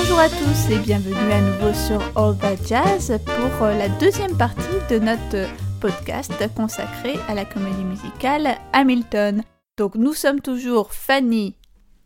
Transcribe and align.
Bonjour 0.00 0.20
à 0.20 0.28
tous 0.28 0.70
et 0.70 0.78
bienvenue 0.78 1.32
à 1.32 1.40
nouveau 1.40 1.74
sur 1.74 2.00
All 2.16 2.38
That 2.38 2.64
Jazz 2.64 3.18
pour 3.24 3.64
euh, 3.64 3.76
la 3.76 3.88
deuxième 3.88 4.36
partie 4.38 4.62
de 4.88 5.00
notre 5.00 5.50
podcast 5.80 6.32
consacré 6.54 7.16
à 7.26 7.34
la 7.34 7.44
comédie 7.44 7.82
musicale 7.82 8.58
Hamilton. 8.72 9.42
Donc 9.76 9.96
nous 9.96 10.12
sommes 10.12 10.40
toujours 10.40 10.92
Fanny 10.92 11.56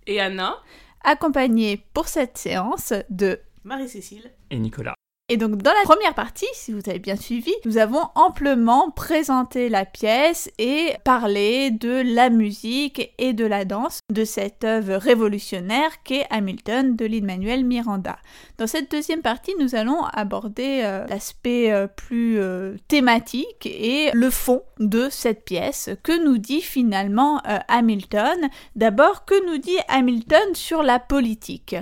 et 0.06 0.22
Anna, 0.22 0.56
accompagnées 1.04 1.84
pour 1.92 2.08
cette 2.08 2.38
séance 2.38 2.94
de 3.10 3.38
Marie-Cécile 3.62 4.32
et 4.50 4.58
Nicolas. 4.58 4.94
Et 5.32 5.38
donc 5.38 5.62
dans 5.62 5.72
la 5.72 5.84
première 5.84 6.12
partie, 6.12 6.44
si 6.52 6.72
vous 6.72 6.82
avez 6.86 6.98
bien 6.98 7.16
suivi, 7.16 7.54
nous 7.64 7.78
avons 7.78 8.02
amplement 8.16 8.90
présenté 8.90 9.70
la 9.70 9.86
pièce 9.86 10.50
et 10.58 10.92
parlé 11.04 11.70
de 11.70 12.02
la 12.14 12.28
musique 12.28 13.14
et 13.16 13.32
de 13.32 13.46
la 13.46 13.64
danse 13.64 14.00
de 14.12 14.26
cette 14.26 14.62
œuvre 14.62 14.96
révolutionnaire 14.96 16.02
qu'est 16.04 16.26
Hamilton 16.28 16.96
de 16.96 17.06
Lin-Manuel 17.06 17.64
Miranda. 17.64 18.18
Dans 18.58 18.66
cette 18.66 18.90
deuxième 18.90 19.22
partie, 19.22 19.54
nous 19.58 19.74
allons 19.74 20.04
aborder 20.04 20.82
euh, 20.84 21.06
l'aspect 21.06 21.72
euh, 21.72 21.86
plus 21.86 22.38
euh, 22.38 22.76
thématique 22.88 23.64
et 23.64 24.10
le 24.12 24.28
fond 24.28 24.60
de 24.80 25.08
cette 25.10 25.46
pièce. 25.46 25.88
Que 26.02 26.22
nous 26.22 26.36
dit 26.36 26.60
finalement 26.60 27.40
Hamilton 27.68 28.50
D'abord, 28.76 29.24
que 29.24 29.46
nous 29.50 29.56
dit 29.56 29.78
Hamilton 29.88 30.54
sur 30.54 30.82
la 30.82 30.98
politique? 30.98 31.74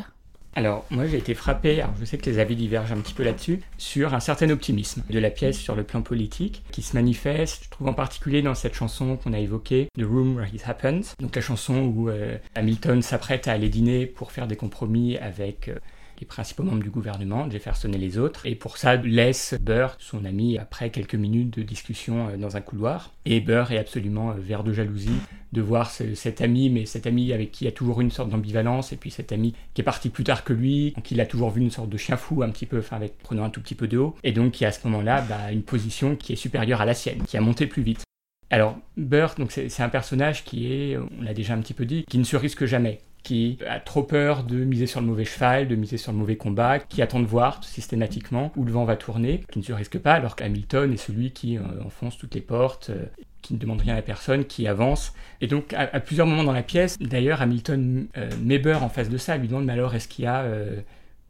Alors, 0.57 0.85
moi 0.91 1.07
j'ai 1.07 1.19
été 1.19 1.35
frappé, 1.35 1.81
alors 1.81 1.95
je 2.01 2.05
sais 2.05 2.19
que 2.19 2.29
les 2.29 2.41
avis 2.41 2.57
divergent 2.57 2.93
un 2.93 3.01
petit 3.01 3.15
peu 3.15 3.23
là-dessus, 3.23 3.61
sur 3.79 4.15
un 4.15 4.21
certain 4.21 4.51
optimisme 4.51 5.03
de 5.09 5.19
la 5.21 5.31
pièce 5.31 5.57
sur 5.57 5.77
le 5.77 5.85
plan 5.85 6.03
politique, 6.03 6.65
qui 6.73 6.83
se 6.83 6.97
manifeste, 6.97 7.65
je 7.65 7.71
trouve 7.71 7.87
en 7.87 7.93
particulier 7.93 8.43
dans 8.43 8.57
cette 8.57 8.75
chanson 8.75 9.17
qu'on 9.17 9.33
a 9.33 9.39
évoquée, 9.39 9.89
The 9.97 10.03
Room 10.03 10.37
Where 10.37 10.53
It 10.53 10.65
Happens, 10.67 11.15
donc 11.21 11.37
la 11.37 11.43
chanson 11.43 11.85
où 11.85 12.09
euh, 12.09 12.37
Hamilton 12.57 13.01
s'apprête 13.01 13.47
à 13.47 13.53
aller 13.53 13.69
dîner 13.69 14.07
pour 14.07 14.33
faire 14.33 14.49
des 14.49 14.57
compromis 14.57 15.17
avec 15.19 15.69
euh, 15.69 15.79
les 16.21 16.27
principaux 16.27 16.63
membres 16.63 16.83
du 16.83 16.91
gouvernement, 16.91 17.51
Jefferson 17.51 17.91
et 17.93 17.99
les 17.99 18.19
autres, 18.19 18.47
et 18.47 18.55
pour 18.55 18.77
ça 18.77 18.97
laisse 18.97 19.55
Burr, 19.61 19.97
son 19.99 20.25
ami, 20.25 20.59
après 20.59 20.91
quelques 20.91 21.15
minutes 21.15 21.57
de 21.59 21.63
discussion 21.63 22.29
euh, 22.29 22.37
dans 22.37 22.57
un 22.57 22.61
couloir. 22.61 23.13
Et 23.25 23.41
Burr 23.41 23.73
est 23.73 23.79
absolument 23.79 24.33
vert 24.33 24.63
de 24.63 24.73
jalousie 24.73 25.19
de 25.53 25.63
voir 25.63 25.91
cet 25.91 26.43
ami, 26.43 26.71
mais 26.71 26.87
cet 26.87 27.07
ami 27.07 27.33
avec 27.33 27.51
qui 27.51 27.65
il 27.65 27.69
a 27.69 27.73
toujours 27.73 28.01
une 28.01 28.11
sorte 28.11 28.31
d'ambivalence, 28.31 28.93
et 28.93 28.97
puis 28.97 29.11
cet 29.11 29.33
ami 29.33 29.55
qui 29.75 29.81
est 29.81 29.85
parti 29.85 30.09
plus 30.09 30.23
tard 30.23 30.45
que 30.45 30.53
lui, 30.53 30.93
donc 30.93 31.11
il 31.11 31.21
a 31.21 31.27
toujours 31.27 31.51
vu 31.51 31.61
une 31.61 31.71
sorte 31.71 31.89
de 31.89 31.97
chien 31.97 32.17
fou 32.17 32.43
un 32.43 32.51
petit 32.51 32.67
peu, 32.67 32.79
enfin 32.79 32.97
avec 32.97 33.19
prenant 33.19 33.45
un 33.45 33.51
tout 33.51 33.61
petit 33.61 33.75
peu 33.75 33.89
de 33.89 33.99
haut, 33.99 34.15
et 34.23 34.33
donc 34.33 34.53
qui 34.53 34.65
à 34.65 34.71
ce 34.71 34.87
moment-là 34.87 35.23
bah, 35.23 35.51
une 35.51 35.63
position 35.63 36.15
qui 36.15 36.33
est 36.35 36.37
supérieure 36.37 36.81
à 36.81 36.85
la 36.85 36.95
sienne, 36.95 37.23
qui 37.25 37.37
a 37.37 37.41
monté 37.41 37.67
plus 37.67 37.83
vite. 37.83 38.03
Alors 38.51 38.79
Burr, 38.97 39.35
c'est 39.49 39.83
un 39.83 39.89
personnage 39.89 40.45
qui 40.45 40.73
est, 40.73 40.97
on 40.97 41.23
l'a 41.23 41.35
déjà 41.35 41.55
un 41.55 41.61
petit 41.61 41.75
peu 41.75 41.85
dit, 41.85 42.05
qui 42.09 42.19
ne 42.19 42.25
se 42.25 42.37
risque 42.37 42.65
jamais 42.65 43.01
qui 43.23 43.59
a 43.69 43.81
trop 43.81 44.03
peur 44.03 44.45
de 44.45 44.65
miser 44.65 44.87
sur 44.87 45.01
le 45.01 45.07
mauvais 45.07 45.25
cheval, 45.25 45.69
de 45.69 45.77
miser 45.77 45.97
sur 45.97 46.13
le 46.13 46.19
mauvais 46.19 46.37
combat, 46.37 46.79
qui 46.79 47.03
attend 47.03 47.21
de 47.21 47.27
voir 47.27 47.63
systématiquement 47.63 48.53
où 48.57 48.65
le 48.65 48.73
vent 48.73 48.85
va 48.85 48.97
tourner, 48.97 49.45
qui 49.51 49.59
ne 49.59 49.65
se 49.65 49.73
risque 49.73 49.99
pas, 49.99 50.15
alors 50.15 50.37
qu'Hamilton 50.37 50.93
est 50.93 50.97
celui 50.97 51.33
qui 51.33 51.59
euh, 51.59 51.63
enfonce 51.85 52.17
toutes 52.17 52.35
les 52.35 52.41
portes, 52.41 52.91
euh, 52.91 53.07
qui 53.43 53.55
ne 53.55 53.59
demande 53.59 53.81
rien 53.81 53.97
à 53.97 54.03
personne, 54.03 54.45
qui 54.45 54.67
avance. 54.67 55.15
Et 55.41 55.47
donc, 55.47 55.73
à, 55.75 56.01
plusieurs 56.01 56.27
moments 56.27 56.45
dans 56.45 56.53
la 56.53 56.63
pièce, 56.63 56.99
d'ailleurs, 56.99 57.43
Hamilton 57.43 58.09
euh, 58.17 58.75
en 58.75 58.89
face 58.89 59.09
de 59.09 59.19
ça, 59.19 59.37
lui 59.37 59.49
demande 59.49 59.65
Mais 59.65 59.73
alors, 59.73 59.95
est-ce 59.95 60.09
qu'il 60.09 60.25
y 60.25 60.29
a 60.29 60.43
euh, 60.43 60.81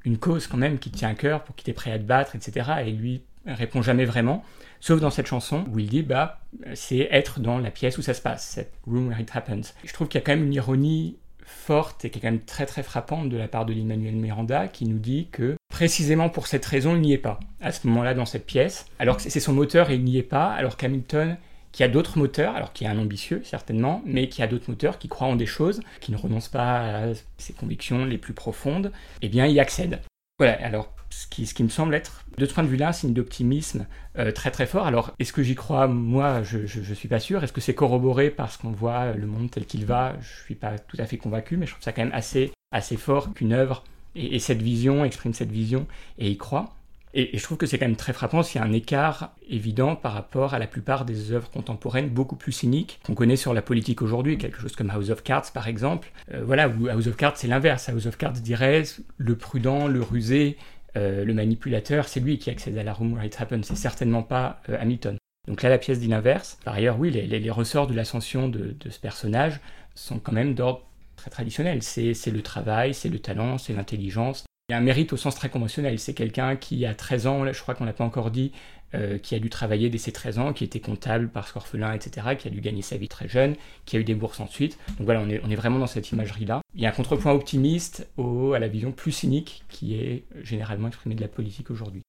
une 0.04 0.18
cause 0.18 0.46
quand 0.46 0.56
même 0.56 0.78
qui 0.78 0.90
tient 0.90 1.10
à 1.10 1.14
cœur 1.14 1.44
pour 1.44 1.54
qu'il 1.54 1.64
t'ait 1.64 1.72
prêt 1.72 1.92
à 1.92 1.98
te 1.98 2.04
battre, 2.04 2.36
etc. 2.36 2.70
Et 2.86 2.90
lui 2.90 3.22
répond 3.46 3.82
jamais 3.82 4.04
vraiment, 4.04 4.44
sauf 4.80 5.00
dans 5.00 5.10
cette 5.10 5.26
chanson 5.26 5.64
où 5.72 5.78
il 5.78 5.88
dit 5.88 6.02
Bah, 6.02 6.40
c'est 6.74 7.08
être 7.10 7.40
dans 7.40 7.58
la 7.58 7.70
pièce 7.70 7.98
où 7.98 8.02
ça 8.02 8.14
se 8.14 8.20
passe, 8.20 8.46
cette 8.46 8.72
room 8.86 9.08
where 9.08 9.20
it 9.20 9.30
happens. 9.32 9.74
Je 9.84 9.92
trouve 9.92 10.08
qu'il 10.08 10.20
y 10.20 10.22
a 10.22 10.24
quand 10.24 10.32
même 10.32 10.44
une 10.44 10.54
ironie 10.54 11.16
forte 11.50 12.04
et 12.04 12.10
qui 12.10 12.18
est 12.18 12.22
quand 12.22 12.30
même 12.30 12.44
très 12.44 12.66
très 12.66 12.82
frappante 12.82 13.28
de 13.28 13.36
la 13.36 13.48
part 13.48 13.66
de 13.66 13.72
l'Emmanuel 13.72 14.14
Miranda 14.14 14.68
qui 14.68 14.86
nous 14.86 14.98
dit 14.98 15.28
que 15.30 15.56
précisément 15.68 16.28
pour 16.28 16.46
cette 16.46 16.64
raison 16.64 16.94
il 16.94 17.02
n'y 17.02 17.12
est 17.12 17.18
pas 17.18 17.40
à 17.60 17.72
ce 17.72 17.86
moment-là 17.86 18.14
dans 18.14 18.26
cette 18.26 18.46
pièce 18.46 18.86
alors 18.98 19.16
que 19.16 19.22
c'est 19.22 19.40
son 19.40 19.52
moteur 19.52 19.90
et 19.90 19.96
il 19.96 20.04
n'y 20.04 20.16
est 20.16 20.22
pas 20.22 20.50
alors 20.52 20.76
qu'Hamilton 20.76 21.36
qui 21.72 21.84
a 21.84 21.88
d'autres 21.88 22.18
moteurs, 22.18 22.56
alors 22.56 22.72
qui 22.72 22.84
est 22.84 22.88
un 22.88 22.98
ambitieux 22.98 23.42
certainement, 23.44 24.02
mais 24.04 24.28
qui 24.28 24.42
a 24.42 24.46
d'autres 24.46 24.68
moteurs, 24.68 24.98
qui 24.98 25.08
croient 25.08 25.28
en 25.28 25.36
des 25.36 25.46
choses, 25.46 25.80
qui 26.00 26.10
ne 26.12 26.16
renoncent 26.16 26.48
pas 26.48 26.80
à 26.80 27.12
ses 27.38 27.52
convictions 27.52 28.04
les 28.04 28.18
plus 28.18 28.34
profondes, 28.34 28.92
eh 29.22 29.28
bien 29.28 29.46
il 29.46 29.58
accède. 29.60 30.00
Voilà, 30.40 30.54
alors 30.64 30.90
ce 31.10 31.26
qui, 31.26 31.44
ce 31.44 31.52
qui 31.52 31.62
me 31.62 31.68
semble 31.68 31.94
être, 31.94 32.24
de 32.38 32.46
ce 32.46 32.54
point 32.54 32.64
de 32.64 32.68
vue-là, 32.68 32.88
un 32.88 32.92
signe 32.92 33.12
d'optimisme 33.12 33.86
euh, 34.18 34.32
très 34.32 34.50
très 34.50 34.64
fort. 34.64 34.86
Alors, 34.86 35.12
est-ce 35.18 35.34
que 35.34 35.42
j'y 35.42 35.54
crois? 35.54 35.86
Moi, 35.86 36.42
je 36.42 36.60
ne 36.60 36.94
suis 36.94 37.08
pas 37.08 37.20
sûr. 37.20 37.44
Est-ce 37.44 37.52
que 37.52 37.60
c'est 37.60 37.74
corroboré 37.74 38.30
parce 38.30 38.56
qu'on 38.56 38.70
voit 38.70 39.12
le 39.12 39.26
monde 39.26 39.50
tel 39.50 39.66
qu'il 39.66 39.84
va? 39.84 40.14
Je 40.22 40.44
suis 40.44 40.54
pas 40.54 40.78
tout 40.78 40.96
à 40.98 41.04
fait 41.04 41.18
convaincu, 41.18 41.58
mais 41.58 41.66
je 41.66 41.72
trouve 41.72 41.84
ça 41.84 41.92
quand 41.92 42.02
même 42.02 42.14
assez, 42.14 42.52
assez 42.72 42.96
fort 42.96 43.34
qu'une 43.34 43.52
œuvre 43.52 43.84
et, 44.14 44.38
cette 44.38 44.62
vision 44.62 45.04
exprime 45.04 45.34
cette 45.34 45.52
vision 45.52 45.86
et 46.18 46.30
y 46.30 46.38
croit. 46.38 46.72
Et, 47.14 47.36
je 47.36 47.42
trouve 47.42 47.58
que 47.58 47.66
c'est 47.66 47.78
quand 47.78 47.86
même 47.86 47.96
très 47.96 48.12
frappant 48.12 48.42
s'il 48.42 48.60
y 48.60 48.64
a 48.64 48.66
un 48.66 48.72
écart 48.72 49.34
évident 49.48 49.96
par 49.96 50.12
rapport 50.12 50.54
à 50.54 50.58
la 50.58 50.66
plupart 50.66 51.04
des 51.04 51.32
œuvres 51.32 51.50
contemporaines 51.50 52.08
beaucoup 52.08 52.36
plus 52.36 52.52
cyniques 52.52 53.00
qu'on 53.04 53.14
connaît 53.14 53.36
sur 53.36 53.52
la 53.54 53.62
politique 53.62 54.02
aujourd'hui, 54.02 54.38
quelque 54.38 54.60
chose 54.60 54.76
comme 54.76 54.90
House 54.90 55.10
of 55.10 55.22
Cards 55.22 55.52
par 55.52 55.68
exemple. 55.68 56.12
Euh, 56.32 56.42
voilà, 56.44 56.68
où 56.68 56.88
House 56.88 57.06
of 57.06 57.16
Cards 57.16 57.36
c'est 57.36 57.48
l'inverse. 57.48 57.88
House 57.88 58.06
of 58.06 58.16
Cards 58.16 58.32
dirait 58.32 58.84
le 59.16 59.36
prudent, 59.36 59.88
le 59.88 60.02
rusé, 60.02 60.56
euh, 60.96 61.24
le 61.24 61.34
manipulateur, 61.34 62.08
c'est 62.08 62.20
lui 62.20 62.38
qui 62.38 62.50
accède 62.50 62.76
à 62.78 62.82
la 62.82 62.92
room 62.92 63.12
where 63.12 63.24
it 63.24 63.36
happens, 63.40 63.62
c'est 63.62 63.76
certainement 63.76 64.22
pas 64.22 64.60
euh, 64.68 64.76
Hamilton. 64.80 65.16
Donc 65.48 65.62
là, 65.62 65.68
la 65.68 65.78
pièce 65.78 65.98
dit 65.98 66.08
l'inverse. 66.08 66.58
Par 66.64 66.74
ailleurs, 66.74 66.98
oui, 66.98 67.10
les, 67.10 67.50
ressorts 67.50 67.86
de 67.86 67.94
l'ascension 67.94 68.48
de, 68.48 68.76
de, 68.78 68.90
ce 68.90 69.00
personnage 69.00 69.58
sont 69.94 70.18
quand 70.18 70.32
même 70.32 70.54
d'ordre 70.54 70.82
très 71.16 71.30
traditionnel. 71.30 71.82
C'est 71.82 72.14
le 72.30 72.42
travail, 72.42 72.94
c'est 72.94 73.08
le 73.08 73.18
talent, 73.18 73.58
c'est 73.58 73.72
l'intelligence. 73.72 74.44
Il 74.70 74.74
y 74.74 74.76
a 74.76 74.78
un 74.78 74.82
mérite 74.82 75.12
au 75.12 75.16
sens 75.16 75.34
très 75.34 75.48
conventionnel. 75.48 75.98
C'est 75.98 76.14
quelqu'un 76.14 76.54
qui, 76.54 76.86
a 76.86 76.94
13 76.94 77.26
ans, 77.26 77.52
je 77.52 77.60
crois 77.60 77.74
qu'on 77.74 77.84
l'a 77.84 77.92
pas 77.92 78.04
encore 78.04 78.30
dit, 78.30 78.52
euh, 78.94 79.18
qui 79.18 79.34
a 79.34 79.40
dû 79.40 79.50
travailler 79.50 79.90
dès 79.90 79.98
ses 79.98 80.12
13 80.12 80.38
ans, 80.38 80.52
qui 80.52 80.62
était 80.62 80.78
comptable 80.78 81.28
parce 81.28 81.50
qu'orphelin, 81.50 81.92
etc., 81.92 82.36
qui 82.38 82.46
a 82.46 82.52
dû 82.52 82.60
gagner 82.60 82.80
sa 82.80 82.96
vie 82.96 83.08
très 83.08 83.28
jeune, 83.28 83.56
qui 83.84 83.96
a 83.96 83.98
eu 83.98 84.04
des 84.04 84.14
bourses 84.14 84.38
ensuite. 84.38 84.78
Donc 84.98 85.06
voilà, 85.06 85.22
on 85.22 85.28
est, 85.28 85.40
on 85.44 85.50
est 85.50 85.56
vraiment 85.56 85.80
dans 85.80 85.88
cette 85.88 86.12
imagerie-là. 86.12 86.60
Il 86.76 86.80
y 86.80 86.86
a 86.86 86.90
un 86.90 86.92
contrepoint 86.92 87.32
optimiste 87.32 88.08
au, 88.16 88.52
à 88.52 88.60
la 88.60 88.68
vision 88.68 88.92
plus 88.92 89.10
cynique 89.10 89.64
qui 89.68 89.96
est 89.96 90.22
généralement 90.44 90.86
exprimée 90.86 91.16
de 91.16 91.20
la 91.20 91.26
politique 91.26 91.72
aujourd'hui. 91.72 92.02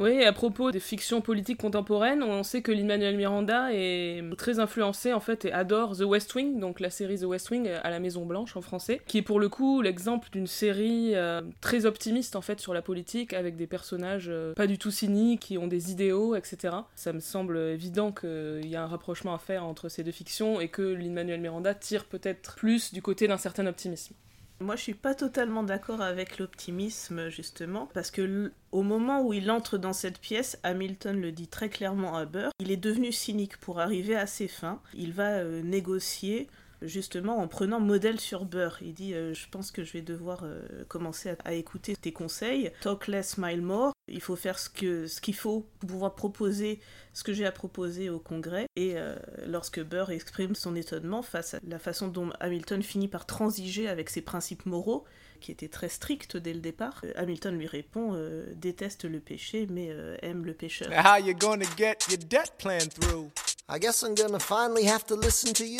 Oui, 0.00 0.24
à 0.24 0.32
propos 0.32 0.70
des 0.70 0.80
fictions 0.80 1.20
politiques 1.20 1.58
contemporaines, 1.58 2.22
on 2.22 2.42
sait 2.42 2.62
que 2.62 2.72
Lin-Manuel 2.72 3.18
Miranda 3.18 3.68
est 3.70 4.24
très 4.38 4.58
influencé 4.58 5.12
en 5.12 5.20
fait 5.20 5.44
et 5.44 5.52
adore 5.52 5.94
The 5.94 6.04
West 6.04 6.34
Wing, 6.34 6.58
donc 6.58 6.80
la 6.80 6.88
série 6.88 7.18
The 7.18 7.24
West 7.24 7.50
Wing 7.50 7.68
à 7.68 7.90
la 7.90 8.00
Maison 8.00 8.24
Blanche 8.24 8.56
en 8.56 8.62
français, 8.62 9.02
qui 9.06 9.18
est 9.18 9.22
pour 9.22 9.38
le 9.38 9.50
coup 9.50 9.82
l'exemple 9.82 10.30
d'une 10.30 10.46
série 10.46 11.14
euh, 11.16 11.42
très 11.60 11.84
optimiste 11.84 12.34
en 12.34 12.40
fait 12.40 12.60
sur 12.60 12.72
la 12.72 12.80
politique 12.80 13.34
avec 13.34 13.56
des 13.56 13.66
personnages 13.66 14.28
euh, 14.30 14.54
pas 14.54 14.66
du 14.66 14.78
tout 14.78 14.90
cyniques, 14.90 15.40
qui 15.40 15.58
ont 15.58 15.66
des 15.66 15.92
idéaux, 15.92 16.34
etc. 16.34 16.76
Ça 16.94 17.12
me 17.12 17.20
semble 17.20 17.58
évident 17.58 18.10
qu'il 18.10 18.66
y 18.66 18.76
a 18.76 18.82
un 18.82 18.86
rapprochement 18.86 19.34
à 19.34 19.38
faire 19.38 19.66
entre 19.66 19.90
ces 19.90 20.02
deux 20.02 20.12
fictions 20.12 20.62
et 20.62 20.68
que 20.68 20.80
Lin-Manuel 20.80 21.42
Miranda 21.42 21.74
tire 21.74 22.06
peut-être 22.06 22.54
plus 22.54 22.94
du 22.94 23.02
côté 23.02 23.28
d'un 23.28 23.36
certain 23.36 23.66
optimisme. 23.66 24.14
Moi, 24.62 24.76
je 24.76 24.82
suis 24.82 24.94
pas 24.94 25.14
totalement 25.14 25.62
d'accord 25.62 26.02
avec 26.02 26.38
l'optimisme, 26.38 27.30
justement, 27.30 27.88
parce 27.94 28.10
que 28.10 28.52
au 28.72 28.82
moment 28.82 29.22
où 29.22 29.32
il 29.32 29.50
entre 29.50 29.78
dans 29.78 29.94
cette 29.94 30.18
pièce, 30.18 30.58
Hamilton 30.62 31.18
le 31.18 31.32
dit 31.32 31.48
très 31.48 31.70
clairement 31.70 32.14
à 32.14 32.26
Burr, 32.26 32.50
il 32.58 32.70
est 32.70 32.76
devenu 32.76 33.10
cynique 33.10 33.56
pour 33.56 33.80
arriver 33.80 34.16
à 34.16 34.26
ses 34.26 34.48
fins. 34.48 34.82
Il 34.92 35.14
va 35.14 35.38
euh, 35.38 35.62
négocier 35.62 36.46
justement 36.82 37.38
en 37.38 37.48
prenant 37.48 37.80
modèle 37.80 38.20
sur 38.20 38.44
Burr. 38.44 38.78
Il 38.82 38.94
dit 38.94 39.14
euh, 39.14 39.34
Je 39.34 39.48
pense 39.48 39.70
que 39.70 39.84
je 39.84 39.92
vais 39.92 40.02
devoir 40.02 40.40
euh, 40.44 40.84
commencer 40.88 41.34
à, 41.44 41.52
écouter 41.54 41.96
tes 41.96 42.12
conseils. 42.12 42.70
Talk 42.80 43.06
less, 43.06 43.30
smile 43.30 43.62
more. 43.62 43.92
Il 44.08 44.20
faut 44.20 44.36
faire 44.36 44.58
ce 44.58 44.68
qu'il 44.68 45.34
faut 45.34 45.66
pour 45.78 45.88
pouvoir 45.88 46.14
proposer 46.14 46.80
ce 47.12 47.22
que 47.22 47.32
j'ai 47.32 47.46
à 47.46 47.52
proposer 47.52 48.10
au 48.10 48.18
Congrès. 48.18 48.66
Et 48.76 48.94
euh, 48.96 49.16
lorsque 49.46 49.82
Burr 49.82 50.10
exprime 50.10 50.54
son 50.54 50.74
étonnement 50.74 51.22
face 51.22 51.54
à 51.54 51.60
la 51.66 51.78
façon 51.78 52.08
dont 52.08 52.30
Hamilton 52.40 52.82
finit 52.82 53.08
par 53.08 53.26
transiger 53.26 53.88
avec 53.88 54.10
ses 54.10 54.22
principes 54.22 54.66
moraux, 54.66 55.04
qui 55.40 55.52
étaient 55.52 55.68
très 55.68 55.88
stricts 55.88 56.36
dès 56.36 56.52
le 56.52 56.60
départ, 56.60 57.02
Hamilton 57.16 57.56
lui 57.56 57.66
répond 57.66 58.14
Déteste 58.56 59.06
le 59.06 59.20
péché, 59.20 59.66
mais 59.70 59.88
aime 60.20 60.44
le 60.44 60.52
pécheur. 60.52 60.90
How 60.90 61.24
you 61.24 61.34
gonna 61.34 61.64
get 61.78 61.96
your 62.10 62.18
debt 62.18 62.52
plan 62.58 62.78
through? 62.78 63.30
I 63.72 63.78
guess 63.78 64.02
I'm 64.02 64.16
gonna 64.16 64.40
finally 64.40 64.82
have 64.82 65.06
to 65.06 65.14
listen 65.14 65.54
to 65.54 65.64
you. 65.64 65.78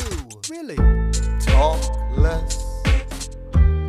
Really? 0.49 0.77
Talk 1.41 1.81
less, 2.17 2.57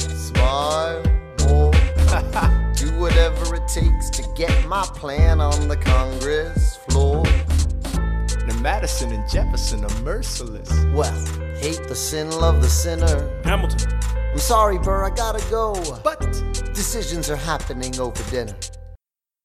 smile 0.09 1.03
more. 1.45 1.71
Do 2.74 2.98
whatever 2.98 3.57
it 3.57 3.68
takes 3.68 4.09
to 4.09 4.27
get 4.36 4.68
my 4.68 4.81
plan 4.95 5.39
on 5.39 5.68
the 5.68 5.77
Congress 5.77 6.77
floor. 6.89 7.24
Now 8.48 8.59
Madison 8.59 9.12
and 9.12 9.30
Jefferson 9.30 9.86
are 9.86 10.01
merciless. 10.01 10.71
Well, 10.95 11.13
hate 11.57 11.88
the 11.88 11.94
sin, 11.94 12.31
love 12.31 12.63
the 12.63 12.69
sinner. 12.69 13.30
Hamilton. 13.44 14.00
I'm 14.31 14.39
sorry, 14.39 14.80
Burr, 14.80 15.03
I 15.03 15.12
gotta 15.12 15.48
go. 15.51 15.75
But 16.03 16.21
decisions 16.74 17.30
are 17.30 17.36
happening 17.36 18.00
over 18.00 18.24
dinner. 18.31 18.56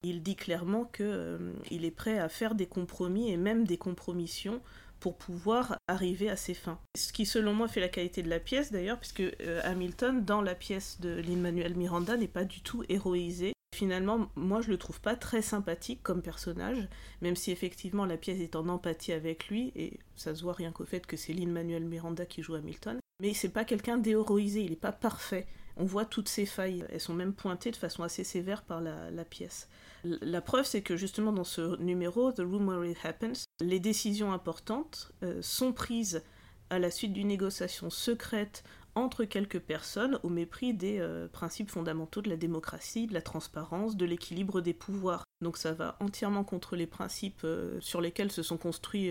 Il 0.03 0.23
dit 0.23 0.37
clairement 0.37 0.85
qu'il 0.85 1.07
euh, 1.07 1.53
est 1.71 1.91
prêt 1.91 2.19
à 2.19 2.29
faire 2.29 2.55
des 2.55 2.67
compromis 2.67 3.31
et 3.31 3.37
même 3.37 3.65
des 3.65 3.79
compromissions 3.79 4.61
pour 5.01 5.17
pouvoir 5.17 5.77
arriver 5.89 6.31
à 6.31 6.37
ses 6.37 6.55
fins. 6.55 6.79
Ce 6.97 7.13
qui 7.13 7.27
selon 7.27 7.55
moi 7.55 7.69
fait 7.69 7.81
la 7.81 7.89
qualité 7.89 8.23
de 8.23 8.31
la 8.31 8.41
pièce 8.41 8.73
d'ailleurs, 8.73 8.99
puisque 8.99 9.21
euh, 9.21 9.61
Hamilton 9.65 10.25
dans 10.25 10.43
la 10.43 10.55
pièce 10.55 11.01
de 11.01 11.21
Lin-Manuel 11.21 11.77
Miranda 11.77 12.17
n'est 12.17 12.29
pas 12.29 12.45
du 12.45 12.61
tout 12.61 12.83
héroïsé. 12.89 13.53
Finalement, 13.75 14.31
moi 14.37 14.63
je 14.63 14.71
le 14.71 14.79
trouve 14.79 15.01
pas 15.01 15.17
très 15.17 15.43
sympathique 15.43 16.03
comme 16.03 16.23
personnage, 16.23 16.89
même 17.21 17.37
si 17.37 17.51
effectivement 17.51 18.07
la 18.07 18.17
pièce 18.17 18.41
est 18.41 18.57
en 18.57 18.69
empathie 18.69 19.13
avec 19.13 19.49
lui, 19.49 19.73
et 19.77 19.99
ça 20.15 20.35
se 20.35 20.43
voit 20.43 20.55
rien 20.55 20.73
qu'au 20.73 20.85
fait 20.85 21.07
que 21.07 21.17
c'est 21.17 21.35
Lin-Manuel 21.35 21.85
Miranda 21.85 22.25
qui 22.25 22.43
joue 22.43 22.55
Hamilton. 22.55 22.99
Mais 23.21 23.35
c'est 23.35 23.51
pas 23.51 23.65
quelqu'un 23.65 23.99
d'héroïsé, 23.99 24.63
il 24.63 24.71
n'est 24.71 24.77
pas 24.77 24.93
parfait. 24.93 25.47
On 25.77 25.85
voit 25.85 26.07
toutes 26.07 26.29
ses 26.29 26.47
failles, 26.47 26.85
elles 26.91 27.01
sont 27.01 27.15
même 27.15 27.35
pointées 27.35 27.71
de 27.71 27.77
façon 27.77 28.03
assez 28.03 28.25
sévère 28.25 28.63
par 28.63 28.81
la, 28.81 29.25
pièce. 29.25 29.69
La 30.07 30.41
preuve, 30.41 30.65
c'est 30.65 30.83
que 30.83 30.97
justement 30.97 31.33
dans 31.33 31.45
ce 31.45 31.81
numéro, 31.81 32.31
The 32.31 32.41
Room 32.41 32.69
Where 32.69 32.85
It 32.85 32.99
Happens, 33.03 33.45
les 33.61 33.81
décisions 33.81 34.33
importantes 34.33 35.11
euh, 35.25 35.43
sont 35.43 35.73
prises 35.73 36.23
à 36.71 36.79
la 36.79 36.93
suite 36.93 37.13
d'une 37.13 37.27
négociation 37.27 37.91
secrète 37.91 38.63
entre 38.95 39.25
quelques 39.25 39.59
personnes 39.59 40.21
au 40.23 40.29
mépris 40.29 40.75
des 40.75 41.01
euh, 41.01 41.27
principes 41.27 41.71
fondamentaux 41.71 42.23
de 42.23 42.31
la 42.31 42.37
démocratie, 42.37 43.09
de 43.09 43.15
la 43.15 43.21
transparence, 43.21 43.97
de 43.97 44.07
l'équilibre 44.07 44.61
des 44.61 44.75
pouvoirs. 44.75 45.25
Donc 45.41 45.57
ça 45.57 45.73
va 45.73 45.97
entièrement 45.99 46.45
contre 46.45 46.77
les 46.77 46.87
principes 46.87 47.43
euh, 47.45 47.79
sur 47.81 48.01
lesquels 48.01 48.31
se 48.31 48.45
sont 48.45 48.59
construits 48.59 49.11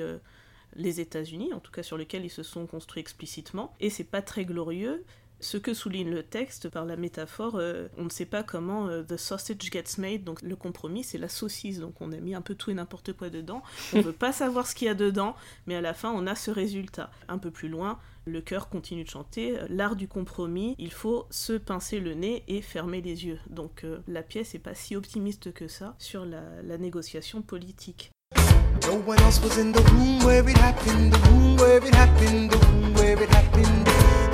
les 0.76 1.00
États-Unis, 1.02 1.54
en 1.54 1.60
tout 1.60 1.72
cas 1.72 1.84
sur 1.84 1.98
lesquels 1.98 2.26
ils 2.26 2.30
se 2.30 2.44
sont 2.44 2.68
construits 2.68 3.02
explicitement, 3.02 3.74
et 3.80 3.90
c'est 3.90 4.04
pas 4.04 4.22
très 4.22 4.46
glorieux, 4.46 5.06
ce 5.40 5.58
que 5.58 5.74
souligne 5.74 6.10
le 6.10 6.24
texte 6.24 6.70
par 6.70 6.86
la 6.86 6.96
métaphore, 6.96 7.56
euh, 7.56 7.88
on 7.98 8.06
ne 8.06 8.10
sait 8.10 8.26
pas 8.26 8.44
comment 8.44 8.88
euh, 8.88 9.04
the 9.04 9.18
sausage 9.18 9.58
gets 9.72 9.98
made, 9.98 10.24
donc 10.24 10.42
le 10.42 10.56
compromis 10.56 11.04
c'est 11.04 11.18
la 11.18 11.30
saucisse, 11.30 11.80
donc 11.80 12.02
on 12.02 12.12
a 12.12 12.18
mis 12.18 12.36
un 12.36 12.42
peu 12.42 12.56
tout 12.56 12.72
et 12.72 12.74
n'importe 12.74 13.14
quoi 13.14 13.30
dedans, 13.30 13.62
on 13.94 13.98
ne 13.98 14.04
veut 14.04 14.14
pas 14.14 14.32
savoir 14.32 14.68
ce 14.68 14.76
qu'il 14.76 14.88
y 14.88 14.90
a 14.90 14.96
dedans, 14.96 15.36
mais 15.68 15.76
à 15.76 15.82
la 15.82 15.94
fin 15.94 16.12
on 16.12 16.28
a 16.28 16.36
ce 16.36 16.52
résultat. 16.52 17.12
Un 17.28 17.38
peu 17.38 17.52
plus 17.52 17.70
loin, 17.70 18.00
le 18.26 18.42
chœur 18.42 18.70
continue 18.70 19.04
de 19.04 19.10
chanter, 19.10 19.60
euh, 19.60 19.66
l'art 19.70 19.96
du 19.96 20.08
compromis, 20.08 20.76
il 20.80 20.92
faut 20.92 21.28
se 21.30 21.54
pincer 21.54 22.00
le 22.00 22.14
nez 22.14 22.44
et 22.48 22.62
fermer 22.62 23.02
les 23.02 23.26
yeux. 23.26 23.40
Donc 23.50 23.86
la 24.08 24.24
pièce 24.24 24.54
n'est 24.54 24.60
pas 24.60 24.76
si 24.76 24.96
optimiste 24.96 25.54
que 25.54 25.68
ça 25.68 25.96
sur 26.00 26.26
la, 26.26 26.78
négociation 26.78 27.42
politique. 27.42 28.12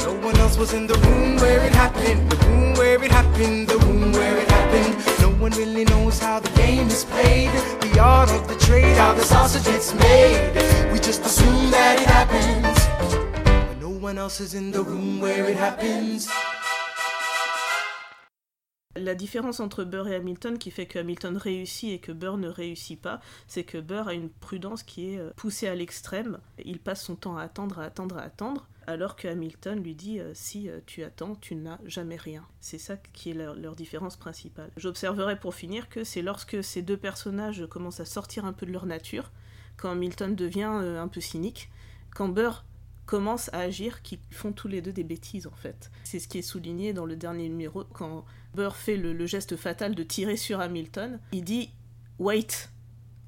No 0.06 0.14
one 0.14 0.38
else 0.38 0.58
was 0.58 0.74
in 0.74 0.88
the 0.88 0.96
room 0.96 1.38
where 1.38 1.64
it 1.64 1.74
happened, 1.74 2.30
the 2.32 2.38
room 2.48 2.74
where 2.74 3.04
it 3.04 3.12
happened, 3.12 3.68
the 3.68 3.78
room 3.78 4.12
where 4.12 4.38
it 4.38 4.50
happened. 4.50 4.96
No 5.22 5.30
one 5.44 5.52
really 5.52 5.86
knows 5.86 6.20
how 6.20 6.40
the 6.40 6.50
game 6.52 6.88
is 6.88 7.06
played, 7.06 7.52
the 7.82 8.00
art 8.00 8.32
of 8.32 8.48
the 8.48 8.56
trade, 8.56 8.98
how 8.98 9.14
the 9.14 9.24
sausage 9.24 9.66
gets 9.66 9.94
made. 9.94 10.92
We 10.92 11.00
just 11.00 11.26
assume 11.26 11.70
that 11.72 12.00
it 12.02 12.08
happens, 12.08 12.78
but 13.68 13.78
no 13.80 13.90
one 13.90 14.18
else 14.18 14.40
is 14.40 14.54
in 14.56 14.72
the 14.72 14.84
room 14.84 15.20
where 15.20 15.48
it 15.48 15.58
happens. 15.58 16.28
La 18.98 19.16
différence 19.16 19.62
entre 19.62 19.84
Burr 19.86 20.10
et 20.10 20.16
Hamilton 20.16 20.58
qui 20.58 20.70
fait 20.70 20.86
que 20.86 21.00
Hamilton 21.00 21.38
réussit 21.38 21.92
et 21.94 22.00
que 22.00 22.12
Burr 22.12 22.38
ne 22.38 22.50
réussit 22.50 23.02
pas, 23.02 23.22
c'est 23.48 23.64
que 23.64 23.78
Burr 23.78 24.10
a 24.10 24.14
une 24.14 24.30
prudence 24.30 24.84
qui 24.84 25.14
est 25.14 25.18
euh, 25.18 25.32
poussée 25.38 25.68
à 25.68 25.76
l'extrême. 25.76 26.40
Il 26.66 26.80
passe 26.80 27.04
son 27.04 27.16
temps 27.16 27.38
à 27.38 27.44
attendre, 27.44 27.80
à 27.80 27.84
attendre, 27.84 28.18
à 28.18 28.24
attendre, 28.24 28.68
alors 28.88 29.16
que 29.16 29.28
Hamilton 29.28 29.82
lui 29.82 29.96
dit 29.96 30.20
euh, 30.20 30.32
si 30.34 30.70
euh, 30.70 30.80
tu 30.86 31.04
attends, 31.04 31.36
tu 31.36 31.56
n'as 31.56 31.80
jamais 31.86 32.16
rien. 32.16 32.46
C'est 32.60 32.78
ça 32.78 32.98
qui 32.98 33.32
est 33.32 33.34
leur, 33.34 33.56
leur 33.56 33.76
différence 33.76 34.18
principale. 34.18 34.72
J'observerai 34.78 35.40
pour 35.40 35.56
finir 35.56 35.90
que 35.90 36.04
c'est 36.04 36.22
lorsque 36.22 36.64
ces 36.64 36.82
deux 36.82 36.98
personnages 36.98 37.66
commencent 37.70 38.00
à 38.00 38.06
sortir 38.06 38.46
un 38.46 38.54
peu 38.54 38.66
de 38.66 38.72
leur 38.72 38.86
nature, 38.86 39.32
quand 39.78 39.92
Hamilton 39.92 40.36
devient 40.36 40.64
un 40.64 41.08
peu 41.08 41.22
cynique, 41.22 41.70
quand 42.14 42.28
Burr 42.28 42.64
commence 43.06 43.50
à 43.54 43.60
agir, 43.60 44.02
qui 44.04 44.20
font 44.30 44.54
tous 44.54 44.68
les 44.68 44.82
deux 44.82 44.94
des 44.94 45.04
bêtises 45.04 45.46
en 45.46 45.56
fait. 45.56 45.92
C'est 46.04 46.20
ce 46.20 46.28
qui 46.28 46.38
est 46.38 46.44
souligné 46.44 46.94
dans 46.94 47.06
le 47.06 47.16
dernier 47.16 47.50
numéro 47.50 47.84
quand 47.84 48.26
Burr 48.56 48.76
fait 48.76 48.98
le, 48.98 49.26
geste 49.26 49.56
fatal 49.56 49.96
de 49.96 50.04
tirer 50.04 50.38
sur 50.38 50.60
Hamilton. 50.62 51.20
Il 51.32 51.44
dit 51.44 51.72
wait 52.20 52.70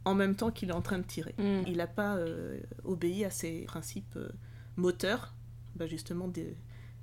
en 0.05 0.15
même 0.15 0.35
temps 0.35 0.51
qu'il 0.51 0.69
est 0.69 0.73
en 0.73 0.81
train 0.81 0.99
de 0.99 1.03
tirer. 1.03 1.35
Mm. 1.37 1.63
Il 1.67 1.77
n'a 1.77 1.87
pas 1.87 2.15
euh, 2.15 2.59
obéi 2.83 3.25
à 3.25 3.29
ses 3.29 3.63
principes 3.63 4.15
euh, 4.15 4.29
moteurs, 4.75 5.33
bah, 5.75 5.87
justement 5.87 6.31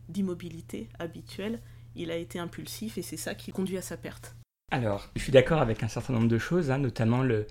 d'immobilité 0.08 0.88
habituelle. 0.98 1.60
Il 1.96 2.10
a 2.10 2.16
été 2.16 2.38
impulsif 2.38 2.98
et 2.98 3.02
c'est 3.02 3.16
ça 3.16 3.34
qui 3.34 3.52
conduit 3.52 3.78
à 3.78 3.82
sa 3.82 3.96
perte. 3.96 4.36
Alors, 4.70 5.10
je 5.16 5.22
suis 5.22 5.32
d'accord 5.32 5.60
avec 5.60 5.82
un 5.82 5.88
certain 5.88 6.12
nombre 6.12 6.28
de 6.28 6.38
choses, 6.38 6.70
hein, 6.70 6.78
notamment 6.78 7.22
le, 7.22 7.46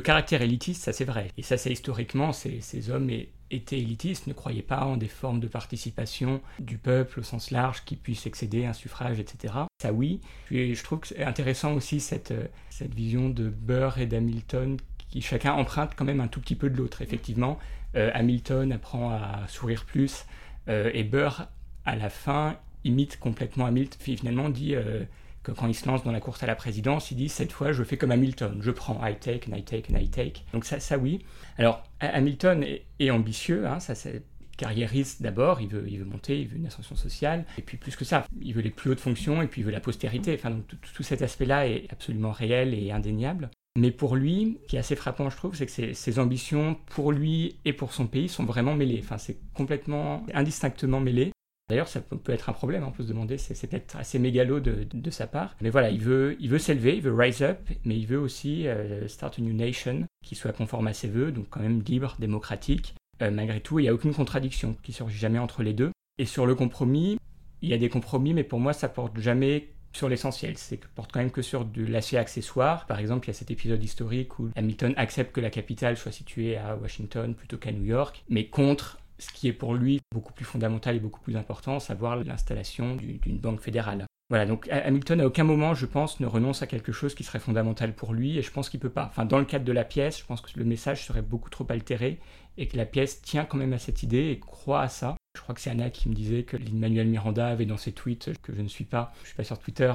caractère 0.00 0.42
élitiste, 0.42 0.82
ça 0.82 0.92
c'est 0.92 1.04
vrai. 1.04 1.28
Et 1.36 1.42
ça 1.42 1.56
c'est 1.56 1.70
historiquement, 1.70 2.32
ces, 2.32 2.60
ces 2.60 2.90
hommes 2.90 3.08
étaient 3.52 3.78
élitistes, 3.78 4.26
ne 4.26 4.32
croyaient 4.32 4.62
pas 4.62 4.84
en 4.84 4.96
des 4.96 5.06
formes 5.06 5.38
de 5.38 5.46
participation 5.46 6.40
du 6.58 6.76
peuple 6.76 7.20
au 7.20 7.22
sens 7.22 7.52
large 7.52 7.84
qui 7.84 7.94
puisse 7.94 8.26
excéder 8.26 8.66
un 8.66 8.72
suffrage, 8.72 9.20
etc. 9.20 9.54
Ça 9.80 9.92
oui. 9.92 10.20
Puis 10.46 10.74
je 10.74 10.82
trouve 10.82 11.00
que 11.00 11.08
c'est 11.08 11.22
intéressant 11.22 11.74
aussi 11.74 12.00
cette, 12.00 12.34
cette 12.68 12.94
vision 12.94 13.28
de 13.28 13.48
Burr 13.48 13.98
et 13.98 14.06
d'Hamilton 14.06 14.76
qui 15.10 15.20
chacun 15.20 15.52
emprunte 15.52 15.92
quand 15.96 16.04
même 16.04 16.20
un 16.20 16.28
tout 16.28 16.40
petit 16.40 16.54
peu 16.54 16.70
de 16.70 16.76
l'autre. 16.76 17.02
Effectivement, 17.02 17.58
Hamilton 17.94 18.72
apprend 18.72 19.10
à 19.10 19.46
sourire 19.48 19.84
plus 19.84 20.26
euh, 20.68 20.90
et 20.94 21.04
Burr, 21.04 21.46
à 21.84 21.96
la 21.96 22.10
fin, 22.10 22.56
imite 22.84 23.18
complètement 23.18 23.66
Hamilton, 23.66 23.98
finalement 24.00 24.48
dit... 24.48 24.74
Euh, 24.74 25.04
que 25.42 25.52
quand 25.52 25.66
il 25.66 25.74
se 25.74 25.86
lance 25.86 26.04
dans 26.04 26.12
la 26.12 26.20
course 26.20 26.42
à 26.42 26.46
la 26.46 26.54
présidence, 26.54 27.10
il 27.10 27.16
dit 27.16 27.28
cette 27.28 27.52
fois 27.52 27.72
je 27.72 27.82
fais 27.82 27.96
comme 27.96 28.10
Hamilton, 28.10 28.58
je 28.60 28.70
prends 28.70 29.00
I 29.06 29.16
take 29.16 29.48
and 29.50 29.56
I 29.56 29.62
take 29.62 29.90
and 29.90 29.96
I 29.98 30.08
take. 30.08 30.44
Donc 30.52 30.64
ça, 30.64 30.80
ça 30.80 30.98
oui. 30.98 31.24
Alors 31.56 31.82
Hamilton 32.00 32.64
est, 32.98 33.10
ambitieux, 33.10 33.66
hein, 33.66 33.80
ça 33.80 33.94
c'est 33.94 34.22
carriériste 34.58 35.22
d'abord, 35.22 35.62
il 35.62 35.68
veut, 35.68 35.86
il 35.88 35.98
veut 35.98 36.04
monter, 36.04 36.38
il 36.38 36.48
veut 36.48 36.58
une 36.58 36.66
ascension 36.66 36.94
sociale, 36.94 37.46
et 37.56 37.62
puis 37.62 37.78
plus 37.78 37.96
que 37.96 38.04
ça, 38.04 38.26
il 38.42 38.52
veut 38.52 38.60
les 38.60 38.70
plus 38.70 38.90
hautes 38.90 39.00
fonctions, 39.00 39.40
et 39.40 39.46
puis 39.46 39.62
il 39.62 39.64
veut 39.64 39.70
la 39.70 39.80
postérité. 39.80 40.34
Enfin, 40.34 40.50
donc 40.50 40.66
tout, 40.66 41.02
cet 41.02 41.22
aspect-là 41.22 41.66
est 41.66 41.90
absolument 41.90 42.32
réel 42.32 42.74
et 42.74 42.92
indéniable. 42.92 43.50
Mais 43.78 43.90
pour 43.90 44.16
lui, 44.16 44.58
ce 44.62 44.68
qui 44.68 44.76
est 44.76 44.80
assez 44.80 44.96
frappant, 44.96 45.30
je 45.30 45.36
trouve, 45.36 45.54
c'est 45.54 45.66
que 45.66 45.94
ses, 45.94 46.18
ambitions 46.18 46.76
pour 46.86 47.12
lui 47.12 47.56
et 47.64 47.72
pour 47.72 47.92
son 47.92 48.06
pays 48.06 48.28
sont 48.28 48.44
vraiment 48.44 48.74
mêlées. 48.74 49.00
Enfin, 49.02 49.18
c'est 49.18 49.38
complètement 49.54 50.26
indistinctement 50.34 51.00
mêlé. 51.00 51.32
D'ailleurs, 51.68 51.86
ça 51.86 52.00
peut 52.00 52.32
être 52.32 52.48
un 52.48 52.52
problème, 52.52 52.82
on 52.82 52.90
peut 52.90 53.04
se 53.04 53.08
demander, 53.08 53.38
c'est 53.38 53.68
peut-être 53.68 53.94
assez 53.94 54.18
mégalo 54.18 54.58
de, 54.58 55.10
sa 55.10 55.28
part. 55.28 55.54
Mais 55.60 55.70
voilà, 55.70 55.90
il 55.90 56.00
veut, 56.00 56.36
il 56.40 56.48
veut 56.48 56.58
s'élever, 56.58 56.96
il 56.96 57.02
veut 57.02 57.14
rise 57.14 57.42
up, 57.42 57.60
mais 57.84 57.96
il 57.96 58.08
veut 58.08 58.18
aussi 58.18 58.66
euh, 58.66 59.06
start 59.06 59.38
a 59.38 59.42
new 59.42 59.54
nation 59.54 60.04
qui 60.24 60.34
soit 60.34 60.52
conforme 60.52 60.88
à 60.88 60.92
ses 60.92 61.06
voeux, 61.06 61.30
donc 61.30 61.46
quand 61.48 61.60
même 61.60 61.80
libre, 61.82 62.16
démocratique. 62.18 62.96
Euh, 63.22 63.30
malgré 63.30 63.60
tout, 63.60 63.78
il 63.78 63.82
n'y 63.82 63.88
a 63.88 63.94
aucune 63.94 64.12
contradiction 64.12 64.76
qui 64.82 64.92
surgit 64.92 65.18
jamais 65.18 65.38
entre 65.38 65.62
les 65.62 65.72
deux. 65.72 65.92
Et 66.18 66.24
sur 66.24 66.44
le 66.44 66.56
compromis, 66.56 67.18
il 67.62 67.68
y 67.68 67.72
a 67.72 67.78
des 67.78 67.88
compromis, 67.88 68.34
mais 68.34 68.44
pour 68.44 68.58
moi, 68.58 68.72
ça 68.72 68.88
porte 68.88 69.16
jamais 69.20 69.68
sur 69.92 70.08
l'essentiel. 70.08 70.56
C'est 70.56 70.80
porte 70.94 71.12
quand 71.12 71.20
même 71.20 71.30
que 71.30 71.42
sur 71.42 71.64
de 71.64 71.84
l'acier 71.84 72.18
accessoire. 72.18 72.86
Par 72.86 72.98
exemple, 72.98 73.26
il 73.26 73.30
y 73.30 73.34
a 73.34 73.34
cet 73.34 73.50
épisode 73.50 73.82
historique 73.82 74.38
où 74.38 74.50
Hamilton 74.56 74.94
accepte 74.96 75.34
que 75.34 75.40
la 75.40 75.50
capitale 75.50 75.96
soit 75.96 76.12
située 76.12 76.56
à 76.56 76.76
Washington 76.76 77.34
plutôt 77.34 77.58
qu'à 77.58 77.72
New 77.72 77.84
York, 77.84 78.24
mais 78.28 78.46
contre 78.46 78.98
ce 79.18 79.30
qui 79.30 79.48
est 79.48 79.52
pour 79.52 79.74
lui 79.74 80.00
beaucoup 80.12 80.32
plus 80.32 80.44
fondamental 80.44 80.96
et 80.96 81.00
beaucoup 81.00 81.20
plus 81.20 81.36
important, 81.36 81.78
savoir 81.78 82.16
l'installation 82.16 82.96
d'une 82.96 83.38
banque 83.38 83.60
fédérale. 83.60 84.06
Voilà, 84.30 84.46
donc 84.46 84.68
Hamilton 84.70 85.20
à 85.20 85.26
aucun 85.26 85.42
moment, 85.42 85.74
je 85.74 85.86
pense, 85.86 86.20
ne 86.20 86.26
renonce 86.26 86.62
à 86.62 86.68
quelque 86.68 86.92
chose 86.92 87.16
qui 87.16 87.24
serait 87.24 87.40
fondamental 87.40 87.92
pour 87.92 88.14
lui, 88.14 88.38
et 88.38 88.42
je 88.42 88.50
pense 88.52 88.70
qu'il 88.70 88.78
peut 88.78 88.88
pas. 88.88 89.06
Enfin, 89.10 89.24
dans 89.24 89.38
le 89.38 89.44
cadre 89.44 89.64
de 89.64 89.72
la 89.72 89.84
pièce, 89.84 90.20
je 90.20 90.24
pense 90.24 90.40
que 90.40 90.56
le 90.56 90.64
message 90.64 91.04
serait 91.04 91.20
beaucoup 91.20 91.50
trop 91.50 91.66
altéré, 91.68 92.20
et 92.56 92.68
que 92.68 92.76
la 92.76 92.86
pièce 92.86 93.20
tient 93.22 93.44
quand 93.44 93.58
même 93.58 93.72
à 93.72 93.78
cette 93.78 94.04
idée 94.04 94.30
et 94.30 94.38
croit 94.38 94.82
à 94.82 94.88
ça. 94.88 95.16
Je 95.36 95.40
crois 95.42 95.54
que 95.54 95.60
c'est 95.60 95.70
Anna 95.70 95.90
qui 95.90 96.08
me 96.08 96.14
disait 96.14 96.42
que 96.42 96.56
Lin-Manuel 96.56 97.06
Miranda 97.06 97.46
avait 97.46 97.66
dans 97.66 97.76
ses 97.76 97.92
tweets, 97.92 98.32
que 98.42 98.54
je 98.54 98.62
ne 98.62 98.68
suis 98.68 98.84
pas, 98.84 99.12
je 99.22 99.28
suis 99.28 99.36
pas 99.36 99.44
sur 99.44 99.58
Twitter, 99.58 99.92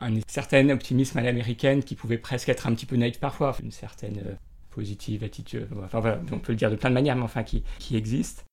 un 0.00 0.20
certain 0.28 0.68
optimisme 0.70 1.18
à 1.18 1.22
l'américaine 1.22 1.82
qui 1.82 1.94
pouvait 1.94 2.18
presque 2.18 2.48
être 2.48 2.66
un 2.66 2.74
petit 2.74 2.86
peu 2.86 2.96
naïf 2.96 3.18
parfois, 3.18 3.56
une 3.62 3.72
certaine 3.72 4.18
euh, 4.18 4.34
positive 4.70 5.24
attitude, 5.24 5.68
enfin 5.84 6.20
on 6.32 6.38
peut 6.38 6.52
le 6.52 6.56
dire 6.56 6.70
de 6.70 6.76
plein 6.76 6.90
de 6.90 6.94
manières, 6.94 7.16
mais 7.16 7.22
enfin 7.22 7.42
qui, 7.42 7.64
qui 7.78 7.96
existe. 7.96 8.44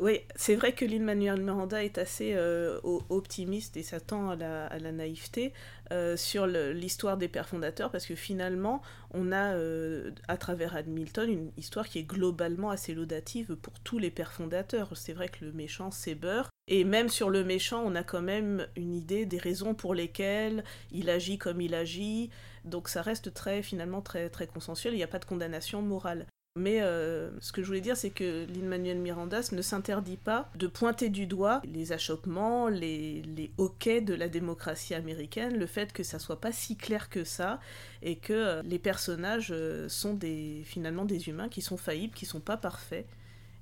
Oui, 0.00 0.20
c'est 0.36 0.54
vrai 0.54 0.72
que 0.72 0.84
Lin-Manuel 0.84 1.40
Miranda 1.42 1.82
est 1.82 1.98
assez 1.98 2.32
euh, 2.34 2.78
optimiste 2.84 3.76
et 3.76 3.82
s'attend 3.82 4.30
à 4.30 4.36
la, 4.36 4.66
à 4.66 4.78
la, 4.78 4.92
naïveté 4.92 5.52
euh, 5.90 6.16
sur 6.16 6.46
l'histoire 6.46 7.16
des 7.16 7.26
pères 7.26 7.48
fondateurs 7.48 7.90
parce 7.90 8.06
que 8.06 8.14
finalement, 8.14 8.80
on 9.10 9.32
a 9.32 9.54
euh, 9.54 10.12
à 10.28 10.36
travers 10.36 10.76
Hamilton 10.76 11.28
une 11.28 11.50
histoire 11.56 11.88
qui 11.88 11.98
est 11.98 12.04
globalement 12.04 12.70
assez 12.70 12.94
laudative 12.94 13.56
pour 13.56 13.80
tous 13.80 13.98
les 13.98 14.12
pères 14.12 14.32
fondateurs. 14.32 14.88
C'est 14.94 15.14
vrai 15.14 15.28
que 15.28 15.44
le 15.44 15.52
méchant, 15.52 15.90
c'est 15.90 16.14
Burr. 16.14 16.48
Et 16.68 16.84
même 16.84 17.08
sur 17.08 17.28
le 17.28 17.42
méchant, 17.42 17.82
on 17.84 17.96
a 17.96 18.04
quand 18.04 18.22
même 18.22 18.68
une 18.76 18.94
idée 18.94 19.26
des 19.26 19.38
raisons 19.38 19.74
pour 19.74 19.94
lesquelles 19.94 20.62
il 20.92 21.10
agit 21.10 21.38
comme 21.38 21.60
il 21.60 21.74
agit. 21.74 22.30
Donc 22.64 22.88
ça 22.88 23.02
reste 23.02 23.34
très 23.34 23.62
finalement 23.62 24.00
très 24.00 24.30
très 24.30 24.46
consensuel. 24.46 24.94
Il 24.94 24.98
n'y 24.98 25.02
a 25.02 25.08
pas 25.08 25.18
de 25.18 25.24
condamnation 25.24 25.82
morale. 25.82 26.26
Mais 26.58 26.80
euh, 26.80 27.30
ce 27.40 27.52
que 27.52 27.62
je 27.62 27.68
voulais 27.68 27.80
dire, 27.80 27.96
c'est 27.96 28.10
que 28.10 28.44
Lin-Manuel 28.46 28.98
Mirandas 28.98 29.50
ne 29.52 29.62
s'interdit 29.62 30.16
pas 30.16 30.50
de 30.56 30.66
pointer 30.66 31.08
du 31.08 31.26
doigt 31.26 31.62
les 31.64 31.92
achoppements, 31.92 32.68
les, 32.68 33.52
hoquets 33.58 34.00
de 34.00 34.12
la 34.12 34.28
démocratie 34.28 34.94
américaine, 34.94 35.56
le 35.56 35.66
fait 35.66 35.92
que 35.92 36.02
ça 36.02 36.18
soit 36.18 36.40
pas 36.40 36.50
si 36.50 36.76
clair 36.76 37.10
que 37.10 37.22
ça, 37.22 37.60
et 38.02 38.16
que 38.16 38.32
euh, 38.32 38.62
les 38.62 38.80
personnages 38.80 39.50
euh, 39.52 39.88
sont 39.88 40.14
des, 40.14 40.62
finalement 40.64 41.04
des 41.04 41.28
humains 41.28 41.48
qui 41.48 41.62
sont 41.62 41.76
faillibles, 41.76 42.14
qui 42.14 42.26
sont 42.26 42.40
pas 42.40 42.56
parfaits, 42.56 43.06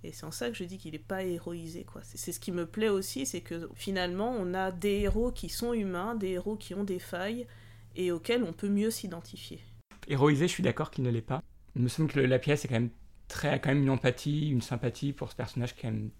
Et 0.02 0.12
c'est 0.12 0.24
en 0.24 0.30
ça 0.30 0.48
que 0.48 0.56
je 0.56 0.64
dis 0.64 0.78
qu'il 0.78 0.92
n'est 0.92 0.98
pas 0.98 1.22
héroïsé. 1.22 1.84
quoi. 1.84 2.00
C'est 2.02 2.32
ce 2.32 2.40
qui 2.40 2.50
me 2.50 2.64
plaît 2.64 2.88
aussi, 2.88 3.26
c'est 3.26 3.42
que 3.42 3.68
finalement, 3.74 4.30
on 4.30 4.54
a 4.54 4.72
des 4.72 5.00
héros 5.00 5.32
qui 5.32 5.50
sont 5.50 5.74
humains, 5.74 6.14
des 6.14 6.30
héros 6.30 6.56
qui 6.56 6.72
ont 6.72 6.84
des 6.84 6.98
failles 6.98 7.46
et 7.94 8.10
auxquels 8.10 8.42
on 8.42 8.54
peut 8.54 8.68
mieux 8.70 8.90
s'identifier. 8.90 9.60
Héroïsé, 10.08 10.48
je 10.48 10.52
suis 10.52 10.62
d'accord 10.62 10.90
qu'il 10.90 11.04
ne 11.04 11.10
l'est 11.10 11.20
pas. 11.20 11.42
Il 11.76 11.82
me 11.82 11.88
semble 11.88 12.10
que 12.10 12.18
la 12.18 12.38
pièce 12.38 12.64
est 12.64 12.68
quand 12.68 12.74
même 12.74 12.90
très, 13.28 13.50
a 13.50 13.58
quand 13.58 13.68
même 13.68 13.82
une 13.82 13.90
empathie, 13.90 14.48
une 14.48 14.62
sympathie 14.62 15.12
pour 15.12 15.30
ce 15.30 15.36
personnage 15.36 15.76
quand 15.76 15.88
même 15.88 16.10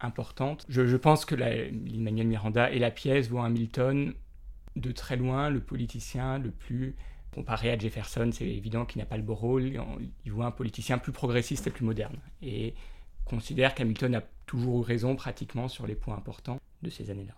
importante. 0.00 0.64
Je, 0.68 0.96
pense 0.96 1.24
que 1.24 1.34
l'Emmanuel 1.34 2.28
Miranda 2.28 2.70
et 2.70 2.78
la 2.78 2.90
pièce 2.90 3.28
voient 3.28 3.44
Hamilton 3.44 4.14
de 4.76 4.92
très 4.92 5.16
loin 5.16 5.50
le 5.50 5.60
politicien 5.60 6.38
le 6.38 6.50
plus 6.50 6.94
comparé 7.34 7.70
à 7.70 7.78
Jefferson, 7.78 8.30
c'est 8.32 8.46
évident 8.46 8.84
qu'il 8.84 9.00
n'a 9.00 9.06
pas 9.06 9.16
le 9.16 9.22
beau 9.22 9.34
rôle. 9.34 9.72
Il 10.24 10.32
voit 10.32 10.46
un 10.46 10.50
politicien 10.50 10.98
plus 10.98 11.12
progressiste 11.12 11.66
et 11.66 11.70
plus 11.70 11.84
moderne. 11.84 12.16
Et 12.42 12.74
considère 13.24 13.74
qu'Hamilton 13.74 14.14
a 14.16 14.22
toujours 14.46 14.80
eu 14.80 14.84
raison 14.84 15.14
pratiquement 15.14 15.68
sur 15.68 15.86
les 15.86 15.94
points 15.94 16.16
importants 16.16 16.60
de 16.82 16.90
ces 16.90 17.10
années-là. 17.10 17.34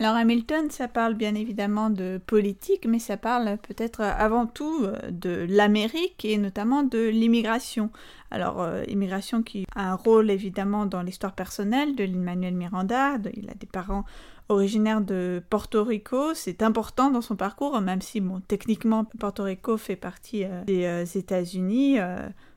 Alors 0.00 0.16
Hamilton, 0.16 0.70
ça 0.70 0.88
parle 0.88 1.14
bien 1.14 1.36
évidemment 1.36 1.88
de 1.88 2.20
politique, 2.26 2.84
mais 2.86 2.98
ça 2.98 3.16
parle 3.16 3.58
peut-être 3.58 4.00
avant 4.00 4.46
tout 4.46 4.82
euh, 4.82 4.98
de 5.10 5.46
l'Amérique 5.48 6.24
et 6.24 6.36
notamment 6.36 6.82
de 6.82 6.98
l'immigration. 6.98 7.90
Alors 8.32 8.60
euh, 8.60 8.82
immigration 8.88 9.44
qui 9.44 9.66
a 9.76 9.92
un 9.92 9.94
rôle 9.94 10.32
évidemment 10.32 10.86
dans 10.86 11.02
l'histoire 11.02 11.32
personnelle 11.32 11.94
de 11.94 12.02
l'Emmanuel 12.02 12.54
Miranda. 12.54 13.18
il 13.36 13.48
a 13.48 13.54
des 13.54 13.68
parents 13.68 14.04
originaire 14.48 15.00
de 15.00 15.42
Porto 15.48 15.84
Rico. 15.84 16.34
C'est 16.34 16.62
important 16.62 17.10
dans 17.10 17.22
son 17.22 17.34
parcours, 17.34 17.80
même 17.80 18.02
si, 18.02 18.20
bon, 18.20 18.42
techniquement, 18.46 19.06
Porto 19.18 19.44
Rico 19.44 19.78
fait 19.78 19.96
partie 19.96 20.44
euh, 20.44 20.64
des 20.64 21.16
États-Unis. 21.16 21.98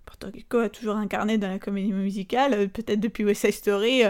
Porto 0.06 0.27
Rico 0.34 0.58
a 0.58 0.70
toujours 0.70 0.96
incarné 0.96 1.38
dans 1.38 1.48
la 1.48 1.60
comédie 1.60 1.94
musicale, 1.94 2.67
peut-être 2.70 3.00
depuis 3.00 3.24
West 3.24 3.41
Side 3.41 3.53
Story, 3.53 4.03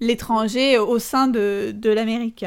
l'étranger 0.00 0.78
au 0.78 0.98
sein 0.98 1.28
de, 1.28 1.72
de 1.74 1.90
l'Amérique. 1.90 2.44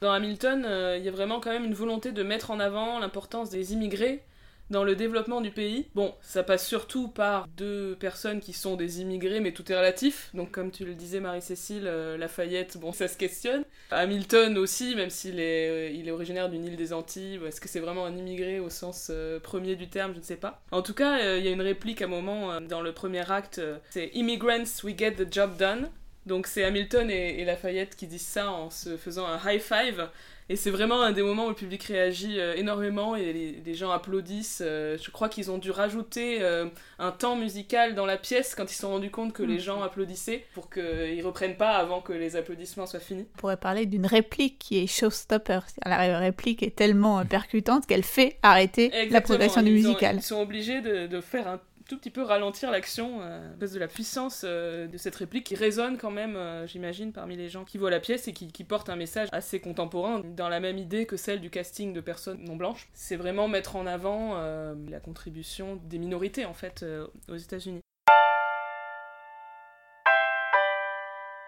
Dans 0.00 0.12
Hamilton, 0.12 0.66
il 0.98 1.04
y 1.04 1.08
a 1.08 1.12
vraiment 1.12 1.40
quand 1.40 1.50
même 1.50 1.64
une 1.64 1.74
volonté 1.74 2.12
de 2.12 2.22
mettre 2.22 2.50
en 2.50 2.60
avant 2.60 2.98
l'importance 2.98 3.50
des 3.50 3.72
immigrés 3.72 4.22
dans 4.70 4.84
le 4.84 4.96
développement 4.96 5.40
du 5.40 5.50
pays. 5.50 5.86
Bon, 5.94 6.14
ça 6.22 6.42
passe 6.42 6.66
surtout 6.66 7.08
par 7.08 7.46
deux 7.48 7.96
personnes 7.96 8.40
qui 8.40 8.52
sont 8.52 8.76
des 8.76 9.00
immigrés, 9.00 9.40
mais 9.40 9.52
tout 9.52 9.70
est 9.70 9.76
relatif. 9.76 10.30
Donc, 10.34 10.50
comme 10.50 10.70
tu 10.70 10.84
le 10.84 10.94
disais, 10.94 11.20
Marie-Cécile, 11.20 11.84
euh, 11.86 12.16
Lafayette, 12.16 12.78
bon, 12.78 12.92
ça 12.92 13.08
se 13.08 13.16
questionne. 13.16 13.64
Hamilton 13.90 14.56
aussi, 14.58 14.94
même 14.94 15.10
s'il 15.10 15.38
est, 15.38 15.68
euh, 15.68 15.90
il 15.90 16.08
est 16.08 16.10
originaire 16.10 16.48
d'une 16.48 16.64
île 16.64 16.76
des 16.76 16.92
Antilles, 16.92 17.40
est-ce 17.46 17.60
que 17.60 17.68
c'est 17.68 17.80
vraiment 17.80 18.06
un 18.06 18.16
immigré 18.16 18.60
au 18.60 18.70
sens 18.70 19.08
euh, 19.10 19.38
premier 19.38 19.76
du 19.76 19.88
terme? 19.88 20.12
Je 20.14 20.18
ne 20.18 20.24
sais 20.24 20.36
pas. 20.36 20.62
En 20.70 20.82
tout 20.82 20.94
cas, 20.94 21.36
il 21.36 21.44
y 21.44 21.48
a 21.48 21.50
une 21.50 21.62
réplique 21.62 22.02
à 22.02 22.06
un 22.06 22.08
moment 22.08 22.60
dans 22.60 22.80
le 22.80 22.92
premier 22.92 23.30
acte 23.30 23.60
c'est 23.90 24.10
Immigrants, 24.14 24.64
we 24.82 24.96
get 24.96 25.12
the 25.12 25.32
job 25.32 25.56
done. 25.56 25.88
Donc, 26.26 26.46
c'est 26.46 26.64
Hamilton 26.64 27.10
et, 27.10 27.40
et 27.40 27.44
Lafayette 27.44 27.96
qui 27.96 28.06
disent 28.06 28.26
ça 28.26 28.50
en 28.50 28.70
se 28.70 28.96
faisant 28.96 29.26
un 29.26 29.38
high 29.44 29.60
five. 29.60 30.08
Et 30.50 30.56
c'est 30.56 30.70
vraiment 30.70 31.00
un 31.00 31.12
des 31.12 31.22
moments 31.22 31.46
où 31.46 31.50
le 31.50 31.54
public 31.54 31.82
réagit 31.84 32.38
euh, 32.38 32.54
énormément 32.54 33.16
et 33.16 33.32
les, 33.64 33.74
gens 33.74 33.90
applaudissent. 33.90 34.62
Euh, 34.64 34.98
je 35.02 35.10
crois 35.10 35.30
qu'ils 35.30 35.50
ont 35.50 35.56
dû 35.56 35.70
rajouter 35.70 36.42
euh, 36.42 36.66
un 36.98 37.12
temps 37.12 37.34
musical 37.34 37.94
dans 37.94 38.04
la 38.04 38.18
pièce 38.18 38.54
quand 38.54 38.64
ils 38.64 38.74
se 38.74 38.82
sont 38.82 38.90
rendus 38.90 39.10
compte 39.10 39.32
que 39.32 39.42
les 39.42 39.56
mm. 39.56 39.60
gens 39.60 39.82
applaudissaient 39.82 40.44
pour 40.52 40.68
qu'ils 40.68 41.24
reprennent 41.24 41.56
pas 41.56 41.76
avant 41.76 42.02
que 42.02 42.12
les 42.12 42.36
applaudissements 42.36 42.86
soient 42.86 43.00
finis. 43.00 43.26
On 43.36 43.38
pourrait 43.38 43.56
parler 43.56 43.86
d'une 43.86 44.06
réplique 44.06 44.58
qui 44.58 44.78
est 44.78 44.86
showstopper. 44.86 45.60
La 45.86 46.18
réplique 46.18 46.62
est 46.62 46.76
tellement 46.76 47.24
percutante 47.24 47.86
qu'elle 47.86 48.04
fait 48.04 48.36
arrêter 48.42 49.08
la 49.08 49.22
progression 49.22 49.62
du 49.62 49.70
musical. 49.70 50.16
ils 50.16 50.22
sont 50.22 50.40
obligés 50.40 50.82
de, 50.82 51.06
de 51.06 51.20
faire 51.22 51.48
un 51.48 51.60
tout 51.88 51.98
petit 51.98 52.10
peu 52.10 52.22
ralentir 52.22 52.70
l'action 52.70 53.20
euh, 53.20 53.52
à 53.52 53.58
cause 53.58 53.72
de 53.72 53.78
la 53.78 53.88
puissance 53.88 54.42
euh, 54.44 54.86
de 54.86 54.96
cette 54.96 55.16
réplique 55.16 55.44
qui 55.44 55.54
résonne 55.54 55.98
quand 55.98 56.10
même, 56.10 56.36
euh, 56.36 56.66
j'imagine, 56.66 57.12
parmi 57.12 57.36
les 57.36 57.48
gens 57.48 57.64
qui 57.64 57.78
voient 57.78 57.90
la 57.90 58.00
pièce 58.00 58.28
et 58.28 58.32
qui, 58.32 58.50
qui 58.50 58.64
porte 58.64 58.88
un 58.88 58.96
message 58.96 59.28
assez 59.32 59.60
contemporain, 59.60 60.20
dans 60.20 60.48
la 60.48 60.60
même 60.60 60.78
idée 60.78 61.06
que 61.06 61.16
celle 61.16 61.40
du 61.40 61.50
casting 61.50 61.92
de 61.92 62.00
personnes 62.00 62.42
non 62.44 62.56
blanches. 62.56 62.88
C'est 62.94 63.16
vraiment 63.16 63.48
mettre 63.48 63.76
en 63.76 63.86
avant 63.86 64.34
la 64.34 65.00
contribution 65.00 65.80
des 65.84 65.98
minorités, 65.98 66.44
en 66.44 66.54
fait, 66.54 66.84
aux 67.28 67.36
États-Unis. 67.36 67.80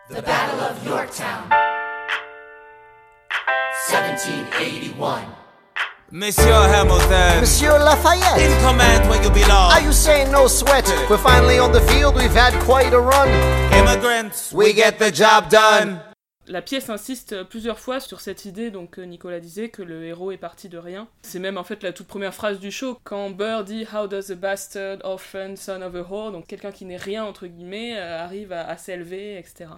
The 0.09 0.23
Battle 0.23 0.61
of 0.71 0.87
Yorktown, 0.87 1.51
1781. 3.91 5.46
Monsieur 6.13 6.53
Hamilton. 6.53 7.41
Monsieur 7.41 7.79
Lafayette. 7.79 8.39
In 8.39 8.65
command 8.65 9.09
where 9.11 9.21
you 9.21 9.31
belong. 9.31 9.73
Are 9.73 9.81
you 9.81 9.91
saying 9.93 10.31
no 10.31 10.47
sweat? 10.47 10.87
We're 11.11 11.19
finally 11.19 11.59
on 11.59 11.73
the 11.73 11.81
field, 11.81 12.15
we've 12.15 12.33
had 12.33 12.55
quite 12.61 12.93
a 12.93 13.01
run. 13.01 13.29
Immigrants, 13.73 14.53
we 14.53 14.73
get 14.73 15.01
the 15.01 15.13
job 15.13 15.49
done. 15.51 15.99
La 16.47 16.63
pièce 16.63 16.91
insiste 16.91 17.43
plusieurs 17.43 17.81
fois 17.81 17.99
sur 17.99 18.21
cette 18.21 18.45
idée, 18.45 18.71
donc 18.71 18.99
Nicolas 18.99 19.41
disait, 19.41 19.69
que 19.69 19.83
le 19.83 20.05
héros 20.05 20.31
est 20.31 20.37
parti 20.37 20.69
de 20.69 20.79
rien. 20.79 21.09
C'est 21.23 21.41
même 21.41 21.59
en 21.59 21.65
fait 21.65 21.83
la 21.83 21.93
toute 21.93 22.07
première 22.07 22.35
phrase 22.35 22.61
du 22.61 22.71
show, 22.71 22.97
quand 23.03 23.31
Burr 23.31 23.65
dit 23.65 23.85
How 23.93 24.07
does 24.07 24.31
a 24.31 24.37
bastard, 24.37 24.99
orphan, 25.03 25.57
son 25.57 25.83
of 25.83 25.97
a 25.97 26.03
whore, 26.03 26.31
donc 26.31 26.47
quelqu'un 26.47 26.71
qui 26.71 26.85
n'est 26.85 26.97
rien 26.97 27.25
entre 27.25 27.49
guillemets, 27.49 27.99
euh, 27.99 28.23
arrive 28.23 28.53
à, 28.53 28.65
à 28.69 28.77
s'élever, 28.77 29.39
etc. 29.39 29.71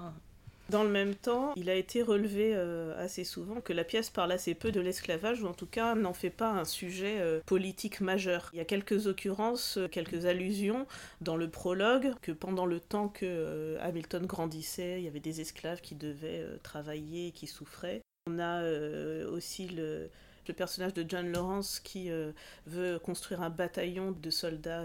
Dans 0.71 0.85
le 0.85 0.91
même 0.91 1.15
temps, 1.15 1.55
il 1.57 1.71
a 1.71 1.75
été 1.75 2.03
relevé 2.03 2.53
euh, 2.55 2.95
assez 3.03 3.25
souvent 3.25 3.63
que 3.63 3.73
la 3.73 3.85
pièce 3.85 4.11
parle 4.11 4.33
assez 4.33 4.55
peu 4.55 4.71
de 4.71 4.81
l'esclavage, 4.81 5.43
ou 5.43 5.47
en 5.47 5.55
tout 5.55 5.67
cas 5.67 5.95
n'en 5.95 6.13
fait 6.13 6.29
pas 6.29 6.51
un 6.51 6.67
sujet 6.67 7.21
euh, 7.21 7.41
politique 7.47 8.03
majeur. 8.03 8.51
Il 8.53 8.59
y 8.59 8.61
a 8.61 8.67
quelques 8.67 9.07
occurrences, 9.07 9.79
euh, 9.79 9.89
quelques 9.89 10.27
allusions 10.27 10.87
dans 11.23 11.37
le 11.37 11.49
prologue, 11.49 12.13
que 12.21 12.33
pendant 12.33 12.67
le 12.67 12.81
temps 12.81 13.09
que 13.09 13.79
Hamilton 13.81 14.27
grandissait, 14.27 15.01
il 15.01 15.05
y 15.05 15.09
avait 15.09 15.21
des 15.21 15.41
esclaves 15.41 15.81
qui 15.81 15.95
devaient 15.95 16.45
travailler 16.63 17.29
et 17.29 17.33
qui 17.33 17.47
souffraient. 17.47 18.03
On 18.27 18.39
a 18.39 18.63
aussi 19.25 19.69
le, 19.69 20.11
le 20.47 20.55
personnage 20.55 20.93
de 20.93 21.05
John 21.09 21.33
Lawrence 21.33 21.81
qui 21.81 22.11
veut 22.67 22.99
construire 22.99 23.41
un 23.41 23.51
bataillon 23.51 24.13
de 24.13 24.31
soldats 24.31 24.85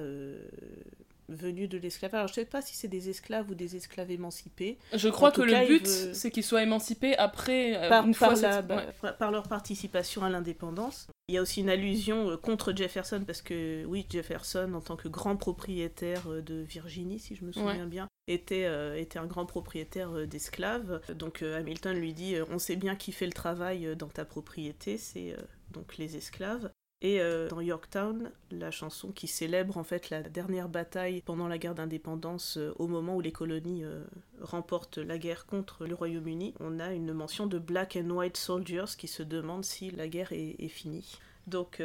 venus 1.30 1.70
de 1.70 1.78
l'esclavage. 1.78 2.20
Alors, 2.20 2.28
je 2.28 2.40
ne 2.40 2.46
sais 2.46 2.50
pas 2.50 2.62
si 2.62 2.76
c'est 2.76 2.88
des 2.88 3.10
esclaves 3.10 3.50
ou 3.50 3.56
des 3.56 3.76
esclaves 3.76 4.12
émancipés. 4.12 4.78
Je 4.94 5.10
crois 5.10 5.32
que 5.32 5.42
le 5.42 5.68
but, 5.68 5.88
c'est 5.88 6.32
qu'ils 6.32 6.44
soient 6.44 6.64
émancipés 6.64 7.16
après, 7.18 7.78
euh, 7.78 7.90
par, 7.90 8.06
une 8.06 8.14
fois 8.14 8.34
bah, 8.62 8.84
par, 9.18 9.32
leur 9.32 9.48
participation 9.48 10.24
à 10.24 10.30
l'indépendance. 10.30 11.08
Il 11.30 11.36
y 11.36 11.38
a 11.38 11.42
aussi 11.42 11.62
une 11.62 11.70
allusion 11.70 12.32
euh, 12.32 12.38
contre 12.38 12.74
Jefferson, 12.76 13.24
parce 13.26 13.42
que, 13.42 13.86
oui, 13.86 14.06
Jefferson, 14.10 14.74
en 14.74 14.82
tant 14.82 14.96
que 14.96 15.08
grand 15.08 15.38
propriétaire 15.38 16.30
euh, 16.30 16.42
de 16.42 16.56
Virginie, 16.56 17.20
si 17.20 17.36
je 17.36 17.46
me 17.46 17.52
souviens 17.52 17.88
bien, 17.88 18.08
était, 18.28 18.70
était 19.00 19.20
un 19.20 19.26
grand 19.26 19.46
propriétaire 19.46 20.28
d'esclaves. 20.28 21.02
Donc 21.14 21.42
Hamilton 21.42 21.98
lui 21.98 22.14
dit 22.14 22.36
On 22.50 22.58
sait 22.58 22.78
bien 22.78 22.96
qui 22.96 23.12
fait 23.12 23.26
le 23.26 23.34
travail 23.34 23.96
dans 23.98 24.08
ta 24.08 24.24
propriété, 24.24 24.98
c'est 24.98 25.36
donc 25.72 25.98
les 25.98 26.16
esclaves. 26.16 26.72
Et 27.04 27.20
euh, 27.20 27.50
dans 27.50 27.60
Yorktown, 27.60 28.32
la 28.50 28.72
chanson 28.72 29.12
qui 29.12 29.28
célèbre 29.28 29.78
en 29.78 29.84
fait 29.84 30.10
la 30.10 30.24
dernière 30.24 30.70
bataille 30.70 31.22
pendant 31.22 31.50
la 31.50 31.58
guerre 31.58 31.76
d'indépendance 31.76 32.56
euh, 32.56 32.74
au 32.80 32.88
moment 32.88 33.18
où 33.18 33.22
les 33.22 33.34
colonies 33.34 33.84
euh, 33.84 34.06
remportent 34.40 35.00
la 35.00 35.18
guerre 35.18 35.46
contre 35.46 35.86
le 35.86 35.96
Royaume-Uni, 35.96 36.54
on 36.62 36.80
a 36.80 36.94
une 36.94 37.12
mention 37.12 37.46
de 37.46 37.60
Black 37.60 38.00
and 38.02 38.10
White 38.10 38.38
Soldiers 38.38 38.96
qui 38.98 39.10
se 39.10 39.22
demandent 39.22 39.66
si 39.66 39.92
la 39.92 40.08
guerre 40.08 40.32
est, 40.32 40.68
finie. 40.70 41.20
Donc 41.46 41.84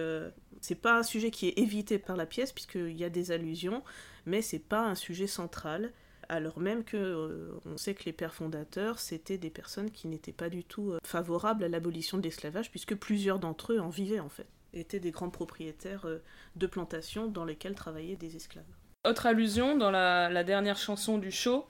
c'est 0.61 0.77
pas 0.77 0.97
un 0.97 1.03
sujet 1.03 1.33
qui 1.33 1.49
est 1.49 1.59
évité 1.59 1.99
par 1.99 2.17
la 2.17 2.27
pièce 2.27 2.53
puisqu'il 2.53 2.97
y 2.97 3.03
a 3.03 3.11
des 3.11 3.33
allusions, 3.33 3.83
mais 4.25 4.41
c'est 4.41 4.61
pas 4.61 4.87
un 4.87 4.95
sujet 4.95 5.27
central 5.27 5.93
alors 6.29 6.61
même 6.61 6.85
que 6.85 7.59
on 7.67 7.77
sait 7.77 7.95
que 7.95 8.05
les 8.05 8.13
pères 8.13 8.35
fondateurs 8.35 9.01
c'était 9.01 9.39
des 9.39 9.51
personnes 9.51 9.91
qui 9.91 10.07
n'étaient 10.07 10.31
pas 10.31 10.49
du 10.49 10.63
tout 10.63 10.95
favorables 11.03 11.65
à 11.65 11.69
l'abolition 11.69 12.19
de 12.19 12.23
l'esclavage 12.23 12.71
puisque 12.71 12.95
plusieurs 12.95 13.41
d'entre 13.41 13.73
eux 13.73 13.81
en 13.81 13.89
vivaient 13.89 14.21
en 14.21 14.29
fait 14.29 14.47
étaient 14.79 15.01
des 15.01 15.11
grands 15.11 15.31
propriétaires 15.31 16.07
euh, 16.07 16.23
de 16.57 16.67
plantations 16.67 17.27
dans 17.27 17.45
lesquelles 17.45 17.75
travaillaient 17.75 18.17
des 18.17 18.37
esclaves. 18.37 18.65
Autre 19.07 19.27
allusion, 19.27 19.77
dans 19.77 19.91
la, 19.91 20.45
dernière 20.45 20.77
chanson 20.77 21.19
du 21.19 21.31
show, 21.31 21.67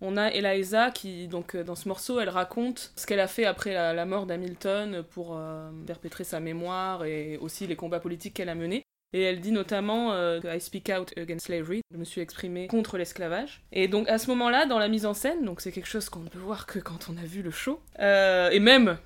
on 0.00 0.16
a 0.16 0.28
Eliza 0.28 0.90
qui, 0.90 1.28
donc, 1.28 1.54
euh, 1.54 1.62
dans 1.62 1.76
ce 1.76 1.88
morceau, 1.88 2.20
elle 2.20 2.28
raconte 2.28 2.92
ce 2.96 3.06
qu'elle 3.06 3.20
a 3.20 3.28
fait 3.28 3.44
après 3.44 3.72
la, 3.72 4.04
mort 4.04 4.26
d'Hamilton 4.26 5.04
pour 5.10 5.36
euh, 5.36 5.70
perpétrer 5.86 6.24
sa 6.24 6.40
mémoire 6.40 7.04
et 7.04 7.36
aussi 7.38 7.66
les 7.66 7.76
combats 7.76 8.00
politiques 8.00 8.34
qu'elle 8.34 8.48
a 8.48 8.54
menés. 8.54 8.82
Et 9.14 9.22
elle 9.22 9.40
dit 9.40 9.52
notamment 9.52 10.14
I 10.42 10.58
speak 10.58 10.90
out 10.98 11.12
against 11.18 11.44
slavery, 11.44 11.82
je 11.90 11.98
me 11.98 12.04
suis 12.04 12.22
exprimée 12.22 12.66
contre 12.66 12.96
l'esclavage. 12.96 13.60
Et 13.70 13.86
donc 13.86 14.08
à 14.08 14.16
ce 14.16 14.28
moment-là, 14.28 14.64
dans 14.64 14.78
la 14.78 14.88
mise 14.88 15.04
en 15.04 15.12
scène, 15.12 15.44
donc 15.44 15.60
c'est 15.60 15.70
quelque 15.70 15.86
chose 15.86 16.08
qu'on 16.08 16.20
ne 16.20 16.30
peut 16.30 16.38
voir 16.38 16.64
que 16.64 16.78
quand 16.78 17.10
on 17.10 17.18
a 17.18 17.26
vu 17.26 17.42
le 17.42 17.50
show, 17.50 17.78
et 17.98 18.58
même 18.58 18.96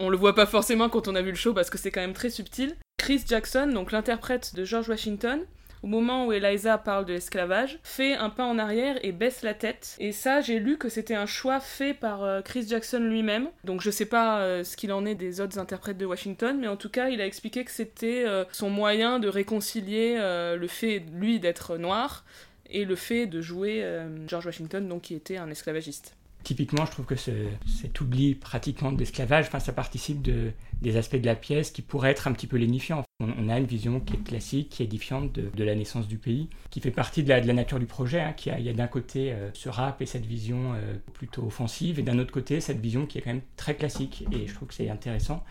on 0.00 0.08
le 0.08 0.16
voit 0.16 0.34
pas 0.34 0.46
forcément 0.46 0.88
quand 0.88 1.06
on 1.06 1.14
a 1.14 1.22
vu 1.22 1.30
le 1.30 1.36
show 1.36 1.52
parce 1.52 1.70
que 1.70 1.78
c'est 1.78 1.90
quand 1.90 2.00
même 2.00 2.14
très 2.14 2.30
subtil. 2.30 2.74
Chris 2.96 3.22
Jackson, 3.26 3.70
donc 3.72 3.92
l'interprète 3.92 4.54
de 4.54 4.64
George 4.64 4.88
Washington, 4.88 5.40
au 5.82 5.86
moment 5.86 6.26
où 6.26 6.32
Eliza 6.32 6.78
parle 6.78 7.04
de 7.04 7.12
l'esclavage, 7.12 7.78
fait 7.82 8.14
un 8.14 8.30
pas 8.30 8.44
en 8.44 8.58
arrière 8.58 8.98
et 9.02 9.12
baisse 9.12 9.42
la 9.42 9.54
tête. 9.54 9.96
Et 9.98 10.12
ça, 10.12 10.40
j'ai 10.40 10.58
lu 10.58 10.78
que 10.78 10.88
c'était 10.88 11.14
un 11.14 11.26
choix 11.26 11.60
fait 11.60 11.94
par 11.94 12.24
euh, 12.24 12.42
Chris 12.42 12.66
Jackson 12.68 13.00
lui-même. 13.00 13.48
Donc 13.64 13.80
je 13.80 13.90
sais 13.90 14.06
pas 14.06 14.40
euh, 14.40 14.64
ce 14.64 14.76
qu'il 14.76 14.92
en 14.92 15.04
est 15.06 15.14
des 15.14 15.40
autres 15.40 15.58
interprètes 15.58 15.98
de 15.98 16.06
Washington, 16.06 16.58
mais 16.58 16.68
en 16.68 16.76
tout 16.76 16.90
cas, 16.90 17.08
il 17.08 17.20
a 17.20 17.26
expliqué 17.26 17.64
que 17.64 17.70
c'était 17.70 18.24
euh, 18.26 18.44
son 18.52 18.70
moyen 18.70 19.18
de 19.18 19.28
réconcilier 19.28 20.16
le 20.20 20.66
fait, 20.66 21.04
lui, 21.12 21.40
d'être 21.40 21.76
noir 21.76 22.24
et 22.68 22.84
le 22.84 22.96
fait 22.96 23.26
de 23.26 23.40
jouer 23.40 23.84
George 24.26 24.46
Washington, 24.46 24.86
donc 24.86 25.02
qui 25.02 25.14
était 25.14 25.36
un 25.36 25.50
esclavagiste. 25.50 26.14
Typiquement, 26.42 26.86
je 26.86 26.90
trouve 26.90 27.04
que 27.04 27.16
ce, 27.16 27.30
cet 27.66 28.00
oubli 28.00 28.34
pratiquement 28.34 28.92
de 28.92 28.98
l'esclavage, 28.98 29.46
enfin, 29.46 29.60
ça 29.60 29.72
participe 29.72 30.22
de, 30.22 30.52
des 30.80 30.96
aspects 30.96 31.16
de 31.16 31.26
la 31.26 31.36
pièce 31.36 31.70
qui 31.70 31.82
pourraient 31.82 32.10
être 32.10 32.28
un 32.28 32.32
petit 32.32 32.46
peu 32.46 32.56
lénifiants. 32.56 33.04
On, 33.20 33.48
a 33.50 33.58
une 33.58 33.66
vision 33.66 34.00
qui 34.00 34.14
est 34.14 34.24
classique, 34.24 34.70
qui 34.70 34.82
est 34.82 34.86
édifiante 34.86 35.32
de, 35.32 35.64
la 35.64 35.74
naissance 35.74 36.08
du 36.08 36.16
pays, 36.16 36.48
qui 36.70 36.80
fait 36.80 36.90
partie 36.90 37.22
de 37.22 37.28
la, 37.28 37.42
de 37.42 37.46
la 37.46 37.52
nature 37.52 37.78
du 37.78 37.86
projet. 37.86 38.20
Hein, 38.20 38.32
qui 38.32 38.50
a, 38.50 38.58
il 38.58 38.64
y 38.64 38.70
a 38.70 38.72
d'un 38.72 38.86
côté 38.86 39.32
euh, 39.32 39.50
ce 39.52 39.68
rap 39.68 40.00
et 40.00 40.06
cette 40.06 40.24
vision 40.24 40.72
euh, 40.74 40.94
plutôt 41.12 41.44
offensive, 41.44 41.98
et 41.98 42.02
d'un 42.02 42.18
autre 42.18 42.32
côté 42.32 42.60
cette 42.60 42.80
vision 42.80 43.04
qui 43.04 43.18
est 43.18 43.20
quand 43.20 43.34
même 43.34 43.42
très 43.56 43.74
classique. 43.74 44.24
Et 44.32 44.46
je 44.46 44.54
trouve 44.54 44.68
que 44.68 44.74
c'est 44.74 44.88
intéressant. 44.88 45.44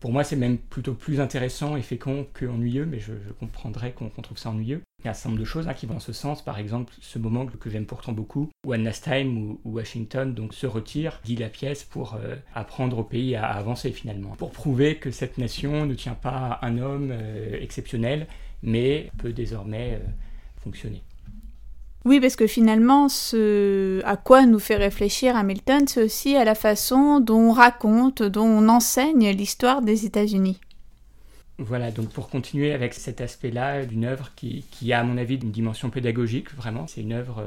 Pour 0.00 0.12
moi, 0.12 0.22
c'est 0.22 0.36
même 0.36 0.58
plutôt 0.58 0.94
plus 0.94 1.20
intéressant 1.20 1.76
et 1.76 1.82
fécond 1.82 2.26
qu'ennuyeux, 2.38 2.86
mais 2.86 3.00
je, 3.00 3.12
comprendrais 3.40 3.92
qu'on 3.92 4.08
trouve 4.22 4.38
ça 4.38 4.50
ennuyeux. 4.50 4.80
Il 5.00 5.06
y 5.06 5.08
a 5.08 5.10
un 5.10 5.14
certain 5.14 5.30
nombre 5.30 5.40
de 5.40 5.44
choses 5.44 5.66
hein, 5.66 5.74
qui 5.74 5.86
vont 5.86 5.94
dans 5.94 6.00
ce 6.00 6.12
sens. 6.12 6.44
Par 6.44 6.58
exemple, 6.58 6.94
ce 7.00 7.18
moment 7.18 7.46
que, 7.46 7.68
j'aime 7.68 7.86
pourtant 7.86 8.12
beaucoup, 8.12 8.48
où 8.64 8.72
Anna 8.72 8.92
Time 8.92 9.36
ou, 9.38 9.60
Washington 9.64 10.32
donc, 10.34 10.54
se 10.54 10.66
retire, 10.66 11.20
dit 11.24 11.36
la 11.36 11.48
pièce 11.48 11.82
pour 11.82 12.14
euh, 12.14 12.36
apprendre 12.54 12.98
au 12.98 13.04
pays 13.04 13.34
à, 13.34 13.46
avancer 13.46 13.90
finalement. 13.90 14.30
Pour 14.36 14.52
prouver 14.52 14.96
que 14.96 15.10
cette 15.10 15.36
nation 15.36 15.84
ne 15.84 15.94
tient 15.94 16.14
pas 16.14 16.58
à 16.60 16.66
un 16.66 16.78
homme 16.78 17.10
euh, 17.10 17.58
exceptionnel, 17.60 18.28
mais 18.62 19.10
peut 19.18 19.32
désormais 19.32 19.94
euh, 19.94 20.06
fonctionner. 20.62 21.02
Oui, 22.08 22.20
parce 22.20 22.36
que 22.36 22.46
finalement, 22.46 23.10
ce 23.10 24.00
à 24.06 24.16
quoi 24.16 24.46
nous 24.46 24.58
fait 24.58 24.76
réfléchir 24.76 25.36
Hamilton, 25.36 25.86
c'est 25.86 26.02
aussi 26.02 26.36
à 26.36 26.44
la 26.44 26.54
façon 26.54 27.20
dont 27.20 27.50
on 27.50 27.52
raconte, 27.52 28.22
dont 28.22 28.46
on 28.46 28.70
enseigne 28.70 29.28
l'histoire 29.28 29.82
des 29.82 30.06
États-Unis. 30.06 30.58
Voilà, 31.58 31.90
donc 31.90 32.08
pour 32.08 32.30
continuer 32.30 32.72
avec 32.72 32.94
cet 32.94 33.20
aspect-là 33.20 33.84
d'une 33.84 34.06
œuvre 34.06 34.30
qui, 34.36 34.64
a, 34.90 35.00
à 35.00 35.04
mon 35.04 35.18
avis, 35.18 35.34
une 35.34 35.50
dimension 35.50 35.90
pédagogique, 35.90 36.50
vraiment, 36.54 36.86
c'est 36.86 37.02
une 37.02 37.12
œuvre 37.12 37.40
euh, 37.40 37.46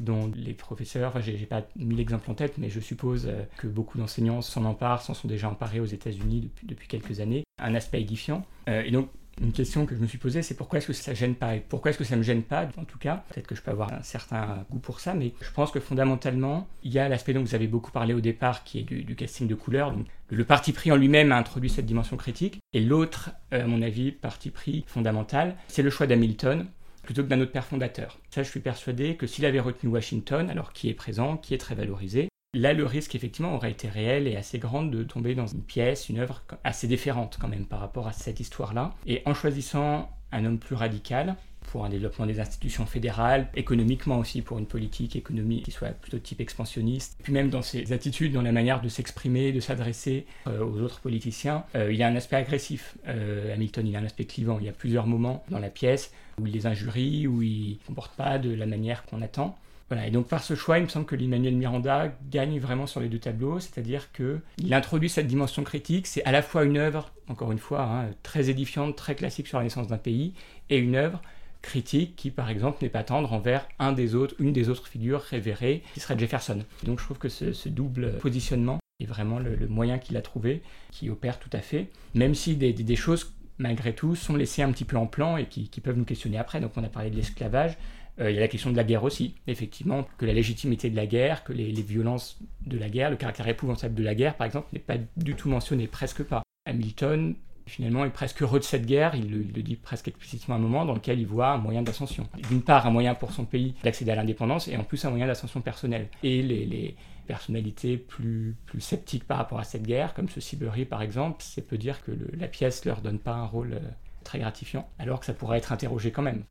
dont 0.00 0.30
les 0.34 0.54
professeurs, 0.54 1.10
enfin, 1.10 1.20
j'ai 1.20 1.36
pas 1.44 1.64
mis 1.76 1.94
l'exemple 1.94 2.30
en 2.30 2.34
tête, 2.34 2.54
mais 2.56 2.70
je 2.70 2.80
suppose 2.80 3.26
euh, 3.26 3.42
que 3.58 3.66
beaucoup 3.66 3.98
d'enseignants 3.98 4.40
s'en 4.40 4.64
emparent, 4.64 5.02
s'en 5.02 5.12
sont 5.12 5.28
déjà 5.28 5.50
emparés 5.50 5.80
aux 5.80 5.84
États-Unis 5.84 6.50
depuis, 6.62 6.88
quelques 6.88 7.20
années. 7.20 7.44
Un 7.60 7.74
aspect 7.74 8.00
édifiant. 8.00 8.42
Euh, 8.70 8.84
et 8.86 8.90
donc, 8.90 9.10
une 9.40 9.52
question 9.52 9.86
que 9.86 9.94
je 9.94 10.00
me 10.00 10.06
suis 10.06 10.18
posée, 10.18 10.42
c'est 10.42 10.54
pourquoi 10.54 10.78
est-ce 10.78 10.86
que 10.88 10.92
ça 10.92 11.14
gêne 11.14 11.34
pas 11.34 11.54
Pourquoi 11.68 11.90
est-ce 11.90 11.98
que 11.98 12.04
ça 12.04 12.16
me 12.16 12.22
gêne 12.22 12.42
pas 12.42 12.68
En 12.76 12.84
tout 12.84 12.98
cas, 12.98 13.24
peut-être 13.28 13.46
que 13.46 13.54
je 13.54 13.62
peux 13.62 13.70
avoir 13.70 13.92
un 13.92 14.02
certain 14.02 14.64
goût 14.70 14.78
pour 14.78 15.00
ça, 15.00 15.14
mais 15.14 15.32
je 15.40 15.50
pense 15.50 15.70
que 15.70 15.80
fondamentalement, 15.80 16.68
il 16.82 16.92
y 16.92 16.98
a 16.98 17.08
l'aspect 17.08 17.32
dont 17.32 17.42
vous 17.42 17.54
avez 17.54 17.66
beaucoup 17.66 17.90
parlé 17.90 18.14
au 18.14 18.20
départ, 18.20 18.64
qui 18.64 18.80
est 18.80 18.82
du, 18.82 19.14
casting 19.14 19.46
de 19.46 19.54
couleurs. 19.54 19.92
Donc, 19.92 20.06
le 20.30 20.44
parti 20.44 20.72
pris 20.72 20.92
en 20.92 20.96
lui-même 20.96 21.32
a 21.32 21.36
introduit 21.36 21.70
cette 21.70 21.86
dimension 21.86 22.16
critique. 22.16 22.58
Et 22.72 22.80
l'autre, 22.80 23.30
euh, 23.52 23.64
à 23.64 23.66
mon 23.66 23.82
avis, 23.82 24.12
parti 24.12 24.50
pris 24.50 24.84
fondamental, 24.86 25.56
c'est 25.68 25.82
le 25.82 25.90
choix 25.90 26.06
d'Hamilton 26.06 26.66
plutôt 27.02 27.22
que 27.22 27.28
d'un 27.28 27.40
autre 27.40 27.52
père 27.52 27.64
fondateur. 27.64 28.18
Ça, 28.30 28.42
je 28.42 28.50
suis 28.50 28.60
persuadé 28.60 29.16
que 29.16 29.26
s'il 29.26 29.46
avait 29.46 29.60
retenu 29.60 29.90
Washington, 29.90 30.50
alors 30.50 30.74
qui 30.74 30.90
est 30.90 30.94
présent, 30.94 31.38
qui 31.38 31.54
est 31.54 31.58
très 31.58 31.74
valorisé, 31.74 32.27
Là, 32.54 32.72
le 32.72 32.86
risque, 32.86 33.14
effectivement, 33.14 33.54
aurait 33.54 33.72
été 33.72 33.88
réel 33.88 34.26
et 34.26 34.34
assez 34.34 34.58
grand 34.58 34.82
de 34.82 35.02
tomber 35.02 35.34
dans 35.34 35.46
une 35.46 35.62
pièce, 35.62 36.08
une 36.08 36.18
œuvre 36.18 36.42
assez 36.64 36.86
différente 36.86 37.36
quand 37.38 37.48
même 37.48 37.66
par 37.66 37.78
rapport 37.78 38.08
à 38.08 38.12
cette 38.12 38.40
histoire-là. 38.40 38.94
Et 39.06 39.20
en 39.26 39.34
choisissant 39.34 40.10
un 40.32 40.46
homme 40.46 40.58
plus 40.58 40.74
radical, 40.74 41.36
pour 41.70 41.84
un 41.84 41.90
développement 41.90 42.24
des 42.24 42.40
institutions 42.40 42.86
fédérales, 42.86 43.48
économiquement 43.54 44.18
aussi 44.18 44.40
pour 44.40 44.58
une 44.58 44.66
politique 44.66 45.16
économique 45.16 45.66
qui 45.66 45.70
soit 45.70 45.90
plutôt 45.90 46.18
type 46.18 46.40
expansionniste. 46.40 47.18
Puis 47.22 47.34
même 47.34 47.50
dans 47.50 47.60
ses 47.60 47.92
attitudes, 47.92 48.32
dans 48.32 48.40
la 48.40 48.52
manière 48.52 48.80
de 48.80 48.88
s'exprimer, 48.88 49.52
de 49.52 49.60
s'adresser 49.60 50.24
euh, 50.46 50.64
aux 50.64 50.80
autres 50.80 51.00
politiciens, 51.00 51.64
euh, 51.74 51.92
il 51.92 51.98
y 51.98 52.02
a 52.02 52.08
un 52.08 52.16
aspect 52.16 52.36
agressif. 52.36 52.96
Euh, 53.06 53.52
Hamilton, 53.52 53.86
il 53.86 53.96
a 53.96 53.98
un 53.98 54.04
aspect 54.04 54.24
clivant. 54.24 54.58
Il 54.58 54.64
y 54.64 54.70
a 54.70 54.72
plusieurs 54.72 55.06
moments 55.06 55.44
dans 55.50 55.58
la 55.58 55.68
pièce 55.68 56.12
où 56.40 56.46
il 56.46 56.54
les 56.54 56.66
injurie, 56.66 57.26
où 57.26 57.42
il 57.42 57.72
ne 57.72 57.86
comporte 57.86 58.16
pas 58.16 58.38
de 58.38 58.54
la 58.54 58.64
manière 58.64 59.04
qu'on 59.04 59.20
attend. 59.20 59.58
Voilà, 59.88 60.06
et 60.06 60.10
donc 60.10 60.28
par 60.28 60.42
ce 60.42 60.54
choix, 60.54 60.78
il 60.78 60.84
me 60.84 60.88
semble 60.88 61.06
que 61.06 61.16
l'Emmanuel 61.16 61.56
Miranda 61.56 62.12
gagne 62.30 62.58
vraiment 62.60 62.86
sur 62.86 63.00
les 63.00 63.08
deux 63.08 63.18
tableaux, 63.18 63.58
c'est-à-dire 63.58 64.12
qu'il 64.12 64.74
introduit 64.74 65.08
cette 65.08 65.26
dimension 65.26 65.64
critique, 65.64 66.06
c'est 66.06 66.22
à 66.24 66.32
la 66.32 66.42
fois 66.42 66.64
une 66.64 66.76
œuvre, 66.76 67.10
encore 67.28 67.52
une 67.52 67.58
fois, 67.58 67.82
hein, 67.82 68.10
très 68.22 68.50
édifiante, 68.50 68.96
très 68.96 69.14
classique 69.14 69.46
sur 69.46 69.58
la 69.58 69.64
naissance 69.64 69.88
d'un 69.88 69.96
pays, 69.96 70.34
et 70.68 70.76
une 70.76 70.94
œuvre 70.94 71.22
critique 71.62 72.16
qui, 72.16 72.30
par 72.30 72.50
exemple, 72.50 72.78
n'est 72.82 72.90
pas 72.90 73.02
tendre 73.02 73.32
envers 73.32 73.66
un 73.78 73.92
des 73.92 74.14
autres, 74.14 74.34
une 74.38 74.52
des 74.52 74.68
autres 74.68 74.86
figures 74.86 75.20
révérées, 75.20 75.82
qui 75.94 76.00
serait 76.00 76.18
Jefferson. 76.18 76.60
donc 76.84 77.00
je 77.00 77.04
trouve 77.04 77.18
que 77.18 77.28
ce, 77.28 77.68
double 77.68 78.18
positionnement 78.18 78.78
est 79.00 79.06
vraiment 79.06 79.38
le, 79.38 79.66
moyen 79.68 79.98
qu'il 79.98 80.16
a 80.16 80.22
trouvé, 80.22 80.62
qui 80.90 81.08
opère 81.10 81.38
tout 81.38 81.50
à 81.52 81.60
fait, 81.60 81.88
même 82.14 82.34
si 82.34 82.56
des, 82.56 82.96
choses 82.96 83.32
malgré 83.58 83.92
tout, 83.94 84.14
sont 84.14 84.36
laissées 84.36 84.62
un 84.62 84.70
petit 84.70 84.84
peu 84.84 84.96
en 84.96 85.06
plan 85.06 85.36
et 85.36 85.46
qui, 85.46 85.68
peuvent 85.80 85.96
nous 85.96 86.04
questionner 86.04 86.38
après. 86.38 86.60
Donc 86.60 86.72
on 86.76 86.84
a 86.84 86.88
parlé 86.88 87.10
de 87.10 87.16
l'esclavage, 87.16 87.76
il 88.20 88.34
y 88.34 88.38
a 88.38 88.40
la 88.40 88.48
question 88.48 88.70
de 88.70 88.76
la 88.76 88.84
guerre 88.84 89.04
aussi, 89.04 89.34
effectivement, 89.46 90.06
que 90.18 90.26
la 90.26 90.32
légitimité 90.32 90.90
de 90.90 90.96
la 90.96 91.06
guerre, 91.06 91.44
que 91.44 91.52
les, 91.52 91.70
violences 91.82 92.38
de 92.66 92.78
la 92.78 92.88
guerre, 92.88 93.10
le 93.10 93.16
caractère 93.16 93.46
épouvantable 93.48 93.94
de 93.94 94.02
la 94.02 94.14
guerre, 94.14 94.36
par 94.36 94.46
exemple, 94.46 94.68
n'est 94.72 94.80
pas 94.80 94.96
du 95.16 95.34
tout 95.34 95.48
mentionné, 95.48 95.86
presque 95.86 96.24
pas. 96.24 96.42
Hamilton, 96.66 97.36
finalement, 97.66 98.04
est 98.04 98.10
presque 98.10 98.42
heureux 98.42 98.58
de 98.58 98.64
cette 98.64 98.86
guerre, 98.86 99.14
il 99.14 99.30
le, 99.30 99.62
dit 99.62 99.76
presque 99.76 100.08
explicitement 100.08 100.56
à 100.56 100.58
un 100.58 100.60
moment, 100.60 100.84
dans 100.84 100.94
lequel 100.94 101.20
il 101.20 101.26
voit 101.26 101.50
un 101.50 101.58
moyen 101.58 101.82
d'ascension. 101.82 102.28
D'une 102.48 102.62
part, 102.62 102.86
un 102.86 102.90
moyen 102.90 103.14
pour 103.14 103.32
son 103.32 103.44
pays 103.44 103.74
d'accéder 103.84 104.10
à 104.10 104.16
l'indépendance, 104.16 104.68
et 104.68 104.76
en 104.76 104.84
plus 104.84 105.04
un 105.04 105.10
moyen 105.10 105.26
d'ascension 105.26 105.60
personnelle. 105.60 106.08
Et 106.22 106.42
les, 106.42 106.96
personnalités 107.26 107.98
plus, 107.98 108.56
sceptiques 108.78 109.24
par 109.24 109.36
rapport 109.36 109.60
à 109.60 109.64
cette 109.64 109.82
guerre, 109.82 110.14
comme 110.14 110.30
ce 110.30 110.40
Sibery 110.40 110.86
par 110.86 111.02
exemple, 111.02 111.36
c'est 111.40 111.60
peut 111.60 111.76
dire 111.76 112.02
que 112.02 112.12
la 112.32 112.48
pièce 112.48 112.86
leur 112.86 113.02
donne 113.02 113.18
pas 113.18 113.34
un 113.34 113.44
rôle 113.44 113.74
euh, 113.74 113.80
très 114.24 114.38
gratifiant, 114.38 114.88
alors 114.98 115.20
que 115.20 115.26
ça 115.26 115.34
pourrait 115.34 115.58
être 115.58 115.70
interrogé 115.70 116.10
quand 116.10 116.22
même. 116.22 116.44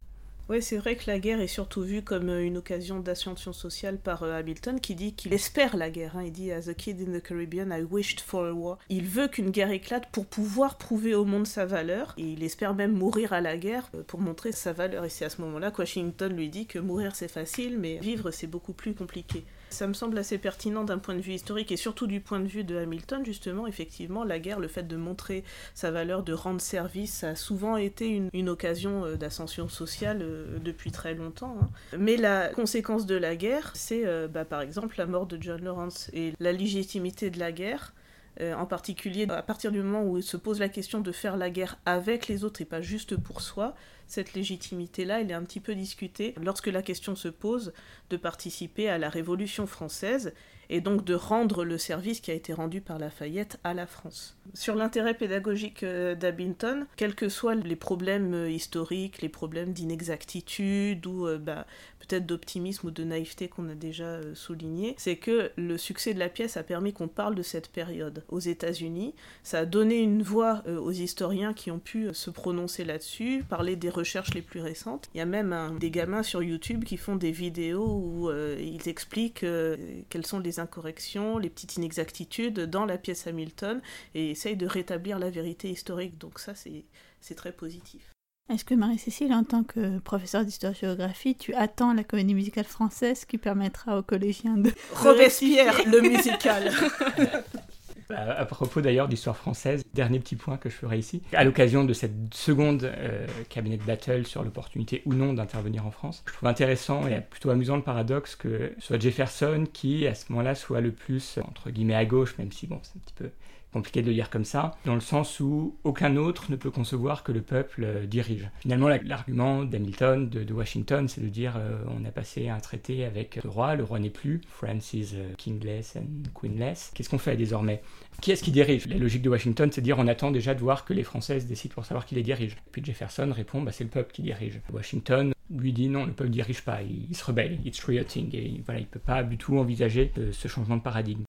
Oui, 0.49 0.61
c'est 0.61 0.77
vrai 0.77 0.95
que 0.95 1.03
la 1.07 1.19
guerre 1.19 1.41
est 1.41 1.47
surtout 1.47 1.81
vue 1.81 2.01
comme 2.01 2.29
euh, 2.29 2.41
une 2.41 2.55
occasion 2.55 3.01
d'ascension 3.01 3.51
sociale 3.51 3.97
par 3.97 4.23
euh, 4.23 4.39
Hamilton, 4.39 4.79
qui 4.79 4.95
dit 4.95 5.13
qu'il 5.13 5.33
espère 5.33 5.75
la 5.75 5.89
guerre. 5.89 6.15
Hein. 6.15 6.23
Il 6.23 6.31
dit 6.31 6.53
As 6.53 6.69
a 6.69 6.73
kid 6.73 7.01
in 7.01 7.11
the 7.11 7.21
Caribbean, 7.21 7.69
I 7.69 7.83
wished 7.83 8.21
for 8.21 8.45
a 8.45 8.53
war. 8.53 8.77
Il 8.87 9.07
veut 9.07 9.27
qu'une 9.27 9.49
guerre 9.49 9.71
éclate 9.71 10.09
pour 10.09 10.25
pouvoir 10.25 10.77
prouver 10.77 11.15
au 11.15 11.25
monde 11.25 11.45
sa 11.45 11.65
valeur, 11.65 12.13
et 12.17 12.23
il 12.23 12.43
espère 12.43 12.73
même 12.73 12.93
mourir 12.93 13.33
à 13.33 13.41
la 13.41 13.57
guerre 13.57 13.89
euh, 13.93 14.03
pour 14.07 14.21
montrer 14.21 14.53
sa 14.53 14.71
valeur. 14.71 15.03
Et 15.03 15.09
c'est 15.09 15.25
à 15.25 15.29
ce 15.29 15.41
moment-là 15.41 15.69
que 15.69 15.79
Washington 15.79 16.33
lui 16.33 16.47
dit 16.47 16.65
que 16.65 16.79
mourir 16.79 17.13
c'est 17.13 17.27
facile, 17.27 17.77
mais 17.77 17.97
vivre 17.97 18.31
c'est 18.31 18.47
beaucoup 18.47 18.73
plus 18.73 18.93
compliqué. 18.93 19.43
Ça 19.69 19.87
me 19.87 19.93
semble 19.93 20.17
assez 20.17 20.37
pertinent 20.37 20.83
d'un 20.83 20.97
point 20.97 21.15
de 21.15 21.21
vue 21.21 21.33
historique 21.33 21.71
et 21.71 21.77
surtout 21.77 22.07
du 22.07 22.21
point 22.21 22.39
de 22.39 22.47
vue 22.47 22.63
de 22.63 22.77
Hamilton, 22.77 23.25
justement, 23.25 23.67
effectivement, 23.67 24.23
la 24.23 24.39
guerre, 24.39 24.59
le 24.59 24.67
fait 24.67 24.87
de 24.87 24.95
montrer 24.95 25.43
sa 25.75 25.91
valeur, 25.91 26.23
de 26.23 26.33
rendre 26.33 26.61
service, 26.61 27.13
ça 27.13 27.29
a 27.29 27.35
souvent 27.35 27.77
été 27.77 28.07
une, 28.33 28.49
occasion 28.49 29.05
euh, 29.05 29.15
d'ascension 29.15 29.67
sociale 29.67 30.21
euh, 30.21 30.57
depuis 30.59 30.91
très 30.91 31.13
longtemps. 31.13 31.57
Hein. 31.61 31.97
Mais 31.97 32.15
la 32.15 32.47
conséquence 32.49 33.05
de 33.05 33.15
la 33.15 33.35
guerre, 33.35 33.71
c'est 33.73 34.05
euh, 34.05 34.27
bah, 34.27 34.45
par 34.45 34.61
exemple 34.61 34.95
la 34.97 35.05
mort 35.05 35.25
de 35.25 35.37
John 35.41 35.61
Lawrence 35.63 36.09
et 36.13 36.33
la 36.39 36.51
légitimité 36.53 37.29
de 37.29 37.39
la 37.39 37.51
guerre. 37.51 37.93
en 38.39 38.67
particulier 38.67 39.25
à 39.29 39.41
partir 39.41 39.71
du 39.71 39.81
moment 39.81 40.03
où 40.03 40.17
il 40.17 40.23
se 40.23 40.37
pose 40.37 40.59
la 40.59 40.69
question 40.69 41.01
de 41.01 41.11
faire 41.11 41.37
la 41.37 41.49
guerre 41.49 41.79
avec 41.85 42.27
les 42.27 42.43
autres 42.43 42.61
et 42.61 42.65
pas 42.65 42.81
juste 42.81 43.17
pour 43.17 43.41
soi, 43.41 43.73
cette 44.07 44.33
légitimité-là, 44.33 45.21
elle 45.21 45.31
est 45.31 45.35
un 45.35 45.43
petit 45.43 45.59
peu 45.59 45.75
discutée 45.75 46.33
lorsque 46.41 46.67
la 46.67 46.81
question 46.81 47.15
se 47.15 47.27
pose 47.27 47.73
de 48.09 48.17
participer 48.17 48.89
à 48.89 48.97
la 48.97 49.09
Révolution 49.09 49.67
française 49.67 50.33
et 50.69 50.81
donc 50.81 51.05
de 51.05 51.13
rendre 51.13 51.63
le 51.63 51.77
service 51.77 52.19
qui 52.19 52.31
a 52.31 52.33
été 52.33 52.53
rendu 52.53 52.81
par 52.81 52.99
Lafayette 52.99 53.59
à 53.63 53.73
la 53.73 53.87
France. 53.87 54.37
Sur 54.53 54.75
l'intérêt 54.75 55.13
pédagogique 55.13 55.83
euh, 55.83 56.15
d'Abington, 56.15 56.85
quels 56.95 57.15
que 57.15 57.29
soient 57.29 57.55
les 57.55 57.75
problèmes 57.75 58.33
euh, 58.33 58.49
historiques, 58.49 59.21
les 59.21 59.29
problèmes 59.29 59.73
d'inexactitude 59.73 61.05
ou 61.05 61.27
euh, 61.27 61.37
bah, 61.37 61.65
peut-être 61.99 62.25
d'optimisme 62.25 62.87
ou 62.87 62.91
de 62.91 63.03
naïveté 63.03 63.47
qu'on 63.47 63.69
a 63.69 63.75
déjà 63.75 64.19
souligné, 64.33 64.95
c'est 64.97 65.17
que 65.17 65.51
le 65.57 65.77
succès 65.77 66.13
de 66.13 66.19
la 66.19 66.29
pièce 66.29 66.57
a 66.57 66.63
permis 66.63 66.93
qu'on 66.93 67.07
parle 67.07 67.35
de 67.35 67.43
cette 67.43 67.69
période 67.69 68.23
aux 68.29 68.39
États-Unis. 68.39 69.13
Ça 69.43 69.59
a 69.59 69.65
donné 69.65 69.97
une 69.97 70.23
voix 70.23 70.63
aux 70.67 70.91
historiens 70.91 71.53
qui 71.53 71.69
ont 71.69 71.79
pu 71.79 72.07
se 72.13 72.29
prononcer 72.29 72.85
là-dessus, 72.85 73.43
parler 73.49 73.75
des 73.75 73.89
recherches 73.89 74.33
les 74.33 74.41
plus 74.41 74.61
récentes. 74.61 75.09
Il 75.13 75.17
y 75.17 75.21
a 75.21 75.25
même 75.25 75.77
des 75.79 75.91
gamins 75.91 76.23
sur 76.23 76.41
YouTube 76.41 76.85
qui 76.85 76.95
font 76.95 77.17
des 77.17 77.31
vidéos 77.31 77.85
où 77.85 78.31
ils 78.31 78.87
expliquent 78.87 79.43
euh, 79.43 79.77
quelles 80.09 80.25
sont 80.25 80.39
les 80.39 80.56
incorrections, 80.59 81.37
les 81.37 81.49
petites 81.49 81.77
inexactitudes 81.77 82.61
dans 82.61 82.85
la 82.85 82.97
pièce 82.97 83.27
Hamilton 83.27 83.81
et 84.15 84.31
essayent 84.31 84.57
de 84.57 84.67
rétablir 84.67 85.19
la 85.19 85.29
vérité 85.29 85.69
historique. 85.69 86.17
Donc 86.17 86.39
ça, 86.39 86.53
c'est 86.55 87.35
très 87.35 87.51
positif. 87.51 88.11
Est-ce 88.49 88.63
que 88.63 88.75
Marie-Cécile, 88.75 89.33
en 89.33 89.43
tant 89.43 89.63
que 89.63 89.99
professeure 89.99 90.45
d'histoire-géographie, 90.45 91.35
tu 91.35 91.53
attends 91.53 91.93
la 91.93 92.05
comédie 92.05 92.33
musicale 92.33 92.63
française 92.63 93.25
qui 93.25 93.37
permettra 93.37 93.99
aux 93.99 94.03
collégiens 94.03 94.55
de... 94.55 94.71
Robespierre, 94.93 95.81
le 95.85 95.99
musical 95.99 96.71
À 98.15 98.45
propos 98.45 98.81
d'ailleurs 98.81 99.07
d'histoire 99.07 99.35
française, 99.35 99.83
dernier 99.93 100.19
petit 100.19 100.35
point 100.35 100.57
que 100.57 100.69
je 100.69 100.75
ferai 100.75 100.97
ici. 100.97 101.21
À 101.33 101.43
l'occasion 101.43 101.83
de 101.83 101.93
cette 101.93 102.33
seconde 102.33 102.83
euh, 102.83 103.27
cabinet 103.49 103.77
de 103.77 103.83
battle 103.83 104.25
sur 104.25 104.43
l'opportunité 104.43 105.01
ou 105.05 105.13
non 105.13 105.33
d'intervenir 105.33 105.85
en 105.85 105.91
France, 105.91 106.23
je 106.25 106.33
trouve 106.33 106.47
intéressant 106.47 107.07
et 107.07 107.21
plutôt 107.21 107.49
amusant 107.49 107.75
le 107.75 107.81
paradoxe 107.81 108.35
que 108.35 108.73
soit 108.79 108.99
Jefferson 108.99 109.65
qui, 109.71 110.07
à 110.07 110.15
ce 110.15 110.31
moment-là, 110.31 110.55
soit 110.55 110.81
le 110.81 110.91
plus, 110.91 111.39
entre 111.47 111.69
guillemets, 111.69 111.95
à 111.95 112.05
gauche, 112.05 112.37
même 112.37 112.51
si 112.51 112.67
bon, 112.67 112.79
c'est 112.83 112.97
un 112.97 113.01
petit 113.01 113.13
peu 113.15 113.29
compliqué 113.73 114.01
de 114.01 114.07
le 114.07 114.13
lire 114.13 114.29
comme 114.29 114.45
ça, 114.45 114.71
dans 114.85 114.95
le 114.95 115.01
sens 115.01 115.39
où 115.39 115.75
aucun 115.83 116.15
autre 116.15 116.51
ne 116.51 116.55
peut 116.55 116.71
concevoir 116.71 117.23
que 117.23 117.31
le 117.31 117.41
peuple 117.41 117.83
euh, 117.83 118.05
dirige. 118.05 118.49
Finalement, 118.61 118.87
l'argument 118.87 119.63
d'Hamilton, 119.63 120.29
de, 120.29 120.53
Washington, 120.53 121.07
c'est 121.07 121.21
de 121.21 121.29
dire 121.29 121.53
euh, 121.57 121.83
on 121.87 122.05
a 122.05 122.11
passé 122.11 122.49
un 122.49 122.59
traité 122.59 123.05
avec 123.05 123.41
le 123.43 123.49
roi, 123.49 123.75
le 123.75 123.83
roi 123.83 123.99
n'est 123.99 124.09
plus, 124.09 124.41
France 124.49 124.93
is 124.93 125.11
euh, 125.13 125.33
kingless 125.37 125.95
and 125.95 126.29
queenless. 126.39 126.91
Qu'est-ce 126.93 127.09
qu'on 127.09 127.17
fait 127.17 127.35
désormais? 127.35 127.81
Qui 128.21 128.31
est-ce 128.31 128.43
qui 128.43 128.51
dirige? 128.51 128.87
La 128.87 128.97
logique 128.97 129.21
de 129.21 129.29
Washington, 129.29 129.69
c'est 129.71 129.81
de 129.81 129.85
dire 129.85 129.99
on 129.99 130.07
attend 130.07 130.31
déjà 130.31 130.55
de 130.55 130.59
voir 130.59 130.85
que 130.85 130.93
les 130.93 131.03
Françaises 131.03 131.45
décident 131.45 131.73
pour 131.75 131.85
savoir 131.85 132.05
qui 132.05 132.15
les 132.15 132.23
dirige. 132.23 132.57
Puis 132.71 132.83
Jefferson 132.83 133.31
répond 133.31 133.61
bah, 133.61 133.71
c'est 133.71 133.83
le 133.83 133.89
peuple 133.89 134.11
qui 134.13 134.23
dirige. 134.23 134.59
Washington 134.73 135.33
lui 135.49 135.71
dit 135.71 135.87
non, 135.87 136.05
le 136.05 136.13
peuple 136.13 136.31
dirige 136.31 136.61
pas, 136.63 136.79
il, 136.81 137.15
se 137.15 137.23
rebelle, 137.23 137.59
it's 137.63 137.81
rioting, 137.83 138.35
et 138.35 138.61
voilà, 138.65 138.79
il 138.79 138.85
peut 138.85 138.99
pas 138.99 139.23
du 139.23 139.37
tout 139.37 139.57
envisager 139.57 140.11
ce 140.31 140.47
changement 140.47 140.77
de 140.77 140.81
paradigme. 140.81 141.23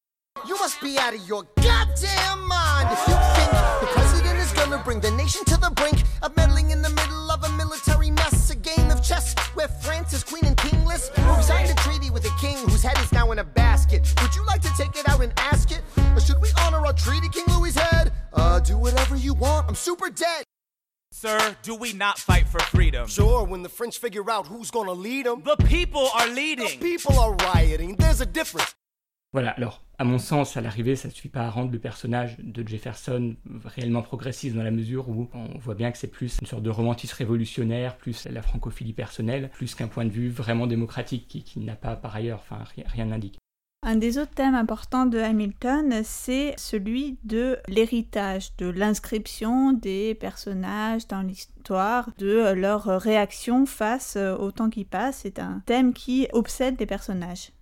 Be 0.81 0.99
out 0.99 1.15
of 1.15 1.27
your 1.29 1.43
goddamn 1.57 2.47
mind 2.47 2.89
if 2.93 3.09
you 3.09 3.15
think 3.35 3.51
the 3.81 3.89
president 3.93 4.39
is 4.39 4.53
gonna 4.53 4.79
bring 4.85 5.01
the 5.01 5.11
nation 5.13 5.45
to 5.45 5.57
the 5.57 5.71
brink 5.71 6.03
of 6.23 6.37
meddling 6.37 6.71
in 6.71 6.83
the 6.83 6.91
middle 6.91 7.31
of 7.31 7.43
a 7.45 7.49
military 7.57 8.11
mess. 8.11 8.51
A 8.51 8.55
game 8.55 8.91
of 8.91 9.03
chess 9.03 9.35
where 9.55 9.69
France 9.69 10.13
is 10.13 10.23
queen 10.23 10.45
and 10.45 10.57
kingless. 10.57 11.09
Who 11.09 11.43
signed 11.43 11.71
a 11.71 11.75
treaty 11.75 12.11
with 12.11 12.25
a 12.25 12.41
king 12.41 12.57
whose 12.57 12.83
head 12.83 12.99
is 12.99 13.13
now 13.13 13.33
in 13.33 13.39
a 13.41 13.45
basket. 13.45 14.15
Would 14.23 14.35
you 14.35 14.45
like 14.47 14.63
to 14.63 14.73
take 14.77 14.97
it 14.97 15.09
out 15.09 15.21
and 15.21 15.33
ask 15.37 15.71
it? 15.71 15.83
Or 16.15 16.21
should 16.21 16.41
we 16.41 16.49
honor 16.61 16.85
our 16.87 16.93
treaty, 16.93 17.29
King 17.29 17.45
Louis's 17.57 17.81
head? 17.81 18.13
Uh, 18.33 18.61
do 18.61 18.79
whatever 18.79 19.17
you 19.17 19.35
want, 19.35 19.69
I'm 19.69 19.75
super 19.75 20.11
dead. 20.11 20.45
Sir, 21.11 21.57
do 21.63 21.75
we 21.75 21.93
not 21.93 22.19
fight 22.19 22.47
for 22.47 22.61
freedom? 22.61 23.09
Sure, 23.09 23.45
when 23.45 23.63
the 23.63 23.69
French 23.69 23.99
figure 23.99 24.31
out 24.31 24.47
who's 24.47 24.71
gonna 24.71 24.93
lead 24.93 25.27
them. 25.27 25.43
The 25.43 25.57
people 25.57 26.09
are 26.15 26.29
leading. 26.29 26.67
The 26.67 26.77
people 26.77 27.19
are 27.19 27.35
rioting. 27.35 27.97
There's 27.97 28.21
a 28.21 28.27
difference. 28.27 28.75
Voilà, 29.35 29.51
alors, 29.51 29.83
à 29.99 30.05
mon 30.05 30.19
sens, 30.19 30.57
à 30.57 30.63
l'arrivée, 30.63 30.97
ça 30.97 31.09
ne 31.09 31.13
suffit 31.13 31.29
pas 31.29 31.43
à 31.43 31.51
rendre 31.51 31.71
le 31.71 31.79
personnage 31.79 32.39
de 32.39 32.67
Jefferson 32.67 33.37
réellement 33.65 34.01
progressiste 34.01 34.57
dans 34.57 34.63
la 34.63 34.71
mesure 34.71 35.11
où 35.11 35.29
on 35.35 35.59
voit 35.59 35.75
bien 35.75 35.93
que 35.93 35.99
c'est 35.99 36.07
plus 36.07 36.39
une 36.41 36.47
sorte 36.47 36.63
de 36.63 36.71
romantisme 36.71 37.15
révolutionnaire, 37.19 37.99
plus 37.99 38.27
la 38.27 38.41
francophilie 38.41 38.95
personnelle, 38.95 39.51
plus 39.53 39.75
qu'un 39.75 39.89
point 39.89 40.07
de 40.07 40.11
vue 40.11 40.31
vraiment 40.31 40.67
démocratique 40.67 41.45
qui, 41.45 41.61
n'a 41.61 41.77
pas 41.77 41.95
par 41.95 42.17
ailleurs, 42.17 42.41
enfin, 42.41 42.65
rien 42.87 43.05
n'indique. 43.05 43.39
Un 43.87 43.97
des 43.97 44.19
autres 44.19 44.35
thèmes 44.35 44.55
importants 44.55 45.07
de 45.07 45.19
Hamilton, 45.19 46.01
c'est 46.05 46.55
celui 46.57 47.19
de 47.25 47.59
l'héritage, 47.69 48.57
de 48.57 48.67
l'inscription 48.67 49.73
des 49.73 50.15
personnages 50.15 51.07
dans 51.07 51.23
l'histoire, 51.23 52.11
de 52.19 52.53
leur 52.55 52.85
réaction 52.85 53.67
face 53.67 54.17
au 54.17 54.51
temps 54.53 54.71
qui 54.71 54.85
passe. 54.85 55.21
C'est 55.23 55.39
un 55.39 55.63
thème 55.67 55.93
qui 55.93 56.29
obsède 56.33 56.81
les 56.81 56.87
personnages. 56.87 57.53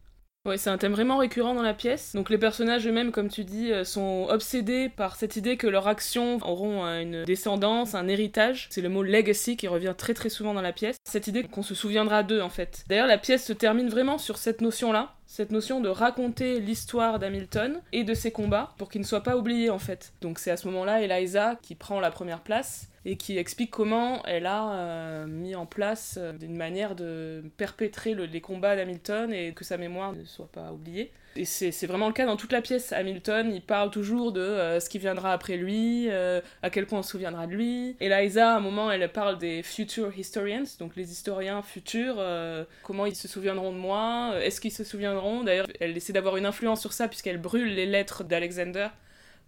Ouais, 0.46 0.58
c'est 0.58 0.70
un 0.70 0.78
thème 0.78 0.92
vraiment 0.92 1.16
récurrent 1.16 1.54
dans 1.54 1.62
la 1.62 1.74
pièce. 1.74 2.14
Donc 2.14 2.30
les 2.30 2.38
personnages 2.38 2.86
eux-mêmes, 2.86 3.10
comme 3.10 3.28
tu 3.28 3.42
dis, 3.42 3.72
euh, 3.72 3.82
sont 3.82 4.28
obsédés 4.30 4.88
par 4.88 5.16
cette 5.16 5.34
idée 5.34 5.56
que 5.56 5.66
leurs 5.66 5.88
actions 5.88 6.38
auront 6.46 6.86
euh, 6.86 7.00
une 7.00 7.24
descendance, 7.24 7.96
un 7.96 8.06
héritage. 8.06 8.68
C'est 8.70 8.80
le 8.80 8.88
mot 8.88 9.02
legacy 9.02 9.56
qui 9.56 9.66
revient 9.66 9.94
très 9.98 10.14
très 10.14 10.28
souvent 10.28 10.54
dans 10.54 10.62
la 10.62 10.72
pièce. 10.72 10.98
Cette 11.02 11.26
idée 11.26 11.42
qu'on 11.42 11.64
se 11.64 11.74
souviendra 11.74 12.22
d'eux 12.22 12.42
en 12.42 12.48
fait. 12.48 12.84
D'ailleurs, 12.88 13.08
la 13.08 13.18
pièce 13.18 13.44
se 13.44 13.52
termine 13.52 13.88
vraiment 13.88 14.18
sur 14.18 14.38
cette 14.38 14.60
notion-là 14.60 15.15
cette 15.26 15.50
notion 15.50 15.80
de 15.80 15.88
raconter 15.88 16.60
l'histoire 16.60 17.18
d'Hamilton 17.18 17.80
et 17.92 18.04
de 18.04 18.14
ses 18.14 18.30
combats 18.30 18.74
pour 18.78 18.88
qu'il 18.88 19.00
ne 19.00 19.06
soit 19.06 19.22
pas 19.22 19.36
oublié 19.36 19.70
en 19.70 19.78
fait. 19.78 20.12
Donc 20.20 20.38
c'est 20.38 20.50
à 20.50 20.56
ce 20.56 20.68
moment-là 20.68 21.02
Eliza 21.02 21.58
qui 21.62 21.74
prend 21.74 22.00
la 22.00 22.10
première 22.10 22.40
place 22.40 22.88
et 23.04 23.16
qui 23.16 23.38
explique 23.38 23.70
comment 23.70 24.22
elle 24.24 24.46
a 24.46 24.72
euh, 24.72 25.26
mis 25.26 25.54
en 25.54 25.66
place 25.66 26.18
euh, 26.20 26.32
une 26.40 26.56
manière 26.56 26.94
de 26.94 27.44
perpétrer 27.56 28.14
les 28.14 28.40
combats 28.40 28.76
d'Hamilton 28.76 29.32
et 29.32 29.52
que 29.52 29.64
sa 29.64 29.76
mémoire 29.76 30.12
ne 30.12 30.24
soit 30.24 30.50
pas 30.50 30.72
oubliée. 30.72 31.12
Et 31.36 31.44
c'est 31.44 31.86
vraiment 31.86 32.06
le 32.06 32.12
cas 32.12 32.26
dans 32.26 32.36
toute 32.36 32.52
la 32.52 32.62
pièce. 32.62 32.92
Hamilton, 32.92 33.52
il 33.52 33.62
parle 33.62 33.90
toujours 33.90 34.32
de 34.32 34.40
euh, 34.40 34.80
ce 34.80 34.88
qui 34.88 34.98
viendra 34.98 35.32
après 35.32 35.56
lui, 35.56 36.06
euh, 36.10 36.40
à 36.62 36.70
quel 36.70 36.86
point 36.86 37.00
on 37.00 37.02
se 37.02 37.10
souviendra 37.10 37.46
de 37.46 37.52
lui. 37.52 37.96
Et 38.00 38.08
Liza, 38.08 38.54
à 38.54 38.56
un 38.56 38.60
moment, 38.60 38.90
elle 38.90 39.10
parle 39.12 39.38
des 39.38 39.62
future 39.62 40.16
historians, 40.16 40.64
donc 40.78 40.96
les 40.96 41.12
historiens 41.12 41.62
futurs, 41.62 42.16
euh, 42.18 42.64
comment 42.82 43.06
ils 43.06 43.14
se 43.14 43.28
souviendront 43.28 43.72
de 43.72 43.78
moi, 43.78 44.34
est-ce 44.40 44.60
qu'ils 44.60 44.72
se 44.72 44.84
souviendront? 44.84 45.44
D'ailleurs, 45.44 45.66
elle 45.80 45.96
essaie 45.96 46.12
d'avoir 46.12 46.36
une 46.36 46.46
influence 46.46 46.80
sur 46.80 46.92
ça 46.92 47.08
puisqu'elle 47.08 47.38
brûle 47.38 47.74
les 47.74 47.86
lettres 47.86 48.24
d'Alexander 48.24 48.88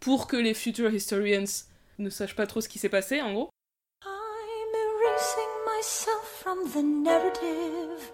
pour 0.00 0.26
que 0.26 0.36
les 0.36 0.54
future 0.54 0.92
historians 0.92 1.64
ne 1.98 2.10
sachent 2.10 2.36
pas 2.36 2.46
trop 2.46 2.60
ce 2.60 2.68
qui 2.68 2.78
s'est 2.78 2.88
passé, 2.88 3.20
en 3.20 3.32
gros. 3.32 3.50
I'm 4.04 4.74
erasing 4.74 5.52
myself 5.66 6.22
from 6.42 6.58
the 6.70 6.82
narrative. 6.82 8.12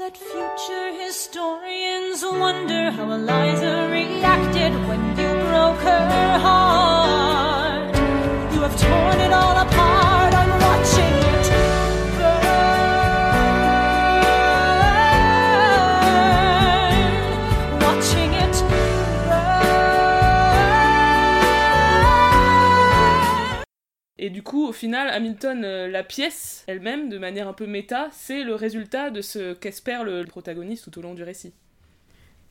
Let 0.00 0.16
future 0.16 0.92
historians 0.94 2.24
wonder 2.24 2.90
how 2.90 3.10
Eliza 3.10 3.86
reacted 3.92 4.72
when 4.88 5.02
you 5.10 5.30
broke 5.50 5.82
her 5.90 6.38
heart. 6.38 7.94
You 8.54 8.60
have 8.62 8.80
torn 8.80 9.20
it 9.20 9.30
all 9.30 9.58
apart, 9.58 10.32
I'm 10.32 10.52
watching 10.68 11.16
it 11.28 11.39
Et 24.22 24.28
du 24.28 24.42
coup, 24.42 24.66
au 24.66 24.72
final, 24.72 25.08
Hamilton, 25.08 25.64
euh, 25.64 25.88
la 25.88 26.04
pièce 26.04 26.62
elle-même, 26.66 27.08
de 27.08 27.16
manière 27.16 27.48
un 27.48 27.54
peu 27.54 27.66
méta, 27.66 28.10
c'est 28.12 28.44
le 28.44 28.54
résultat 28.54 29.08
de 29.08 29.22
ce 29.22 29.54
qu'espère 29.54 30.04
le 30.04 30.24
protagoniste 30.26 30.84
tout 30.84 30.98
au 30.98 31.02
long 31.02 31.14
du 31.14 31.22
récit. 31.22 31.54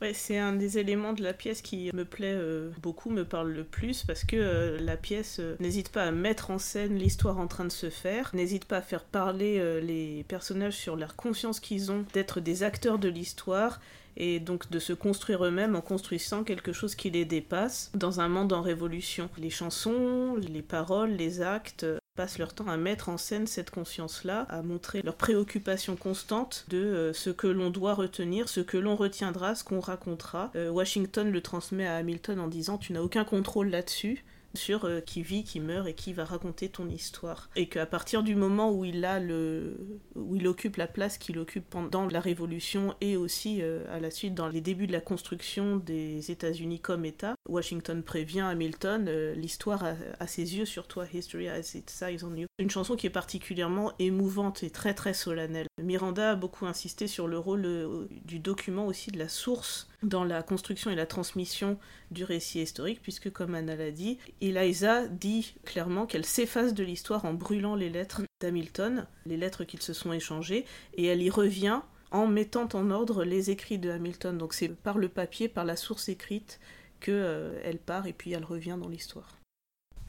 Ouais, 0.02 0.16
c'est 0.16 0.40
un 0.40 0.54
des 0.54 0.80
éléments 0.80 1.14
de 1.14 1.22
la 1.22 1.32
pièce 1.32 1.62
qui 1.62 1.92
me 1.94 2.06
plaît 2.06 2.34
euh, 2.34 2.72
beaucoup, 2.82 3.12
me 3.12 3.24
parle 3.24 3.52
le 3.52 3.64
plus, 3.64 4.04
parce 4.04 4.24
que 4.24 4.36
euh, 4.36 4.80
la 4.80 4.98
pièce 4.98 5.40
n'hésite 5.60 5.90
pas 5.90 6.06
à 6.06 6.12
mettre 6.12 6.50
en 6.50 6.58
scène 6.58 6.96
l'histoire 6.96 7.38
en 7.38 7.46
train 7.46 7.66
de 7.66 7.72
se 7.72 7.92
faire, 7.92 8.32
n'hésite 8.34 8.66
pas 8.66 8.78
à 8.78 8.82
faire 8.82 9.04
parler 9.04 9.62
les 9.84 10.26
personnages 10.28 10.76
sur 10.76 10.96
leur 10.96 11.16
confiance 11.16 11.60
qu'ils 11.60 11.92
ont 11.92 12.04
d'être 12.14 12.40
des 12.40 12.64
acteurs 12.64 12.98
de 12.98 13.10
l'histoire, 13.10 13.80
et 14.18 14.40
donc 14.40 14.70
de 14.70 14.80
se 14.80 14.94
construire 14.94 15.46
eux-mêmes 15.46 15.76
en 15.76 15.82
construisant 15.82 16.44
quelque 16.44 16.74
chose 16.74 16.96
qui 16.96 17.10
les 17.10 17.26
dépasse 17.26 17.92
dans 17.94 18.20
un 18.20 18.30
monde 18.30 18.54
en 18.54 18.62
révolution. 18.62 19.30
Les 19.38 19.50
chansons, 19.50 20.36
les 20.36 20.62
paroles, 20.62 21.12
les 21.12 21.42
actes 21.42 21.86
passent 22.20 22.38
leur 22.38 22.54
temps 22.54 22.68
à 22.68 22.76
mettre 22.76 23.08
en 23.08 23.18
scène 23.18 23.48
cette 23.48 23.70
conscience-là, 23.70 24.42
à 24.50 24.62
montrer 24.62 25.02
leur 25.02 25.16
préoccupation 25.16 25.96
constante 25.96 26.66
de 26.68 26.78
euh, 26.78 27.14
ce 27.14 27.30
que 27.30 27.48
l'on 27.48 27.70
doit 27.70 27.94
retenir, 27.94 28.50
ce 28.50 28.60
que 28.60 28.76
l'on 28.76 28.98
retiendra, 28.98 29.56
ce 29.56 29.64
qu'on 29.64 29.80
racontera. 29.80 30.52
Euh, 30.58 30.70
Washington 30.70 31.32
le 31.32 31.40
transmet 31.40 31.88
à 31.88 31.96
Hamilton 31.96 32.42
en 32.42 32.50
disant 32.50 32.78
tu 32.78 32.92
n'as 32.92 33.00
aucun 33.00 33.24
contrôle 33.24 33.70
là-dessus 33.70 34.26
sur 34.54 34.86
euh, 34.86 35.02
qui 35.02 35.22
vit, 35.22 35.44
qui 35.44 35.60
meurt 35.60 35.88
et 35.88 35.94
qui 35.94 36.14
va 36.14 36.26
raconter 36.26 36.70
ton 36.70 36.90
histoire. 36.90 37.50
Et 37.56 37.68
qu'à 37.68 37.86
partir 37.86 38.24
du 38.24 38.36
moment 38.36 38.72
où 38.72 38.86
il 38.86 39.06
a 39.06 39.20
le, 39.20 40.00
où 40.16 40.36
il 40.36 40.48
occupe 40.48 40.78
la 40.78 40.88
place 40.88 41.18
qu'il 41.18 41.38
occupe 41.40 41.70
pendant 41.70 42.08
la 42.08 42.20
Révolution 42.20 42.96
et 43.02 43.18
aussi 43.18 43.62
euh, 43.62 43.84
à 43.92 44.00
la 44.00 44.12
suite 44.12 44.34
dans 44.34 44.48
les 44.48 44.62
débuts 44.62 44.88
de 44.88 44.92
la 44.92 45.02
construction 45.02 45.78
des 45.78 46.32
États-Unis 46.32 46.80
comme 46.80 47.06
État, 47.06 47.36
Washington 47.48 48.04
prévient 48.04 48.42
Hamilton, 48.42 49.06
euh, 49.08 49.34
l'histoire 49.36 49.84
a, 50.20 50.28
ses 50.28 50.58
yeux 50.58 50.66
sur 50.66 50.88
toi, 50.88 51.06
history 51.12 51.48
has 51.48 51.76
its 51.76 52.04
eyes 52.04 52.24
on 52.24 52.36
you. 52.36 52.48
Une 52.60 52.70
chanson 52.70 52.96
qui 52.96 53.08
est 53.08 53.12
particulièrement 53.12 53.94
émouvante 54.00 54.64
et 54.64 54.70
très 54.70 54.94
très 54.94 55.14
solennelle. 55.14 55.68
Miranda 55.82 56.32
a 56.32 56.36
beaucoup 56.36 56.66
insisté 56.66 57.08
sur 57.08 57.28
le 57.28 57.38
rôle 57.38 58.08
du 58.26 58.40
document 58.40 58.86
aussi 58.86 59.12
de 59.12 59.18
la 59.18 59.30
source 59.30 59.89
dans 60.04 60.24
la 60.24 60.44
construction 60.44 60.92
et 60.92 60.96
la 60.96 61.06
transmission 61.06 61.78
du 62.12 62.24
récit 62.24 62.62
historique, 62.62 63.02
puisque 63.02 63.32
comme 63.32 63.56
Anna 63.56 63.76
l'a 63.76 63.92
dit, 63.92 64.18
Eliza 64.42 65.08
dit 65.08 65.56
clairement 65.66 66.06
qu'elle 66.06 66.26
s'efface 66.26 66.74
de 66.74 66.84
l'histoire 66.84 67.26
en 67.26 67.34
brûlant 67.34 67.76
les 67.76 67.90
lettres 67.90 68.22
d'Hamilton, 68.42 69.06
les 69.26 69.38
lettres 69.38 69.64
qu'ils 69.64 69.82
se 69.82 69.94
sont 69.94 70.14
échangées, 70.14 70.66
et 70.96 71.06
elle 71.06 71.22
y 71.22 71.30
revient 71.30 71.82
en 72.12 72.28
mettant 72.28 72.68
en 72.74 72.90
ordre 72.92 73.24
les 73.24 73.52
écrits 73.52 73.78
de 73.78 73.90
Hamilton. 73.90 74.38
Donc 74.38 74.54
c'est 74.54 74.70
par 74.70 74.98
le 74.98 75.10
papier, 75.10 75.48
par 75.48 75.66
la 75.66 75.76
source 75.76 76.10
écrite, 76.10 76.60
qu'elle 77.00 77.16
euh, 77.16 77.74
part 77.86 78.08
et 78.08 78.14
puis 78.14 78.32
elle 78.32 78.46
revient 78.46 78.78
dans 78.80 78.90
l'histoire. 78.90 79.39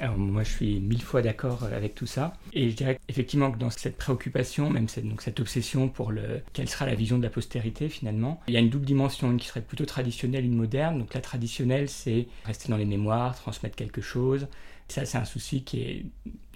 Alors 0.01 0.17
moi 0.17 0.43
je 0.43 0.51
suis 0.51 0.81
mille 0.81 1.03
fois 1.03 1.21
d'accord 1.21 1.65
avec 1.65 1.95
tout 1.95 2.07
ça. 2.07 2.33
Et 2.55 2.71
je 2.71 2.77
dirais 2.77 2.99
effectivement 3.09 3.53
que 3.53 3.59
dans 3.59 3.69
cette 3.69 3.99
préoccupation, 3.99 4.71
même 4.71 4.89
cette, 4.89 5.07
donc 5.07 5.21
cette 5.21 5.39
obsession 5.41 5.89
pour 5.89 6.11
le, 6.11 6.41
quelle 6.55 6.69
sera 6.71 6.87
la 6.87 6.95
vision 6.95 7.19
de 7.19 7.23
la 7.23 7.29
postérité 7.29 7.91
finalement, 7.91 8.41
il 8.49 8.55
y 8.55 8.57
a 8.57 8.61
une 8.61 8.71
double 8.71 8.87
dimension, 8.87 9.31
une 9.31 9.39
qui 9.39 9.49
serait 9.49 9.61
plutôt 9.61 9.85
traditionnelle, 9.85 10.47
une 10.47 10.57
moderne. 10.57 10.99
Donc 10.99 11.13
la 11.13 11.21
traditionnelle 11.21 11.89
c'est 11.91 12.29
rester 12.47 12.71
dans 12.71 12.79
les 12.79 12.87
mémoires, 12.87 13.37
transmettre 13.37 13.77
quelque 13.77 14.01
chose. 14.01 14.49
Ça 14.89 15.05
c'est 15.05 15.19
un 15.19 15.27
souci 15.27 15.65
qui 15.65 15.83
est 15.83 16.07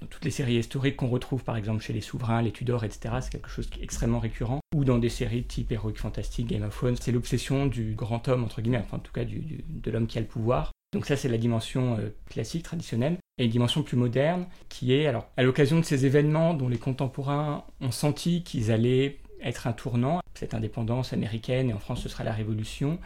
dans 0.01 0.07
toutes 0.07 0.25
les 0.25 0.31
séries 0.31 0.57
historiques 0.57 0.97
qu'on 0.97 1.09
retrouve 1.09 1.45
par 1.45 1.59
exemple 1.59 1.83
chez 1.83 1.93
les 1.93 2.01
souverains, 2.01 2.41
les 2.41 2.51
Tudors, 2.51 2.85
etc. 2.85 3.17
C'est 3.21 3.31
quelque 3.31 3.51
chose 3.51 3.69
qui 3.69 3.81
est 3.81 3.85
extrêmement 3.85 4.21
récurrent. 4.21 4.61
Ou 4.75 4.85
dans 4.85 4.97
des 4.97 5.11
séries 5.11 5.45
type 5.45 5.71
Heroic 5.71 5.97
Fantastic, 5.97 6.47
Game 6.47 6.63
of 6.63 6.75
Thrones, 6.75 6.97
c'est 6.99 7.13
l'obsession 7.13 7.67
du 7.67 7.93
grand 7.95 8.27
homme, 8.27 8.43
entre 8.43 8.63
guillemets, 8.63 8.79
enfin 8.79 8.97
en 8.97 9.01
tout 9.01 9.13
cas 9.13 9.25
de 9.25 9.91
l'homme 9.91 10.07
qui 10.07 10.17
a 10.17 10.23
le 10.23 10.27
pouvoir. 10.27 10.73
Donc 10.95 11.07
ça 11.07 11.17
c'est 11.17 11.29
la 11.29 11.39
dimension 11.39 11.99
euh, 11.99 12.15
classique, 12.31 12.63
traditionnelle 12.63 13.19
et 13.37 13.45
une 13.45 13.51
dimension 13.51 13.83
plus 13.83 13.97
moderne 13.97 14.47
qui 14.69 14.95
est, 14.95 15.07
alors, 15.07 15.27
à 15.37 15.43
l'occasion 15.43 15.81
de 15.81 15.85
ces 15.85 16.07
événements 16.07 16.55
dont 16.55 16.69
les 16.69 16.79
contemporains 16.79 17.65
ont 17.81 17.91
senti 17.91 18.45
qu'ils 18.45 18.71
allaient 18.71 19.19
être 19.43 19.67
un 19.67 19.73
tournant, 19.73 20.21
cette 20.35 20.55
indépendance 20.55 21.13
américaine, 21.13 21.69
et 21.69 21.73
en 21.73 21.81
France 21.81 22.01
ce 22.03 22.09
sera 22.09 22.23
la 22.23 22.33
Révolution, 22.33 23.01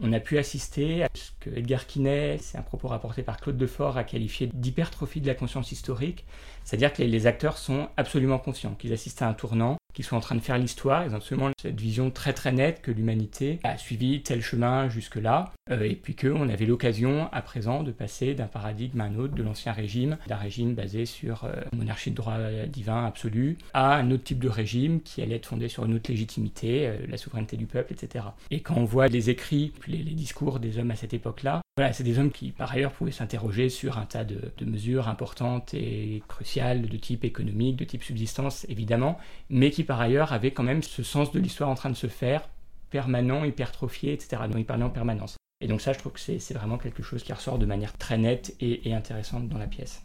on 0.00 0.12
a 0.12 0.20
pu 0.20 0.38
assister 0.38 1.02
à 1.02 1.08
ce 1.14 1.32
que 1.40 1.50
Edgar 1.50 1.86
Quinet, 1.86 2.38
c'est 2.38 2.56
un 2.56 2.62
propos 2.62 2.88
rapporté 2.88 3.22
par 3.22 3.38
Claude 3.38 3.56
Defort, 3.56 3.98
a 3.98 4.04
qualifié 4.04 4.48
d'hypertrophie 4.54 5.20
de 5.20 5.26
la 5.26 5.34
conscience 5.34 5.72
historique, 5.72 6.24
c'est-à-dire 6.64 6.92
que 6.92 7.02
les, 7.02 7.26
acteurs 7.26 7.58
sont 7.58 7.88
absolument 7.96 8.38
conscients 8.38 8.74
qu'ils 8.74 8.92
assistent 8.92 9.22
à 9.22 9.28
un 9.28 9.34
tournant, 9.34 9.76
qu'ils 9.92 10.04
sont 10.04 10.16
en 10.16 10.20
train 10.20 10.34
de 10.34 10.40
faire 10.40 10.58
l'histoire, 10.58 11.04
ils 11.04 11.12
ont 11.12 11.16
absolument 11.16 11.50
cette 11.60 11.80
vision 11.80 12.10
très 12.10 12.32
très 12.32 12.52
nette 12.52 12.82
que 12.82 12.90
l'humanité 12.90 13.58
a 13.64 13.78
suivi 13.78 14.22
tel 14.22 14.42
chemin 14.42 14.88
jusque-là, 14.88 15.52
euh, 15.70 15.82
et 15.82 15.94
puis 15.94 16.14
qu'on 16.14 16.48
avait 16.48 16.66
l'occasion 16.66 17.28
à 17.32 17.42
présent 17.42 17.82
de 17.82 17.92
passer 17.92 18.34
d'un 18.34 18.46
paradigme 18.46 19.00
à 19.00 19.04
un 19.04 19.16
autre, 19.16 19.34
de 19.34 19.42
l'ancien 19.42 19.72
régime, 19.72 20.18
d'un 20.26 20.36
régime 20.36 20.74
basé 20.74 21.06
sur 21.06 21.44
euh, 21.44 21.52
monarchie 21.76 22.10
de 22.10 22.16
droit 22.16 22.38
divin 22.66 23.06
absolu, 23.06 23.58
à 23.74 23.96
un 23.96 24.10
autre 24.10 24.24
type 24.24 24.38
de 24.38 24.48
régime 24.48 25.00
qui 25.00 25.22
allait 25.22 25.36
être 25.36 25.46
fondé 25.46 25.68
sur 25.68 25.84
une 25.84 25.94
autre 25.94 26.10
légitimité, 26.10 26.86
euh, 26.86 26.96
la 27.08 27.16
souveraineté 27.16 27.56
du 27.56 27.66
peuple, 27.66 27.92
etc. 27.92 28.26
Et 28.50 28.60
quand 28.60 28.74
on 28.76 28.84
voit 28.84 29.08
les 29.08 29.30
écrits, 29.30 29.72
les, 29.86 29.98
les 29.98 30.12
discours 30.12 30.60
des 30.60 30.78
hommes 30.78 30.90
à 30.90 30.96
cette 30.96 31.14
époque-là, 31.14 31.61
voilà, 31.78 31.94
c'est 31.94 32.04
des 32.04 32.18
hommes 32.18 32.30
qui 32.30 32.50
par 32.50 32.70
ailleurs 32.70 32.92
pouvaient 32.92 33.12
s'interroger 33.12 33.70
sur 33.70 33.96
un 33.96 34.04
tas 34.04 34.24
de, 34.24 34.52
mesures 34.66 35.08
importantes 35.08 35.72
et 35.72 36.22
cruciales 36.28 36.82
de 36.82 36.96
type 36.98 37.24
économique, 37.24 37.76
de 37.76 37.84
type 37.84 38.04
subsistance 38.04 38.66
évidemment, 38.68 39.18
mais 39.48 39.70
qui 39.70 39.82
par 39.82 39.98
ailleurs 39.98 40.34
avaient 40.34 40.50
quand 40.50 40.62
même 40.62 40.82
ce 40.82 41.02
sens 41.02 41.32
de 41.32 41.40
l'histoire 41.40 41.70
en 41.70 41.74
train 41.74 41.88
de 41.88 41.96
se 41.96 42.08
faire, 42.08 42.46
permanent, 42.90 43.44
hypertrophié, 43.44 44.12
etc., 44.12 44.42
dont 44.50 44.58
il 44.58 44.66
parlait 44.66 44.84
en 44.84 44.90
permanence. 44.90 45.36
Et 45.62 45.66
donc 45.66 45.80
ça, 45.80 45.94
je 45.94 45.98
trouve 45.98 46.12
que 46.12 46.20
c'est 46.20 46.54
vraiment 46.54 46.76
quelque 46.76 47.02
chose 47.02 47.22
qui 47.22 47.32
ressort 47.32 47.58
de 47.58 47.64
manière 47.64 47.96
très 47.96 48.18
nette 48.18 48.54
et, 48.60 48.92
intéressante 48.92 49.48
dans 49.48 49.58
la 49.58 49.66
pièce. 49.66 50.02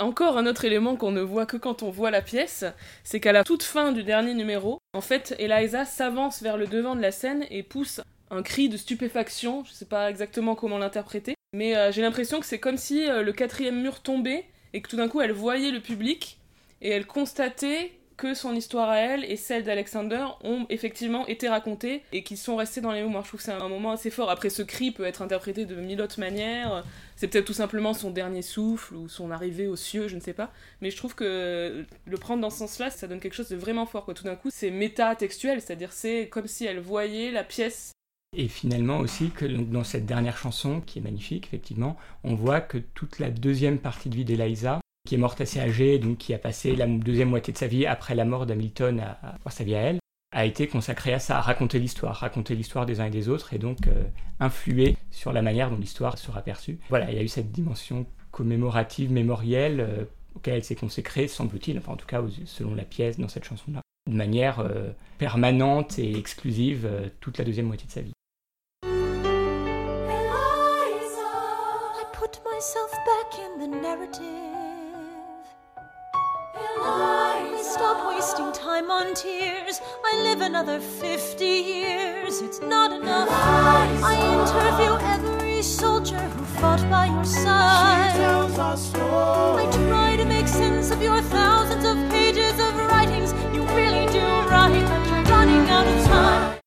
Encore 0.00 0.38
un 0.38 0.46
autre 0.46 0.64
élément 0.64 0.96
qu'on 0.96 1.12
ne 1.12 1.20
voit 1.20 1.46
que 1.46 1.58
quand 1.58 1.82
on 1.82 1.90
voit 1.90 2.10
la 2.10 2.22
pièce, 2.22 2.64
c'est 3.02 3.20
qu'à 3.20 3.32
la 3.32 3.44
toute 3.44 3.62
fin 3.62 3.92
du 3.92 4.04
dernier 4.04 4.34
numéro, 4.34 4.78
en 4.94 5.02
fait, 5.02 5.36
Eliza 5.38 5.84
s'avance 5.84 6.42
vers 6.42 6.56
le 6.56 6.66
devant 6.66 6.96
de 6.96 7.02
la 7.02 7.12
scène 7.12 7.44
et 7.50 7.62
pousse 7.62 8.00
un 8.30 8.42
cri 8.42 8.68
de 8.68 8.76
stupéfaction, 8.76 9.64
je 9.64 9.72
sais 9.72 9.84
pas 9.84 10.10
exactement 10.10 10.54
comment 10.54 10.78
l'interpréter, 10.78 11.34
mais 11.52 11.76
euh, 11.76 11.92
j'ai 11.92 12.02
l'impression 12.02 12.40
que 12.40 12.46
c'est 12.46 12.58
comme 12.58 12.76
si 12.76 13.08
euh, 13.08 13.22
le 13.22 13.32
quatrième 13.32 13.80
mur 13.80 14.00
tombait 14.00 14.44
et 14.72 14.82
que 14.82 14.88
tout 14.88 14.96
d'un 14.96 15.08
coup 15.08 15.20
elle 15.20 15.32
voyait 15.32 15.70
le 15.70 15.80
public 15.80 16.38
et 16.82 16.90
elle 16.90 17.06
constatait 17.06 17.92
que 18.16 18.34
son 18.34 18.54
histoire 18.54 18.90
à 18.90 18.98
elle 18.98 19.24
et 19.24 19.36
celle 19.36 19.64
d'Alexander 19.64 20.24
ont 20.42 20.66
effectivement 20.68 21.26
été 21.26 21.48
racontées 21.48 22.02
et 22.12 22.22
qui 22.22 22.36
sont 22.36 22.56
restées 22.56 22.80
dans 22.80 22.92
les 22.92 23.02
mémoires. 23.02 23.24
Je 23.24 23.28
trouve 23.28 23.40
que 23.40 23.44
c'est 23.44 23.52
un 23.52 23.68
moment 23.68 23.92
assez 23.92 24.10
fort. 24.10 24.30
Après, 24.30 24.50
ce 24.50 24.62
cri 24.62 24.92
peut 24.92 25.04
être 25.04 25.22
interprété 25.22 25.64
de 25.64 25.74
mille 25.74 26.00
autres 26.00 26.20
manières. 26.20 26.84
C'est 27.16 27.28
peut-être 27.28 27.46
tout 27.46 27.52
simplement 27.52 27.92
son 27.92 28.10
dernier 28.10 28.42
souffle 28.42 28.94
ou 28.94 29.08
son 29.08 29.30
arrivée 29.30 29.66
aux 29.66 29.76
cieux, 29.76 30.08
je 30.08 30.14
ne 30.14 30.20
sais 30.20 30.32
pas. 30.32 30.52
Mais 30.80 30.90
je 30.90 30.96
trouve 30.96 31.14
que 31.14 31.84
le 32.06 32.16
prendre 32.16 32.40
dans 32.40 32.50
ce 32.50 32.58
sens-là, 32.58 32.90
ça 32.90 33.08
donne 33.08 33.20
quelque 33.20 33.34
chose 33.34 33.48
de 33.48 33.56
vraiment 33.56 33.86
fort. 33.86 34.04
Quoi. 34.04 34.14
Tout 34.14 34.24
d'un 34.24 34.36
coup, 34.36 34.50
c'est 34.52 34.70
méta-textuel, 34.70 35.60
c'est-à-dire 35.60 35.92
c'est 35.92 36.28
comme 36.28 36.46
si 36.46 36.66
elle 36.66 36.80
voyait 36.80 37.30
la 37.30 37.42
pièce 37.42 37.93
et 38.36 38.48
finalement 38.48 38.98
aussi 38.98 39.30
que 39.30 39.44
dans 39.44 39.84
cette 39.84 40.06
dernière 40.06 40.36
chanson, 40.36 40.80
qui 40.80 40.98
est 40.98 41.02
magnifique 41.02 41.46
effectivement, 41.46 41.96
on 42.22 42.34
voit 42.34 42.60
que 42.60 42.78
toute 42.78 43.18
la 43.18 43.30
deuxième 43.30 43.78
partie 43.78 44.08
de 44.08 44.16
vie 44.16 44.24
d'Eliza 44.24 44.80
qui 45.06 45.14
est 45.14 45.18
morte 45.18 45.40
assez 45.40 45.60
âgée, 45.60 45.98
donc 45.98 46.18
qui 46.18 46.32
a 46.32 46.38
passé 46.38 46.74
la 46.74 46.86
deuxième 46.86 47.28
moitié 47.28 47.52
de 47.52 47.58
sa 47.58 47.66
vie 47.66 47.86
après 47.86 48.14
la 48.14 48.24
mort 48.24 48.46
d'Hamilton 48.46 49.00
à, 49.00 49.36
voir 49.42 49.52
sa 49.52 49.62
vie 49.62 49.74
à 49.74 49.80
elle, 49.80 49.98
a 50.32 50.46
été 50.46 50.66
consacrée 50.66 51.12
à 51.12 51.18
ça, 51.18 51.38
à 51.38 51.40
raconter 51.42 51.78
l'histoire, 51.78 52.16
raconter 52.16 52.54
l'histoire 52.54 52.86
des 52.86 53.00
uns 53.00 53.06
et 53.06 53.10
des 53.10 53.28
autres, 53.28 53.52
et 53.52 53.58
donc 53.58 53.86
euh, 53.86 54.02
influer 54.40 54.96
sur 55.10 55.32
la 55.32 55.42
manière 55.42 55.70
dont 55.70 55.76
l'histoire 55.76 56.18
sera 56.18 56.40
perçue. 56.40 56.78
Voilà, 56.88 57.10
il 57.10 57.16
y 57.16 57.20
a 57.20 57.22
eu 57.22 57.28
cette 57.28 57.52
dimension 57.52 58.06
commémorative, 58.30 59.12
mémorielle, 59.12 59.80
euh, 59.80 60.04
auquel 60.34 60.54
elle 60.54 60.64
s'est 60.64 60.74
consacrée, 60.74 61.28
semble-t-il, 61.28 61.78
enfin 61.78 61.92
en 61.92 61.96
tout 61.96 62.06
cas 62.06 62.22
selon 62.46 62.74
la 62.74 62.84
pièce 62.84 63.18
dans 63.18 63.28
cette 63.28 63.44
chanson-là, 63.44 63.82
de 64.10 64.16
manière 64.16 64.60
euh, 64.60 64.90
permanente 65.18 65.98
et 65.98 66.16
exclusive 66.16 66.88
toute 67.20 67.38
la 67.38 67.44
deuxième 67.44 67.66
moitié 67.66 67.86
de 67.86 67.92
sa 67.92 68.00
vie. 68.00 68.12
Myself 72.64 72.92
back 73.04 73.38
in 73.44 73.58
the 73.58 73.66
narrative. 73.66 74.22
stop 77.62 78.08
wasting 78.08 78.50
time 78.52 78.90
on 78.90 79.14
tears. 79.14 79.82
I 80.02 80.22
live 80.22 80.40
another 80.40 80.80
50 80.80 81.44
years. 81.44 82.40
It's 82.40 82.62
not 82.62 82.90
enough. 82.90 83.28
I 83.30 84.14
interview 84.36 84.92
every 85.14 85.60
soldier 85.60 86.16
who 86.16 86.44
fought 86.58 86.80
by 86.88 87.06
your 87.06 87.24
side. 87.26 88.12
She 88.12 88.18
tells 88.18 88.58
our 88.58 88.76
story. 88.78 89.64
I 89.64 89.70
try 89.88 90.16
to 90.16 90.24
make 90.24 90.48
sense 90.48 90.90
of 90.90 91.02
your 91.02 91.20
thousands 91.20 91.84
of 91.84 91.96
pages 92.10 92.58
of 92.66 92.72
writings. 92.88 93.32
You 93.54 93.62
really 93.76 94.06
do 94.10 94.24
write, 94.48 94.84
but 94.90 95.02
you're 95.08 95.24
running 95.36 95.68
out 95.68 95.86
of 95.86 96.06
time. 96.06 96.58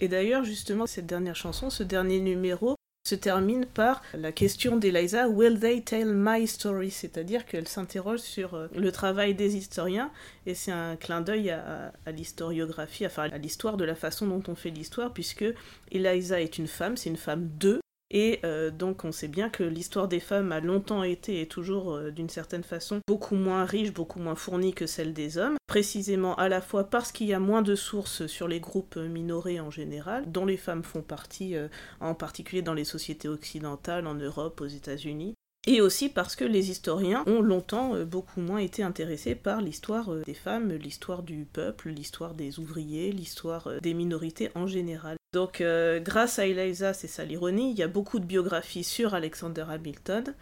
Et 0.00 0.08
d'ailleurs, 0.08 0.44
justement, 0.44 0.86
cette 0.86 1.06
dernière 1.06 1.36
chanson, 1.36 1.70
ce 1.70 1.82
dernier 1.82 2.20
numéro, 2.20 2.76
se 3.06 3.14
termine 3.14 3.66
par 3.66 4.02
la 4.14 4.32
question 4.32 4.76
d'Eliza 4.76 5.28
Will 5.28 5.60
they 5.60 5.80
tell 5.80 6.12
my 6.12 6.44
story? 6.46 6.90
C'est-à-dire 6.90 7.46
qu'elle 7.46 7.68
s'interroge 7.68 8.18
sur 8.18 8.54
euh, 8.54 8.66
le 8.74 8.90
travail 8.90 9.34
des 9.34 9.56
historiens 9.56 10.10
et 10.44 10.54
c'est 10.54 10.72
un 10.72 10.96
clin 10.96 11.20
d'œil 11.20 11.50
à, 11.50 11.92
l'historiographie, 12.10 13.06
enfin 13.06 13.30
à 13.30 13.38
l'histoire 13.38 13.76
de 13.76 13.84
la 13.84 13.94
façon 13.94 14.26
dont 14.26 14.42
on 14.48 14.56
fait 14.56 14.70
l'histoire, 14.70 15.12
puisque 15.12 15.44
Eliza 15.92 16.40
est 16.40 16.58
une 16.58 16.66
femme, 16.66 16.96
c'est 16.96 17.10
une 17.10 17.16
femme 17.16 17.48
d'eux, 17.58 17.80
et 18.10 18.40
euh, 18.44 18.70
donc 18.70 19.04
on 19.04 19.12
sait 19.12 19.28
bien 19.28 19.50
que 19.50 19.64
l'histoire 19.64 20.06
des 20.06 20.20
femmes 20.20 20.52
a 20.52 20.60
longtemps 20.60 21.02
été 21.02 21.40
et 21.40 21.48
toujours 21.48 21.94
euh, 21.94 22.10
d'une 22.10 22.28
certaine 22.28 22.62
façon 22.62 23.00
beaucoup 23.06 23.34
moins 23.34 23.64
riche, 23.64 23.92
beaucoup 23.92 24.20
moins 24.20 24.36
fournie 24.36 24.74
que 24.74 24.86
celle 24.86 25.12
des 25.12 25.38
hommes, 25.38 25.56
précisément 25.66 26.36
à 26.36 26.48
la 26.48 26.60
fois 26.60 26.84
parce 26.84 27.10
qu'il 27.10 27.26
y 27.26 27.34
a 27.34 27.40
moins 27.40 27.62
de 27.62 27.74
sources 27.74 28.26
sur 28.26 28.46
les 28.46 28.60
groupes 28.60 28.96
minorés 28.96 29.58
en 29.58 29.70
général, 29.70 30.30
dont 30.30 30.46
les 30.46 30.56
femmes 30.56 30.84
font 30.84 31.02
partie, 31.02 31.56
euh, 31.56 31.68
en 32.00 32.14
particulier 32.14 32.62
dans 32.62 32.74
les 32.74 32.84
sociétés 32.84 33.28
occidentales, 33.28 34.06
en 34.06 34.14
Europe, 34.14 34.60
aux 34.60 34.66
États-Unis, 34.66 35.34
et 35.66 35.80
aussi 35.80 36.08
parce 36.08 36.36
que 36.36 36.44
les 36.44 36.70
historiens 36.70 37.24
ont 37.26 37.42
longtemps 37.42 38.04
beaucoup 38.04 38.40
moins 38.40 38.58
été 38.58 38.84
intéressés 38.84 39.34
par 39.34 39.60
l'histoire 39.60 40.14
des 40.24 40.34
femmes, 40.34 40.72
l'histoire 40.72 41.24
du 41.24 41.44
peuple, 41.44 41.88
l'histoire 41.88 42.34
des 42.34 42.60
ouvriers, 42.60 43.10
l'histoire 43.10 43.68
des 43.82 43.94
minorités 43.94 44.50
en 44.54 44.68
général. 44.68 45.16
Donc, 45.32 45.60
euh, 45.60 46.00
grâce 46.00 46.38
à 46.38 46.46
Eliza, 46.46 46.94
c'est 46.94 47.08
ça 47.08 47.24
l'ironie, 47.24 47.70
il 47.70 47.78
y 47.78 47.82
a 47.82 47.88
beaucoup 47.88 48.18
de 48.18 48.24
biographies 48.24 48.84
sur 48.84 49.14
Alexander 49.14 49.64
Hamilton, 49.68 50.34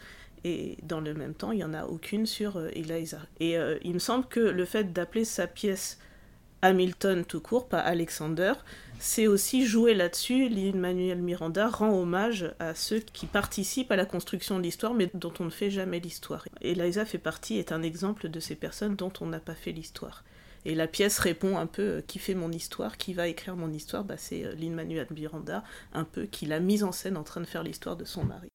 et 0.45 0.77
dans 0.83 1.01
le 1.01 1.15
même 1.15 1.35
temps, 1.35 1.53
il 1.53 1.57
n'y 1.57 1.65
en 1.65 1.75
a 1.75 1.87
aucune 1.87 2.27
sur 2.27 2.59
euh, 2.59 2.69
Eliza. 2.75 3.19
Et 3.41 3.57
euh, 3.57 3.79
il 3.83 3.95
me 3.95 3.99
semble 3.99 4.27
que 4.27 4.41
le 4.41 4.65
fait 4.65 4.93
d'appeler 4.93 5.25
sa 5.25 5.47
pièce 5.47 5.99
Hamilton 6.63 7.25
tout 7.25 7.41
court, 7.41 7.69
pas 7.69 7.81
Alexander, 7.81 8.53
c'est 8.99 9.27
aussi 9.27 9.67
jouer 9.67 9.95
là-dessus. 9.95 10.49
Lin-Manuel 10.49 11.21
Miranda 11.21 11.69
rend 11.69 11.91
hommage 11.91 12.55
à 12.59 12.75
ceux 12.75 13.01
qui 13.01 13.27
participent 13.27 13.91
à 13.91 13.97
la 13.97 14.07
construction 14.07 14.59
de 14.59 14.63
l'histoire, 14.63 14.95
mais 14.95 15.11
dont 15.13 15.33
on 15.41 15.45
ne 15.45 15.51
fait 15.51 15.71
jamais 15.71 16.01
l'histoire. 16.01 16.47
Eliza 16.63 17.05
fait 17.05 17.19
partie, 17.19 17.59
est 17.59 17.73
un 17.73 17.83
exemple 17.83 18.29
de 18.29 18.41
ces 18.41 18.55
personnes 18.55 18.97
dont 18.97 19.13
on 19.21 19.27
n'a 19.27 19.41
pas 19.41 19.55
fait 19.55 19.73
l'histoire. 19.73 20.25
Et 20.65 20.75
la 20.75 20.87
pièce 20.87 21.19
répond 21.19 21.59
un 21.59 21.67
peu 21.67 21.83
euh, 21.83 22.01
qui 22.01 22.19
fait 22.19 22.35
mon 22.35 22.51
histoire, 22.51 22.97
qui 22.97 23.13
va 23.13 23.29
écrire 23.29 23.57
mon 23.57 23.71
histoire, 23.73 24.05
bah, 24.05 24.17
c'est 24.17 24.45
euh, 24.45 24.55
Lin-Manuel 24.55 25.07
Miranda, 25.11 25.63
un 25.93 26.05
peu 26.05 26.25
qui 26.25 26.47
l'a 26.47 26.61
mise 26.61 26.85
en 26.85 26.93
scène 26.93 27.17
en 27.17 27.23
train 27.23 27.41
de 27.41 27.47
faire 27.47 27.63
l'histoire 27.63 27.97
de 27.97 28.05
son 28.05 28.25
mari. 28.25 28.49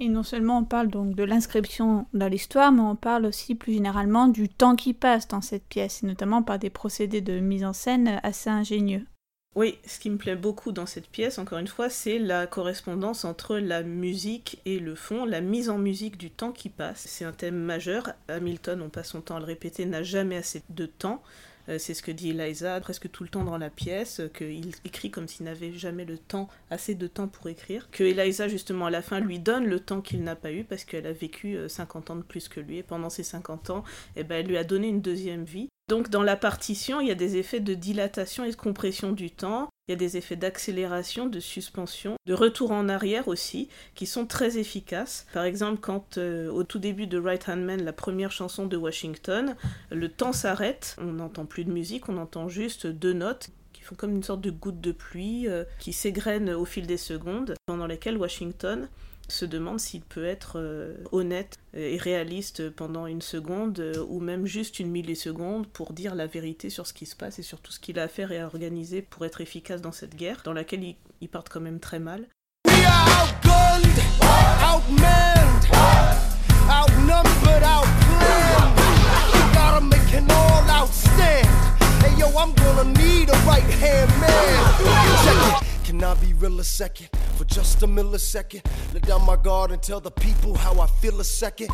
Et 0.00 0.08
non 0.08 0.22
seulement 0.22 0.58
on 0.58 0.64
parle 0.64 0.88
donc 0.88 1.14
de 1.14 1.24
l'inscription 1.24 2.06
dans 2.12 2.28
l'histoire, 2.28 2.72
mais 2.72 2.80
on 2.80 2.96
parle 2.96 3.26
aussi 3.26 3.54
plus 3.54 3.72
généralement 3.72 4.28
du 4.28 4.48
temps 4.48 4.76
qui 4.76 4.92
passe 4.92 5.28
dans 5.28 5.40
cette 5.40 5.66
pièce, 5.66 6.02
et 6.02 6.06
notamment 6.06 6.42
par 6.42 6.58
des 6.58 6.70
procédés 6.70 7.20
de 7.20 7.38
mise 7.40 7.64
en 7.64 7.72
scène 7.72 8.20
assez 8.22 8.50
ingénieux. 8.50 9.06
Oui, 9.54 9.78
ce 9.86 10.00
qui 10.00 10.10
me 10.10 10.16
plaît 10.16 10.34
beaucoup 10.34 10.72
dans 10.72 10.86
cette 10.86 11.06
pièce, 11.08 11.38
encore 11.38 11.58
une 11.58 11.68
fois, 11.68 11.88
c'est 11.88 12.18
la 12.18 12.48
correspondance 12.48 13.24
entre 13.24 13.58
la 13.58 13.84
musique 13.84 14.60
et 14.64 14.80
le 14.80 14.96
fond, 14.96 15.24
la 15.24 15.40
mise 15.40 15.70
en 15.70 15.78
musique 15.78 16.16
du 16.16 16.30
temps 16.30 16.50
qui 16.50 16.68
passe. 16.68 17.04
C'est 17.06 17.24
un 17.24 17.32
thème 17.32 17.56
majeur. 17.56 18.10
Hamilton, 18.26 18.82
on 18.82 18.88
passe 18.88 19.10
son 19.10 19.20
temps 19.20 19.36
à 19.36 19.38
le 19.38 19.44
répéter, 19.44 19.86
n'a 19.86 20.02
jamais 20.02 20.36
assez 20.36 20.64
de 20.70 20.86
temps. 20.86 21.22
Euh, 21.68 21.78
c'est 21.78 21.94
ce 21.94 22.02
que 22.02 22.10
dit 22.10 22.30
Eliza 22.30 22.80
presque 22.80 23.10
tout 23.10 23.22
le 23.22 23.28
temps 23.28 23.44
dans 23.44 23.56
la 23.56 23.70
pièce, 23.70 24.20
euh, 24.20 24.28
qu'il 24.28 24.72
écrit 24.84 25.10
comme 25.10 25.28
s'il 25.28 25.46
n'avait 25.46 25.72
jamais 25.72 26.04
le 26.04 26.18
temps, 26.18 26.48
assez 26.70 26.96
de 26.96 27.06
temps 27.06 27.28
pour 27.28 27.48
écrire. 27.48 27.88
Que 27.92 28.04
Eliza, 28.04 28.48
justement, 28.48 28.86
à 28.86 28.90
la 28.90 29.02
fin, 29.02 29.20
lui 29.20 29.38
donne 29.38 29.66
le 29.66 29.80
temps 29.80 30.00
qu'il 30.00 30.24
n'a 30.24 30.36
pas 30.36 30.52
eu 30.52 30.64
parce 30.64 30.84
qu'elle 30.84 31.06
a 31.06 31.12
vécu 31.12 31.56
50 31.68 32.10
euh, 32.10 32.12
ans 32.12 32.16
de 32.16 32.22
plus 32.22 32.48
que 32.48 32.60
lui. 32.60 32.78
Et 32.78 32.82
pendant 32.82 33.08
ces 33.08 33.22
50 33.22 33.70
ans, 33.70 33.84
eh 34.16 34.24
ben, 34.24 34.40
elle 34.40 34.46
lui 34.46 34.58
a 34.58 34.64
donné 34.64 34.88
une 34.88 35.00
deuxième 35.00 35.44
vie. 35.44 35.68
Donc 35.88 36.08
dans 36.08 36.22
la 36.22 36.36
partition, 36.36 37.00
il 37.00 37.08
y 37.08 37.10
a 37.10 37.16
des 37.16 37.36
effets 37.36 37.60
de 37.60 37.74
dilatation 37.74 38.44
et 38.44 38.50
de 38.50 38.56
compression 38.56 39.12
du 39.12 39.30
temps. 39.30 39.68
Il 39.86 39.92
y 39.92 39.94
a 39.94 39.98
des 39.98 40.16
effets 40.16 40.36
d'accélération, 40.36 41.26
de 41.26 41.40
suspension, 41.40 42.16
de 42.26 42.32
retour 42.32 42.72
en 42.72 42.88
arrière 42.88 43.28
aussi, 43.28 43.68
qui 43.94 44.06
sont 44.06 44.24
très 44.24 44.56
efficaces. 44.56 45.26
Par 45.34 45.44
exemple, 45.44 45.80
quand 45.82 46.16
euh, 46.16 46.50
au 46.50 46.64
tout 46.64 46.78
début 46.78 47.06
de 47.06 47.18
Right 47.18 47.46
Hand 47.50 47.62
Man, 47.62 47.84
la 47.84 47.92
première 47.92 48.32
chanson 48.32 48.64
de 48.64 48.78
Washington, 48.78 49.56
le 49.90 50.08
temps 50.08 50.32
s'arrête, 50.32 50.96
on 50.98 51.12
n'entend 51.12 51.44
plus 51.44 51.66
de 51.66 51.70
musique, 51.70 52.08
on 52.08 52.16
entend 52.16 52.48
juste 52.48 52.86
deux 52.86 53.12
notes 53.12 53.50
qui 53.74 53.82
font 53.82 53.94
comme 53.94 54.12
une 54.12 54.22
sorte 54.22 54.40
de 54.40 54.50
goutte 54.50 54.80
de 54.80 54.92
pluie 54.92 55.48
euh, 55.48 55.64
qui 55.78 55.92
s'égrènent 55.92 56.50
au 56.50 56.64
fil 56.64 56.86
des 56.86 56.96
secondes, 56.96 57.54
pendant 57.66 57.86
lesquelles 57.86 58.16
Washington 58.16 58.88
se 59.28 59.44
demande 59.44 59.80
s'il 59.80 60.02
peut 60.02 60.24
être 60.24 60.58
euh, 60.58 60.96
honnête 61.12 61.58
et 61.74 61.96
réaliste 61.96 62.70
pendant 62.70 63.06
une 63.06 63.22
seconde 63.22 63.80
euh, 63.80 64.04
ou 64.08 64.20
même 64.20 64.46
juste 64.46 64.78
une 64.78 64.90
milliseconde 64.90 65.66
pour 65.66 65.92
dire 65.92 66.14
la 66.14 66.26
vérité 66.26 66.70
sur 66.70 66.86
ce 66.86 66.92
qui 66.92 67.06
se 67.06 67.16
passe 67.16 67.38
et 67.38 67.42
sur 67.42 67.60
tout 67.60 67.72
ce 67.72 67.80
qu'il 67.80 67.98
a 67.98 68.04
à 68.04 68.08
faire 68.08 68.32
et 68.32 68.40
à 68.40 68.46
organiser 68.46 69.02
pour 69.02 69.24
être 69.24 69.40
efficace 69.40 69.80
dans 69.80 69.92
cette 69.92 70.14
guerre 70.14 70.42
dans 70.44 70.52
laquelle 70.52 70.94
ils 71.20 71.28
partent 71.28 71.48
quand 71.48 71.60
même 71.60 71.80
très 71.80 72.00
mal. 72.00 72.26
Can 85.94 86.02
I 86.02 86.14
be 86.14 86.32
real 86.32 86.58
a 86.58 86.64
second? 86.64 87.08
For 87.36 87.44
just 87.44 87.80
a 87.84 87.86
millisecond. 87.86 88.64
Let 88.92 89.04
down 89.04 89.24
my 89.24 89.36
guard 89.36 89.70
and 89.70 89.80
tell 89.80 90.00
the 90.00 90.10
people 90.10 90.56
how 90.56 90.80
I 90.80 90.88
feel 90.88 91.20
a 91.20 91.24
second. 91.24 91.68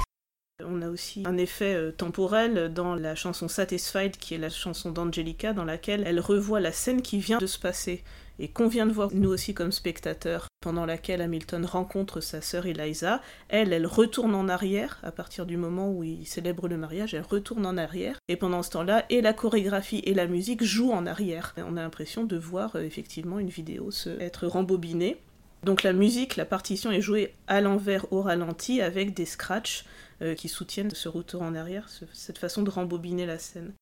On 0.68 0.82
a 0.82 0.88
aussi 0.88 1.22
un 1.26 1.36
effet 1.36 1.74
euh, 1.74 1.92
temporel 1.92 2.72
dans 2.72 2.94
la 2.94 3.14
chanson 3.14 3.48
Satisfied, 3.48 4.16
qui 4.16 4.34
est 4.34 4.38
la 4.38 4.50
chanson 4.50 4.90
d'Angelica, 4.90 5.52
dans 5.52 5.64
laquelle 5.64 6.02
elle 6.06 6.20
revoit 6.20 6.60
la 6.60 6.72
scène 6.72 7.02
qui 7.02 7.18
vient 7.18 7.38
de 7.38 7.46
se 7.46 7.58
passer 7.58 8.02
et 8.40 8.48
qu'on 8.48 8.68
vient 8.68 8.86
de 8.86 8.92
voir 8.92 9.10
nous 9.12 9.28
aussi 9.28 9.52
comme 9.52 9.70
spectateurs, 9.70 10.48
pendant 10.60 10.86
laquelle 10.86 11.20
Hamilton 11.20 11.66
rencontre 11.66 12.20
sa 12.20 12.40
sœur 12.40 12.66
Eliza. 12.66 13.20
Elle, 13.48 13.72
elle 13.72 13.86
retourne 13.86 14.34
en 14.34 14.48
arrière 14.48 14.98
à 15.02 15.12
partir 15.12 15.44
du 15.44 15.58
moment 15.58 15.92
où 15.92 16.02
il 16.02 16.26
célèbre 16.26 16.66
le 16.66 16.78
mariage, 16.78 17.12
elle 17.12 17.22
retourne 17.22 17.66
en 17.66 17.76
arrière. 17.76 18.16
Et 18.28 18.36
pendant 18.36 18.62
ce 18.62 18.70
temps-là, 18.70 19.04
et 19.10 19.20
la 19.20 19.34
chorégraphie 19.34 20.02
et 20.04 20.14
la 20.14 20.26
musique 20.26 20.64
jouent 20.64 20.92
en 20.92 21.06
arrière. 21.06 21.54
on 21.58 21.76
a 21.76 21.82
l'impression 21.82 22.24
de 22.24 22.38
voir 22.38 22.76
euh, 22.76 22.80
effectivement 22.80 23.38
une 23.38 23.50
vidéo 23.50 23.90
se 23.90 24.08
être 24.20 24.46
rembobinée. 24.46 25.18
Donc 25.62 25.82
la 25.82 25.92
musique, 25.92 26.36
la 26.36 26.46
partition 26.46 26.90
est 26.90 27.02
jouée 27.02 27.34
à 27.46 27.60
l'envers 27.60 28.10
au 28.10 28.22
ralenti 28.22 28.80
avec 28.80 29.12
des 29.12 29.26
scratchs 29.26 29.84
euh, 30.22 30.34
qui 30.34 30.48
soutiennent 30.48 30.90
ce 30.90 31.08
retour 31.08 31.42
en 31.42 31.54
arrière, 31.54 31.88
cette 32.12 32.38
façon 32.38 32.62
de 32.62 32.70
rembobiner 32.70 33.26
la 33.26 33.38
scène. 33.38 33.72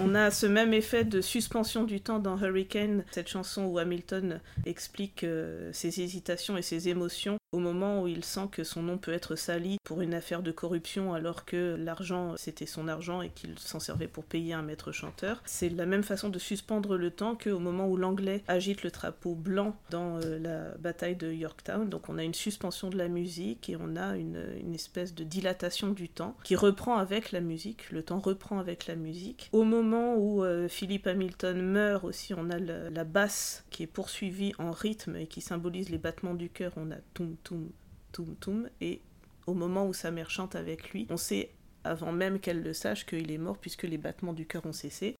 On 0.00 0.14
a 0.14 0.30
ce 0.30 0.46
même 0.46 0.72
effet 0.72 1.04
de 1.04 1.20
suspension 1.20 1.84
du 1.84 2.00
temps 2.00 2.18
dans 2.18 2.36
Hurricane, 2.36 3.04
cette 3.12 3.28
chanson 3.28 3.64
où 3.64 3.78
Hamilton 3.78 4.40
explique 4.66 5.22
euh, 5.22 5.70
ses 5.72 6.00
hésitations 6.00 6.56
et 6.56 6.62
ses 6.62 6.88
émotions 6.88 7.38
au 7.54 7.60
moment 7.60 8.02
où 8.02 8.08
il 8.08 8.24
sent 8.24 8.48
que 8.50 8.64
son 8.64 8.82
nom 8.82 8.98
peut 8.98 9.12
être 9.12 9.36
sali 9.36 9.78
pour 9.84 10.00
une 10.00 10.12
affaire 10.12 10.42
de 10.42 10.50
corruption 10.50 11.14
alors 11.14 11.44
que 11.44 11.76
l'argent 11.78 12.34
c'était 12.36 12.66
son 12.66 12.88
argent 12.88 13.22
et 13.22 13.28
qu'il 13.28 13.56
s'en 13.58 13.78
servait 13.78 14.08
pour 14.08 14.24
payer 14.24 14.54
un 14.54 14.62
maître 14.62 14.90
chanteur. 14.90 15.40
C'est 15.46 15.68
la 15.68 15.86
même 15.86 16.02
façon 16.02 16.28
de 16.28 16.38
suspendre 16.40 16.96
le 16.96 17.10
temps 17.10 17.36
qu'au 17.36 17.60
moment 17.60 17.88
où 17.88 17.96
l'anglais 17.96 18.42
agite 18.48 18.82
le 18.82 18.90
drapeau 18.90 19.34
blanc 19.34 19.76
dans 19.90 20.18
euh, 20.24 20.38
la 20.40 20.76
bataille 20.78 21.14
de 21.14 21.32
Yorktown. 21.32 21.88
Donc 21.88 22.08
on 22.08 22.18
a 22.18 22.24
une 22.24 22.34
suspension 22.34 22.90
de 22.90 22.98
la 22.98 23.06
musique 23.06 23.70
et 23.70 23.76
on 23.76 23.94
a 23.94 24.16
une, 24.16 24.34
espèce 24.74 25.14
de 25.14 25.22
dilatation 25.22 25.92
du 25.92 26.08
temps 26.08 26.36
qui 26.42 26.56
reprend 26.56 26.96
avec 26.96 27.30
la 27.30 27.40
musique. 27.40 27.92
Le 27.92 28.02
temps 28.02 28.18
reprend 28.18 28.58
avec 28.58 28.88
la 28.88 28.96
musique. 28.96 29.48
Au 29.52 29.62
moment 29.62 29.83
où 29.92 30.42
euh, 30.42 30.68
Philip 30.68 31.06
Hamilton 31.06 31.60
meurt 31.60 32.04
aussi, 32.04 32.34
on 32.34 32.50
a 32.50 32.58
la, 32.58 33.04
basse 33.04 33.64
qui 33.70 33.82
est 33.82 33.88
poursuivie 33.88 34.52
en 34.58 34.72
rythme 34.72 35.16
et 35.16 35.26
qui 35.26 35.40
symbolise 35.40 35.90
les 35.90 35.98
battements 35.98 36.34
du 36.34 36.48
cœur. 36.48 36.72
On 36.76 36.90
a 36.90 36.96
tout 37.12 37.36
toum, 37.42 37.70
toum, 38.12 38.34
toum. 38.36 38.68
Et 38.80 39.00
au 39.46 39.54
moment 39.54 39.86
où 39.86 39.92
sa 39.92 40.10
mère 40.10 40.30
chante 40.30 40.56
avec 40.56 40.90
lui, 40.90 41.06
on 41.10 41.16
sait 41.16 41.50
avant 41.84 42.12
même 42.12 42.40
qu'elle 42.40 42.62
le 42.62 42.72
sache 42.72 43.04
qu'il 43.06 43.30
est 43.30 43.38
mort 43.38 43.58
puisque 43.58 43.82
les 43.82 43.98
battements 43.98 44.32
du 44.32 44.46
cœur 44.46 44.64
ont 44.66 44.72
cessé. 44.72 45.16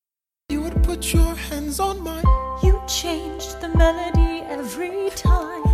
You 0.50 0.60
would 0.62 0.82
put 0.82 1.12
your 1.12 1.34
hands 1.50 1.80
on 1.80 2.02
mine. 2.02 2.24
You 2.62 2.78
changed 2.86 3.60
the 3.60 3.74
melody 3.76 4.42
every 4.50 5.10
time. 5.16 5.64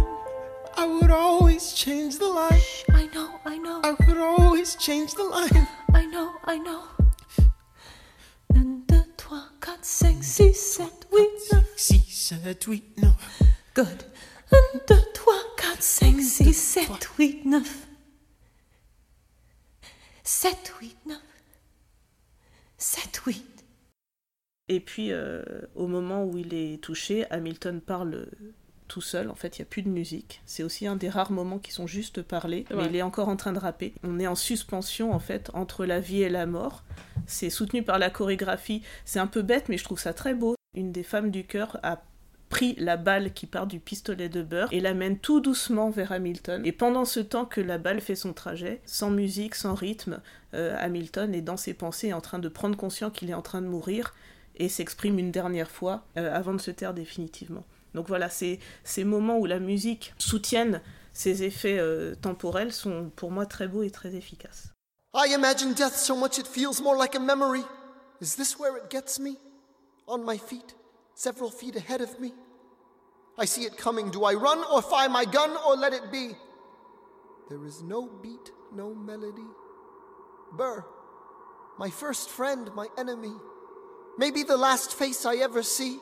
I 0.76 0.86
would 0.86 1.10
always 1.10 1.74
change 1.74 2.18
the 2.18 2.28
line. 2.28 2.60
I 2.92 3.08
know, 3.12 3.28
I 3.44 3.58
know. 3.58 3.80
I 3.82 3.94
would 4.06 4.18
always 4.18 4.76
change 4.76 5.14
the 5.14 5.24
line. 5.24 5.66
I 5.92 6.06
know, 6.06 6.32
I 6.44 6.58
know. 6.58 6.99
1, 9.30 9.36
2, 9.36 9.38
3, 9.38 9.48
4, 9.60 9.84
5, 9.84 10.24
6, 10.24 10.54
7, 10.54 11.08
8, 11.12 11.28
9. 11.52 11.64
6, 11.76 12.00
7, 12.08 12.64
8, 12.64 13.02
9. 13.02 13.14
Good. 13.74 13.86
1, 14.50 14.56
2, 14.88 14.94
3, 15.14 15.34
4, 15.56 15.82
5, 15.82 16.20
6, 16.20 16.52
7, 16.52 17.08
8, 17.16 17.46
9. 17.46 17.86
7, 20.24 20.74
8, 20.80 20.96
9. 21.06 21.18
7, 22.76 23.16
8. 23.24 23.64
Et 24.68 24.80
puis, 24.80 25.12
euh, 25.12 25.42
au 25.76 25.86
moment 25.86 26.24
où 26.24 26.36
il 26.36 26.52
est 26.52 26.82
touché, 26.82 27.30
Hamilton 27.30 27.80
parle 27.80 28.28
tout 28.90 29.00
seul. 29.00 29.30
En 29.30 29.34
fait, 29.34 29.56
il 29.56 29.62
n'y 29.62 29.66
a 29.66 29.70
plus 29.70 29.82
de 29.82 29.88
musique. 29.88 30.42
C'est 30.44 30.64
aussi 30.64 30.86
un 30.86 30.96
des 30.96 31.08
rares 31.08 31.30
moments 31.30 31.58
qui 31.58 31.70
sont 31.70 31.86
juste 31.86 32.22
parlés. 32.22 32.66
Mais 32.74 32.86
il 32.86 32.96
est 32.96 33.02
encore 33.02 33.28
en 33.28 33.36
train 33.36 33.52
de 33.52 33.58
rapper. 33.58 33.94
On 34.02 34.18
est 34.18 34.26
en 34.26 34.34
suspension, 34.34 35.12
en 35.12 35.20
fait, 35.20 35.50
entre 35.54 35.86
la 35.86 36.00
vie 36.00 36.22
et 36.22 36.28
la 36.28 36.44
mort. 36.44 36.82
C'est 37.26 37.50
soutenu 37.50 37.84
par 37.84 37.98
la 37.98 38.10
chorégraphie. 38.10 38.82
C'est 39.04 39.20
un 39.20 39.28
peu 39.28 39.42
bête, 39.42 39.68
mais 39.68 39.78
je 39.78 39.84
trouve 39.84 40.00
ça 40.00 40.12
très 40.12 40.34
beau. 40.34 40.56
Une 40.76 40.90
des 40.90 41.04
femmes 41.04 41.30
du 41.30 41.44
chœur 41.44 41.78
a 41.84 42.02
pris 42.48 42.74
la 42.78 42.96
balle 42.96 43.32
qui 43.32 43.46
part 43.46 43.68
du 43.68 43.78
pistolet 43.78 44.28
de 44.28 44.42
beurre 44.42 44.68
et 44.72 44.80
l'amène 44.80 45.18
tout 45.18 45.40
doucement 45.40 45.90
vers 45.90 46.10
Hamilton. 46.10 46.66
Et 46.66 46.72
pendant 46.72 47.04
ce 47.04 47.20
temps 47.20 47.44
que 47.44 47.60
la 47.60 47.78
balle 47.78 48.00
fait 48.00 48.16
son 48.16 48.32
trajet, 48.32 48.80
sans 48.86 49.10
musique, 49.10 49.54
sans 49.54 49.74
rythme, 49.74 50.20
euh, 50.54 50.76
Hamilton 50.80 51.32
est 51.32 51.42
dans 51.42 51.56
ses 51.56 51.74
pensées 51.74 52.12
en 52.12 52.20
train 52.20 52.40
de 52.40 52.48
prendre 52.48 52.76
conscience 52.76 53.12
qu'il 53.14 53.30
est 53.30 53.34
en 53.34 53.42
train 53.42 53.62
de 53.62 53.68
mourir 53.68 54.14
et 54.56 54.68
s'exprime 54.68 55.20
une 55.20 55.30
dernière 55.30 55.70
fois 55.70 56.04
euh, 56.16 56.34
avant 56.34 56.52
de 56.52 56.60
se 56.60 56.72
taire 56.72 56.92
définitivement. 56.92 57.64
Donc 57.94 58.08
voilà, 58.08 58.28
ces, 58.28 58.58
moments 59.04 59.38
où 59.38 59.46
la 59.46 59.58
musique 59.58 60.14
soutienne 60.18 60.80
ces 61.12 61.42
effets 61.42 61.78
euh, 61.78 62.14
temporels 62.14 62.72
sont 62.72 63.10
pour 63.16 63.30
moi 63.30 63.46
très 63.46 63.66
beaux 63.66 63.82
et 63.82 63.90
très 63.90 64.14
efficaces. 64.14 64.72
I 65.12 65.34
imagine 65.34 65.74
death 65.74 65.96
so 65.96 66.14
much 66.14 66.38
it 66.38 66.46
feels 66.46 66.80
more 66.80 66.96
like 66.96 67.16
a 67.16 67.20
memory. 67.20 67.64
Is 68.20 68.36
this 68.36 68.58
where 68.58 68.76
it 68.76 68.90
gets 68.90 69.18
me? 69.18 69.36
On 70.06 70.18
my 70.24 70.38
feet? 70.38 70.76
several 71.20 71.50
feet 71.50 71.76
ahead 71.76 72.00
of 72.00 72.18
me. 72.18 72.32
I 73.38 73.44
see 73.44 73.64
it 73.64 73.76
coming. 73.76 74.10
Do 74.10 74.24
I 74.24 74.32
run 74.32 74.64
or 74.72 74.80
fire 74.80 75.10
my 75.10 75.26
gun 75.26 75.50
or 75.66 75.76
let 75.76 75.92
it 75.92 76.10
be? 76.10 76.32
There 77.50 77.64
is 77.66 77.82
no 77.82 78.08
beat, 78.22 78.50
no 78.74 78.94
melody. 78.94 79.50
Burr, 80.56 80.84
my 81.78 81.90
first 81.90 82.30
friend, 82.30 82.70
my 82.74 82.86
enemy, 82.98 83.34
maybe 84.16 84.42
the 84.42 84.56
last 84.56 84.94
face 84.94 85.26
I 85.26 85.36
ever 85.36 85.62
see. 85.62 85.98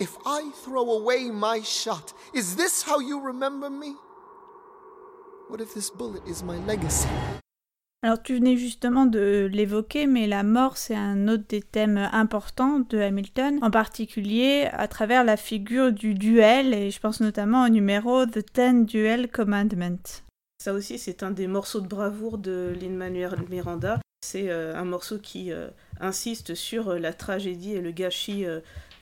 If 0.00 0.16
I 0.24 0.50
throw 0.64 0.90
away 0.90 1.30
my 1.30 1.62
shot, 1.62 2.14
is 2.34 2.56
this 2.56 2.82
how 2.82 2.98
you 3.00 3.20
remember 3.20 3.68
me? 3.68 3.94
What 5.48 5.60
if 5.60 5.74
this 5.74 5.90
bullet 5.90 6.22
is 6.26 6.42
my 6.42 6.58
legacy? 6.66 7.08
Alors 8.02 8.20
tu 8.20 8.34
venais 8.34 8.56
justement 8.56 9.06
de 9.06 9.48
l'évoquer, 9.52 10.06
mais 10.06 10.26
la 10.26 10.42
mort 10.42 10.76
c'est 10.76 10.96
un 10.96 11.28
autre 11.28 11.44
des 11.48 11.62
thèmes 11.62 11.98
importants 12.12 12.80
de 12.88 12.98
Hamilton, 12.98 13.58
en 13.62 13.70
particulier 13.70 14.68
à 14.72 14.88
travers 14.88 15.24
la 15.24 15.36
figure 15.36 15.92
du 15.92 16.14
duel, 16.14 16.74
et 16.74 16.90
je 16.90 16.98
pense 16.98 17.20
notamment 17.20 17.64
au 17.64 17.68
numéro 17.68 18.26
The 18.26 18.44
Ten 18.52 18.86
Duel 18.86 19.30
Commandment. 19.30 20.24
Ça 20.58 20.72
aussi 20.72 20.98
c'est 20.98 21.22
un 21.22 21.30
des 21.30 21.46
morceaux 21.46 21.80
de 21.80 21.86
bravoure 21.86 22.38
de 22.38 22.74
Lin-Manuel 22.80 23.36
Miranda. 23.48 24.00
C'est 24.24 24.50
euh, 24.50 24.74
un 24.76 24.84
morceau 24.84 25.18
qui 25.18 25.52
euh, 25.52 25.68
insiste 26.00 26.54
sur 26.54 26.90
euh, 26.90 26.98
la 26.98 27.12
tragédie 27.12 27.74
et 27.74 27.80
le 27.80 27.90
gâchis 27.90 28.46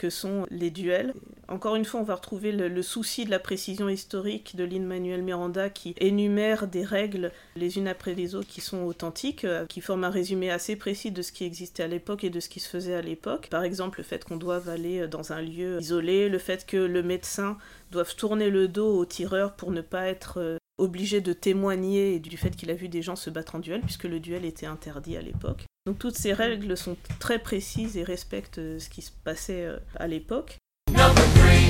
que 0.01 0.09
sont 0.09 0.47
les 0.51 0.71
duels. 0.71 1.13
Encore 1.49 1.77
une 1.77 1.85
fois, 1.85 2.01
on 2.01 2.05
va 2.05 2.15
retrouver 2.15 2.53
le, 2.53 2.83
souci 2.83 3.27
de 3.27 3.31
la 3.31 3.39
précision 3.39 3.91
historique 3.91 4.57
de 4.57 4.65
Lin-Manuel 4.65 5.23
Miranda 5.23 5.69
qui 5.69 5.95
énumère 5.99 6.69
des 6.69 6.85
règles 6.85 7.33
les 7.55 7.77
unes 7.77 7.87
après 7.87 8.15
les 8.15 8.35
autres 8.35 8.49
qui 8.49 8.63
sont 8.63 8.85
authentiques, 8.85 9.45
euh, 9.45 9.67
qui 9.67 9.83
forment 9.83 10.05
un 10.05 10.11
résumé 10.11 10.51
assez 10.51 10.75
précis 10.77 11.11
de 11.11 11.21
ce 11.21 11.33
qui 11.33 11.45
existait 11.45 11.83
à 11.83 11.87
l'époque 11.87 12.25
et 12.25 12.31
de 12.31 12.41
ce 12.41 12.49
qui 12.49 12.61
se 12.61 12.69
faisait 12.71 12.95
à 12.95 13.03
l'époque. 13.03 13.49
Par 13.51 13.63
exemple, 13.63 13.99
le 13.99 14.05
fait 14.05 14.25
qu'on 14.25 14.39
doive 14.39 14.71
aller 14.71 15.07
dans 15.07 15.35
un 15.35 15.43
lieu 15.43 15.79
isolé, 15.81 16.31
le 16.31 16.39
fait 16.39 16.65
que 16.65 16.79
le 16.79 17.03
médecin 17.03 17.59
doive 17.91 18.15
tourner 18.15 18.49
le 18.49 18.67
dos 18.67 18.97
au 18.97 19.05
tireur 19.05 19.53
pour 19.53 19.71
ne 19.71 19.83
pas 19.83 20.07
être 20.07 20.39
euh, 20.39 20.57
obligé 20.81 21.21
de 21.21 21.33
témoigner 21.33 22.19
du 22.19 22.37
fait 22.37 22.51
qu'il 22.51 22.71
a 22.71 22.75
vu 22.75 22.89
des 22.89 23.03
gens 23.03 23.17
se 23.17 23.31
battre 23.31 23.55
en 23.55 23.59
duel, 23.59 23.81
puisque 23.83 24.05
le 24.05 24.19
duel 24.21 24.45
était 24.45 24.67
interdit 24.67 25.17
à 25.17 25.23
l'époque. 25.23 25.65
Donc 25.87 25.99
toutes 25.99 26.17
ces 26.17 26.33
règles 26.33 26.77
sont 26.77 26.97
très 27.19 27.39
précises 27.39 27.97
et 27.97 28.03
respectent 28.03 28.59
euh, 28.59 28.79
ce 28.79 28.89
qui 28.89 29.03
se 29.03 29.11
passait 29.25 29.65
euh, 29.65 29.79
à 29.97 30.07
l'époque. 30.07 30.59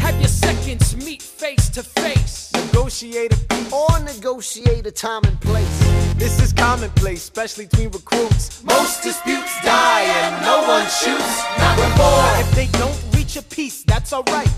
Have 0.02 0.18
your 0.18 0.28
seconds 0.28 0.96
meet 1.04 1.22
face 1.22 1.70
to 1.70 1.82
face. 1.82 2.50
Negotiate 2.54 3.32
a 3.32 3.74
or 3.74 4.00
negotiate 4.00 4.86
a 4.86 4.90
time 4.90 5.22
and 5.24 5.38
place. 5.40 5.80
This 6.18 6.40
is 6.40 6.52
commonplace, 6.52 7.22
especially 7.22 7.66
between 7.66 7.90
recruits. 7.90 8.62
Most 8.64 9.02
disputes 9.02 9.52
die 9.62 10.02
and 10.02 10.42
no 10.44 10.62
one 10.66 10.86
shoots. 10.86 11.44
Not 11.58 11.76
before. 11.76 12.40
If 12.40 12.50
they 12.54 12.66
don't 12.78 13.09
reach 13.30 13.44
a 13.44 13.54
peace, 13.54 13.84
that's 13.84 14.12
alright. 14.12 14.48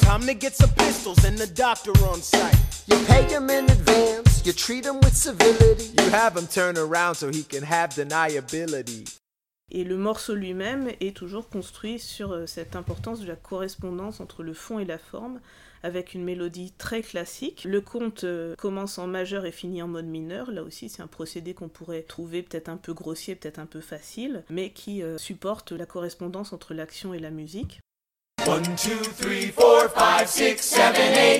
Time 0.00 0.22
to 0.22 0.34
get 0.34 0.54
some 0.54 0.70
pistols 0.70 1.24
and 1.24 1.38
the 1.38 1.46
doctor 1.46 1.92
on 2.10 2.20
site. 2.20 2.56
You 2.86 2.96
pay 3.06 3.22
him 3.24 3.48
in 3.50 3.64
advance, 3.70 4.44
you 4.44 4.52
treat 4.52 4.84
him 4.84 4.96
with 5.00 5.16
civility. 5.16 5.94
You 5.98 6.10
have 6.10 6.36
him 6.36 6.46
turn 6.46 6.76
around 6.76 7.14
so 7.14 7.30
he 7.30 7.42
can 7.42 7.62
have 7.62 7.94
deniability. 7.94 9.04
Et 9.70 9.84
le 9.84 9.96
morceau 9.98 10.34
lui-même 10.34 10.88
est 11.00 11.14
toujours 11.14 11.48
construit 11.48 11.98
sur 11.98 12.32
euh, 12.32 12.46
cette 12.46 12.74
importance 12.74 13.20
de 13.20 13.26
la 13.26 13.36
correspondance 13.36 14.20
entre 14.20 14.42
le 14.42 14.54
fond 14.54 14.78
et 14.78 14.86
la 14.86 14.96
forme, 14.96 15.40
avec 15.82 16.14
une 16.14 16.24
mélodie 16.24 16.72
très 16.78 17.02
classique. 17.02 17.64
Le 17.64 17.82
conte 17.82 18.24
euh, 18.24 18.54
commence 18.56 18.98
en 18.98 19.06
majeur 19.06 19.44
et 19.44 19.52
finit 19.52 19.82
en 19.82 19.88
mode 19.88 20.06
mineur. 20.06 20.50
Là 20.50 20.62
aussi, 20.62 20.88
c'est 20.88 21.02
un 21.02 21.06
procédé 21.06 21.52
qu'on 21.52 21.68
pourrait 21.68 22.02
trouver 22.02 22.42
peut-être 22.42 22.70
un 22.70 22.78
peu 22.78 22.94
grossier, 22.94 23.34
peut-être 23.34 23.58
un 23.58 23.66
peu 23.66 23.80
facile, 23.80 24.42
mais 24.48 24.70
qui 24.70 25.02
euh, 25.02 25.18
supporte 25.18 25.72
la 25.72 25.84
correspondance 25.84 26.54
entre 26.54 26.72
l'action 26.72 27.12
et 27.12 27.18
la 27.18 27.30
musique. 27.30 27.80
1, 28.46 28.60
2, 28.60 29.52
3, 29.52 29.88
4, 29.88 30.28
5, 30.28 30.58
6, 30.58 30.58
7, 30.58 30.96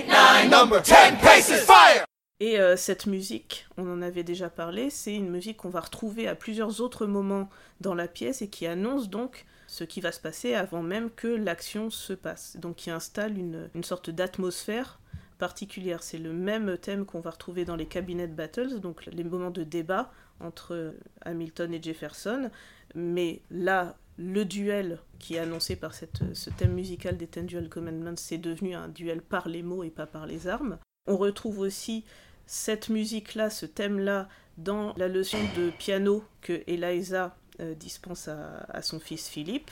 8, 0.06 0.08
9, 0.08 0.50
number 0.50 0.82
10 0.82 0.92
paces, 1.22 1.52
fire! 1.64 2.04
Et 2.40 2.58
euh, 2.58 2.76
cette 2.76 3.06
musique, 3.06 3.66
on 3.76 3.90
en 3.90 4.02
avait 4.02 4.22
déjà 4.22 4.50
parlé, 4.50 4.90
c'est 4.90 5.14
une 5.14 5.30
musique 5.30 5.58
qu'on 5.58 5.70
va 5.70 5.80
retrouver 5.80 6.28
à 6.28 6.34
plusieurs 6.34 6.80
autres 6.80 7.06
moments 7.06 7.48
dans 7.80 7.94
la 7.94 8.08
pièce 8.08 8.42
et 8.42 8.48
qui 8.48 8.66
annonce 8.66 9.08
donc 9.08 9.46
ce 9.66 9.84
qui 9.84 10.00
va 10.00 10.12
se 10.12 10.20
passer 10.20 10.54
avant 10.54 10.82
même 10.82 11.10
que 11.10 11.28
l'action 11.28 11.90
se 11.90 12.12
passe. 12.12 12.56
Donc 12.58 12.76
qui 12.76 12.90
installe 12.90 13.38
une, 13.38 13.70
une 13.74 13.84
sorte 13.84 14.10
d'atmosphère 14.10 15.00
particulière. 15.38 16.02
C'est 16.02 16.18
le 16.18 16.32
même 16.32 16.78
thème 16.78 17.06
qu'on 17.06 17.20
va 17.20 17.30
retrouver 17.30 17.64
dans 17.64 17.76
les 17.76 17.86
cabinet 17.86 18.26
battles, 18.26 18.80
donc 18.80 19.06
les 19.06 19.24
moments 19.24 19.50
de 19.50 19.62
débat 19.62 20.12
entre 20.40 20.94
Hamilton 21.22 21.74
et 21.74 21.82
Jefferson. 21.82 22.50
Mais 22.98 23.42
là, 23.52 23.96
le 24.16 24.44
duel 24.44 24.98
qui 25.20 25.36
est 25.36 25.38
annoncé 25.38 25.76
par 25.76 25.94
cette, 25.94 26.34
ce 26.34 26.50
thème 26.50 26.72
musical 26.72 27.16
des 27.16 27.28
Ten 27.28 27.46
Duel 27.46 27.68
Commandments, 27.68 28.16
c'est 28.16 28.38
devenu 28.38 28.74
un 28.74 28.88
duel 28.88 29.22
par 29.22 29.48
les 29.48 29.62
mots 29.62 29.84
et 29.84 29.90
pas 29.90 30.06
par 30.06 30.26
les 30.26 30.48
armes. 30.48 30.78
On 31.06 31.16
retrouve 31.16 31.60
aussi 31.60 32.04
cette 32.46 32.88
musique-là, 32.88 33.50
ce 33.50 33.66
thème-là, 33.66 34.28
dans 34.56 34.94
la 34.96 35.06
leçon 35.06 35.38
de 35.56 35.70
piano 35.70 36.24
que 36.40 36.64
Eliza 36.66 37.36
euh, 37.60 37.74
dispense 37.74 38.26
à, 38.26 38.66
à, 38.68 38.82
son 38.82 38.98
fils 38.98 39.28
Philippe. 39.28 39.70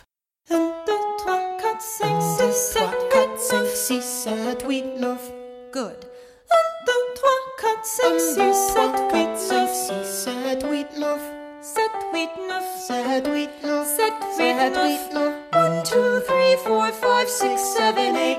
1, 0.49 0.85
2, 0.87 0.93
3, 1.19 1.57
4, 1.59 1.81
5, 1.81 2.23
6, 2.23 2.55
7, 2.55 2.85
8, 3.13 3.39
5, 3.39 3.67
6, 3.67 4.03
7, 4.03 4.65
8, 4.69 4.85
9. 5.01 5.33
Good. 5.73 5.83
1, 5.83 5.89
2, 5.91 6.93
3, 7.17 7.31
4, 7.61 7.85
5, 7.85 8.21
6, 8.21 8.37
7, 8.37 8.91
8, 9.13 9.37
5, 9.37 9.69
6, 9.69 10.05
7, 10.05 10.65
8, 10.71 10.87
9. 11.01 11.36
7, 11.67 11.83
8, 12.13 12.31
9. 12.49 12.65
7, 12.87 13.27
8, 13.27 13.51
9. 13.65 13.85
7, 13.85 14.13
8, 14.39 15.15
9. 15.15 15.35
1, 15.53 15.83
2, 15.83 16.23
3, 16.63 16.93
4, 16.93 17.29
5, 17.29 17.29
6, 17.29 17.59
7, 17.59 17.97
8, 17.97 18.39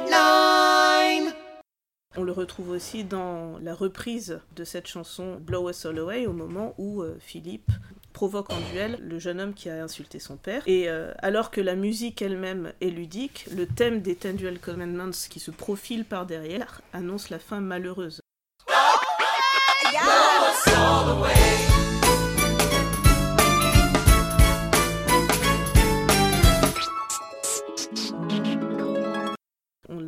9. 1.25 1.33
On 2.15 2.23
le 2.23 2.31
retrouve 2.31 2.69
aussi 2.69 3.03
dans 3.03 3.57
la 3.61 3.75
reprise 3.75 4.39
de 4.55 4.63
cette 4.63 4.87
chanson 4.87 5.35
Blow 5.41 5.69
Us 5.69 5.85
All 5.85 5.99
Away 5.99 6.25
au 6.25 6.31
moment 6.31 6.73
où 6.77 7.01
euh, 7.01 7.17
Philippe 7.19 7.69
provoque 8.13 8.49
en 8.49 8.59
duel 8.71 8.97
le 9.01 9.19
jeune 9.19 9.41
homme 9.41 9.53
qui 9.53 9.69
a 9.69 9.83
insulté 9.83 10.19
son 10.19 10.37
père. 10.37 10.63
Et 10.65 10.87
euh, 10.87 11.11
alors 11.17 11.51
que 11.51 11.59
la 11.59 11.75
musique 11.75 12.21
elle-même 12.21 12.71
est 12.79 12.89
ludique, 12.89 13.45
le 13.53 13.67
thème 13.67 14.01
des 14.01 14.15
Ten 14.15 14.37
Duel 14.37 14.57
Commandments 14.57 15.27
qui 15.29 15.41
se 15.41 15.51
profile 15.51 16.05
par 16.05 16.25
derrière 16.25 16.79
annonce 16.93 17.29
la 17.29 17.39
fin 17.39 17.59
malheureuse. 17.59 18.21
on 19.89 21.23
a 21.23 21.56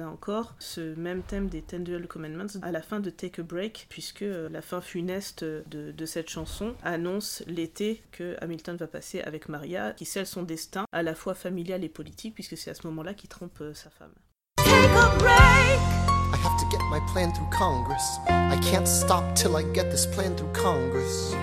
encore 0.09 0.55
ce 0.59 0.95
même 0.95 1.21
thème 1.21 1.47
des 1.47 1.61
Ten 1.61 1.83
Duel 1.83 2.07
Commandments 2.07 2.59
à 2.61 2.71
la 2.71 2.81
fin 2.81 2.99
de 2.99 3.09
Take 3.09 3.41
a 3.41 3.43
Break, 3.43 3.87
puisque 3.89 4.23
euh, 4.23 4.49
la 4.49 4.61
fin 4.61 4.81
funeste 4.81 5.43
de, 5.43 6.05
cette 6.05 6.29
chanson 6.29 6.73
annonce 6.83 7.43
l'été 7.45 8.01
que 8.11 8.35
Hamilton 8.41 8.75
va 8.77 8.87
passer 8.87 9.21
avec 9.21 9.47
Maria, 9.47 9.93
qui 9.93 10.05
scelle 10.05 10.25
son 10.25 10.43
destin 10.43 10.85
à 10.91 11.03
la 11.03 11.13
fois 11.13 11.35
familial 11.35 11.83
et 11.83 11.89
politique, 11.89 12.33
puisque 12.33 12.57
c'est 12.57 12.71
à 12.71 12.73
ce 12.73 12.87
moment-là 12.87 13.13
qu'il 13.13 13.29
trompe 13.29 13.61
euh, 13.61 13.73
sa 13.73 13.89
femme. 13.89 14.13
Take 14.57 14.71
a 14.71 15.15
break. 15.19 15.79
I 16.31 16.37
have 16.43 16.59
to 16.59 16.65
get 16.71 16.81
my 16.89 16.99
plan 17.11 17.31
through 17.31 17.49
Congress. 17.51 18.19
I 18.27 18.57
can't 18.61 18.87
stop 18.87 19.35
till 19.35 19.55
I 19.55 19.63
get 19.73 19.89
this 19.91 20.05
plan 20.05 20.35
through 20.35 20.51
Congress. 20.53 21.35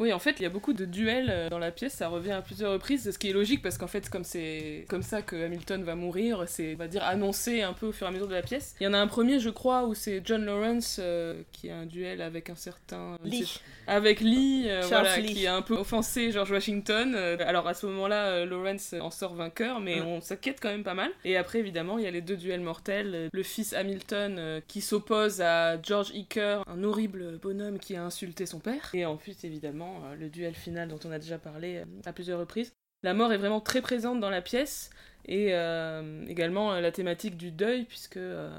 Oui, 0.00 0.12
en 0.12 0.18
fait, 0.18 0.40
il 0.40 0.42
y 0.42 0.46
a 0.46 0.50
beaucoup 0.50 0.72
de 0.72 0.86
duels 0.86 1.30
euh, 1.30 1.48
dans 1.48 1.60
la 1.60 1.70
pièce, 1.70 1.92
ça 1.92 2.08
revient 2.08 2.32
à 2.32 2.42
plusieurs 2.42 2.72
reprises, 2.72 3.08
ce 3.08 3.16
qui 3.16 3.30
est 3.30 3.32
logique 3.32 3.62
parce 3.62 3.78
qu'en 3.78 3.86
fait, 3.86 4.10
comme 4.10 4.24
c'est 4.24 4.86
comme 4.88 5.04
ça 5.04 5.22
que 5.22 5.36
Hamilton 5.36 5.84
va 5.84 5.94
mourir, 5.94 6.42
c'est, 6.48 6.74
on 6.74 6.78
va 6.78 6.88
dire, 6.88 7.04
annoncé 7.04 7.62
un 7.62 7.72
peu 7.72 7.86
au 7.86 7.92
fur 7.92 8.08
et 8.08 8.10
à 8.10 8.12
mesure 8.12 8.26
de 8.26 8.34
la 8.34 8.42
pièce. 8.42 8.74
Il 8.80 8.84
y 8.84 8.86
en 8.88 8.92
a 8.92 8.98
un 8.98 9.06
premier, 9.06 9.38
je 9.38 9.50
crois, 9.50 9.84
où 9.84 9.94
c'est 9.94 10.20
John 10.24 10.44
Lawrence 10.44 10.96
euh, 11.00 11.40
qui 11.52 11.70
a 11.70 11.76
un 11.76 11.86
duel 11.86 12.22
avec 12.22 12.50
un 12.50 12.56
certain... 12.56 13.18
Lee. 13.22 13.60
Avec 13.86 14.20
Lee, 14.20 14.64
euh, 14.66 14.82
voilà, 14.88 15.16
qui 15.20 15.46
a 15.46 15.54
un 15.54 15.62
peu 15.62 15.74
offensé 15.74 16.32
George 16.32 16.50
Washington. 16.50 17.14
alors 17.14 17.68
à 17.68 17.74
ce 17.74 17.86
moment-là, 17.86 18.44
Lawrence 18.46 18.94
en 19.00 19.12
sort 19.12 19.34
vainqueur, 19.34 19.78
mais 19.78 20.00
on 20.00 20.20
s'inquiète 20.20 20.58
quand 20.60 20.70
même 20.70 20.82
pas 20.82 20.94
mal. 20.94 21.10
Et 21.24 21.36
après, 21.36 21.60
évidemment, 21.60 21.98
il 21.98 22.04
y 22.04 22.08
a 22.08 22.10
les 22.10 22.22
deux 22.22 22.36
duels 22.36 22.62
mortels. 22.62 23.28
Le 23.32 23.42
fils 23.44 23.74
Hamilton 23.74 24.62
qui 24.66 24.80
s'oppose 24.80 25.40
à 25.40 25.80
George 25.80 26.10
Hicker, 26.14 26.64
un 26.66 26.82
horrible 26.82 27.38
bonhomme 27.40 27.78
qui 27.78 27.94
a 27.94 28.02
insulté 28.02 28.46
son 28.46 28.58
père. 28.58 28.90
Et 28.94 29.04
ensuite, 29.04 29.44
évidemment, 29.44 29.83
euh, 30.04 30.14
le 30.14 30.28
duel 30.28 30.54
final 30.54 30.88
dont 30.88 30.98
on 31.04 31.10
a 31.10 31.18
déjà 31.18 31.38
parlé 31.38 31.76
euh, 31.76 31.84
à 32.04 32.12
plusieurs 32.12 32.38
reprises. 32.38 32.74
La 33.02 33.14
mort 33.14 33.32
est 33.32 33.38
vraiment 33.38 33.60
très 33.60 33.82
présente 33.82 34.20
dans 34.20 34.30
la 34.30 34.40
pièce 34.40 34.90
et 35.26 35.48
euh, 35.54 36.24
également 36.26 36.72
la 36.80 36.90
thématique 36.90 37.36
du 37.36 37.50
deuil 37.50 37.84
puisque 37.84 38.18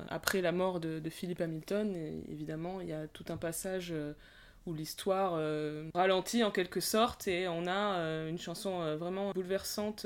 après 0.09 0.41
la 0.41 0.51
mort 0.51 0.79
de, 0.79 1.01
Philip 1.09 1.41
Hamilton, 1.41 1.95
évidemment, 2.29 2.79
il 2.79 2.87
y 2.87 2.93
a 2.93 3.07
tout 3.07 3.25
un 3.29 3.37
passage 3.37 3.91
où 4.67 4.73
l'histoire 4.75 5.41
ralentit 5.95 6.43
en 6.43 6.51
quelque 6.51 6.79
sorte 6.79 7.27
et 7.27 7.47
on 7.47 7.65
a 7.65 8.27
une 8.27 8.37
chanson 8.37 8.95
vraiment 8.97 9.31
bouleversante 9.31 10.05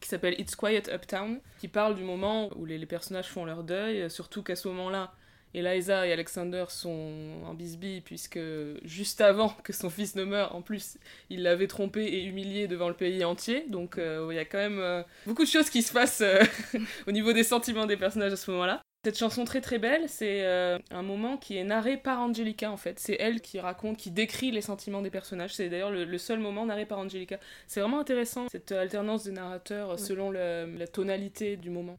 qui 0.00 0.08
s'appelle 0.08 0.34
It's 0.38 0.54
Quiet 0.54 0.88
Uptown 0.88 1.40
qui 1.58 1.66
parle 1.66 1.96
du 1.96 2.04
moment 2.04 2.48
où 2.56 2.66
les 2.66 2.86
personnages 2.86 3.28
font 3.28 3.44
leur 3.44 3.64
deuil, 3.64 4.08
surtout 4.08 4.44
qu'à 4.44 4.54
ce 4.54 4.68
moment-là, 4.68 5.12
Eliza 5.54 6.06
et 6.06 6.12
Alexander 6.12 6.64
sont 6.68 7.42
en 7.44 7.54
bisbille 7.54 8.00
puisque 8.00 8.38
juste 8.84 9.20
avant 9.20 9.50
que 9.64 9.72
son 9.72 9.90
fils 9.90 10.14
ne 10.14 10.24
meure, 10.24 10.54
en 10.54 10.62
plus, 10.62 10.98
il 11.28 11.42
l'avait 11.42 11.66
trompé 11.66 12.04
et 12.04 12.24
humilié 12.24 12.68
devant 12.68 12.88
le 12.88 12.94
pays 12.94 13.24
entier. 13.24 13.64
Donc 13.68 13.98
euh, 13.98 14.28
il 14.30 14.36
y 14.36 14.38
a 14.38 14.44
quand 14.44 14.58
même 14.58 14.78
euh, 14.78 15.02
beaucoup 15.26 15.44
de 15.44 15.48
choses 15.48 15.70
qui 15.70 15.82
se 15.82 15.92
passent 15.92 16.20
euh, 16.20 16.42
au 17.06 17.12
niveau 17.12 17.32
des 17.32 17.42
sentiments 17.42 17.86
des 17.86 17.96
personnages 17.96 18.32
à 18.32 18.36
ce 18.36 18.50
moment-là. 18.52 18.80
Cette 19.02 19.18
chanson 19.18 19.44
très 19.44 19.62
très 19.62 19.78
belle, 19.78 20.10
c'est 20.10 20.44
un 20.44 21.02
moment 21.02 21.38
qui 21.38 21.56
est 21.56 21.64
narré 21.64 21.96
par 21.96 22.20
Angelica 22.20 22.70
en 22.70 22.76
fait. 22.76 22.98
C'est 22.98 23.16
elle 23.18 23.40
qui 23.40 23.58
raconte, 23.58 23.96
qui 23.96 24.10
décrit 24.10 24.50
les 24.50 24.60
sentiments 24.60 25.00
des 25.00 25.08
personnages. 25.08 25.54
C'est 25.54 25.70
d'ailleurs 25.70 25.90
le, 25.90 26.18
seul 26.18 26.38
moment 26.38 26.66
narré 26.66 26.84
par 26.84 26.98
Angelica. 26.98 27.38
C'est 27.66 27.80
vraiment 27.80 28.00
intéressant 28.00 28.46
cette 28.50 28.72
alternance 28.72 29.24
des 29.24 29.32
narrateurs 29.32 29.98
selon 29.98 30.30
la 30.30 30.86
tonalité 30.86 31.56
du 31.56 31.70
moment. 31.70 31.98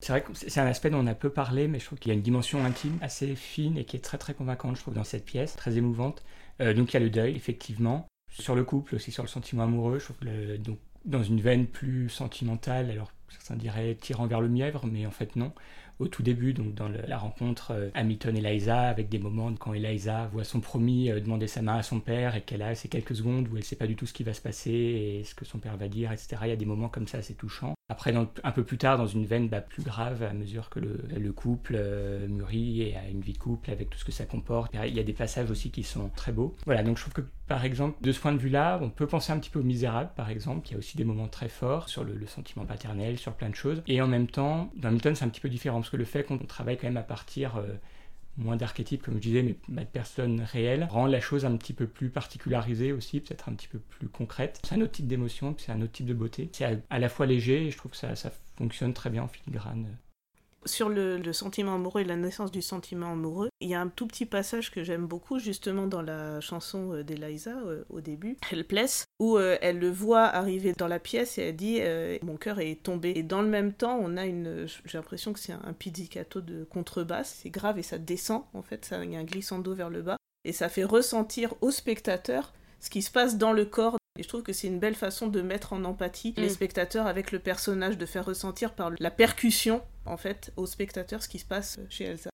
C'est 0.00 0.12
vrai 0.12 0.22
que 0.22 0.32
c'est 0.32 0.60
un 0.60 0.66
aspect 0.66 0.90
dont 0.90 1.00
on 1.00 1.06
a 1.06 1.14
peu 1.14 1.28
parlé, 1.28 1.66
mais 1.66 1.80
je 1.80 1.86
trouve 1.86 1.98
qu'il 1.98 2.10
y 2.10 2.12
a 2.12 2.14
une 2.14 2.22
dimension 2.22 2.64
intime 2.64 2.98
assez 3.00 3.34
fine 3.34 3.76
et 3.76 3.84
qui 3.84 3.96
est 3.96 4.00
très 4.00 4.16
très 4.16 4.32
convaincante, 4.32 4.76
je 4.76 4.82
trouve, 4.82 4.94
dans 4.94 5.04
cette 5.04 5.24
pièce, 5.24 5.56
très 5.56 5.76
émouvante. 5.76 6.24
Euh, 6.60 6.72
donc 6.72 6.92
il 6.92 6.94
y 6.94 6.96
a 6.98 7.00
le 7.00 7.10
deuil, 7.10 7.34
effectivement. 7.34 8.06
Sur 8.30 8.54
le 8.54 8.62
couple, 8.62 8.94
aussi 8.94 9.10
sur 9.10 9.24
le 9.24 9.28
sentiment 9.28 9.64
amoureux, 9.64 9.98
je 9.98 10.04
trouve 10.04 10.18
que 10.18 10.56
donc, 10.58 10.78
dans 11.04 11.22
une 11.22 11.40
veine 11.40 11.66
plus 11.66 12.08
sentimentale, 12.08 12.90
alors 12.90 13.10
certains 13.28 13.56
diraient 13.56 13.96
tirant 13.96 14.26
vers 14.26 14.40
le 14.40 14.48
mièvre, 14.48 14.86
mais 14.86 15.04
en 15.04 15.10
fait 15.10 15.34
non. 15.36 15.52
Au 15.98 16.06
tout 16.06 16.22
début, 16.22 16.52
donc 16.52 16.74
dans 16.74 16.88
la 16.88 17.18
rencontre 17.18 17.72
euh, 17.72 17.90
Hamilton 17.94 18.36
et 18.36 18.38
Eliza, 18.38 18.82
avec 18.82 19.08
des 19.08 19.18
moments 19.18 19.52
quand 19.54 19.74
Eliza 19.74 20.28
voit 20.32 20.44
son 20.44 20.60
promis 20.60 21.10
euh, 21.10 21.18
demander 21.18 21.48
sa 21.48 21.60
main 21.60 21.76
à 21.76 21.82
son 21.82 21.98
père 21.98 22.36
et 22.36 22.42
qu'elle 22.42 22.62
a 22.62 22.76
ces 22.76 22.88
quelques 22.88 23.16
secondes 23.16 23.48
où 23.48 23.56
elle 23.56 23.62
ne 23.62 23.64
sait 23.64 23.74
pas 23.74 23.88
du 23.88 23.96
tout 23.96 24.06
ce 24.06 24.12
qui 24.12 24.22
va 24.22 24.32
se 24.32 24.40
passer 24.40 24.70
et 24.70 25.24
ce 25.24 25.34
que 25.34 25.44
son 25.44 25.58
père 25.58 25.76
va 25.76 25.88
dire, 25.88 26.12
etc. 26.12 26.36
Il 26.44 26.48
y 26.50 26.52
a 26.52 26.56
des 26.56 26.66
moments 26.66 26.88
comme 26.88 27.08
ça 27.08 27.18
assez 27.18 27.34
touchants. 27.34 27.74
Après, 27.90 28.14
un 28.14 28.52
peu 28.52 28.64
plus 28.64 28.76
tard, 28.76 28.98
dans 28.98 29.06
une 29.06 29.24
veine 29.24 29.48
bah, 29.48 29.62
plus 29.62 29.82
grave, 29.82 30.22
à 30.22 30.34
mesure 30.34 30.68
que 30.68 30.78
le, 30.78 31.32
couple 31.32 31.72
euh, 31.74 32.28
mûrit 32.28 32.82
et 32.82 32.96
a 32.96 33.08
une 33.08 33.22
vie 33.22 33.32
couple 33.32 33.70
avec 33.70 33.88
tout 33.88 33.98
ce 33.98 34.04
que 34.04 34.12
ça 34.12 34.26
comporte, 34.26 34.70
il 34.74 34.94
y 34.94 35.00
a 35.00 35.02
des 35.02 35.12
passages 35.14 35.50
aussi 35.50 35.70
qui 35.70 35.84
sont 35.84 36.10
très 36.10 36.30
beaux. 36.30 36.54
Voilà, 36.66 36.82
donc 36.82 36.98
je 36.98 37.02
trouve 37.02 37.14
que 37.14 37.22
par 37.46 37.64
exemple, 37.64 37.96
de 38.02 38.12
ce 38.12 38.20
point 38.20 38.32
de 38.32 38.38
vue-là, 38.38 38.78
on 38.82 38.90
peut 38.90 39.06
penser 39.06 39.32
un 39.32 39.38
petit 39.38 39.48
peu 39.48 39.60
aux 39.60 39.64
Misérables, 39.64 40.10
par 40.14 40.28
exemple, 40.28 40.66
qui 40.66 40.74
a 40.74 40.78
aussi 40.78 40.98
des 40.98 41.04
moments 41.04 41.28
très 41.28 41.48
forts 41.48 41.88
sur 41.88 42.04
le, 42.04 42.26
sentiment 42.26 42.66
paternel, 42.66 43.16
sur 43.16 43.32
plein 43.32 43.48
de 43.48 43.54
choses. 43.54 43.82
Et 43.86 44.02
en 44.02 44.06
même 44.06 44.26
temps, 44.26 44.70
dans 44.76 44.88
Hamilton, 44.88 45.14
c'est 45.14 45.24
un 45.24 45.30
petit 45.30 45.40
peu 45.40 45.48
différent, 45.48 45.80
parce 45.80 45.88
que 45.88 45.96
le 45.96 46.04
fait 46.04 46.24
qu'on 46.24 46.36
travaille 46.36 46.76
quand 46.76 46.88
même 46.88 46.98
à 46.98 47.02
partir... 47.02 47.56
Euh, 47.56 47.72
moins 48.38 48.56
d'archétypes, 48.56 49.02
comme 49.02 49.14
je 49.14 49.20
disais, 49.20 49.56
mais 49.68 49.82
de 49.82 49.90
personnes 49.90 50.40
réelles, 50.40 50.86
rend 50.90 51.06
la 51.06 51.20
chose 51.20 51.44
un 51.44 51.56
petit 51.56 51.72
peu 51.72 51.86
plus 51.86 52.08
particularisée 52.08 52.92
aussi, 52.92 53.20
peut-être 53.20 53.48
un 53.48 53.52
petit 53.52 53.68
peu 53.68 53.78
plus 53.78 54.08
concrète. 54.08 54.60
C'est 54.64 54.74
un 54.74 54.80
autre 54.80 54.92
type 54.92 55.08
d'émotion, 55.08 55.54
c'est 55.58 55.72
un 55.72 55.82
autre 55.82 55.92
type 55.92 56.06
de 56.06 56.14
beauté. 56.14 56.48
C'est 56.52 56.80
à, 56.88 56.98
la 56.98 57.08
fois 57.08 57.26
léger 57.26 57.66
et 57.66 57.70
je 57.70 57.76
trouve 57.76 57.90
que 57.90 57.96
ça, 57.96 58.14
ça 58.14 58.32
fonctionne 58.56 58.94
très 58.94 59.10
bien 59.10 59.24
en 59.24 59.28
filigrane. 59.28 59.86
Sur 60.64 60.88
le, 60.88 61.32
sentiment 61.32 61.74
amoureux 61.74 62.00
et 62.02 62.04
la 62.04 62.16
naissance 62.16 62.50
du 62.50 62.62
sentiment 62.62 63.12
amoureux, 63.12 63.48
il 63.60 63.68
y 63.68 63.74
a 63.74 63.80
un 63.80 63.88
tout 63.88 64.06
petit 64.06 64.26
passage 64.26 64.70
que 64.70 64.82
j'aime 64.82 65.06
beaucoup 65.06 65.38
justement 65.38 65.86
dans 65.86 66.02
la 66.02 66.40
chanson 66.40 66.92
euh, 66.92 67.04
d'Eliza 67.04 67.56
euh, 67.58 67.84
au 67.90 68.00
début, 68.00 68.36
Helpless, 68.50 69.04
où 69.20 69.36
euh, 69.36 69.56
elle 69.60 69.78
le 69.78 69.90
voit 69.90 70.24
arriver 70.24 70.72
dans 70.72 70.88
la 70.88 70.98
pièce 70.98 71.38
et 71.38 71.42
elle 71.48 71.56
dit 71.56 71.80
Mon 72.22 72.36
cœur 72.36 72.60
est 72.60 72.82
tombé. 72.82 73.12
Et 73.16 73.22
dans 73.22 73.42
le 73.42 73.48
même 73.48 73.72
temps, 73.72 73.98
on 74.00 74.16
a 74.16 74.26
une. 74.26 74.66
J'ai 74.84 74.98
l'impression 74.98 75.32
que 75.32 75.40
c'est 75.40 75.52
un 75.52 75.72
pizzicato 75.72 76.40
de 76.40 76.64
contrebasse, 76.64 77.40
c'est 77.42 77.50
grave 77.50 77.78
et 77.78 77.82
ça 77.82 77.98
descend 77.98 78.42
en 78.54 78.62
fait, 78.62 78.90
il 79.02 79.12
y 79.12 79.16
a 79.16 79.18
un 79.18 79.24
glissando 79.24 79.74
vers 79.74 79.90
le 79.90 80.02
bas. 80.02 80.16
Et 80.44 80.52
ça 80.52 80.68
fait 80.68 80.84
ressentir 80.84 81.54
au 81.60 81.70
spectateur 81.70 82.52
ce 82.80 82.90
qui 82.90 83.02
se 83.02 83.10
passe 83.10 83.38
dans 83.38 83.52
le 83.52 83.64
corps 83.64 83.97
et 84.18 84.22
je 84.24 84.28
trouve 84.28 84.42
que 84.42 84.52
c'est 84.52 84.66
une 84.66 84.80
belle 84.80 84.96
façon 84.96 85.28
de 85.28 85.40
mettre 85.40 85.72
en 85.72 85.84
empathie 85.84 86.34
les 86.36 86.46
mm. 86.46 86.50
spectateurs 86.50 87.06
avec 87.06 87.30
le 87.30 87.38
personnage, 87.38 87.96
de 87.96 88.04
faire 88.04 88.24
ressentir 88.24 88.72
par 88.72 88.90
la 88.98 89.10
percussion, 89.10 89.80
en 90.04 90.16
fait, 90.16 90.52
aux 90.56 90.66
spectateurs 90.66 91.22
ce 91.22 91.28
qui 91.28 91.38
se 91.38 91.44
passe 91.44 91.78
chez 91.88 92.04
Elsa. 92.04 92.30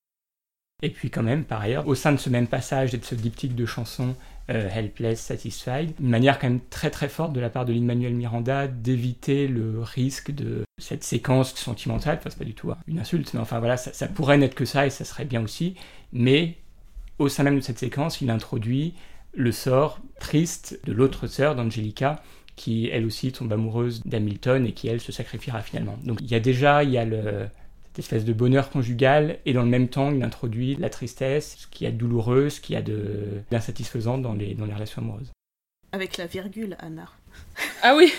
Et 0.81 0.89
puis 0.89 1.09
quand 1.09 1.23
même, 1.23 1.45
par 1.45 1.61
ailleurs, 1.61 1.87
au 1.87 1.95
sein 1.95 2.11
de 2.11 2.17
ce 2.17 2.29
même 2.29 2.47
passage 2.47 2.93
et 2.93 2.97
de 2.97 3.05
ce 3.05 3.15
diptyque 3.15 3.55
de 3.55 3.65
chansons 3.65 4.15
euh, 4.49 4.67
Helpless, 4.69 5.21
Satisfied, 5.21 5.93
une 5.99 6.09
manière 6.09 6.37
quand 6.37 6.49
même 6.49 6.59
très 6.69 6.89
très 6.89 7.07
forte 7.07 7.33
de 7.33 7.39
la 7.39 7.49
part 7.49 7.65
de 7.65 7.71
Lin-Manuel 7.71 8.13
Miranda 8.13 8.67
d'éviter 8.67 9.47
le 9.47 9.81
risque 9.81 10.31
de 10.31 10.63
cette 10.77 11.03
séquence 11.03 11.55
sentimentale, 11.55 12.17
enfin 12.19 12.29
c'est 12.29 12.39
pas 12.39 12.45
du 12.45 12.53
tout 12.53 12.71
une 12.87 12.99
insulte, 12.99 13.33
mais 13.33 13.39
enfin 13.39 13.59
voilà, 13.59 13.77
ça, 13.77 13.93
ça 13.93 14.07
pourrait 14.07 14.37
n'être 14.37 14.53
que 14.53 14.65
ça 14.65 14.85
et 14.85 14.89
ça 14.89 15.05
serait 15.05 15.23
bien 15.23 15.41
aussi, 15.41 15.75
mais 16.11 16.57
au 17.17 17.29
sein 17.29 17.43
même 17.43 17.55
de 17.55 17.61
cette 17.61 17.79
séquence, 17.79 18.19
il 18.19 18.29
introduit 18.29 18.93
le 19.35 19.51
sort 19.51 19.99
triste 20.19 20.79
de 20.85 20.93
l'autre 20.93 21.27
sœur 21.27 21.55
d'Angelica, 21.55 22.21
qui 22.55 22.89
elle 22.91 23.05
aussi 23.05 23.31
tombe 23.31 23.51
amoureuse 23.51 24.01
d'Hamilton 24.05 24.65
et 24.65 24.71
qui 24.71 24.87
elle 24.87 25.01
se 25.01 25.11
sacrifiera 25.11 25.61
finalement. 25.61 25.97
Donc 26.03 26.19
il 26.21 26.27
y 26.27 26.35
a 26.35 26.39
déjà 26.39 26.83
il 26.83 26.91
y 26.91 26.97
a 26.97 27.05
le, 27.05 27.47
cette 27.87 27.99
espèce 27.99 28.25
de 28.25 28.33
bonheur 28.33 28.69
conjugal 28.69 29.39
et 29.45 29.53
dans 29.53 29.63
le 29.63 29.69
même 29.69 29.89
temps 29.89 30.11
il 30.11 30.23
introduit 30.23 30.75
la 30.75 30.89
tristesse, 30.89 31.57
ce 31.59 31.67
qu'il 31.67 31.85
y 31.85 31.87
a 31.87 31.91
de 31.91 31.97
douloureux, 31.97 32.49
ce 32.49 32.61
qu'il 32.61 32.75
y 32.75 32.77
a 32.77 32.81
d'insatisfaisant 33.51 34.17
dans 34.17 34.33
les, 34.33 34.53
dans 34.53 34.65
les 34.65 34.73
relations 34.73 35.01
amoureuses. 35.01 35.31
Avec 35.91 36.17
la 36.17 36.27
virgule, 36.27 36.75
Anna. 36.79 37.09
Ah 37.81 37.95
oui 37.95 38.11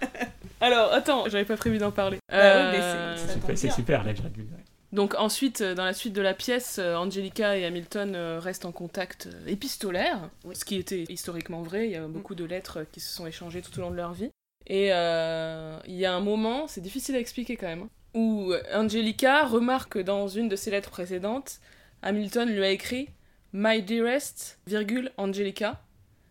Alors, 0.60 0.92
attends, 0.92 1.28
j'avais 1.28 1.44
pas 1.44 1.56
prévu 1.56 1.78
d'en 1.78 1.90
parler. 1.90 2.18
Bah 2.28 2.36
euh... 2.36 3.16
c'est 3.54 3.70
super 3.70 4.02
la 4.02 4.12
virgule. 4.12 4.48
Donc 4.94 5.16
ensuite, 5.16 5.60
euh, 5.60 5.74
dans 5.74 5.84
la 5.84 5.92
suite 5.92 6.12
de 6.12 6.22
la 6.22 6.34
pièce, 6.34 6.78
euh, 6.78 6.94
Angelica 6.94 7.58
et 7.58 7.64
Hamilton 7.64 8.14
euh, 8.14 8.38
restent 8.38 8.64
en 8.64 8.70
contact 8.70 9.28
épistolaire, 9.48 10.30
ce 10.52 10.64
qui 10.64 10.76
était 10.76 11.02
historiquement 11.08 11.62
vrai, 11.62 11.86
il 11.86 11.90
y 11.90 11.96
a 11.96 12.06
beaucoup 12.06 12.36
de 12.36 12.44
lettres 12.44 12.86
qui 12.92 13.00
se 13.00 13.12
sont 13.12 13.26
échangées 13.26 13.60
tout 13.60 13.76
au 13.76 13.82
long 13.82 13.90
de 13.90 13.96
leur 13.96 14.12
vie. 14.12 14.30
Et 14.68 14.86
il 14.86 15.96
y 15.96 16.04
a 16.06 16.14
un 16.14 16.20
moment, 16.20 16.68
c'est 16.68 16.80
difficile 16.80 17.16
à 17.16 17.18
expliquer 17.18 17.56
quand 17.56 17.66
même, 17.66 17.82
hein, 17.82 17.88
où 18.14 18.54
Angelica 18.72 19.44
remarque 19.44 19.94
que 19.94 19.98
dans 19.98 20.28
une 20.28 20.48
de 20.48 20.56
ses 20.56 20.70
lettres 20.70 20.90
précédentes, 20.90 21.58
Hamilton 22.02 22.48
lui 22.48 22.62
a 22.62 22.70
écrit 22.70 23.08
My 23.52 23.82
dearest, 23.82 24.60
virgule, 24.66 25.10
Angelica, 25.18 25.82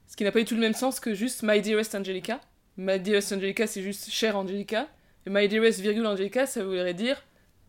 ce 0.07 0.15
qui 0.15 0.23
n'a 0.23 0.31
pas 0.31 0.39
du 0.39 0.45
tout 0.45 0.55
le 0.55 0.61
même 0.61 0.73
sens 0.73 0.99
que 1.01 1.13
juste 1.13 1.43
My 1.43 1.61
dearest 1.61 1.93
Angelica. 1.95 2.39
My 2.77 2.99
dearest 2.99 3.33
Angelica, 3.33 3.67
c'est 3.67 3.83
juste 3.83 4.09
chère 4.09 4.37
Angelica. 4.37 4.87
Et 5.27 5.29
My 5.29 5.47
dearest, 5.49 5.81
virgule, 5.81 6.07
Angelica, 6.07 6.47
ça 6.47 6.63
voudrait 6.63 6.95
dire 6.95 7.21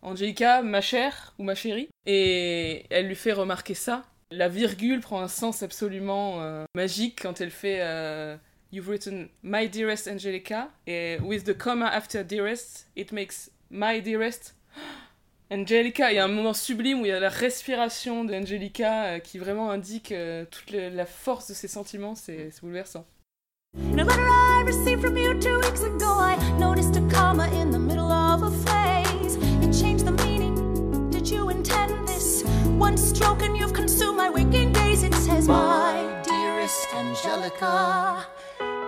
Angelica, 0.05 0.61
ma 0.61 0.81
chère 0.81 1.33
ou 1.39 1.43
ma 1.43 1.55
chérie. 1.55 1.89
Et 2.05 2.85
elle 2.91 3.07
lui 3.07 3.15
fait 3.15 3.33
remarquer 3.33 3.73
ça. 3.73 4.05
La 4.31 4.47
virgule 4.47 5.01
prend 5.01 5.21
un 5.21 5.27
sens 5.27 5.63
absolument 5.63 6.41
euh, 6.41 6.63
magique 6.75 7.19
quand 7.21 7.41
elle 7.41 7.51
fait 7.51 7.79
euh, 7.81 8.37
You've 8.71 8.87
written 8.87 9.29
my 9.41 9.67
dearest 9.67 10.07
Angelica. 10.07 10.69
Et 10.85 11.17
with 11.21 11.43
the 11.43 11.57
comma 11.57 11.87
after 11.87 12.23
dearest, 12.23 12.87
it 12.95 13.11
makes 13.11 13.49
my 13.71 14.01
dearest. 14.01 14.55
Angelica, 15.51 16.11
il 16.11 16.15
y 16.15 16.19
a 16.19 16.25
un 16.25 16.27
moment 16.27 16.53
sublime 16.53 17.01
où 17.01 17.05
il 17.05 17.09
y 17.09 17.11
a 17.11 17.19
la 17.19 17.29
respiration 17.29 18.25
d'Angelica 18.25 19.05
euh, 19.05 19.19
qui 19.19 19.39
vraiment 19.39 19.71
indique 19.71 20.13
toute 20.51 20.71
la 20.71 21.05
force 21.05 21.47
de 21.49 21.53
ses 21.53 21.67
sentiments, 21.67 22.15
c'est 22.15 22.51
bouleversant. 22.61 23.05
No 23.75 24.05
matter 24.05 24.21
I 24.21 24.63
received 24.65 25.01
from 25.01 25.17
you 25.17 25.33
two 25.39 25.57
weeks 25.57 25.81
ago, 25.81 26.19
I 26.19 26.37
noticed 26.59 26.95
a 26.95 27.01
comma 27.13 27.47
in 27.47 27.71
the 27.71 27.79
middle 27.79 28.11
of 28.11 28.43
a. 28.43 28.94
One 32.77 32.97
stroke 32.97 33.41
and 33.41 33.57
you've 33.57 33.73
consumed 33.73 34.17
my 34.17 34.29
waking 34.29 34.73
days. 34.73 35.03
It 35.03 35.13
says, 35.13 35.47
My 35.47 36.21
dearest 36.23 36.87
Angelica. 36.93 38.25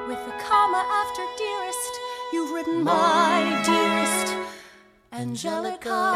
With 0.07 0.19
comma 0.45 0.83
after 1.01 1.23
dearest, 1.37 1.93
you've 2.33 2.51
written, 2.51 2.83
My 2.83 3.61
dearest 3.65 4.35
Angelica. 5.13 6.13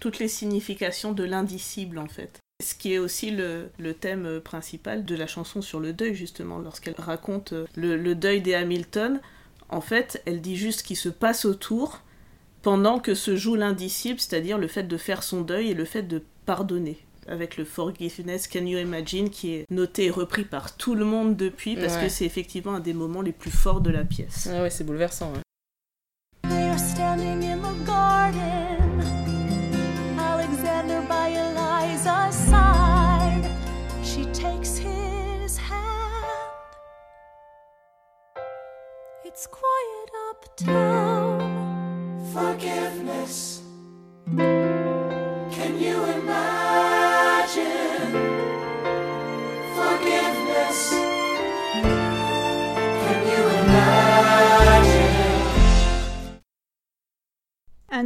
Toutes 0.00 0.18
les 0.18 0.28
significations 0.28 1.12
de 1.12 1.24
l'indicible, 1.24 1.98
en 1.98 2.06
fait. 2.06 2.38
Ce 2.62 2.74
qui 2.74 2.94
est 2.94 2.98
aussi 2.98 3.30
le, 3.30 3.70
thème 3.98 4.40
principal 4.40 5.04
de 5.04 5.16
la 5.16 5.26
chanson 5.26 5.62
sur 5.62 5.80
le 5.80 5.92
deuil, 5.92 6.14
justement, 6.14 6.58
lorsqu'elle 6.58 6.94
raconte 6.98 7.52
euh, 7.52 7.66
le, 7.76 8.14
deuil 8.14 8.40
des 8.40 8.54
Hamilton. 8.54 9.20
En 9.68 9.80
fait, 9.80 10.22
elle 10.26 10.40
dit 10.40 10.56
juste 10.56 10.80
ce 10.80 10.84
qui 10.84 10.96
se 10.96 11.08
passe 11.08 11.44
autour 11.44 12.00
pendant 12.62 12.98
que 12.98 13.14
se 13.14 13.36
joue 13.36 13.54
l'indicible, 13.54 14.20
c'est-à-dire 14.20 14.58
le 14.58 14.68
fait 14.68 14.84
de 14.84 14.96
faire 14.96 15.22
son 15.22 15.42
deuil 15.42 15.70
et 15.70 15.74
le 15.74 15.84
fait 15.84 16.02
de 16.02 16.22
pardonner 16.46 16.98
avec 17.28 17.56
le 17.56 17.64
Forgiveness 17.64 18.48
Can 18.48 18.64
You 18.64 18.78
Imagine 18.78 19.30
qui 19.30 19.54
est 19.54 19.66
noté 19.70 20.06
et 20.06 20.10
repris 20.10 20.44
par 20.44 20.76
tout 20.76 20.94
le 20.94 21.04
monde 21.04 21.36
depuis 21.36 21.76
parce 21.76 21.96
que 21.96 22.08
c'est 22.08 22.24
effectivement 22.24 22.74
un 22.74 22.80
des 22.80 22.94
moments 22.94 23.22
les 23.22 23.32
plus 23.32 23.50
forts 23.50 23.80
de 23.80 23.90
la 23.90 24.04
pièce. 24.04 24.48
Ah 24.50 24.62
ouais, 24.62 24.70
c'est 24.70 24.84
bouleversant. 24.84 25.32
It's 39.24 39.46
quiet 39.46 40.10
uptown. 40.32 40.87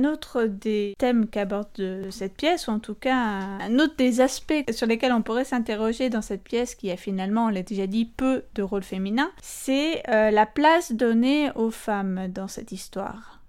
Un 0.03 0.05
autre 0.07 0.47
des 0.47 0.95
thèmes 0.99 1.29
qu'aborde 1.29 2.09
cette 2.11 2.35
pièce, 2.35 2.67
ou 2.67 2.73
en 2.73 2.81
tout 2.81 2.95
cas 2.95 3.15
un 3.15 3.79
autre 3.79 3.95
des 3.97 4.21
aspects 4.21 4.65
sur 4.73 4.89
lesquels 4.89 5.13
on 5.13 5.23
pourrait 5.23 5.45
s'interroger 5.45 6.11
dans 6.11 6.23
cette 6.23 6.43
pièce, 6.43 6.75
qui 6.75 6.91
a 6.91 6.97
finalement, 6.97 7.47
on 7.47 7.49
l'a 7.51 7.63
déjà 7.63 7.87
dit, 7.87 8.05
peu 8.05 8.43
de 8.57 8.63
rôle 8.63 8.83
féminin, 8.83 9.31
c'est 9.41 10.03
euh, 10.09 10.33
la 10.33 10.47
place 10.47 10.93
donnée 10.93 11.53
aux 11.55 11.71
femmes 11.71 12.29
dans 12.29 12.49
cette 12.49 12.73
histoire. 12.73 13.41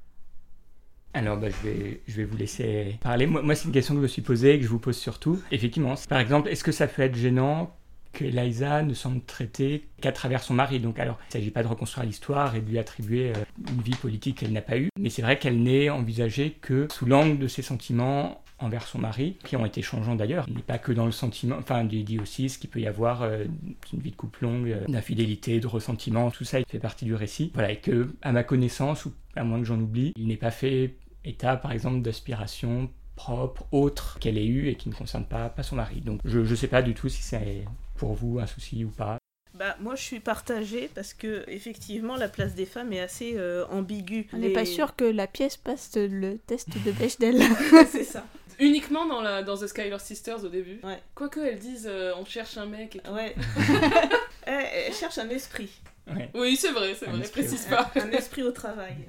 Alors, 1.16 1.38
bah, 1.38 1.48
je, 1.50 1.68
vais, 1.68 2.02
je 2.08 2.18
vais 2.18 2.26
vous 2.26 2.38
laisser 2.38 3.00
parler. 3.02 3.26
Moi, 3.26 3.42
moi 3.42 3.56
c'est 3.56 3.66
une 3.66 3.74
question 3.74 3.96
que 3.96 4.00
je 4.00 4.04
me 4.04 4.08
suis 4.08 4.22
posée 4.22 4.54
et 4.54 4.58
que 4.60 4.64
je 4.64 4.70
vous 4.70 4.80
pose 4.80 4.98
surtout. 4.98 5.40
Effectivement, 5.52 5.96
par 6.08 6.20
exemple, 6.20 6.50
est-ce 6.50 6.64
que 6.64 6.72
ça 6.72 6.86
peut 6.86 7.02
être 7.02 7.16
gênant 7.16 7.76
que 8.14 8.24
Eliza 8.24 8.84
ne 8.84 8.94
semble 8.94 9.22
traiter 9.24 9.86
qu'à 10.02 10.12
travers 10.12 10.44
son 10.44 10.54
mari. 10.54 10.80
Donc 10.80 11.00
alors, 11.00 11.18
il 11.26 11.28
ne 11.28 11.32
s'agit 11.34 11.52
pas 11.52 11.64
de 11.64 11.68
reconstruire 11.68 12.06
l'histoire 12.06 12.56
et 12.56 12.62
de 12.62 12.70
lui 12.70 12.80
attribuer 12.80 13.32
euh, 13.32 13.44
une 13.74 13.82
vie 13.82 13.96
politique 13.96 14.40
qu'elle 14.40 14.54
n'a 14.54 14.62
pas 14.62 14.78
eue, 14.78 14.90
mais 14.98 15.10
c'est 15.10 15.22
vrai 15.22 15.38
qu'elle 15.38 15.62
n'est 15.62 15.90
envisagée 15.90 16.58
que 16.62 16.88
sous 16.92 17.06
l'angle 17.06 17.40
de 17.40 17.48
ses 17.48 17.62
sentiments 17.62 18.44
envers 18.60 18.88
son 18.88 19.00
mari, 19.00 19.36
qui 19.44 19.58
ont 19.58 19.66
été 19.66 19.82
changeants 19.82 20.16
d'ailleurs. 20.16 20.46
Il 20.48 20.56
n'est 20.56 20.62
pas 20.62 20.78
que 20.78 20.94
dans 20.94 21.06
le 21.06 21.12
sentiment, 21.12 21.58
enfin, 21.60 21.86
il 21.92 22.06
dit 22.06 22.20
aussi 22.20 22.48
ce 22.48 22.58
qu'il 22.58 22.70
peut 22.70 22.80
y 22.80 22.88
avoir 22.88 23.24
euh, 23.24 23.44
une 23.92 24.00
vie 24.00 24.12
de 24.12 24.16
couple 24.16 24.44
longue, 24.44 24.70
euh, 24.70 24.86
d'infidélité, 24.88 25.60
de 25.60 25.68
ressentiment, 25.68 26.32
tout 26.32 26.46
ça, 26.46 26.60
il 26.60 26.66
fait 26.70 26.80
partie 26.80 27.04
du 27.04 27.16
récit. 27.16 27.52
Voilà, 27.54 27.72
et 27.72 27.78
que, 27.78 28.14
à 28.22 28.32
ma 28.32 28.44
connaissance, 28.44 29.06
ou 29.06 29.14
à 29.36 29.44
moins 29.44 29.60
que 29.60 29.66
j'en 29.66 29.80
oublie, 29.80 30.14
il 30.16 30.28
n'est 30.28 30.38
pas 30.38 30.52
fait 30.52 30.96
état, 31.26 31.58
par 31.58 31.72
exemple, 31.72 32.02
d'aspiration 32.02 32.90
propre, 33.16 33.66
autre 33.72 34.18
qu'elle 34.20 34.38
ait 34.38 34.46
eu 34.46 34.68
et 34.70 34.76
qui 34.76 34.90
ne 34.90 34.94
concerne 34.94 35.26
pas, 35.26 35.50
pas 35.50 35.64
son 35.64 35.76
mari. 35.76 36.02
Donc 36.02 36.20
je 36.26 36.40
ne 36.40 36.56
sais 36.56 36.68
pas 36.68 36.82
du 36.82 36.94
tout 36.94 37.10
si 37.10 37.22
c'est 37.22 37.64
pour 37.96 38.14
vous 38.14 38.40
un 38.40 38.48
souci 38.48 38.84
ou 38.84 38.90
pas 38.90 39.18
Bah, 39.54 39.76
moi, 39.80 39.96
je 39.96 40.02
suis 40.02 40.20
partagée 40.20 40.90
parce 40.94 41.14
que 41.14 41.44
effectivement, 41.48 42.16
la 42.16 42.28
place 42.28 42.56
des 42.56 42.66
femmes 42.66 42.94
est 42.94 43.00
assez 43.00 43.34
euh, 43.36 43.66
ambiguë. 43.68 44.28
On 44.34 44.38
n'est 44.38 44.54
pas 44.54 44.66
sûr 44.66 44.96
que 44.96 45.06
la 45.06 45.28
pièce 45.28 45.58
passe 45.58 45.92
le 45.96 46.38
test 46.38 46.70
de 46.70 46.92
Bechdel. 47.00 47.42
c'est 47.92 48.04
ça. 48.04 48.26
Uniquement 48.60 49.06
dans, 49.06 49.22
la, 49.22 49.44
dans 49.44 49.58
The 49.58 49.68
Skyler 49.68 49.98
Sisters 50.00 50.44
au 50.44 50.50
début. 50.50 50.80
Ouais. 50.84 51.02
Quoique 51.16 51.40
elles 51.40 51.60
disent 51.60 51.90
euh, 51.90 52.14
on 52.18 52.26
cherche 52.26 52.58
un 52.58 52.66
mec 52.66 52.96
et 52.96 53.00
tout. 53.00 53.12
Ouais. 53.12 53.36
elle, 54.46 54.94
cherche 54.94 55.18
un 55.18 55.30
esprit. 55.30 55.70
Oui, 56.34 56.56
c'est 56.56 56.72
vrai, 56.72 56.96
c'est 56.96 57.06
vrai, 57.06 57.22
précise 57.22 57.66
pas. 57.66 57.92
Un, 57.96 58.12
esprit 58.12 58.44
au 58.44 58.52
travail. 58.52 59.08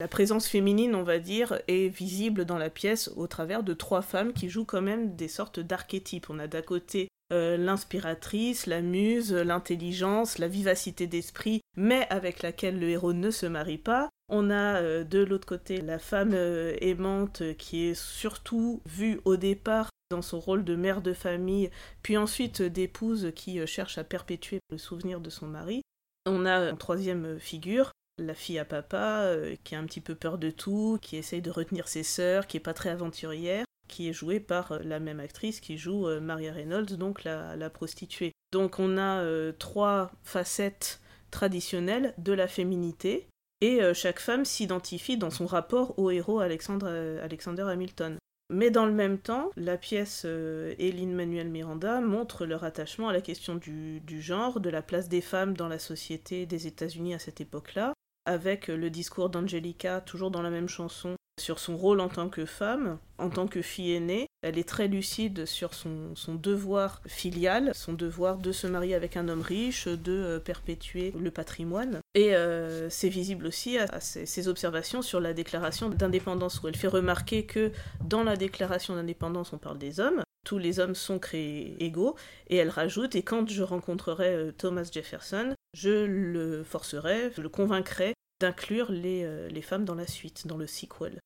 La 0.00 0.08
présence 0.08 0.46
féminine, 0.46 0.94
on 0.94 1.02
va 1.02 1.18
dire, 1.18 1.60
est 1.68 1.88
visible 1.88 2.44
dans 2.44 2.58
la 2.58 2.68
pièce 2.68 3.10
au 3.16 3.26
travers 3.26 3.62
de 3.62 3.74
trois 3.74 4.02
femmes 4.02 4.32
qui 4.32 4.48
jouent 4.48 4.64
quand 4.64 4.82
même 4.82 5.14
des 5.16 5.28
sortes 5.28 5.60
d'archétypes. 5.60 6.28
On 6.30 6.38
a 6.38 6.46
d'un 6.46 6.62
côté 6.62 7.08
euh, 7.32 7.56
l'inspiratrice, 7.56 8.66
la 8.66 8.82
muse, 8.82 9.32
l'intelligence, 9.32 10.38
la 10.38 10.48
vivacité 10.48 11.06
d'esprit, 11.06 11.62
mais 11.76 12.06
avec 12.10 12.42
laquelle 12.42 12.78
le 12.78 12.90
héros 12.90 13.14
ne 13.14 13.30
se 13.30 13.46
marie 13.46 13.78
pas. 13.78 14.10
On 14.28 14.50
a 14.50 14.82
euh, 14.82 15.04
de 15.04 15.20
l'autre 15.20 15.46
côté 15.46 15.80
la 15.80 15.98
femme 15.98 16.32
euh, 16.34 16.76
aimante 16.80 17.42
qui 17.56 17.86
est 17.86 17.94
surtout 17.94 18.82
vue 18.84 19.20
au 19.24 19.36
départ 19.36 19.88
dans 20.10 20.20
son 20.20 20.38
rôle 20.38 20.64
de 20.64 20.76
mère 20.76 21.00
de 21.00 21.14
famille, 21.14 21.70
puis 22.02 22.18
ensuite 22.18 22.60
d'épouse 22.60 23.32
qui 23.34 23.66
cherche 23.66 23.96
à 23.96 24.04
perpétuer 24.04 24.60
le 24.70 24.76
souvenir 24.76 25.20
de 25.20 25.30
son 25.30 25.46
mari. 25.46 25.80
On 26.26 26.44
a 26.44 26.70
une 26.70 26.76
troisième 26.76 27.38
figure, 27.40 27.90
la 28.18 28.34
fille 28.34 28.58
à 28.58 28.66
papa, 28.66 29.34
qui 29.64 29.74
a 29.74 29.78
un 29.78 29.84
petit 29.86 30.02
peu 30.02 30.14
peur 30.14 30.36
de 30.36 30.50
tout, 30.50 30.98
qui 31.00 31.16
essaye 31.16 31.42
de 31.42 31.50
retenir 31.50 31.88
ses 31.88 32.02
sœurs, 32.02 32.46
qui 32.46 32.58
est 32.58 32.60
pas 32.60 32.74
très 32.74 32.90
aventurière 32.90 33.64
qui 33.88 34.08
est 34.08 34.12
jouée 34.12 34.40
par 34.40 34.72
euh, 34.72 34.78
la 34.82 35.00
même 35.00 35.20
actrice 35.20 35.60
qui 35.60 35.78
joue 35.78 36.08
euh, 36.08 36.20
Maria 36.20 36.52
Reynolds, 36.52 36.96
donc 36.96 37.24
la, 37.24 37.70
prostituée. 37.70 38.32
Donc 38.52 38.78
on 38.78 38.98
a 38.98 39.20
euh, 39.20 39.52
trois 39.52 40.10
facettes 40.22 41.00
traditionnelles 41.30 42.14
de 42.18 42.32
la 42.32 42.46
féminité, 42.46 43.28
et 43.60 43.80
chaque 43.94 44.20
femme 44.20 44.44
s'identifie 44.44 45.16
dans 45.16 45.30
son 45.30 45.46
rapport 45.46 45.98
au 45.98 46.10
héros 46.10 46.38
Alexander 46.40 47.62
Hamilton. 47.62 48.18
Mais 48.50 48.70
dans 48.70 48.84
le 48.84 48.92
même 48.92 49.16
temps, 49.16 49.50
la 49.56 49.78
pièce 49.78 50.26
et 50.26 50.92
Lin-Manuel 50.92 51.48
Miranda 51.48 52.02
montrent 52.02 52.44
leur 52.44 52.62
attachement 52.62 53.08
à 53.08 53.14
la 53.14 53.22
question 53.22 53.54
du, 53.54 54.00
du, 54.00 54.20
genre, 54.20 54.60
de 54.60 54.68
la 54.68 54.82
place 54.82 55.08
des 55.08 55.22
femmes 55.22 55.56
dans 55.56 55.68
la 55.68 55.78
société 55.78 56.44
des 56.44 56.66
États-Unis 56.66 57.14
à 57.14 57.18
cette 57.18 57.40
époque-là, 57.40 57.94
avec 58.26 58.68
le 58.68 58.90
discours 58.90 59.30
d'Angelica, 59.30 60.02
toujours 60.02 60.30
dans 60.30 60.42
la 60.42 60.50
même 60.50 60.68
chanson, 60.68 61.16
sur 61.40 61.58
son 61.58 61.76
rôle 61.76 62.00
en 62.00 62.08
tant 62.08 62.28
que 62.28 62.44
femme, 62.44 62.98
en 63.18 63.28
tant 63.28 63.46
que 63.46 63.62
fille 63.62 63.92
aînée. 63.92 64.26
Elle 64.42 64.58
est 64.58 64.68
très 64.68 64.88
lucide 64.88 65.46
sur 65.46 65.74
son, 65.74 66.14
devoir 66.28 67.00
filial, 67.06 67.72
son 67.74 67.92
devoir 67.92 68.38
de 68.38 68.52
se 68.52 68.66
marier 68.66 68.94
avec 68.94 69.16
un 69.16 69.28
homme 69.28 69.42
riche, 69.42 69.88
de 69.88 70.12
euh, 70.12 70.38
perpétuer 70.38 71.12
le 71.18 71.30
patrimoine. 71.30 72.00
Et 72.14 72.34
euh, 72.34 72.88
c'est 72.90 73.08
visible 73.08 73.46
aussi 73.46 73.78
à, 73.78 74.00
ses, 74.00 74.48
observations 74.48 75.02
sur 75.02 75.20
la 75.20 75.32
déclaration 75.32 75.88
d'indépendance, 75.88 76.62
où 76.62 76.68
elle 76.68 76.76
fait 76.76 76.88
remarquer 76.88 77.46
que 77.46 77.72
dans 78.04 78.22
la 78.22 78.36
déclaration 78.36 78.94
d'indépendance, 78.94 79.52
on 79.52 79.58
parle 79.58 79.78
des 79.78 80.00
hommes. 80.00 80.22
Tous 80.44 80.58
les 80.58 80.78
hommes 80.78 80.94
sont 80.94 81.18
créés 81.18 81.74
égaux, 81.80 82.16
et 82.48 82.56
elle 82.56 82.68
rajoute, 82.68 83.14
et 83.16 83.22
quand 83.22 83.48
je 83.48 83.62
rencontrerai 83.62 84.34
euh, 84.34 84.52
Thomas 84.52 84.88
Jefferson, 84.92 85.54
je 85.72 86.04
le 86.04 86.62
forcerai, 86.62 87.32
je 87.34 87.40
le 87.40 87.48
convaincrai 87.48 88.14
d'inclure 88.44 88.92
les, 88.92 89.24
euh, 89.24 89.48
les 89.48 89.62
femmes 89.62 89.86
dans 89.86 89.94
la 89.94 90.06
suite, 90.06 90.46
dans 90.46 90.58
le 90.58 90.66
sequel. 90.66 91.18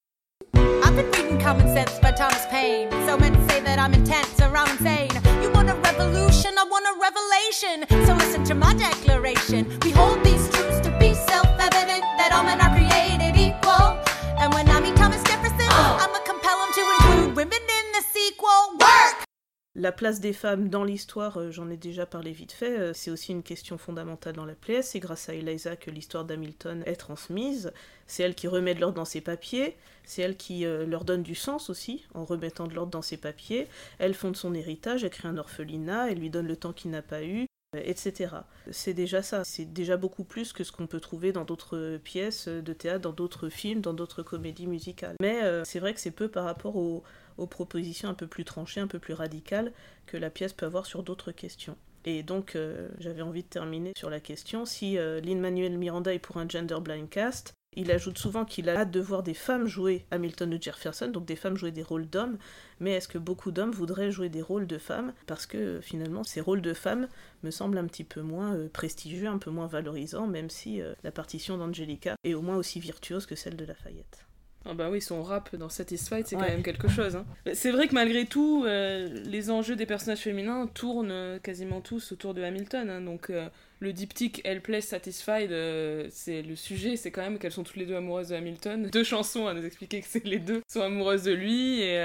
I've 0.55 0.95
been 0.95 1.11
reading 1.11 1.37
Common 1.43 1.67
Sense 1.75 1.99
by 2.01 2.13
Thomas 2.13 2.47
Paine. 2.49 2.91
So 3.09 3.19
men 3.19 3.35
say 3.49 3.61
that 3.61 3.77
I'm 3.81 3.93
intense 3.93 4.41
or 4.41 4.57
I'm 4.57 4.71
insane. 4.71 5.11
You 5.43 5.51
want 5.51 5.69
a 5.69 5.75
revolution, 5.75 6.53
I 6.57 6.65
want 6.71 6.87
a 6.87 6.95
revelation. 7.09 8.07
So 8.07 8.15
listen 8.15 8.45
to 8.45 8.55
my 8.55 8.73
declaration. 8.75 9.67
We 9.83 9.91
hold 9.91 10.23
these 10.23 10.49
truths 10.51 10.79
to 10.87 10.97
be 11.01 11.13
self-evident 11.15 12.05
that 12.19 12.31
all 12.33 12.45
men 12.45 12.61
are 12.61 12.71
created 12.71 13.35
equal. 13.35 13.99
And 14.39 14.55
when 14.55 14.69
I 14.71 14.79
meet 14.81 14.95
Thomas 14.95 15.23
Jefferson, 15.25 15.69
I'ma 15.69 16.21
compel 16.25 16.57
him 16.63 16.71
to 16.79 16.83
include 16.95 17.37
women 17.37 17.63
in 17.79 17.87
the 17.97 18.03
sequel. 18.15 18.79
Work! 18.79 19.28
La 19.79 19.93
place 19.93 20.19
des 20.19 20.33
femmes 20.33 20.69
dans 20.69 20.83
l'histoire, 20.83 21.39
euh, 21.39 21.53
j'en 21.53 21.71
ai 21.71 21.77
déjà 21.77 22.05
parlé 22.05 22.33
vite 22.33 22.51
fait, 22.51 22.77
euh, 22.77 22.93
c'est 22.93 23.13
aussi 23.13 23.31
une 23.31 23.45
question 23.45 23.79
fondamentale 23.79 24.35
dans 24.35 24.45
la 24.45 24.57
pièce. 24.57 24.91
C'est 24.91 24.99
grâce 24.99 25.29
à 25.29 25.35
Eliza 25.35 25.77
que 25.77 25.93
l'histoire 25.93 26.25
d'Hamilton 26.25 26.83
est 26.85 26.97
transmise. 26.97 27.73
C'est 28.09 28.25
elle 28.25 28.35
qui 28.35 28.49
remet 28.49 28.75
de 28.75 28.81
l'ordre 28.81 28.97
dans 28.97 29.05
ses 29.05 29.21
papiers. 29.21 29.77
C'est 30.03 30.23
elle 30.23 30.37
qui 30.37 30.67
euh, 30.67 30.85
leur 30.85 31.05
donne 31.05 31.23
du 31.23 31.37
sens 31.37 31.71
aussi, 31.71 32.05
en 32.15 32.25
remettant 32.25 32.67
de 32.67 32.75
l'ordre 32.75 32.91
dans 32.91 33.03
ses 33.03 33.19
papiers. 33.19 33.69
Elle 34.01 34.15
fonde 34.15 34.35
son 34.35 34.53
héritage, 34.53 35.05
elle 35.05 35.11
crée 35.11 35.29
un 35.29 35.39
orphelinat, 35.39 36.11
elle 36.11 36.19
lui 36.19 36.31
donne 36.31 36.49
le 36.49 36.57
temps 36.57 36.73
qu'il 36.73 36.91
n'a 36.91 37.03
pas 37.03 37.23
eu, 37.23 37.47
etc. 37.77 38.35
C'est 38.73 38.95
déjà 38.95 39.23
ça, 39.23 39.45
c'est 39.45 39.73
déjà 39.73 39.97
beaucoup 39.97 40.25
plus 40.25 40.53
que 40.53 40.65
ce 40.65 40.73
qu'on 40.73 40.89
peut 40.89 40.99
trouver 40.99 41.31
dans 41.31 41.45
d'autres 41.45 42.01
pièces 42.03 42.49
de 42.49 42.73
théâtre, 42.73 43.03
dans 43.03 43.13
d'autres 43.13 43.49
films, 43.49 43.81
dans 43.81 43.95
d'autres 43.95 44.25
comédies 44.25 44.67
musicales. 44.67 45.15
Mais 45.21 45.41
c'est 45.65 45.79
vrai 45.79 45.95
que 45.95 46.01
c'est 46.01 46.11
peu 46.11 46.27
par 46.29 46.45
rapport 46.45 46.75
au, 46.75 47.05
aux 47.39 47.47
propositions 47.47 48.09
un 48.09 48.15
peu 48.15 48.27
plus 48.27 48.45
tranchées, 48.45 48.81
un 48.81 48.87
peu 48.87 48.99
plus 48.99 49.15
radicales 49.15 49.73
que 50.07 50.17
la 50.17 50.31
pièce 50.31 50.53
peut 50.53 50.67
avoir 50.67 50.87
sur 50.87 51.03
d'autres 51.03 51.33
questions. 51.33 51.77
Et 52.05 52.23
donc, 52.23 52.57
euh, 52.57 52.89
j'avais 52.99 53.23
envie 53.23 53.43
de 53.43 53.49
terminer 53.49 53.93
sur 53.97 54.11
la 54.11 54.21
question 54.21 54.65
si 54.65 54.99
euh, 54.99 55.21
Lin-Manuel 55.21 55.77
Miranda 55.77 56.15
est 56.15 56.19
pour 56.19 56.39
un 56.39 56.49
gender 56.49 56.79
blind 56.81 57.09
cast. 57.09 57.53
Il 57.77 57.91
ajoute 57.91 58.19
souvent 58.19 58.47
qu'il 58.47 58.71
a 58.71 58.79
hâte 58.79 58.91
de 58.91 59.01
voir 59.01 59.23
des 59.23 59.35
femmes 59.35 59.67
jouer 59.67 60.07
Hamilton 60.11 60.55
ou 60.55 60.59
Jefferson, 60.61 61.09
donc 61.09 61.27
des 61.27 61.37
femmes 61.37 61.57
jouer 61.57 61.71
des 61.71 61.83
rôles 61.83 62.09
d'hommes, 62.09 62.39
mais 62.81 62.93
est-ce 62.93 63.09
que 63.09 63.19
beaucoup 63.19 63.51
d'hommes 63.51 63.73
voudraient 63.73 64.11
jouer 64.11 64.31
des 64.31 64.41
rôles 64.41 64.67
de 64.67 64.79
femmes? 64.79 65.13
Parce 65.27 65.45
que 65.45 65.81
finalement, 65.83 66.25
ces 66.25 66.41
rôles 66.41 66.63
de 66.63 66.73
femmes 66.73 67.09
me 67.43 67.51
semblent 67.51 67.79
un 67.79 67.87
petit 67.87 68.05
peu 68.05 68.23
moins 68.23 68.55
euh, 68.55 68.69
prestigieux, 68.69 69.29
un 69.29 69.39
peu 69.39 69.51
moins 69.51 69.67
valorisants, 69.67 70.27
même 70.27 70.49
si 70.49 70.81
la 71.05 71.13
partition 71.13 71.59
d'Angelica 71.59 72.15
est 72.25 72.35
au 72.35 72.41
moins 72.41 72.57
aussi 72.57 72.81
virtuose 72.81 73.27
que 73.27 73.35
celle 73.35 73.57
de 73.57 73.67
Lafayette. 73.67 74.28
Ah 74.71 74.75
bah 74.75 74.91
oui, 74.91 75.01
son 75.01 75.23
rap 75.23 75.57
dans 75.57 75.71
Satisfied, 75.71 76.27
c'est 76.27 76.37
quand 76.37 76.43
même 76.43 76.63
quelque 76.63 76.89
chose. 76.89 77.17
Hein. 77.17 77.25
C'est 77.55 77.71
vrai 77.71 77.89
que 77.89 77.95
malgré 77.95 78.27
tout, 78.27 78.65
euh, 78.67 79.09
les 79.25 79.51
enjeux 79.51 79.77
des 79.77 79.87
personnages 79.87 80.19
féminins 80.19 80.67
tournent 80.67 81.11
euh, 81.11 81.39
quasiment 81.39 81.81
tous 81.81 82.13
autour 82.13 82.35
de 82.35 82.43
Hamilton. 82.43 82.91
Hein. 82.91 83.01
donc 83.01 83.31
euh, 83.31 83.49
le 83.81 83.95
diptyque 83.95 84.43
Helpless 84.45 84.89
Satisfied, 84.89 85.51
c'est 86.11 86.43
le 86.43 86.55
sujet, 86.55 86.97
c'est 86.97 87.11
quand 87.11 87.23
même 87.23 87.39
qu'elles 87.39 87.53
sont 87.53 87.63
toutes 87.63 87.77
les 87.77 87.87
deux 87.87 87.95
amoureuses 87.95 88.29
de 88.29 88.35
Hamilton. 88.35 88.91
Deux 88.93 89.05
chansons 89.05 89.47
à 89.47 89.55
nous 89.55 89.65
expliquer 89.65 90.01
que 90.01 90.07
c'est 90.07 90.27
les 90.27 90.39
deux 90.39 90.61
sont 90.69 90.83
amoureuses 90.83 91.23
de 91.23 91.33
lui. 91.33 91.81
Et 91.81 91.97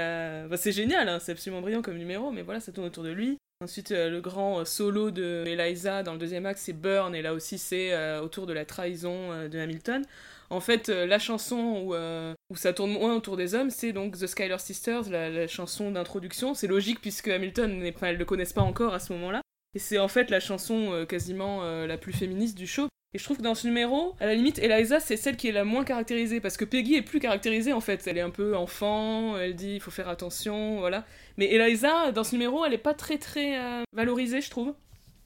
bah, 0.48 0.56
c'est 0.56 0.72
génial, 0.72 1.08
hein, 1.08 1.18
c'est 1.18 1.32
absolument 1.32 1.60
brillant 1.60 1.82
comme 1.82 1.98
numéro, 1.98 2.30
mais 2.30 2.42
voilà, 2.42 2.60
ça 2.60 2.70
tourne 2.70 2.86
autour 2.86 3.02
de 3.02 3.10
lui. 3.10 3.38
Ensuite, 3.60 3.90
le 3.90 4.20
grand 4.20 4.64
solo 4.64 5.10
de 5.10 5.44
Eliza 5.46 6.04
dans 6.04 6.12
le 6.12 6.18
deuxième 6.18 6.46
acte, 6.46 6.60
c'est 6.60 6.72
Burn, 6.72 7.12
et 7.12 7.22
là 7.22 7.34
aussi, 7.34 7.58
c'est 7.58 8.18
autour 8.18 8.46
de 8.46 8.52
la 8.52 8.64
trahison 8.64 9.48
de 9.48 9.58
Hamilton. 9.58 10.04
En 10.50 10.60
fait, 10.60 10.88
la 10.88 11.18
chanson 11.18 11.88
euh, 11.92 12.34
où, 12.54 12.56
ça 12.56 12.72
tourne 12.72 12.92
moins 12.92 13.14
autour 13.14 13.36
des 13.36 13.54
hommes, 13.54 13.70
c'est 13.70 13.92
donc 13.92 14.18
The 14.18 14.26
Skyler 14.26 14.58
Sisters, 14.58 15.10
la, 15.10 15.46
chanson 15.46 15.90
d'introduction. 15.90 16.54
C'est 16.54 16.66
logique 16.66 17.00
puisque 17.00 17.28
Hamilton, 17.28 17.78
ne 17.78 18.12
le 18.12 18.24
connaissent 18.24 18.52
pas 18.52 18.62
encore 18.62 18.94
à 18.94 19.00
ce 19.00 19.12
moment-là. 19.12 19.40
Et 19.74 19.78
c'est 19.78 19.98
en 19.98 20.08
fait 20.08 20.30
la 20.30 20.40
chanson 20.40 20.92
euh, 20.92 21.04
quasiment 21.04 21.62
la 21.62 21.98
plus 21.98 22.12
féministe 22.12 22.56
du 22.56 22.66
show. 22.66 22.88
Et 23.12 23.18
je 23.18 23.24
trouve 23.24 23.36
que 23.36 23.42
dans 23.42 23.54
ce 23.54 23.66
numéro, 23.66 24.14
à 24.18 24.26
la 24.26 24.34
limite, 24.34 24.58
Eliza, 24.58 24.98
c'est 24.98 25.16
celle 25.16 25.36
qui 25.36 25.48
est 25.48 25.52
la 25.52 25.64
moins 25.64 25.84
caractérisée, 25.84 26.40
parce 26.40 26.56
que 26.56 26.64
Peggy 26.64 26.96
est 26.96 27.02
plus 27.02 27.20
caractérisée 27.20 27.72
en 27.72 27.80
fait. 27.80 28.06
Elle 28.06 28.18
est 28.18 28.22
un 28.22 28.30
peu 28.30 28.56
enfant, 28.56 29.38
elle 29.38 29.54
dit 29.54 29.74
il 29.74 29.80
faut 29.80 29.92
faire 29.92 30.08
attention, 30.08 30.80
voilà. 30.80 31.04
Mais 31.36 31.52
Eliza, 31.52 32.12
dans 32.12 32.24
ce 32.24 32.32
numéro, 32.32 32.64
elle 32.64 32.72
est 32.72 32.78
pas 32.78 32.94
très 32.94 33.18
très 33.18 33.56
valorisée, 33.92 34.40
je 34.40 34.50
trouve. 34.50 34.74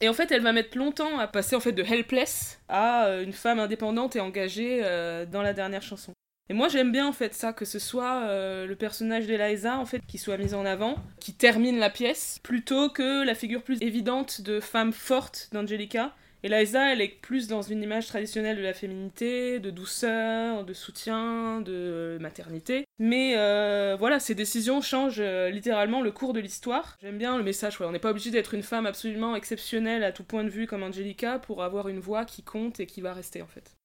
Et 0.01 0.09
en 0.09 0.13
fait, 0.13 0.31
elle 0.31 0.43
va 0.43 0.53
mettre 0.53 0.79
longtemps 0.79 1.19
à 1.19 1.27
passer 1.27 1.57
en 1.57 1.61
fait 1.61 1.73
de 1.73 1.83
helpless 1.83 2.61
à 2.69 3.07
euh, 3.07 3.25
une 3.25 3.33
femme 3.33 3.59
indépendante 3.59 4.15
et 4.15 4.21
engagée 4.21 4.81
euh, 4.85 5.27
dans 5.27 5.43
la 5.43 5.53
dernière 5.53 5.83
chanson. 5.83 6.13
Et 6.51 6.55
moi, 6.55 6.69
j'aime 6.69 6.93
bien 6.93 7.07
en 7.07 7.13
fait 7.13 7.35
ça, 7.35 7.53
que 7.53 7.65
ce 7.65 7.79
soit 7.79 8.23
euh, 8.23 8.67
le 8.67 8.75
personnage 8.75 9.27
d'Eliza 9.27 9.79
en 9.79 9.85
fait 9.85 10.01
qui 10.07 10.17
soit 10.17 10.39
mis 10.39 10.55
en 10.55 10.65
avant, 10.65 10.97
qui 11.21 11.35
termine 11.35 11.79
la 11.79 11.91
pièce, 11.91 12.41
plutôt 12.43 12.89
que 12.89 13.25
la 13.25 13.35
figure 13.35 13.63
plus 13.63 13.83
évidente 13.83 14.41
de 14.41 14.61
femme 14.61 14.93
forte 14.93 15.51
d'Angelica, 15.53 16.15
et 16.45 16.49
Liza, 16.49 16.93
elle 16.93 17.01
est 17.01 17.21
plus 17.21 17.49
dans 17.49 17.63
une 17.63 17.83
image 17.83 18.07
traditionnelle 18.07 18.57
de 18.57 18.63
la 18.63 18.73
féminité, 18.73 19.59
de 19.59 19.71
douceur, 19.71 20.65
de 20.65 20.73
soutien, 20.73 21.61
de 21.61 22.17
maternité. 22.21 22.87
Mais 23.01 23.35
euh, 23.37 23.97
voilà, 23.99 24.21
ces 24.21 24.37
décisions 24.37 24.81
changent 24.81 25.17
euh, 25.19 25.51
littéralement 25.51 26.01
le 26.01 26.13
cours 26.13 26.33
de 26.33 26.41
l'histoire. 26.41 26.97
J'aime 27.03 27.19
bien 27.19 27.37
le 27.37 27.43
message, 27.43 27.81
on 27.81 27.91
n'est 27.91 27.99
pas 27.99 28.11
obligé 28.11 28.31
d'être 28.31 28.55
une 28.55 28.63
femme 28.63 28.87
absolument 28.87 29.35
exceptionnelle 29.35 30.05
à 30.05 30.13
tout 30.13 30.25
point 30.25 30.45
de 30.45 30.49
vue 30.49 30.69
comme 30.69 30.85
Angelica 30.85 31.41
pour 31.41 31.65
avoir 31.65 31.89
une 31.89 31.99
voix 31.99 32.25
qui 32.25 32.43
compte 32.45 32.79
et 32.79 32.87
qui 32.87 33.01
va 33.01 33.13
rester 33.13 33.43
en 33.43 33.49
fait. 33.49 33.78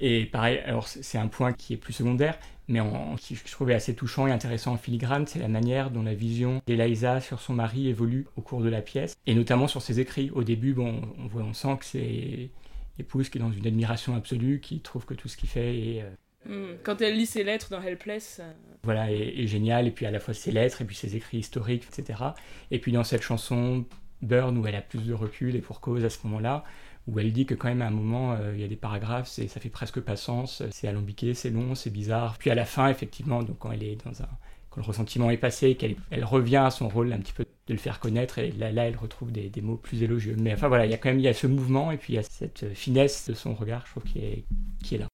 Et 0.00 0.24
pareil, 0.24 0.58
alors 0.64 0.88
c'est 0.88 1.18
un 1.18 1.28
point 1.28 1.52
qui 1.52 1.74
est 1.74 1.76
plus 1.76 1.92
secondaire, 1.92 2.38
mais 2.68 2.80
en, 2.80 3.16
qui 3.16 3.34
je 3.34 3.50
trouvais 3.50 3.74
assez 3.74 3.94
touchant 3.94 4.26
et 4.26 4.32
intéressant 4.32 4.72
en 4.72 4.76
filigrane, 4.78 5.26
c'est 5.26 5.38
la 5.38 5.48
manière 5.48 5.90
dont 5.90 6.02
la 6.02 6.14
vision 6.14 6.62
d'Eliza 6.66 7.20
sur 7.20 7.40
son 7.40 7.52
mari 7.52 7.88
évolue 7.88 8.26
au 8.36 8.40
cours 8.40 8.62
de 8.62 8.70
la 8.70 8.80
pièce, 8.80 9.14
et 9.26 9.34
notamment 9.34 9.68
sur 9.68 9.82
ses 9.82 10.00
écrits. 10.00 10.30
Au 10.30 10.42
début, 10.42 10.72
bon, 10.72 11.02
on, 11.18 11.26
voit, 11.26 11.42
on 11.42 11.52
sent 11.52 11.76
que 11.78 11.84
c'est 11.84 12.50
l'épouse 12.96 13.28
qui 13.28 13.38
est 13.38 13.40
dans 13.42 13.52
une 13.52 13.66
admiration 13.66 14.16
absolue, 14.16 14.60
qui 14.60 14.80
trouve 14.80 15.04
que 15.04 15.14
tout 15.14 15.28
ce 15.28 15.36
qu'il 15.36 15.50
fait 15.50 15.76
est... 15.76 16.02
Euh, 16.02 16.72
hmm. 16.72 16.78
Quand 16.82 17.02
elle 17.02 17.16
lit 17.16 17.26
ses 17.26 17.44
lettres 17.44 17.68
dans 17.70 17.82
Helpless. 17.82 18.40
Euh, 18.40 18.50
voilà, 18.82 19.12
est, 19.12 19.46
génial, 19.46 19.86
et 19.86 19.90
puis 19.90 20.06
à 20.06 20.10
la 20.10 20.18
fois 20.18 20.32
ses 20.32 20.50
lettres, 20.50 20.80
et 20.80 20.86
puis 20.86 20.96
ses 20.96 21.14
écrits 21.14 21.38
historiques, 21.38 21.84
etc. 21.92 22.22
Et 22.70 22.78
puis 22.78 22.92
dans 22.92 23.04
cette 23.04 23.22
chanson, 23.22 23.84
Burn, 24.22 24.56
où 24.56 24.66
elle 24.66 24.76
a 24.76 24.80
plus 24.80 25.04
de 25.04 25.12
recul, 25.12 25.56
et 25.56 25.60
pour 25.60 25.80
cause 25.80 26.06
à 26.06 26.10
ce 26.10 26.18
moment-là, 26.24 26.64
où 27.10 27.18
elle 27.18 27.32
dit 27.32 27.46
que 27.46 27.54
quand 27.54 27.68
même 27.68 27.82
à 27.82 27.86
un 27.86 27.90
moment, 27.90 28.32
euh, 28.32 28.52
il 28.54 28.60
y 28.60 28.64
a 28.64 28.68
des 28.68 28.76
paragraphes, 28.76 29.28
ça 29.28 29.60
fait 29.60 29.68
presque 29.68 30.00
pas 30.00 30.16
sens, 30.16 30.62
c'est 30.70 30.88
alambiqué, 30.88 31.34
c'est 31.34 31.50
long, 31.50 31.74
c'est 31.74 31.90
bizarre. 31.90 32.36
Puis 32.38 32.50
à 32.50 32.54
la 32.54 32.64
fin, 32.64 32.88
effectivement, 32.88 33.42
donc 33.42 33.58
quand 33.58 33.72
elle 33.72 33.82
est 33.82 34.04
dans 34.04 34.22
un 34.22 34.28
quand 34.70 34.80
le 34.80 34.86
ressentiment 34.86 35.30
est 35.30 35.36
passé, 35.36 35.74
qu'elle 35.74 35.96
elle 36.10 36.24
revient 36.24 36.58
à 36.58 36.70
son 36.70 36.88
rôle 36.88 37.12
un 37.12 37.18
petit 37.18 37.32
peu 37.32 37.44
de 37.66 37.72
le 37.72 37.78
faire 37.78 37.98
connaître, 37.98 38.38
et 38.38 38.52
là, 38.52 38.70
là 38.70 38.86
elle 38.86 38.96
retrouve 38.96 39.32
des, 39.32 39.50
mots 39.60 39.76
plus 39.76 40.04
élogieux. 40.04 40.36
Mais 40.38 40.54
enfin 40.54 40.68
voilà, 40.68 40.86
il 40.86 40.92
y 40.92 40.94
a 40.94 40.96
quand 40.96 41.08
même 41.08 41.18
il 41.18 41.24
y 41.24 41.28
a 41.28 41.34
ce 41.34 41.48
mouvement, 41.48 41.90
et 41.90 41.96
puis 41.96 42.12
il 42.12 42.16
y 42.16 42.20
a 42.20 42.22
cette 42.22 42.72
finesse 42.74 43.28
de 43.28 43.34
son 43.34 43.54
regard, 43.54 43.84
je 43.86 43.90
trouve, 43.90 44.04
qui 44.04 44.20
est, 44.20 44.44
qui 44.84 44.94
est 44.94 44.98
là. 44.98 45.08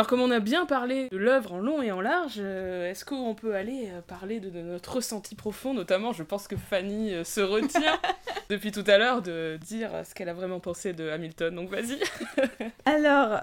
Alors 0.00 0.08
comme 0.08 0.22
on 0.22 0.30
a 0.30 0.40
bien 0.40 0.64
parlé 0.64 1.10
de 1.10 1.18
l'œuvre 1.18 1.52
en 1.52 1.58
long 1.58 1.82
et 1.82 1.92
en 1.92 2.00
large, 2.00 2.36
euh, 2.38 2.90
est-ce 2.90 3.04
qu'on 3.04 3.34
peut 3.34 3.54
aller 3.54 3.90
euh, 3.92 4.00
parler 4.00 4.40
de, 4.40 4.48
notre 4.62 4.94
ressenti 4.94 5.34
profond, 5.34 5.74
notamment 5.74 6.14
je 6.14 6.22
pense 6.22 6.48
que 6.48 6.56
Fanny 6.56 7.12
euh, 7.12 7.22
se 7.22 7.42
retient 7.42 8.00
depuis 8.48 8.72
tout 8.72 8.84
à 8.86 8.96
l'heure 8.96 9.20
de 9.20 9.58
dire 9.60 9.90
ce 10.08 10.14
qu'elle 10.14 10.30
a 10.30 10.32
vraiment 10.32 10.58
pensé 10.58 10.94
de 10.94 11.10
Hamilton, 11.10 11.54
donc 11.54 11.68
vas-y. 11.68 11.98
Alors, 12.86 13.42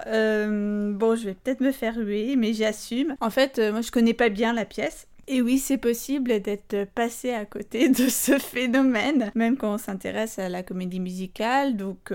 bon, 0.97 1.15
je 1.15 1.25
vais 1.25 1.35
peut-être 1.35 1.61
me 1.61 1.71
faire 1.71 1.95
huer, 1.95 2.35
mais 2.35 2.53
j'assume. 2.53 3.15
En 3.21 3.29
fait, 3.29 3.59
moi 3.59 3.81
je 3.81 3.91
connais 3.91 4.15
pas 4.15 4.29
bien 4.29 4.51
la 4.51 4.65
pièce. 4.65 5.05
Et 5.27 5.43
oui, 5.43 5.59
c'est 5.59 5.77
possible 5.77 6.41
d'être 6.41 6.85
passé 6.95 7.33
à 7.33 7.45
côté 7.45 7.89
de 7.89 8.09
ce 8.09 8.39
phénomène, 8.39 9.31
même 9.35 9.57
quand 9.57 9.75
on 9.75 9.77
s'intéresse 9.77 10.39
à 10.39 10.49
la 10.49 10.63
comédie 10.63 11.01
musicale. 11.01 11.77
Donc, 11.77 12.11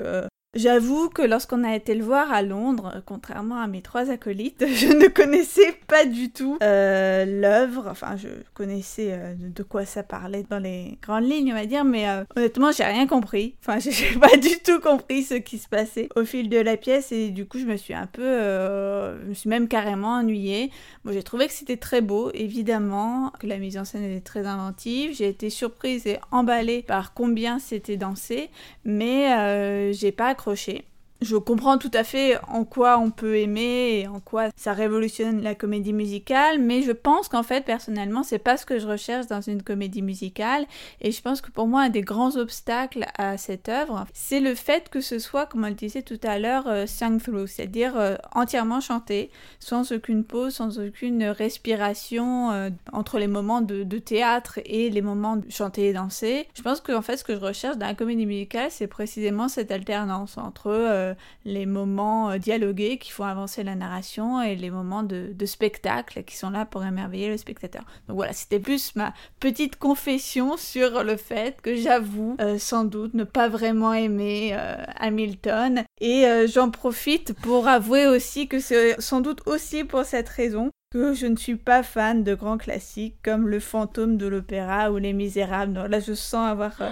J'avoue 0.55 1.09
que 1.09 1.23
lorsqu'on 1.23 1.65
a 1.65 1.75
été 1.75 1.95
le 1.95 2.05
voir 2.05 2.31
à 2.31 2.43
Londres, 2.43 3.03
contrairement 3.07 3.59
à 3.59 3.67
mes 3.67 3.81
trois 3.81 4.11
acolytes, 4.11 4.67
je 4.75 4.89
ne 4.89 5.09
connaissais 5.09 5.73
pas 5.87 6.05
du 6.05 6.31
tout 6.31 6.59
euh, 6.63 7.25
l'œuvre. 7.25 7.87
Enfin, 7.91 8.19
je 8.19 8.29
connaissais 8.53 9.13
euh, 9.13 9.33
de 9.35 9.63
quoi 9.63 9.87
ça 9.87 10.03
parlait 10.03 10.45
dans 10.51 10.59
les 10.59 10.99
grandes 11.01 11.25
lignes, 11.25 11.53
on 11.53 11.57
va 11.57 11.65
dire, 11.65 11.85
mais 11.87 12.07
euh, 12.07 12.25
honnêtement, 12.37 12.71
j'ai 12.71 12.85
rien 12.85 13.07
compris. 13.07 13.55
Enfin, 13.63 13.79
j'ai 13.91 14.19
pas 14.19 14.37
du 14.37 14.59
tout 14.63 14.79
compris 14.81 15.23
ce 15.23 15.37
qui 15.37 15.57
se 15.57 15.71
passait 15.71 16.11
au 16.17 16.27
fil 16.27 16.51
de 16.51 16.59
la 16.59 16.77
pièce 16.77 17.13
et 17.13 17.31
du 17.31 17.47
coup, 17.47 17.59
je 17.59 17.65
me 17.65 17.79
suis 17.79 17.95
un 17.95 18.07
peu, 18.07 18.23
je 18.23 19.29
me 19.29 19.35
suis 19.35 19.49
même 19.49 19.69
carrément 19.69 20.17
ennuyée. 20.19 20.71
Bon, 21.07 21.13
j'ai 21.15 21.23
trouvé 21.23 21.47
que 21.47 21.55
c'était 21.55 21.79
très 21.79 22.03
beau, 22.03 22.31
évidemment, 22.35 23.33
que 23.41 23.47
la 23.47 23.57
mise 23.57 23.79
en 23.79 23.87
scène 23.87 24.05
était 24.05 24.21
très 24.21 24.47
inventive. 24.47 25.15
J'ai 25.15 25.29
été 25.29 25.49
surprise 25.49 26.07
et 26.07 26.19
emballée 26.31 26.83
par 26.83 27.15
combien 27.15 27.59
c'était 27.59 27.97
dansé, 27.97 28.51
mais 28.85 29.93
j'ai 29.95 30.13
pas 30.13 30.35
accroché 30.43 30.85
je 31.23 31.37
comprends 31.37 31.79
tout 31.79 31.91
à 31.95 32.05
fait 32.05 32.39
en 32.49 32.65
quoi 32.65 32.99
on 32.99 33.11
peut 33.11 33.39
aimer 33.39 34.01
et 34.01 34.09
en 34.09 34.21
quoi 34.21 34.49
ça 34.57 34.73
révolutionne 34.73 35.43
la 35.43 35.55
comédie 35.55 35.93
musicale, 35.93 36.59
mais 36.59 36.83
je 36.83 36.93
pense 36.93 37.29
qu'en 37.29 37.43
fait, 37.43 37.65
personnellement, 37.65 38.23
c'est 38.23 38.39
pas 38.39 38.57
ce 38.57 38.67
que 38.67 38.79
je 38.79 38.87
recherche 38.87 39.27
dans 39.27 39.41
une 39.41 39.63
comédie 39.63 40.03
musicale. 40.03 40.67
Et 41.01 41.13
je 41.13 41.23
pense 41.23 41.41
que 41.41 41.51
pour 41.51 41.67
moi, 41.67 41.83
un 41.83 41.89
des 41.89 42.03
grands 42.03 42.37
obstacles 42.37 43.07
à 43.19 43.39
cette 43.39 43.69
œuvre, 43.69 44.07
c'est 44.13 44.41
le 44.41 44.55
fait 44.55 44.89
que 44.89 45.01
ce 45.01 45.19
soit, 45.19 45.47
comme 45.47 45.65
on 45.65 45.69
le 45.69 45.75
disait 45.75 46.03
tout 46.03 46.21
à 46.23 46.39
l'heure, 46.39 46.65
euh, 46.67 46.87
through, 47.19 47.47
c'est-à-dire 47.47 47.97
euh, 47.97 48.17
entièrement 48.33 48.81
chanté, 48.81 49.31
sans 49.59 49.93
aucune 49.93 50.25
pause, 50.25 50.55
sans 50.55 50.79
aucune 50.79 51.25
respiration 51.25 52.51
euh, 52.53 52.71
entre 52.93 53.19
les 53.19 53.27
moments 53.27 53.61
de, 53.61 53.83
théâtre 53.99 54.59
et 54.65 54.91
les 54.91 55.03
moments 55.03 55.37
de 55.37 55.51
chanter 55.51 55.89
et 55.89 55.93
danser. 55.93 56.49
Je 56.55 56.63
pense 56.63 56.81
qu'en 56.81 57.03
fait, 57.03 57.17
ce 57.17 57.25
que 57.25 57.35
je 57.35 57.41
recherche 57.41 57.77
dans 57.77 57.87
la 57.87 57.95
comédie 57.95 58.27
musicale, 58.27 58.71
c'est 58.71 58.87
précisément 58.87 59.49
cette 59.49 59.71
alternance 59.71 60.39
entre 60.39 60.69
euh, 60.69 61.12
les 61.45 61.67
moments 61.67 62.31
euh, 62.31 62.39
dialogués 62.39 62.99
qui 62.99 63.11
font 63.11 63.25
avancer 63.25 63.63
la 63.63 63.75
narration 63.75 64.41
et 64.43 64.57
les 64.57 64.71
moments 64.71 65.03
de, 65.03 65.35
spectacle 65.45 66.23
qui 66.23 66.37
sont 66.37 66.51
là 66.51 66.65
pour 66.65 66.85
émerveiller 66.85 67.29
le 67.29 67.37
spectateur. 67.37 67.83
Donc 68.09 68.17
voilà, 68.17 68.33
c'était 68.33 68.61
plus 68.61 68.95
ma 68.95 69.13
petite 69.41 69.77
confession 69.77 70.57
sur 70.57 71.03
le 71.03 71.17
fait 71.17 71.61
que 71.61 71.75
j'avoue 71.75 72.37
euh, 72.41 72.59
sans 72.59 72.85
doute 72.85 73.15
ne 73.15 73.25
pas 73.25 73.49
vraiment 73.49 73.93
aimer 73.93 74.57
Hamilton. 74.99 75.83
Et 76.01 76.25
j'en 76.53 76.71
profite 76.71 77.33
pour 77.35 77.69
avouer 77.69 78.07
aussi 78.07 78.49
que 78.49 78.61
c'est 78.61 79.01
sans 79.01 79.21
doute 79.21 79.43
aussi 79.47 79.85
pour 79.85 80.05
cette 80.05 80.29
raison 80.29 80.71
que 80.93 81.15
je 81.15 81.27
ne 81.27 81.37
suis 81.37 81.57
pas 81.57 81.83
fan 81.83 82.23
de 82.23 82.35
grands 82.35 82.59
classiques 82.59 83.17
comme 83.25 83.49
Le 83.49 83.61
fantôme 83.61 84.19
de 84.19 84.27
l'opéra 84.27 84.93
ou 84.93 84.99
Les 84.99 85.15
Misérables. 85.15 85.87
là, 85.89 86.01
je 86.01 86.13
sens 86.13 86.51
avoir 86.51 86.73
euh, 86.83 86.91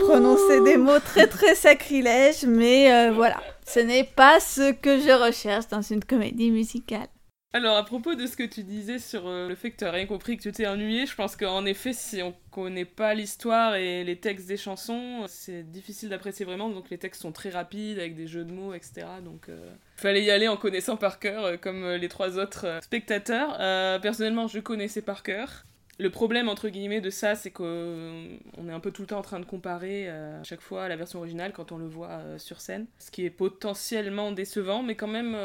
prononcé 0.00 0.60
des 0.60 0.76
mots 0.76 1.00
très 1.00 1.26
très 1.26 1.56
sacrilèges, 1.56 2.44
mais 2.46 2.92
euh, 2.92 3.12
voilà, 3.12 3.38
ce 3.66 3.80
n'est 3.80 4.04
pas 4.04 4.40
ce 4.40 4.72
que 4.72 4.98
je 4.98 5.10
recherche 5.10 5.68
dans 5.68 5.82
une 5.82 6.04
comédie 6.04 6.50
musicale. 6.50 7.08
Alors, 7.54 7.76
à 7.76 7.84
propos 7.84 8.14
de 8.14 8.26
ce 8.26 8.34
que 8.34 8.44
tu 8.44 8.62
disais 8.62 8.98
sur 8.98 9.28
euh, 9.28 9.46
le 9.46 9.54
fait 9.54 9.70
que 9.70 9.76
tu 9.76 9.84
n'as 9.84 9.90
rien 9.90 10.06
compris, 10.06 10.38
que 10.38 10.42
tu 10.42 10.52
t'es 10.52 10.66
ennuyé, 10.66 11.04
je 11.04 11.14
pense 11.14 11.36
qu'en 11.36 11.66
effet, 11.66 11.92
si 11.92 12.22
on 12.22 12.34
connaît 12.50 12.86
pas 12.86 13.12
l'histoire 13.12 13.74
et 13.74 14.04
les 14.04 14.16
textes 14.16 14.48
des 14.48 14.56
chansons, 14.56 15.26
c'est 15.28 15.62
difficile 15.62 16.08
d'apprécier 16.08 16.46
vraiment. 16.46 16.70
Donc, 16.70 16.88
les 16.88 16.96
textes 16.96 17.20
sont 17.20 17.32
très 17.32 17.50
rapides, 17.50 17.98
avec 17.98 18.14
des 18.14 18.26
jeux 18.26 18.44
de 18.44 18.52
mots, 18.52 18.72
etc. 18.72 19.06
Donc, 19.22 19.44
il 19.48 19.54
euh, 19.54 19.70
fallait 19.96 20.24
y 20.24 20.30
aller 20.30 20.48
en 20.48 20.56
connaissant 20.56 20.96
par 20.96 21.18
cœur, 21.18 21.44
euh, 21.44 21.56
comme 21.58 21.86
les 21.86 22.08
trois 22.08 22.38
autres 22.38 22.78
spectateurs. 22.82 23.58
personnellement, 24.00 24.48
je 24.48 24.58
connaissais 24.58 25.02
par 25.02 25.22
cœur. 25.22 25.66
Le 26.02 26.10
problème, 26.10 26.48
entre 26.48 26.68
guillemets, 26.68 27.00
de 27.00 27.10
ça, 27.10 27.36
c'est 27.36 27.52
qu'on 27.52 27.62
euh, 27.64 28.36
est 28.66 28.72
un 28.72 28.80
peu 28.80 28.90
tout 28.90 29.02
le 29.02 29.06
temps 29.06 29.20
en 29.20 29.22
train 29.22 29.38
de 29.38 29.44
comparer 29.44 30.08
euh, 30.08 30.40
à 30.40 30.42
chaque 30.42 30.60
fois 30.60 30.88
la 30.88 30.96
version 30.96 31.20
originale 31.20 31.52
quand 31.52 31.70
on 31.70 31.78
le 31.78 31.86
voit 31.86 32.08
euh, 32.08 32.38
sur 32.38 32.60
scène. 32.60 32.86
Ce 32.98 33.12
qui 33.12 33.24
est 33.24 33.30
potentiellement 33.30 34.32
décevant, 34.32 34.82
mais 34.82 34.96
quand 34.96 35.06
même, 35.06 35.36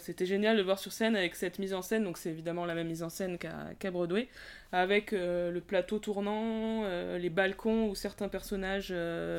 c'était 0.00 0.24
génial 0.24 0.56
de 0.56 0.60
le 0.60 0.64
voir 0.64 0.78
sur 0.78 0.92
scène 0.92 1.14
avec 1.14 1.36
cette 1.36 1.58
mise 1.58 1.74
en 1.74 1.82
scène. 1.82 2.04
Donc, 2.04 2.16
c'est 2.16 2.30
évidemment 2.30 2.64
la 2.64 2.74
même 2.74 2.86
mise 2.86 3.02
en 3.02 3.10
scène 3.10 3.36
qu'à 3.36 3.90
Broadway, 3.90 4.28
avec 4.72 5.12
le 5.12 5.60
plateau 5.60 5.98
tournant, 5.98 6.84
les 7.18 7.30
balcons 7.30 7.90
où 7.90 7.94
certains 7.94 8.28
personnages 8.28 8.94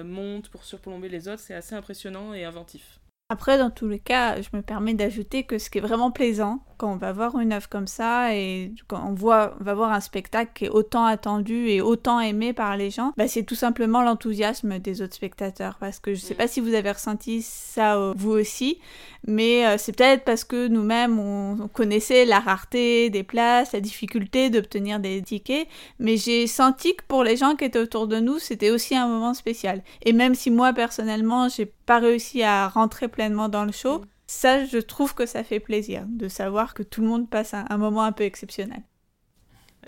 montent 0.06 0.50
pour 0.50 0.66
surplomber 0.66 1.10
les 1.10 1.28
autres. 1.30 1.42
C'est 1.42 1.56
assez 1.56 1.74
impressionnant 1.74 2.36
et 2.36 2.44
inventif. 2.44 2.99
Après, 3.32 3.60
dans 3.60 3.70
tous 3.70 3.88
les 3.88 4.00
cas, 4.00 4.42
je 4.42 4.50
me 4.54 4.64
permets 4.64 4.96
d'ajouter 4.96 5.44
que 5.44 5.60
ce 5.60 5.70
qui 5.70 5.78
est 5.78 5.82
vraiment 5.82 6.10
plaisant 6.10 6.64
quand 6.80 6.94
on 6.94 6.96
va 6.96 7.12
voir 7.12 7.38
une 7.38 7.52
œuvre 7.52 7.68
comme 7.68 7.88
ça 7.88 8.34
et 8.34 8.74
quand 8.88 9.06
on, 9.06 9.14
voit, 9.14 9.56
on 9.60 9.64
va 9.66 9.74
voir 9.74 9.92
un 9.92 10.00
spectacle 10.00 10.52
qui 10.56 10.66
est 10.66 10.70
autant 10.70 11.04
attendu 11.06 11.68
et 11.68 11.82
autant 11.82 12.22
aimé 12.22 12.54
par 12.54 12.78
les 12.78 12.90
gens, 12.90 13.12
bah, 13.18 13.28
c'est 13.28 13.44
tout 13.44 13.54
simplement 13.54 14.02
l'enthousiasme 14.02 14.80
des 14.80 15.02
autres 15.02 15.14
spectateurs. 15.14 15.76
Parce 15.80 16.00
que 16.00 16.14
je 16.14 16.22
ne 16.22 16.26
sais 16.26 16.36
pas 16.36 16.48
si 16.48 16.62
vous 16.62 16.74
avez 16.74 16.90
ressenti 16.90 17.42
ça 17.42 17.98
euh, 17.98 18.14
vous 18.16 18.32
aussi, 18.32 18.80
mais 19.28 19.68
euh, 19.68 19.76
c'est 19.78 19.92
peut-être 19.92 20.24
parce 20.24 20.46
que 20.46 20.68
nous-mêmes 20.68 21.20
on, 21.20 21.68
connaissait 21.68 22.24
la 22.24 22.40
rareté 22.40 23.10
des 23.10 23.24
places, 23.24 23.74
la 23.74 23.82
difficulté 23.82 24.50
d'obtenir 24.50 25.02
des 25.02 25.22
tickets, 25.22 25.68
mais 26.00 26.16
j'ai 26.16 26.48
senti 26.48 26.96
que 26.96 27.04
pour 27.10 27.26
les 27.26 27.36
gens 27.36 27.58
qui 27.58 27.66
étaient 27.66 27.80
autour 27.80 28.08
de 28.08 28.20
nous, 28.22 28.40
c'était 28.40 28.72
aussi 28.72 28.96
un 28.96 29.08
moment 29.08 29.34
spécial. 29.34 29.84
Et 30.04 30.14
même 30.14 30.34
si 30.34 30.50
moi 30.50 30.72
personnellement, 30.72 31.50
j'ai 31.50 31.66
pas 31.90 31.98
réussi 31.98 32.44
à 32.44 32.68
rentrer 32.68 33.08
pleinement 33.08 33.50
dans 33.50 33.66
le 33.66 33.72
show, 33.72 34.06
ça, 34.28 34.64
je 34.64 34.78
trouve 34.78 35.16
que 35.16 35.26
ça 35.26 35.44
fait 35.44 35.60
plaisir 35.60 36.06
de 36.08 36.28
savoir 36.28 36.76
que 36.76 36.84
tout 36.84 37.02
le 37.02 37.08
monde 37.08 37.28
passe 37.28 37.56
un, 37.56 37.78
moment 37.80 38.04
un 38.04 38.12
peu 38.12 38.26
exceptionnel. 38.26 38.84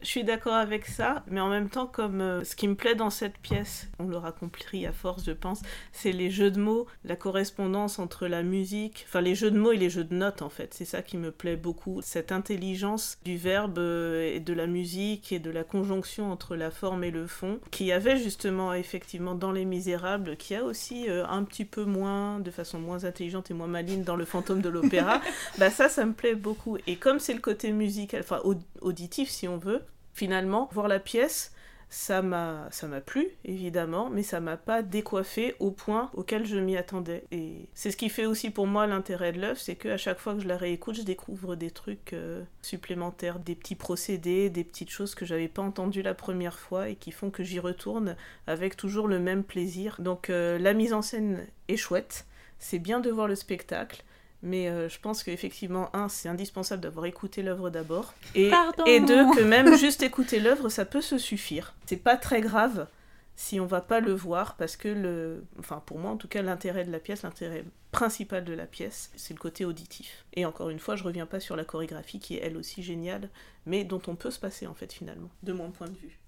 Je 0.02 0.08
suis 0.08 0.24
d'accord 0.24 0.56
avec 0.56 0.88
ça, 0.88 1.24
mais 1.28 1.40
en 1.40 1.50
même 1.50 1.70
temps, 1.70 1.86
comme 1.86 2.22
euh, 2.22 2.44
ce 2.44 2.56
qui 2.56 2.68
me 2.68 2.74
plaît 2.74 2.96
dans 2.96 3.12
cette 3.12 3.38
pièce, 3.38 3.88
on 4.00 4.08
l'aura 4.08 4.32
compris 4.32 4.88
à 4.88 4.92
force, 4.92 5.24
je 5.24 5.32
pense, 5.32 5.62
c'est 5.92 6.12
les 6.12 6.32
jeux 6.32 6.50
de 6.50 6.60
mots, 6.60 6.88
la 7.06 7.16
correspondance 7.16 8.00
entre 8.00 8.28
la 8.28 8.42
musique, 8.42 9.06
enfin 9.08 9.22
les 9.22 9.36
jeux 9.36 9.52
de 9.52 9.60
mots 9.60 9.72
et 9.72 9.78
les 9.78 9.92
jeux 9.92 10.04
de 10.04 10.16
notes 10.16 10.42
en 10.42 10.50
fait. 10.50 10.74
C'est 10.74 10.86
ça 10.86 11.04
qui 11.04 11.18
me 11.18 11.32
plaît 11.32 11.56
beaucoup, 11.56 12.02
cette 12.02 12.32
intelligence 12.32 13.20
du 13.24 13.38
verbe 13.38 13.78
euh, 13.78 14.36
et 14.36 14.40
de 14.40 14.54
la 14.54 14.66
musique 14.66 15.32
et 15.32 15.40
de 15.40 15.52
la 15.52 15.64
conjonction 15.64 16.32
entre 16.32 16.56
la 16.56 16.72
forme 16.72 17.04
et 17.04 17.12
le 17.12 17.28
fond, 17.28 17.60
qui 17.70 17.92
avait 17.92 18.18
justement 18.18 18.74
effectivement 18.74 19.36
dans 19.36 19.52
Les 19.52 19.66
Misérables, 19.66 20.36
qui 20.36 20.56
a 20.56 20.64
aussi 20.64 21.08
euh, 21.10 21.28
un 21.28 21.44
petit 21.44 21.66
peu 21.66 21.86
moins, 21.86 22.40
de 22.40 22.50
façon 22.50 22.80
moins 22.80 23.06
intelligente 23.06 23.52
et 23.52 23.54
moins 23.54 23.68
maligne 23.68 24.04
dans 24.04 24.16
Le 24.16 24.26
Fantôme 24.26 24.62
de 24.62 24.70
l'Opéra. 24.70 25.22
bah 25.60 25.70
ça, 25.70 25.90
ça 25.90 26.06
me 26.06 26.14
plaît 26.14 26.36
beaucoup. 26.36 26.78
Et 26.88 26.96
comme 26.96 27.20
c'est 27.20 27.34
le 27.34 27.40
côté 27.40 27.72
musical, 27.72 28.22
enfin 28.22 28.42
auditif 28.82 29.30
si 29.30 29.48
on 29.48 29.58
veut, 29.58 29.82
finalement, 30.14 30.70
voir 30.72 30.88
la 30.88 31.00
pièce, 31.00 31.54
ça 31.92 32.22
m'a 32.22 32.70
ça 32.72 32.88
m'a 32.88 33.02
plu 33.02 33.28
évidemment 33.44 34.10
mais 34.10 34.24
ça 34.24 34.40
m'a 34.40 34.56
pas 34.56 34.82
décoiffé 34.82 35.56
au 35.60 35.72
point 35.72 36.10
auquel 36.14 36.46
je 36.46 36.58
m'y 36.58 36.78
attendais. 36.78 37.26
Et 37.32 37.68
c'est 37.74 37.92
ce 37.92 37.98
qui 37.98 38.08
fait 38.08 38.26
aussi 38.26 38.50
pour 38.50 38.66
moi 38.66 38.88
l'intérêt 38.88 39.34
de 39.34 39.42
l'œuvre 39.42 39.60
c'est 39.60 39.76
que 39.76 39.90
à 39.90 39.98
chaque 39.98 40.18
fois 40.18 40.34
que 40.34 40.40
je 40.40 40.48
la 40.48 40.56
réécoute 40.56 40.96
je 40.96 41.02
découvre 41.02 41.56
des 41.56 41.70
trucs 41.70 42.14
euh, 42.14 42.44
supplémentaires 42.62 43.40
des 43.40 43.56
petits 43.56 43.76
procédés 43.76 44.50
des 44.50 44.64
petites 44.64 44.90
choses 44.90 45.16
que 45.16 45.26
j'avais 45.26 45.50
pas 45.50 45.62
entendues 45.62 46.02
la 46.02 46.14
première 46.14 46.58
fois 46.58 46.88
et 46.88 46.96
qui 46.96 47.12
font 47.12 47.30
que 47.30 47.44
j'y 47.44 47.60
retourne 47.60 48.16
avec 48.48 48.78
toujours 48.78 49.10
le 49.10 49.20
même 49.20 49.44
plaisir. 49.44 49.98
Donc 50.00 50.30
euh, 50.30 50.58
la 50.58 50.74
mise 50.74 50.94
en 50.94 51.02
scène 51.02 51.46
est 51.68 51.78
chouette 51.78 52.26
c'est 52.58 52.80
bien 52.80 53.02
de 53.02 53.10
voir 53.10 53.28
le 53.28 53.36
spectacle 53.36 54.06
Mais 54.44 54.68
euh, 54.70 54.90
je 54.90 55.00
pense 55.00 55.24
qu'effectivement, 55.24 55.96
un, 55.96 56.10
c'est 56.10 56.28
indispensable 56.28 56.82
d'avoir 56.82 57.06
écouté 57.06 57.44
l'œuvre 57.44 57.70
d'abord. 57.70 58.14
Et, 58.34 58.52
et 58.88 59.00
deux, 59.00 59.26
que 59.36 59.42
même 59.42 59.78
juste 59.78 60.02
écouter 60.02 60.40
l'œuvre, 60.40 60.70
ça 60.70 60.86
peut 60.86 61.02
se 61.02 61.18
suffire. 61.18 61.74
C'est 61.86 61.98
pas 61.98 62.18
très 62.18 62.42
grave 62.42 62.88
si 63.36 63.60
on 63.60 63.66
va 63.66 63.82
pas 63.82 64.00
le 64.00 64.14
voir, 64.14 64.56
parce 64.56 64.76
que, 64.78 64.88
le, 64.88 65.44
enfin 65.58 65.82
pour 65.86 65.98
moi 65.98 66.12
en 66.12 66.18
tout 66.18 66.28
cas, 66.28 66.44
l'intérêt 66.44 66.86
de 66.86 66.92
la 66.92 67.00
pièce, 67.00 67.24
l'intérêt 67.24 67.64
principal 67.92 68.44
de 68.46 68.54
la 68.54 68.66
pièce, 68.66 69.12
c'est 69.16 69.34
le 69.34 69.40
côté 69.40 69.66
auditif. 69.66 70.26
Et 70.34 70.46
encore 70.46 70.70
une 70.70 70.80
fois, 70.80 70.96
je 70.96 71.04
reviens 71.04 71.26
pas 71.26 71.40
sur 71.40 71.56
la 71.56 71.66
chorégraphie 71.66 72.20
qui 72.20 72.36
est 72.36 72.42
elle 72.44 72.56
aussi 72.56 72.84
géniale, 72.84 73.30
mais 73.66 73.84
dont 73.84 74.02
on 74.08 74.16
peut 74.16 74.32
se 74.32 74.40
passer 74.40 74.68
en 74.68 74.76
fait 74.76 74.94
finalement, 74.94 75.30
de 75.44 75.54
mon 75.54 75.72
point 75.72 75.88
de 75.88 75.98
vue. 75.98 76.21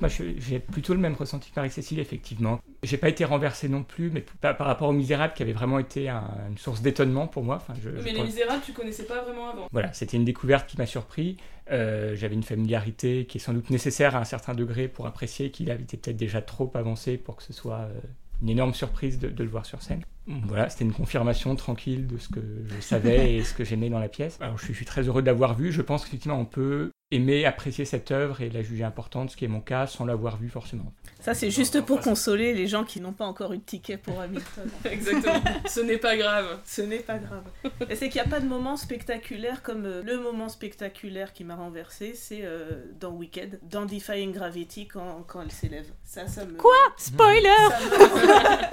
Moi, 0.00 0.08
j'ai 0.08 0.58
plutôt 0.58 0.92
le 0.92 1.00
même 1.00 1.14
ressenti 1.14 1.50
que 1.50 1.56
Marie-Cécile, 1.56 2.00
effectivement. 2.00 2.60
J'ai 2.82 2.96
pas 2.96 3.08
été 3.08 3.24
renversé 3.24 3.68
non 3.68 3.84
plus, 3.84 4.10
mais 4.10 4.24
par, 4.40 4.58
rapport 4.58 4.88
aux 4.88 4.92
Misérables, 4.92 5.34
qui 5.34 5.42
avait 5.42 5.52
vraiment 5.52 5.78
été 5.78 6.08
une 6.08 6.58
source 6.58 6.82
d'étonnement 6.82 7.26
pour 7.28 7.44
moi. 7.44 7.56
Enfin, 7.56 7.74
je, 7.82 7.90
mais 8.02 8.12
Les 8.12 8.22
Misérables, 8.22 8.62
tu 8.64 8.72
connaissais 8.72 9.04
pas 9.04 9.22
vraiment 9.22 9.50
avant. 9.50 9.68
Voilà, 9.70 9.92
c'était 9.92 10.16
une 10.16 10.24
découverte 10.24 10.68
qui 10.68 10.76
m'a 10.78 10.86
surpris. 10.86 11.36
Euh, 11.70 12.14
j'avais 12.16 12.34
une 12.34 12.42
familiarité 12.42 13.24
qui 13.24 13.38
est 13.38 13.40
sans 13.40 13.54
doute 13.54 13.70
nécessaire 13.70 14.16
à 14.16 14.20
un 14.20 14.24
certain 14.24 14.54
degré 14.54 14.88
pour 14.88 15.06
apprécier 15.06 15.50
qu'il 15.50 15.70
avait 15.70 15.84
été 15.84 15.96
peut-être 15.96 16.16
déjà 16.16 16.42
trop 16.42 16.70
avancé 16.74 17.16
pour 17.16 17.36
que 17.36 17.42
ce 17.42 17.54
soit 17.54 17.80
euh, 17.80 18.00
une 18.42 18.50
énorme 18.50 18.74
surprise 18.74 19.18
de, 19.18 19.28
le 19.42 19.48
voir 19.48 19.64
sur 19.64 19.82
scène. 19.82 20.02
Voilà, 20.26 20.68
c'était 20.70 20.84
une 20.84 20.92
confirmation 20.92 21.54
tranquille 21.54 22.06
de 22.06 22.18
ce 22.18 22.28
que 22.28 22.40
je 22.66 22.80
savais 22.80 23.34
et 23.36 23.44
ce 23.44 23.54
que 23.54 23.64
j'aimais 23.64 23.90
dans 23.90 23.98
la 23.98 24.08
pièce. 24.08 24.38
Alors 24.40 24.58
je 24.58 24.72
suis, 24.72 24.84
très 24.84 25.02
heureux 25.02 25.22
de 25.22 25.26
l'avoir 25.26 25.54
vu. 25.54 25.72
Je 25.72 25.82
pense 25.82 26.04
qu'effectivement 26.04 26.38
on 26.38 26.46
peut 26.46 26.90
aimer, 27.10 27.44
apprécier 27.44 27.84
cette 27.84 28.10
œuvre 28.10 28.40
et 28.40 28.50
la 28.50 28.62
juger 28.62 28.84
importante, 28.84 29.30
ce 29.30 29.36
qui 29.36 29.44
est 29.44 29.48
mon 29.48 29.60
cas, 29.60 29.86
sans 29.86 30.04
l'avoir 30.04 30.36
vue 30.36 30.48
forcément. 30.48 30.92
Ça, 31.20 31.34
c'est 31.34 31.50
juste 31.50 31.80
pour 31.82 32.00
consoler 32.00 32.54
les 32.54 32.66
gens 32.66 32.84
qui 32.84 33.00
n'ont 33.00 33.12
pas 33.12 33.24
encore 33.24 33.52
eu 33.52 33.58
de 33.58 33.62
ticket 33.62 33.96
pour 33.96 34.20
Hamilton. 34.20 34.68
Exactement. 34.84 35.40
Ce 35.66 35.80
n'est 35.80 35.98
pas 35.98 36.16
grave. 36.16 36.58
Ce 36.64 36.82
n'est 36.82 36.98
pas 36.98 37.18
grave. 37.18 37.44
Et 37.88 37.94
c'est 37.94 38.08
qu'il 38.08 38.20
n'y 38.20 38.26
a 38.26 38.30
pas 38.30 38.40
de 38.40 38.46
moment 38.46 38.76
spectaculaire 38.76 39.62
comme 39.62 39.86
euh, 39.86 40.02
le 40.02 40.18
moment 40.18 40.48
spectaculaire 40.48 41.32
qui 41.32 41.44
m'a 41.44 41.56
renversé, 41.56 42.14
c'est 42.14 42.40
euh, 42.42 42.84
dans 42.98 43.12
Wicked, 43.12 43.60
dans 43.62 43.86
Defying 43.86 44.32
Gravity 44.32 44.88
quand, 44.88 45.22
quand 45.26 45.42
elle 45.42 45.52
s'élève. 45.52 45.86
Ça, 46.04 46.26
ça 46.26 46.44
me... 46.44 46.54
Quoi? 46.54 46.74
Spoiler 46.96 47.48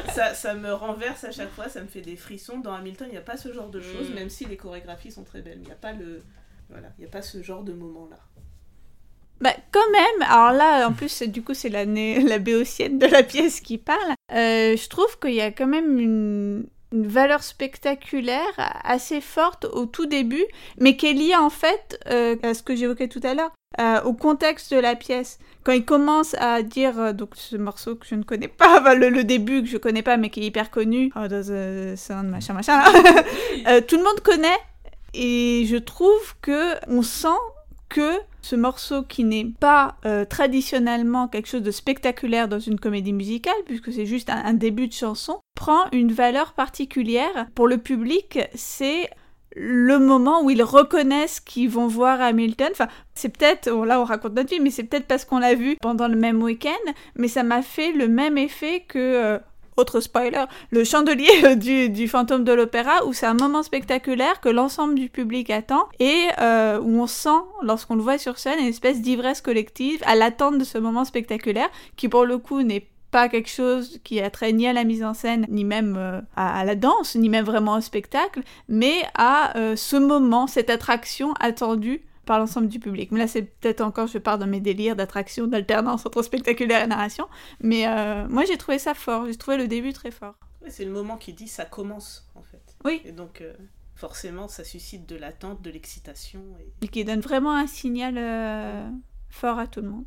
ça 0.13 0.33
ça, 0.33 0.53
me 0.55 0.73
renverse 0.73 1.23
à 1.23 1.31
chaque 1.31 1.51
fois, 1.51 1.69
ça 1.69 1.81
me 1.81 1.87
fait 1.87 2.01
des 2.01 2.15
frissons. 2.15 2.59
Dans 2.59 2.73
Hamilton, 2.73 3.07
il 3.09 3.13
n'y 3.13 3.17
a 3.17 3.21
pas 3.21 3.37
ce 3.37 3.53
genre 3.53 3.69
de 3.69 3.81
choses, 3.81 4.09
mm. 4.09 4.13
même 4.13 4.29
si 4.29 4.45
les 4.45 4.57
chorégraphies 4.57 5.11
sont 5.11 5.23
très 5.23 5.41
belles. 5.41 5.59
Il 5.61 5.65
n'y 5.65 5.71
a 5.71 5.75
pas 5.75 5.93
le... 5.93 6.23
Il 6.97 7.01
n'y 7.01 7.05
a 7.05 7.11
pas 7.11 7.21
ce 7.21 7.41
genre 7.41 7.63
de 7.63 7.73
moment-là. 7.73 8.17
Bah, 9.41 9.55
quand 9.71 9.89
même, 9.91 10.29
alors 10.29 10.53
là, 10.53 10.87
en 10.87 10.93
plus, 10.93 11.23
du 11.23 11.41
coup, 11.41 11.53
c'est 11.53 11.69
la, 11.69 11.83
la 11.83 12.39
béotienne 12.39 12.99
de 12.99 13.07
la 13.07 13.23
pièce 13.23 13.59
qui 13.59 13.77
parle. 13.77 14.13
Euh, 14.31 14.77
je 14.77 14.87
trouve 14.87 15.19
qu'il 15.19 15.33
y 15.33 15.41
a 15.41 15.51
quand 15.51 15.67
même 15.67 15.99
une, 15.99 16.65
valeur 16.93 17.41
spectaculaire 17.41 18.41
assez 18.83 19.21
forte 19.21 19.63
au 19.63 19.85
tout 19.85 20.07
début, 20.07 20.43
mais 20.77 20.97
qui 20.97 21.07
est 21.07 21.13
liée 21.13 21.37
en 21.37 21.49
fait 21.49 21.97
euh, 22.09 22.35
à 22.43 22.53
ce 22.53 22.63
que 22.63 22.75
j'évoquais 22.75 23.07
tout 23.07 23.21
à 23.23 23.33
l'heure, 23.33 23.53
euh, 23.79 24.01
au 24.01 24.11
contexte 24.11 24.73
de 24.73 24.79
la 24.79 24.97
pièce. 24.97 25.39
Quand 25.63 25.71
il 25.71 25.85
commence 25.85 26.35
à 26.37 26.63
dire, 26.63 27.13
donc 27.13 27.29
ce 27.35 27.55
morceau 27.55 27.95
que 27.95 28.05
je 28.05 28.15
ne 28.15 28.23
connais 28.23 28.49
pas, 28.49 28.93
le, 28.95 29.23
début 29.23 29.63
que 29.63 29.69
je 29.69 29.77
connais 29.77 30.01
pas 30.01 30.17
mais 30.17 30.29
qui 30.29 30.41
est 30.41 30.47
hyper 30.47 30.69
connu, 30.69 31.13
oh, 31.15 31.29
sound, 31.95 32.29
machin, 32.29 32.53
machin, 32.53 32.83
tout 33.87 33.95
le 33.95 34.03
monde 34.03 34.19
connaît, 34.21 34.59
et 35.13 35.65
je 35.67 35.77
trouve 35.77 36.35
que 36.41 36.75
on 36.87 37.01
sent 37.01 37.27
que 37.89 38.19
ce 38.41 38.55
morceau 38.55 39.03
qui 39.03 39.23
n'est 39.23 39.45
pas 39.59 39.95
euh, 40.05 40.25
traditionnellement 40.25 41.27
quelque 41.27 41.47
chose 41.47 41.61
de 41.61 41.71
spectaculaire 41.71 42.47
dans 42.47 42.59
une 42.59 42.79
comédie 42.79 43.13
musicale, 43.13 43.53
puisque 43.65 43.91
c'est 43.91 44.05
juste 44.05 44.29
un, 44.29 44.53
début 44.53 44.87
de 44.87 44.93
chanson, 44.93 45.39
prend 45.55 45.89
une 45.91 46.11
valeur 46.11 46.53
particulière. 46.53 47.47
Pour 47.53 47.67
le 47.67 47.77
public, 47.77 48.39
c'est 48.55 49.09
le 49.55 49.99
moment 49.99 50.41
où 50.43 50.49
ils 50.49 50.63
reconnaissent 50.63 51.41
qu'ils 51.41 51.69
vont 51.69 51.87
voir 51.87 52.21
Hamilton. 52.21 52.69
Enfin, 52.71 52.87
c'est 53.13 53.37
peut-être, 53.37 53.69
là 53.69 53.99
on 53.99 54.05
raconte 54.05 54.33
notre 54.33 54.49
vie, 54.49 54.61
mais 54.61 54.71
c'est 54.71 54.83
peut-être 54.83 55.07
parce 55.07 55.25
qu'on 55.25 55.39
l'a 55.39 55.55
vu 55.55 55.75
pendant 55.81 56.07
le 56.07 56.15
même 56.15 56.41
week-end, 56.41 56.91
mais 57.15 57.27
ça 57.27 57.43
m'a 57.43 57.61
fait 57.61 57.91
le 57.91 58.07
même 58.07 58.37
effet 58.37 58.85
que 58.87 58.97
euh, 58.97 59.39
autre 59.81 59.99
spoiler, 59.99 60.45
le 60.69 60.83
chandelier 60.83 61.55
du, 61.57 61.89
du 61.89 62.07
fantôme 62.07 62.43
de 62.43 62.53
l'opéra, 62.53 63.05
où 63.05 63.13
c'est 63.13 63.25
un 63.25 63.33
moment 63.33 63.63
spectaculaire 63.63 64.39
que 64.39 64.49
l'ensemble 64.49 64.95
du 64.95 65.09
public 65.09 65.49
attend 65.49 65.87
et 65.99 66.27
euh, 66.39 66.79
où 66.79 67.01
on 67.01 67.07
sent, 67.07 67.29
lorsqu'on 67.63 67.95
le 67.95 68.01
voit 68.01 68.17
sur 68.17 68.37
scène, 68.37 68.59
une 68.59 68.67
espèce 68.67 69.01
d'ivresse 69.01 69.41
collective 69.41 70.01
à 70.05 70.15
l'attente 70.15 70.57
de 70.57 70.63
ce 70.63 70.77
moment 70.77 71.03
spectaculaire, 71.03 71.69
qui 71.97 72.07
pour 72.07 72.25
le 72.25 72.37
coup 72.37 72.61
n'est 72.61 72.87
pas 73.11 73.27
quelque 73.27 73.49
chose 73.49 73.99
qui 74.03 74.21
a 74.21 74.29
trait 74.29 74.53
ni 74.53 74.67
à 74.67 74.73
la 74.73 74.85
mise 74.85 75.03
en 75.03 75.13
scène, 75.13 75.45
ni 75.49 75.65
même 75.65 75.95
euh, 75.97 76.21
à, 76.35 76.63
la 76.63 76.75
danse, 76.75 77.15
ni 77.15 77.27
même 77.27 77.45
vraiment 77.45 77.75
au 77.75 77.81
spectacle, 77.81 78.41
mais 78.69 79.03
à 79.15 79.57
euh, 79.57 79.75
ce 79.75 79.97
moment, 79.97 80.47
cette 80.47 80.69
attraction 80.69 81.33
attendue 81.39 82.01
par 82.25 82.39
l'ensemble 82.39 82.67
du 82.67 82.79
public. 82.79 83.11
Mais 83.11 83.19
là, 83.19 83.27
c'est 83.27 83.41
peut-être 83.41 83.81
encore, 83.81 84.07
je 84.07 84.17
pars 84.17 84.37
dans 84.37 84.47
mes 84.47 84.59
délires 84.59 84.95
d'attraction, 84.95 85.47
d'alternance 85.47 86.05
entre 86.05 86.21
spectaculaire 86.21 86.83
et 86.83 86.87
narration. 86.87 87.27
Mais 87.61 87.87
euh, 87.87 88.27
moi, 88.27 88.45
j'ai 88.45 88.57
trouvé 88.57 88.79
ça 88.79 88.93
fort. 88.93 89.25
J'ai 89.25 89.35
trouvé 89.35 89.57
le 89.57 89.67
début 89.67 89.93
très 89.93 90.11
fort. 90.11 90.35
c'est 90.67 90.85
le 90.85 90.91
moment 90.91 91.17
qui 91.17 91.33
dit 91.33 91.47
ça 91.47 91.65
commence, 91.65 92.27
en 92.35 92.43
fait. 92.43 92.75
Oui. 92.85 93.01
Et 93.05 93.11
donc, 93.11 93.41
euh, 93.41 93.53
forcément, 93.95 94.47
ça 94.47 94.63
suscite 94.63 95.07
de 95.07 95.15
l'attente, 95.15 95.61
de 95.61 95.69
l'excitation. 95.69 96.41
Et... 96.81 96.87
qui 96.87 97.03
donne 97.05 97.21
vraiment 97.21 97.53
un 97.53 97.67
signal 97.67 98.15
euh, 98.17 98.89
fort 99.29 99.59
à 99.59 99.67
tout 99.67 99.81
le 99.81 99.89
monde. 99.89 100.05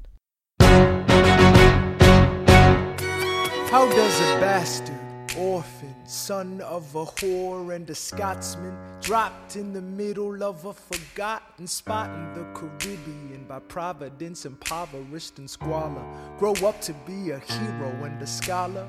How 3.73 3.89
does 3.89 4.21
a 4.21 4.41
bastard 4.41 5.14
orphan, 5.39 5.95
son 6.07 6.61
of 6.61 6.95
a 6.95 7.05
whore 7.05 7.75
and 7.75 7.89
a 7.91 7.95
Scotsman, 7.95 8.75
dropped 9.01 9.57
in 9.57 9.73
the 9.73 9.81
middle 9.81 10.43
of 10.43 10.65
a 10.65 10.73
forgotten 10.73 11.67
spot 11.67 12.11
in 12.11 12.35
the 12.35 12.45
Caribbean 12.55 13.45
by 13.49 13.59
providence, 13.61 14.47
impoverished 14.47 15.39
and 15.39 15.49
squalor, 15.49 16.05
grow 16.39 16.55
up 16.67 16.81
to 16.81 16.93
be 17.07 17.31
a 17.31 17.39
hero 17.39 18.05
and 18.05 18.23
a 18.23 18.27
scholar. 18.27 18.87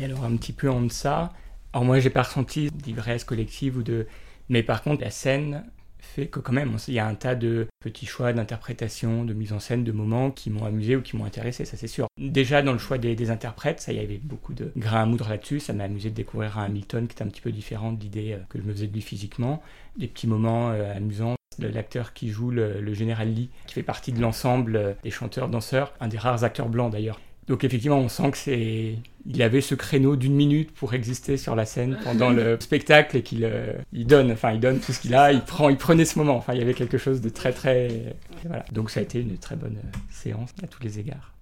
Et 0.00 0.04
alors 0.04 0.24
un 0.24 0.36
petit 0.36 0.52
peu 0.52 0.70
en 0.70 0.82
deçà, 0.82 1.32
alors 1.72 1.84
moi 1.84 2.00
j'ai 2.00 2.10
pas 2.10 2.22
ressenti 2.22 2.70
d'ivresse 2.70 3.24
collective 3.24 3.78
ou 3.78 3.82
de, 3.82 4.06
mais 4.48 4.62
par 4.62 4.82
contre 4.82 5.02
la 5.02 5.10
scène 5.10 5.70
fait 6.08 6.26
que 6.26 6.40
quand 6.40 6.52
même, 6.52 6.76
il 6.88 6.94
y 6.94 6.98
a 6.98 7.06
un 7.06 7.14
tas 7.14 7.34
de 7.34 7.68
petits 7.80 8.06
choix 8.06 8.32
d'interprétation, 8.32 9.24
de 9.24 9.34
mise 9.34 9.52
en 9.52 9.60
scène, 9.60 9.84
de 9.84 9.92
moments 9.92 10.30
qui 10.30 10.50
m'ont 10.50 10.64
amusé 10.64 10.96
ou 10.96 11.02
qui 11.02 11.16
m'ont 11.16 11.24
intéressé, 11.24 11.64
ça 11.64 11.76
c'est 11.76 11.86
sûr. 11.86 12.06
Déjà 12.18 12.62
dans 12.62 12.72
le 12.72 12.78
choix 12.78 12.98
des, 12.98 13.30
interprètes, 13.30 13.80
ça 13.80 13.92
y 13.92 13.98
avait 13.98 14.20
beaucoup 14.22 14.54
de 14.54 14.72
grains 14.76 15.02
à 15.02 15.06
moudre 15.06 15.28
là-dessus, 15.28 15.60
ça 15.60 15.72
m'a 15.72 15.84
amusé 15.84 16.10
de 16.10 16.14
découvrir 16.14 16.58
un 16.58 16.64
Hamilton 16.64 17.06
qui 17.06 17.12
était 17.12 17.22
un 17.22 17.28
petit 17.28 17.40
peu 17.40 17.52
différent 17.52 17.92
de 17.92 18.00
l'idée 18.00 18.32
euh, 18.32 18.38
que 18.48 18.58
je 18.58 18.64
me 18.64 18.72
faisais 18.72 18.86
de 18.86 18.94
lui 18.94 19.02
physiquement. 19.02 19.62
Des 19.96 20.08
petits 20.08 20.26
moments 20.26 20.70
euh, 20.70 20.96
amusants 20.96 21.34
l'acteur 21.66 22.12
qui 22.12 22.30
joue 22.30 22.50
le, 22.50 22.80
le, 22.80 22.94
général 22.94 23.32
Lee, 23.32 23.50
qui 23.66 23.74
fait 23.74 23.82
partie 23.82 24.12
de 24.12 24.20
l'ensemble 24.20 24.76
euh, 24.76 24.92
des 25.02 25.10
chanteurs-danseurs, 25.10 25.92
un 26.00 26.08
des 26.08 26.18
rares 26.18 26.44
acteurs 26.44 26.68
blancs 26.68 26.92
d'ailleurs, 26.92 27.18
donc 27.48 27.64
effectivement, 27.64 27.98
on 27.98 28.08
sent 28.08 28.30
que 28.30 28.36
c'est, 28.36 28.94
il 29.26 29.42
avait 29.42 29.62
ce 29.62 29.74
créneau 29.74 30.16
d'une 30.16 30.34
minute 30.34 30.70
pour 30.72 30.92
exister 30.92 31.38
sur 31.38 31.56
la 31.56 31.64
scène 31.64 31.98
pendant 32.04 32.30
le 32.30 32.58
spectacle 32.60 33.16
et 33.16 33.22
qu'il 33.22 33.44
euh, 33.44 33.72
il 33.92 34.06
donne, 34.06 34.30
enfin 34.32 34.52
il 34.52 34.60
donne 34.60 34.80
tout 34.80 34.92
ce 34.92 35.00
qu'il 35.00 35.14
a, 35.14 35.32
il 35.32 35.40
prend, 35.40 35.70
il 35.70 35.78
prenait 35.78 36.04
ce 36.04 36.18
moment. 36.18 36.36
Enfin, 36.36 36.52
il 36.52 36.58
y 36.58 36.62
avait 36.62 36.74
quelque 36.74 36.98
chose 36.98 37.22
de 37.22 37.30
très 37.30 37.52
très, 37.52 38.14
voilà. 38.44 38.64
Donc 38.72 38.90
ça 38.90 39.00
a 39.00 39.02
été 39.02 39.20
une 39.20 39.38
très 39.38 39.56
bonne 39.56 39.78
euh, 39.78 39.98
séance 40.10 40.50
à 40.62 40.66
tous 40.66 40.82
les 40.82 40.98
égards. 40.98 41.32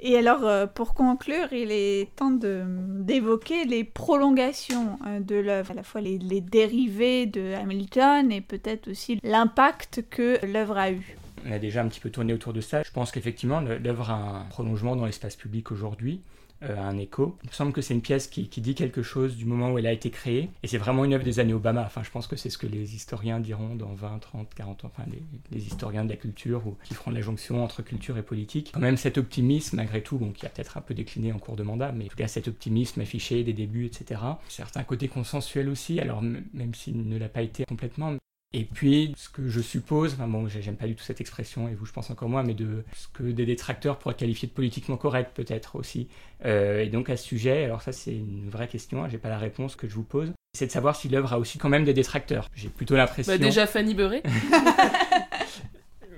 Et 0.00 0.16
alors, 0.16 0.46
euh, 0.46 0.66
pour 0.66 0.94
conclure, 0.94 1.52
il 1.52 1.70
est 1.70 2.14
temps 2.16 2.30
d'évoquer 2.30 3.64
les 3.64 3.84
prolongations 3.84 4.98
de 5.20 5.36
l'œuvre, 5.36 5.70
à 5.70 5.74
la 5.74 5.82
fois 5.82 6.00
les, 6.00 6.18
les 6.18 6.40
dérivés 6.40 7.26
de 7.26 7.54
Hamilton 7.54 8.32
et 8.32 8.40
peut-être 8.40 8.90
aussi 8.90 9.18
l'impact 9.22 10.04
que 10.10 10.44
l'œuvre 10.44 10.76
a 10.76 10.90
eu 10.90 11.16
on 11.44 11.52
a 11.52 11.58
déjà 11.58 11.82
un 11.82 11.88
petit 11.88 12.00
peu 12.00 12.10
tourné 12.10 12.32
autour 12.32 12.52
de 12.52 12.60
ça. 12.60 12.82
Je 12.82 12.90
pense 12.90 13.10
qu'effectivement, 13.10 13.60
l'œuvre 13.60 14.10
a 14.10 14.14
un 14.14 14.44
prolongement 14.44 14.96
dans 14.96 15.06
l'espace 15.06 15.36
public 15.36 15.70
aujourd'hui, 15.70 16.22
euh, 16.62 16.78
un 16.78 16.96
écho. 16.98 17.36
Il 17.42 17.48
me 17.48 17.54
semble 17.54 17.72
que 17.72 17.82
c'est 17.82 17.94
une 17.94 18.00
pièce 18.00 18.26
qui, 18.26 18.48
dit 18.48 18.74
quelque 18.74 19.02
chose 19.02 19.36
du 19.36 19.44
moment 19.44 19.72
où 19.72 19.78
elle 19.78 19.86
a 19.86 19.92
été 19.92 20.10
créée, 20.10 20.48
et 20.62 20.68
c'est 20.68 20.78
vraiment 20.78 21.04
une 21.04 21.12
œuvre 21.12 21.24
des 21.24 21.40
années 21.40 21.52
Obama. 21.52 21.82
Enfin, 21.84 22.02
je 22.02 22.10
pense 22.10 22.26
que 22.26 22.36
c'est 22.36 22.48
ce 22.48 22.56
que 22.56 22.66
les 22.66 22.94
historiens 22.94 23.40
diront 23.40 23.74
dans 23.74 23.92
20, 23.92 24.18
30, 24.18 24.54
40 24.54 24.84
ans, 24.84 24.92
enfin, 24.96 25.08
les, 25.52 25.66
historiens 25.66 26.04
de 26.04 26.10
la 26.10 26.16
culture, 26.16 26.66
ou 26.66 26.76
qui 26.84 26.94
feront 26.94 27.10
la 27.10 27.20
jonction 27.20 27.62
entre 27.62 27.82
culture 27.82 28.16
et 28.16 28.22
politique. 28.22 28.70
Quand 28.72 28.80
même, 28.80 28.96
cet 28.96 29.18
optimisme, 29.18 29.76
malgré 29.76 30.02
tout, 30.02 30.18
qui 30.34 30.46
a 30.46 30.48
peut-être 30.48 30.76
un 30.78 30.80
peu 30.80 30.94
décliné 30.94 31.32
en 31.32 31.38
cours 31.38 31.56
de 31.56 31.62
mandat, 31.62 31.92
mais 31.92 32.04
en 32.04 32.08
tout 32.08 32.16
cas, 32.16 32.28
cet 32.28 32.48
optimisme 32.48 33.00
affiché 33.00 33.42
des 33.44 33.52
débuts, 33.52 33.86
etc. 33.86 34.20
Certains 34.48 34.84
côtés 34.84 35.08
consensuels 35.08 35.68
aussi, 35.68 36.00
alors 36.00 36.22
même 36.22 36.74
s'il 36.74 37.08
ne 37.08 37.18
l'a 37.18 37.28
pas 37.28 37.42
été 37.42 37.64
complètement, 37.64 38.16
et 38.56 38.62
puis, 38.62 39.12
ce 39.16 39.28
que 39.28 39.48
je 39.48 39.60
suppose, 39.60 40.14
enfin 40.14 40.28
bon, 40.28 40.46
j'aime 40.46 40.76
pas 40.76 40.86
du 40.86 40.94
tout 40.94 41.02
cette 41.02 41.20
expression, 41.20 41.68
et 41.68 41.74
vous, 41.74 41.86
je 41.86 41.92
pense 41.92 42.08
encore 42.10 42.28
moins, 42.28 42.44
mais 42.44 42.54
de 42.54 42.84
ce 42.94 43.08
que 43.08 43.24
des 43.24 43.44
détracteurs 43.44 43.98
pourraient 43.98 44.14
qualifier 44.14 44.46
de 44.46 44.52
politiquement 44.52 44.96
correct, 44.96 45.32
peut-être 45.34 45.74
aussi. 45.74 46.06
Euh, 46.44 46.84
et 46.84 46.86
donc, 46.86 47.10
à 47.10 47.16
ce 47.16 47.24
sujet, 47.24 47.64
alors 47.64 47.82
ça, 47.82 47.90
c'est 47.90 48.14
une 48.14 48.48
vraie 48.48 48.68
question, 48.68 49.02
hein, 49.02 49.08
j'ai 49.10 49.18
pas 49.18 49.28
la 49.28 49.38
réponse 49.38 49.74
que 49.74 49.88
je 49.88 49.94
vous 49.96 50.04
pose, 50.04 50.32
c'est 50.56 50.66
de 50.66 50.70
savoir 50.70 50.94
si 50.94 51.08
l'œuvre 51.08 51.32
a 51.32 51.40
aussi 51.40 51.58
quand 51.58 51.68
même 51.68 51.84
des 51.84 51.94
détracteurs. 51.94 52.48
J'ai 52.54 52.68
plutôt 52.68 52.94
l'impression. 52.94 53.32
Bah, 53.32 53.38
déjà 53.38 53.66
Fanny 53.66 53.92
Beurré 53.92 54.22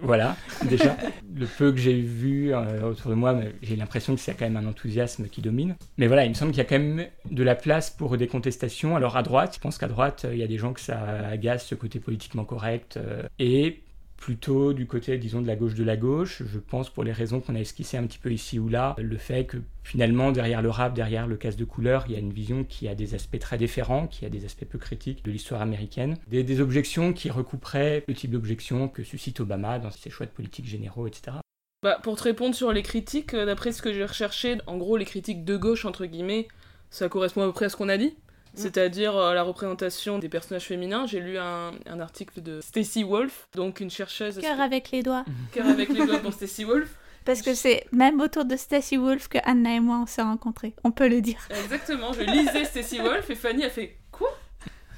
Voilà, 0.03 0.37
déjà. 0.69 0.97
Le 1.35 1.47
peu 1.47 1.73
que 1.73 1.79
j'ai 1.79 2.01
vu 2.01 2.55
euh, 2.55 2.91
autour 2.91 3.11
de 3.11 3.17
moi, 3.17 3.39
j'ai 3.63 3.77
l'impression 3.77 4.15
que 4.15 4.21
c'est 4.21 4.35
quand 4.35 4.49
même 4.49 4.57
un 4.57 4.69
enthousiasme 4.69 5.29
qui 5.29 5.43
domine. 5.43 5.77
Mais 5.99 6.07
voilà, 6.07 6.25
il 6.25 6.31
me 6.31 6.35
semble 6.35 6.53
qu'il 6.53 6.59
y 6.59 6.63
a 6.63 6.69
quand 6.69 6.79
même 6.79 7.07
de 7.31 7.43
la 7.43 7.55
place 7.55 7.91
pour 7.91 8.17
des 8.17 8.27
contestations. 8.27 8.97
Alors 8.97 9.17
à 9.17 9.23
droite, 9.23 9.55
je 9.57 9.61
pense 9.61 9.79
qu'à 9.79 9.89
droite, 9.89 10.27
il 10.31 10.39
y 10.39 10.43
a 10.43 10.47
des 10.47 10.59
gens 10.59 10.73
que 10.73 10.81
ça 10.81 10.99
agace, 11.31 11.67
ce 11.67 11.75
côté 11.75 12.01
politiquement 12.01 12.45
correct. 12.45 12.97
Euh, 12.97 13.23
et 13.39 13.83
plutôt 14.17 14.73
du 14.73 14.87
côté, 14.87 15.19
disons, 15.19 15.41
de 15.41 15.47
la 15.47 15.57
gauche 15.57 15.75
de 15.75 15.85
la 15.85 15.97
gauche. 15.97 16.43
Je 16.47 16.59
pense, 16.59 16.91
pour 16.91 17.05
les 17.05 17.13
raisons 17.13 17.41
qu'on 17.41 17.55
a 17.55 17.61
esquissées 17.61 17.97
un 17.97 18.07
petit 18.07 18.19
peu 18.19 18.33
ici 18.33 18.59
ou 18.59 18.69
là, 18.69 18.97
le 18.99 19.17
fait 19.17 19.45
que 19.45 19.59
finalement, 19.85 20.33
derrière 20.33 20.63
le 20.63 20.71
rap, 20.71 20.95
derrière 20.95 21.27
le 21.27 21.37
casse 21.37 21.57
de 21.57 21.65
couleur, 21.65 22.05
il 22.09 22.13
y 22.13 22.17
a 22.17 22.19
une 22.19 22.33
vision 22.33 22.65
qui 22.65 22.89
a 22.89 22.95
des 22.95 23.15
aspects 23.15 23.39
très 23.39 23.59
différents, 23.59 24.07
qui 24.07 24.25
a 24.25 24.29
des 24.29 24.45
aspects 24.45 24.65
peu 24.65 24.79
critiques 24.79 25.25
de 25.25 25.31
l'histoire 25.31 25.61
américaine. 25.61 26.17
Des, 26.29 26.61
objections 26.61 27.13
qui 27.13 27.31
recouperaient 27.31 28.03
le 28.09 28.15
type 28.15 28.31
d'objections 28.31 28.89
que 28.89 29.03
suscite 29.03 29.41
Obama 29.41 29.79
dans 29.79 29.91
ses 29.91 30.09
choix 30.09 30.25
de 30.25 30.31
politique 30.31 30.67
généraux, 30.67 31.07
etc. 31.07 31.37
Bah, 31.83 32.01
pour 32.03 32.17
te 32.17 32.23
répondre 32.23 32.55
sur 32.55 32.73
les 32.73 32.83
critiques, 32.83 33.35
euh, 33.35 33.45
d'après 33.45 33.73
ce 33.73 33.83
que 33.83 33.93
j'ai 33.93 34.05
recherché, 34.05 34.57
en 34.67 34.79
gros, 34.79 34.97
les 34.97 35.05
critiques 35.05 35.45
de 35.45 35.57
gauche, 35.57 35.85
entre 35.85 36.07
guillemets, 36.07 36.49
ça 36.91 37.09
correspond 37.09 37.43
à 37.43 37.47
peu 37.47 37.53
près 37.53 37.67
à 37.67 37.69
ce 37.69 37.77
qu'on 37.77 37.91
a 37.91 37.99
dit. 37.99 38.17
Mm. 38.57 38.61
c'est-à-dire 38.61 39.17
euh, 39.17 39.35
la 39.35 39.43
représentation 39.43 40.19
des 40.19 40.29
personnages 40.29 40.65
féminins. 40.65 41.07
J'ai 41.07 41.21
lu 41.21 41.39
un, 41.39 41.73
article 42.01 42.43
de 42.43 42.61
Stacy 42.61 43.05
Wolf, 43.05 43.49
donc 43.55 43.81
une 43.81 43.91
chercheuse. 43.91 44.39
Cœur 44.39 44.61
avec 44.61 44.91
les 44.91 45.03
doigts. 45.03 45.25
Cœur 45.53 45.67
avec 45.67 45.89
les 45.91 46.07
doigts 46.07 46.19
pour 46.19 46.33
Stacy 46.33 46.65
Wolf. 46.65 46.89
Parce 47.25 47.43
que 47.43 47.55
c'est 47.55 47.85
même 47.91 48.21
autour 48.21 48.45
de 48.45 48.57
Stacy 48.57 48.97
Wolf 48.97 49.29
que 49.29 49.39
Anna 49.45 49.75
et 49.75 49.81
moi 49.81 49.99
on 50.01 50.07
s'est 50.07 50.23
rencontrés, 50.23 50.75
on 50.85 50.93
peut 50.93 51.09
le 51.09 51.21
dire. 51.21 51.41
Exactement, 51.51 52.13
je 52.13 52.21
lisais 52.21 52.65
Stacy 52.65 53.01
Wolf 53.01 53.29
et 53.29 53.35
Fanny 53.35 53.65
a 53.65 53.71
fait 53.71 53.99
quoi? 54.13 54.33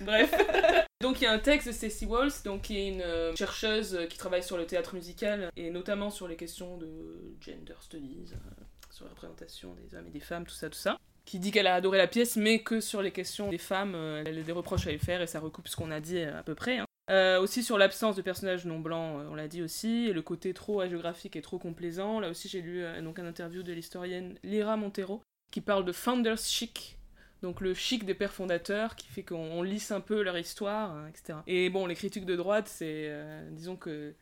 Bref. 0.02 0.34
donc 1.00 1.22
il 1.22 1.24
y 1.24 1.26
a 1.26 1.32
un 1.32 1.38
texte 1.38 1.68
de 1.68 1.72
Stacy 1.72 2.04
Wolf, 2.04 2.42
donc 2.42 2.62
qui 2.62 2.76
est 2.76 2.88
une 2.88 3.00
euh, 3.00 3.34
chercheuse 3.34 3.98
qui 4.10 4.18
travaille 4.18 4.42
sur 4.42 4.58
le 4.58 4.66
théâtre 4.66 4.94
musical 4.94 5.50
et 5.56 5.70
notamment 5.70 6.10
sur 6.10 6.28
les 6.28 6.36
questions 6.36 6.76
de 6.76 7.34
gender 7.40 7.74
studies, 7.80 8.26
euh, 8.32 8.62
sur 8.90 9.06
la 9.06 9.12
représentation 9.12 9.74
des 9.74 9.96
hommes 9.96 10.06
et 10.06 10.10
des 10.10 10.20
femmes, 10.20 10.44
tout 10.44 10.54
ça, 10.54 10.68
tout 10.68 10.78
ça 10.78 10.98
qui 11.28 11.38
dit 11.38 11.50
qu'elle 11.50 11.66
a 11.66 11.74
adoré 11.74 11.98
la 11.98 12.06
pièce, 12.06 12.36
mais 12.36 12.60
que 12.60 12.80
sur 12.80 13.02
les 13.02 13.10
questions 13.10 13.50
des 13.50 13.58
femmes, 13.58 13.94
euh, 13.94 14.24
elle 14.26 14.38
a 14.38 14.42
des 14.42 14.52
reproches 14.52 14.86
à 14.86 14.90
lui 14.90 14.98
faire, 14.98 15.20
et 15.20 15.26
ça 15.26 15.40
recoupe 15.40 15.68
ce 15.68 15.76
qu'on 15.76 15.90
a 15.90 16.00
dit 16.00 16.20
euh, 16.20 16.38
à 16.38 16.42
peu 16.42 16.54
près. 16.54 16.78
Hein. 16.78 16.86
Euh, 17.10 17.38
aussi 17.38 17.62
sur 17.62 17.76
l'absence 17.76 18.16
de 18.16 18.22
personnages 18.22 18.64
non 18.64 18.78
blancs, 18.78 19.26
on 19.30 19.34
l'a 19.34 19.46
dit 19.46 19.60
aussi, 19.62 20.06
et 20.06 20.14
le 20.14 20.22
côté 20.22 20.54
trop 20.54 20.86
géographique 20.86 21.36
et 21.36 21.42
trop 21.42 21.58
complaisant. 21.58 22.18
Là 22.18 22.30
aussi, 22.30 22.48
j'ai 22.48 22.62
lu 22.62 22.82
donc 23.02 23.18
un 23.18 23.26
interview 23.26 23.62
de 23.62 23.72
l'historienne 23.74 24.38
Lyra 24.42 24.78
Montero, 24.78 25.20
qui 25.50 25.60
parle 25.60 25.84
de 25.84 25.92
founders 25.92 26.38
chic, 26.38 26.96
donc 27.42 27.60
le 27.60 27.74
chic 27.74 28.04
des 28.04 28.14
pères 28.14 28.32
fondateurs, 28.32 28.96
qui 28.96 29.08
fait 29.08 29.22
qu'on 29.22 29.62
lisse 29.62 29.90
un 29.90 30.00
peu 30.00 30.22
leur 30.22 30.36
histoire, 30.38 30.92
hein, 30.92 31.08
etc. 31.08 31.38
Et 31.46 31.68
bon, 31.68 31.86
les 31.86 31.94
critiques 31.94 32.26
de 32.26 32.36
droite, 32.36 32.68
c'est, 32.68 33.10
disons 33.52 33.76
que 33.76 34.14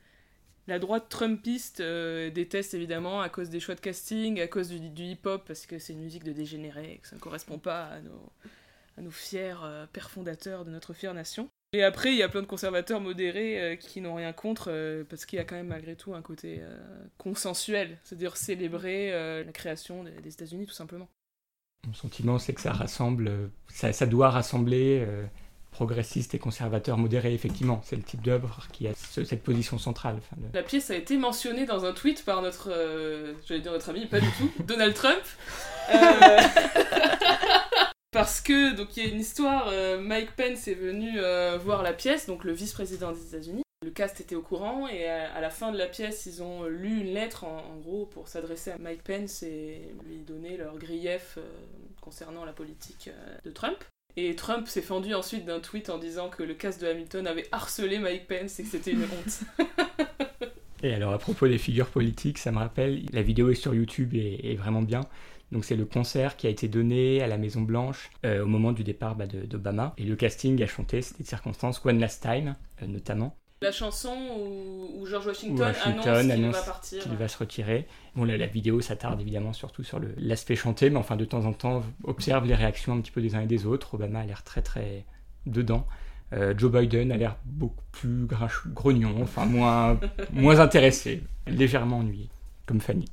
la 0.67 0.79
droite 0.79 1.09
trumpiste 1.09 1.81
euh, 1.81 2.31
déteste 2.31 2.75
évidemment 2.75 3.21
à 3.21 3.29
cause 3.29 3.51
des 3.51 3.61
choix 3.61 3.75
de 3.75 3.81
casting, 3.81 4.41
à 4.41 4.49
cause 4.49 4.69
du, 4.69 5.03
hip-hop, 5.03 5.45
parce 5.47 5.67
que 5.67 5.79
c'est 5.79 5.93
une 5.93 6.01
musique 6.01 6.25
de 6.25 6.33
dégénérés, 6.33 6.99
que 7.03 7.09
ça 7.09 7.17
ne 7.17 7.21
correspond 7.21 7.59
pas 7.59 7.87
à 7.87 8.01
nos, 8.01 8.33
à 8.99 9.03
nos 9.03 9.11
fiers 9.11 9.55
euh, 9.63 9.87
pères 9.93 10.11
fondateurs 10.11 10.65
de 10.65 10.71
notre 10.71 10.93
fière 10.93 11.15
nation. 11.15 11.49
Et 11.73 11.85
après, 11.85 12.13
il 12.13 12.19
y 12.19 12.23
a 12.23 12.29
plein 12.29 12.43
de 12.43 12.47
conservateurs 12.47 13.01
modérés 13.01 13.61
euh, 13.61 13.77
qui 13.77 14.01
n'ont 14.01 14.17
rien 14.17 14.33
contre, 14.33 15.05
parce 15.09 15.25
qu'il 15.25 15.37
y 15.37 15.41
a 15.41 15.45
quand 15.45 15.57
même 15.57 15.69
malgré 15.69 15.95
tout 15.95 16.15
un 16.15 16.23
côté 16.23 16.61
consensuel, 17.19 17.99
c'est-à-dire 18.03 18.37
célébrer 18.37 19.11
la 19.45 19.53
création 19.53 20.03
des, 20.03 20.29
États-Unis 20.29 20.67
tout 20.67 20.75
simplement. 20.75 21.09
Mon 21.87 21.95
sentiment, 21.95 22.39
c'est 22.41 22.55
que 22.55 22.61
ça 22.61 22.73
rassemble, 22.73 23.51
ça 23.69 24.07
doit 24.07 24.31
rassembler 24.31 25.07
progressiste 25.77 26.35
et 26.35 26.39
conservateur 26.39 26.97
modéré, 26.97 27.35
effectivement. 27.35 27.83
C'est 27.85 27.97
le 27.97 28.03
type 28.03 28.23
d'œuvre 28.23 28.67
qui 28.73 28.89
a 28.89 28.93
cette 28.95 29.43
position 29.43 29.79
centrale. 29.79 30.17
La 30.55 30.63
pièce 30.63 30.91
a 30.91 30.97
été 30.97 31.19
mentionnée 31.19 31.67
dans 31.67 31.85
un 31.85 31.93
tweet 31.93 32.25
par 32.25 32.41
notre, 32.41 32.71
euh, 32.73 33.35
dire 33.51 33.73
notre 33.73 33.91
ami, 33.91 34.07
pas 34.07 34.21
du 34.21 34.31
tout, 34.39 34.51
Donald 34.65 34.95
Trump. 34.95 35.21
Euh, 35.93 36.39
parce 38.11 38.41
que, 38.41 38.75
donc 38.75 38.97
il 38.97 39.05
y 39.05 39.07
a 39.07 39.13
une 39.13 39.21
histoire, 39.21 39.69
euh, 39.69 40.01
Mike 40.01 40.31
Pence 40.35 40.67
est 40.67 40.75
venu 40.75 41.21
voir 41.63 41.83
la 41.83 41.93
pièce, 41.93 42.27
donc 42.27 42.45
le 42.45 42.53
vice-président 42.53 43.13
des 43.13 43.27
États-Unis. 43.27 43.63
Le 43.85 43.91
cast 43.91 44.19
était 44.23 44.35
au 44.35 44.41
courant 44.41 44.89
et 44.89 45.07
à, 45.07 45.43
la 45.43 45.51
fin 45.51 45.73
de 45.73 45.77
la 45.77 45.87
pièce, 45.87 46.25
ils 46.25 46.43
ont 46.43 46.65
lu 46.65 47.03
une 47.03 47.13
lettre 47.13 47.45
en, 47.45 47.77
gros 47.85 48.07
pour 48.07 48.29
s'adresser 48.29 48.71
à 48.71 48.79
Mike 48.79 49.03
Pence 49.03 49.43
et 49.43 49.93
lui 50.07 50.21
donner 50.21 50.57
leur 50.57 50.79
grief 50.79 51.39
concernant 52.01 52.47
la 52.47 52.55
politique 52.55 53.11
de 53.45 53.51
Trump. 53.51 53.85
Et 54.19 54.35
Trump 54.35 54.67
s'est 54.67 54.83
fendu 54.83 55.15
ensuite 55.15 55.45
d'un 55.45 55.61
tweet 55.61 55.91
en 55.91 55.99
disant 55.99 56.31
que 56.31 56.43
le 56.43 56.55
cast 56.55 56.81
de 56.81 56.87
Hamilton 56.87 57.27
avait 57.27 57.47
harcelé 57.53 57.99
Mike 57.99 58.27
Pence 58.27 58.59
et 58.59 58.63
que 58.63 58.69
c'était 58.71 58.93
une 58.93 59.03
honte. 59.05 59.41
et 60.83 60.95
alors 60.95 61.13
à 61.13 61.19
propos 61.19 61.47
des 61.49 61.59
figures 61.59 61.89
politiques, 61.89 62.39
ça 62.39 62.51
me 62.51 62.59
rappelle, 62.59 63.05
la 63.13 63.21
vidéo 63.21 63.51
est 63.51 63.55
sur 63.55 63.75
YouTube 63.75 64.15
et 64.15 64.53
est 64.53 64.55
vraiment 64.55 64.83
bien. 64.83 65.03
Donc 65.53 65.65
c'est 65.65 65.77
le 65.77 65.85
concert 65.85 66.37
qui 66.37 66.47
a 66.47 66.51
été 66.51 66.67
donné 66.67 67.23
à 67.23 67.27
la 67.27 67.37
Maison 67.37 67.61
Blanche 67.61 68.11
euh, 68.25 68.43
au 68.43 68.47
moment 68.47 68.73
du 68.73 68.85
départ 68.85 69.17
bah, 69.17 69.27
d'Obama. 69.27 69.95
Et 69.99 70.05
le 70.05 70.17
casting 70.17 70.61
a 70.63 70.67
chanté, 70.67 71.03
c'était 71.03 71.23
de 71.23 71.29
circonstances, 71.29 71.85
One 71.85 72.01
Last 72.01 72.23
Time 72.23 72.57
euh, 72.83 72.87
notamment. 72.87 73.37
La 73.63 73.73
chanson 73.73 74.15
où, 74.39 75.07
George 75.07 75.29
Washington, 75.29 75.73
annonce 75.83 76.05
qu'il 76.05 76.51
va 76.51 76.81
Qu'il 77.03 77.17
va 77.17 77.29
se 77.29 77.39
retirer. 77.39 77.87
Bon, 78.15 78.25
la, 78.25 78.47
vidéo 78.47 78.83
s'attarde 78.83 79.19
évidemment 79.21 79.55
surtout 79.55 79.83
sur 79.83 79.99
l'aspect 80.19 80.57
chanté, 80.57 80.91
mais 80.91 80.99
enfin 80.99 81.17
de 81.17 81.25
temps 81.25 81.47
en 81.47 81.55
temps 81.55 81.83
observe 82.05 82.47
les 82.47 82.55
réactions 82.55 82.93
un 82.93 83.01
petit 83.01 83.11
peu 83.11 83.23
des 83.23 83.35
uns 83.35 83.41
et 83.41 83.47
des 83.47 83.65
autres. 83.65 83.95
Obama 83.95 84.21
a 84.21 84.27
l'air 84.27 84.45
très 84.45 84.61
très 84.61 85.07
dedans. 85.47 85.87
Euh, 86.35 86.53
Joe 86.57 86.71
Biden 86.71 87.13
a 87.13 87.17
l'air 87.17 87.37
beaucoup 87.47 87.85
plus 87.93 88.27
grognon, 88.67 89.15
enfin 89.23 89.47
moins, 89.47 89.99
moins 90.33 90.61
intéressé, 90.61 91.23
légèrement 91.47 91.99
ennuyé, 91.99 92.29
comme 92.67 92.81
Fanny. 92.81 93.07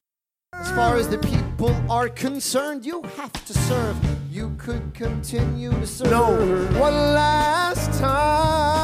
As 0.51 0.71
far 0.71 0.95
as 0.95 1.07
the 1.07 1.17
people 1.17 1.73
are 1.89 2.09
concerned, 2.09 2.85
you 2.85 3.01
have 3.17 3.31
to 3.45 3.53
serve. 3.53 3.95
You 4.31 4.51
could 4.57 4.93
continue 4.93 5.71
to 5.71 5.85
serve. 5.85 6.11
No, 6.11 6.31
one 6.79 7.13
last 7.13 7.99
time. 7.99 8.82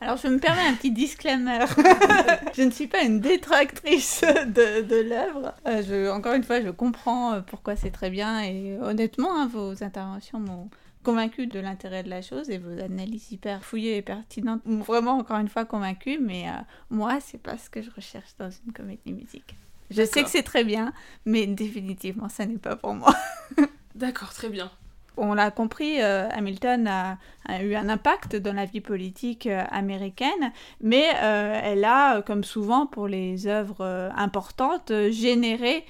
Alors 0.00 0.16
je 0.16 0.28
me 0.28 0.38
permets 0.38 0.62
un 0.62 0.74
petit 0.74 0.90
disclaimer. 0.90 1.66
je 2.56 2.62
ne 2.62 2.70
suis 2.70 2.86
pas 2.86 3.02
une 3.02 3.20
détractrice 3.20 4.22
de, 4.22 4.82
de 4.82 5.08
l'œuvre. 5.08 5.54
Euh, 5.66 6.10
encore 6.12 6.34
une 6.34 6.44
fois, 6.44 6.60
je 6.62 6.70
comprends 6.70 7.34
euh, 7.34 7.40
pourquoi 7.40 7.76
c'est 7.76 7.90
très 7.90 8.08
bien 8.08 8.40
et 8.42 8.78
honnêtement, 8.80 9.36
hein, 9.38 9.50
vos 9.52 9.84
interventions 9.84 10.38
m'ont 10.38 10.70
convaincu 11.02 11.46
de 11.46 11.60
l'intérêt 11.60 12.02
de 12.02 12.10
la 12.10 12.22
chose 12.22 12.50
et 12.50 12.58
vos 12.58 12.78
analyses 12.80 13.30
hyper 13.32 13.64
fouillées 13.64 13.96
et 13.96 14.02
pertinentes 14.02 14.64
m'ont 14.66 14.82
vraiment 14.82 15.18
encore 15.18 15.38
une 15.38 15.48
fois 15.48 15.64
convaincu, 15.64 16.18
mais 16.20 16.48
euh, 16.48 16.52
moi, 16.90 17.18
c'est 17.20 17.40
pas 17.40 17.56
ce 17.56 17.70
que 17.70 17.82
je 17.82 17.90
recherche 17.90 18.30
dans 18.38 18.50
une 18.50 18.72
comédie 18.72 19.12
musique. 19.12 19.54
Je 19.90 20.04
sais 20.04 20.22
que 20.22 20.28
c'est 20.28 20.42
très 20.42 20.64
bien, 20.64 20.92
mais 21.24 21.46
définitivement, 21.46 22.28
ça 22.28 22.44
n'est 22.44 22.58
pas 22.58 22.76
pour 22.76 22.94
moi. 22.94 23.14
D'accord, 23.94 24.34
très 24.34 24.50
bien. 24.50 24.70
On 25.16 25.34
l'a 25.34 25.50
compris, 25.50 26.00
euh, 26.00 26.28
Hamilton 26.30 26.86
a, 26.86 27.18
eu 27.62 27.74
un 27.74 27.88
impact 27.88 28.36
dans 28.36 28.52
la 28.52 28.66
vie 28.66 28.82
politique 28.82 29.46
euh, 29.46 29.64
américaine, 29.70 30.52
mais 30.80 31.06
elle 31.22 31.84
a, 31.84 32.22
comme 32.22 32.44
souvent 32.44 32.86
pour 32.86 33.08
les 33.08 33.46
œuvres 33.46 34.10
importantes, 34.14 34.92
généré 35.10 35.84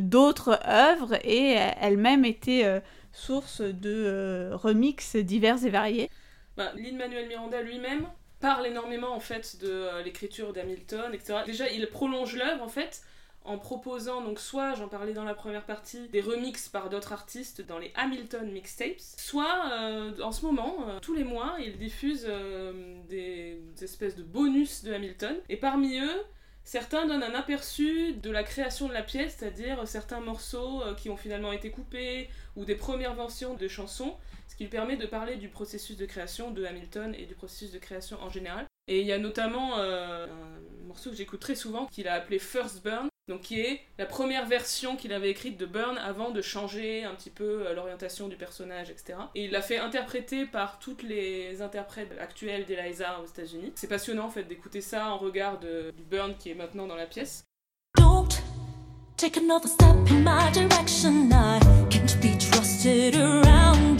d'autres 0.00 0.58
œuvres 0.66 1.14
et 1.24 1.56
elle-même 1.80 2.24
était 2.24 2.80
source 3.12 3.60
de 3.60 4.04
euh, 4.06 4.56
remix 4.56 5.16
divers 5.16 5.64
et 5.64 5.70
variés. 5.70 6.10
Bah, 6.56 6.72
Lin-Manuel 6.76 7.28
Miranda 7.28 7.62
lui-même 7.62 8.06
parle 8.40 8.66
énormément 8.66 9.14
en 9.14 9.20
fait 9.20 9.58
de 9.60 9.70
euh, 9.70 10.02
l'écriture 10.02 10.52
d'Hamilton, 10.52 11.12
etc. 11.12 11.40
Déjà, 11.46 11.68
il 11.70 11.86
prolonge 11.88 12.36
l'œuvre 12.36 12.62
en 12.62 12.68
fait 12.68 13.02
en 13.42 13.56
proposant 13.56 14.20
donc 14.20 14.38
soit, 14.38 14.74
j'en 14.74 14.88
parlais 14.88 15.14
dans 15.14 15.24
la 15.24 15.34
première 15.34 15.64
partie, 15.64 16.08
des 16.08 16.20
remixes 16.20 16.68
par 16.68 16.90
d'autres 16.90 17.14
artistes 17.14 17.62
dans 17.66 17.78
les 17.78 17.90
Hamilton 17.94 18.50
mixtapes, 18.52 19.00
soit 19.00 19.70
euh, 19.72 20.20
en 20.20 20.30
ce 20.30 20.44
moment, 20.44 20.76
tous 21.00 21.14
les 21.14 21.24
mois, 21.24 21.56
il 21.58 21.78
diffuse 21.78 22.30
des, 23.08 23.58
espèces 23.80 24.14
de 24.14 24.22
bonus 24.22 24.84
de 24.84 24.92
Hamilton, 24.92 25.36
et 25.48 25.56
parmi 25.56 25.98
eux, 25.98 26.22
Certains 26.64 27.06
donnent 27.06 27.22
un 27.22 27.34
aperçu 27.34 28.12
de 28.14 28.30
la 28.30 28.42
création 28.42 28.88
de 28.88 28.92
la 28.92 29.02
pièce, 29.02 29.36
c'est-à-dire 29.38 29.86
certains 29.88 30.20
morceaux 30.20 30.82
euh, 30.82 30.94
qui 30.94 31.10
ont 31.10 31.16
finalement 31.16 31.52
été 31.52 31.70
coupés 31.70 32.28
ou 32.56 32.64
des 32.64 32.76
premières 32.76 33.14
versions 33.14 33.54
de 33.54 33.68
chansons, 33.68 34.16
ce 34.48 34.56
qui 34.56 34.66
permet 34.66 34.96
de 34.96 35.06
parler 35.06 35.36
du 35.36 35.48
processus 35.48 35.96
de 35.96 36.06
création 36.06 36.50
de 36.50 36.64
Hamilton 36.64 37.14
et 37.18 37.26
du 37.26 37.34
processus 37.34 37.72
de 37.72 37.78
création 37.78 38.20
en 38.22 38.30
général. 38.30 38.66
Et 38.88 39.00
il 39.00 39.06
y 39.06 39.12
a 39.12 39.18
notamment 39.18 39.78
euh, 39.78 40.26
un 40.26 40.86
morceau 40.86 41.10
que 41.10 41.16
j'écoute 41.16 41.40
très 41.40 41.54
souvent 41.54 41.86
qu'il 41.86 42.08
a 42.08 42.14
appelé 42.14 42.38
First 42.38 42.82
Burn. 42.82 43.09
Donc 43.30 43.42
qui 43.42 43.60
est 43.60 43.80
la 43.96 44.06
première 44.06 44.44
version 44.46 44.96
qu'il 44.96 45.12
avait 45.12 45.30
écrite 45.30 45.56
de 45.56 45.64
Burn 45.64 45.96
avant 45.98 46.30
de 46.30 46.42
changer 46.42 47.04
un 47.04 47.14
petit 47.14 47.30
peu 47.30 47.64
euh, 47.64 47.74
l'orientation 47.74 48.28
du 48.28 48.34
personnage, 48.36 48.90
etc. 48.90 49.18
Et 49.36 49.44
il 49.44 49.52
l'a 49.52 49.62
fait 49.62 49.78
interpréter 49.78 50.46
par 50.46 50.80
toutes 50.80 51.04
les 51.04 51.62
interprètes 51.62 52.10
actuelles 52.20 52.66
d'Eliza 52.66 53.20
aux 53.22 53.26
États-Unis. 53.26 53.72
C'est 53.76 53.86
passionnant 53.86 54.26
en 54.26 54.30
fait 54.30 54.42
d'écouter 54.42 54.80
ça 54.80 55.06
en 55.10 55.18
regard 55.18 55.60
de, 55.60 55.92
du 55.96 56.02
Burn 56.02 56.34
qui 56.38 56.50
est 56.50 56.54
maintenant 56.54 56.88
dans 56.88 56.96
la 56.96 57.06
pièce. 57.06 57.44
Don't 57.96 58.42
take 59.16 59.38
another 59.38 59.68
step 59.68 59.94
in 60.10 60.24
my 60.24 60.50
direction. 60.52 61.30
I 61.32 61.60
can't 61.88 62.20
be 62.20 62.36
trusted 62.36 63.14
around 63.14 63.99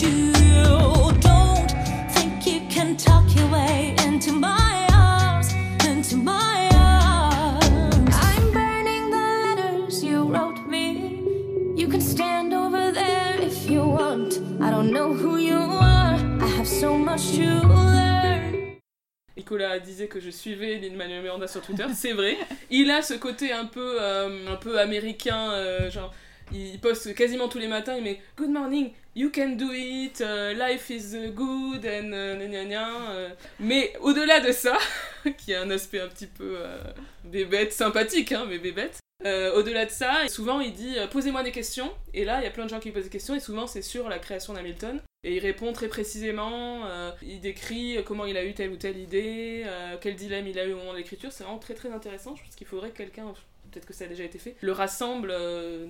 Nicolas 19.51 19.81
disait 19.81 20.07
que 20.07 20.21
je 20.21 20.31
suivais 20.31 20.79
Lin-Manuel 20.79 21.23
Miranda 21.23 21.49
sur 21.49 21.61
Twitter, 21.61 21.87
c'est 21.97 22.13
vrai. 22.13 22.37
Il 22.71 22.89
a 22.89 23.03
ce 23.03 23.15
côté 23.15 23.51
un 23.51 23.65
peu, 23.65 24.01
euh, 24.01 24.47
un 24.49 24.55
peu 24.55 24.79
américain, 24.79 25.51
euh, 25.51 25.91
genre 25.91 26.15
il 26.53 26.79
poste 26.79 27.17
quasiment 27.17 27.49
tous 27.49 27.59
les 27.59 27.67
matins, 27.67 27.97
il 27.97 28.05
met 28.05 28.21
Good 28.37 28.51
morning, 28.51 28.93
you 29.17 29.29
can 29.35 29.57
do 29.57 29.73
it, 29.73 30.21
uh, 30.21 30.55
life 30.57 30.89
is 30.91 31.17
good, 31.35 31.85
and 31.85 32.13
uh, 32.13 33.35
Mais 33.59 33.93
au-delà 34.01 34.39
de 34.39 34.53
ça, 34.53 34.79
qui 35.37 35.53
a 35.53 35.63
un 35.63 35.71
aspect 35.71 36.01
un 36.01 36.09
petit 36.09 36.29
peu 36.29 36.55
euh, 36.57 36.79
bébête, 37.25 37.73
sympathique, 37.73 38.31
hein, 38.31 38.47
mais 38.49 38.59
bébête, 38.59 39.01
euh, 39.25 39.55
au-delà 39.55 39.85
de 39.87 39.91
ça, 39.91 40.29
souvent 40.29 40.61
il 40.61 40.73
dit 40.73 40.99
euh, 40.99 41.07
posez-moi 41.07 41.43
des 41.43 41.53
questions, 41.53 41.93
et 42.15 42.25
là 42.25 42.41
il 42.41 42.45
y 42.45 42.47
a 42.47 42.51
plein 42.51 42.65
de 42.65 42.71
gens 42.71 42.81
qui 42.81 42.91
posent 42.91 43.05
des 43.05 43.11
questions, 43.11 43.35
et 43.35 43.41
souvent 43.41 43.67
c'est 43.67 43.83
sur 43.83 44.09
la 44.09 44.19
création 44.19 44.55
d'Hamilton. 44.55 45.01
Et 45.23 45.37
il 45.37 45.41
répond 45.41 45.73
très 45.75 45.89
précisément, 45.89 46.87
euh, 46.87 47.11
il 47.23 47.41
décrit 47.41 47.99
comment 48.07 48.25
il 48.25 48.37
a 48.39 48.45
eu 48.45 48.55
telle 48.55 48.71
ou 48.71 48.77
telle 48.77 48.97
idée, 48.97 49.67
quel 50.01 50.17
dilemme 50.17 50.47
il 50.47 50.59
a 50.59 50.65
eu 50.65 50.73
au 50.73 50.79
moment 50.79 50.93
de 50.93 50.99
l'écriture, 50.99 51.31
c'est 51.31 51.45
vraiment 51.45 51.59
très 51.59 51.75
très 51.75 51.93
intéressant, 51.93 52.35
je 52.37 52.43
pense 52.43 52.55
qu'il 52.55 52.67
faudrait 52.67 52.91
que 52.91 52.97
quelqu'un 52.97 53.33
peut-être 53.71 53.87
que 53.87 53.93
ça 53.93 54.07
a 54.07 54.09
déjà 54.09 54.25
été 54.25 54.39
fait, 54.39 54.57
le 54.63 54.73
rassemble 54.73 55.33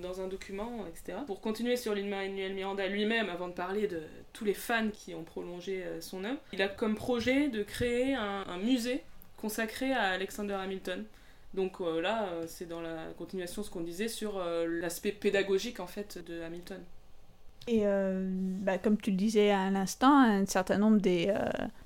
dans 0.01 0.21
un 0.21 0.27
document, 0.27 0.85
etc. 0.85 1.17
Pour 1.25 1.41
continuer 1.41 1.77
sur 1.77 1.95
Lin-Manuel 1.95 2.53
Miranda 2.53 2.85
lui-même, 2.87 3.29
avant 3.29 3.47
de 3.47 3.53
parler 3.53 3.87
de 3.87 4.01
tous 4.33 4.45
les 4.45 4.53
fans 4.53 4.89
qui 4.93 5.15
ont 5.15 5.23
prolongé 5.23 5.83
son 5.99 6.23
œuvre, 6.25 6.37
il 6.53 6.61
a 6.61 6.67
comme 6.67 6.95
projet 6.95 7.47
de 7.47 7.63
créer 7.63 8.13
un 8.13 8.57
musée 8.57 9.01
consacré 9.37 9.91
à 9.91 10.09
Alexander 10.09 10.53
Hamilton. 10.53 11.05
Donc 11.53 11.81
euh, 11.81 12.01
là, 12.01 12.29
euh, 12.29 12.45
c'est 12.47 12.67
dans 12.67 12.81
la 12.81 13.07
continuation 13.17 13.61
de 13.61 13.67
ce 13.67 13.71
qu'on 13.71 13.81
disait 13.81 14.07
sur 14.07 14.37
euh, 14.37 14.65
l'aspect 14.67 15.11
pédagogique 15.11 15.79
en 15.79 15.87
fait 15.87 16.23
de 16.25 16.41
Hamilton. 16.41 16.79
Et 17.67 17.83
bah, 17.83 18.79
comme 18.79 18.97
tu 18.97 19.11
le 19.11 19.17
disais 19.17 19.51
à 19.51 19.69
l'instant, 19.69 20.11
un 20.23 20.47
certain 20.47 20.79
nombre 20.79 20.99
des 20.99 21.31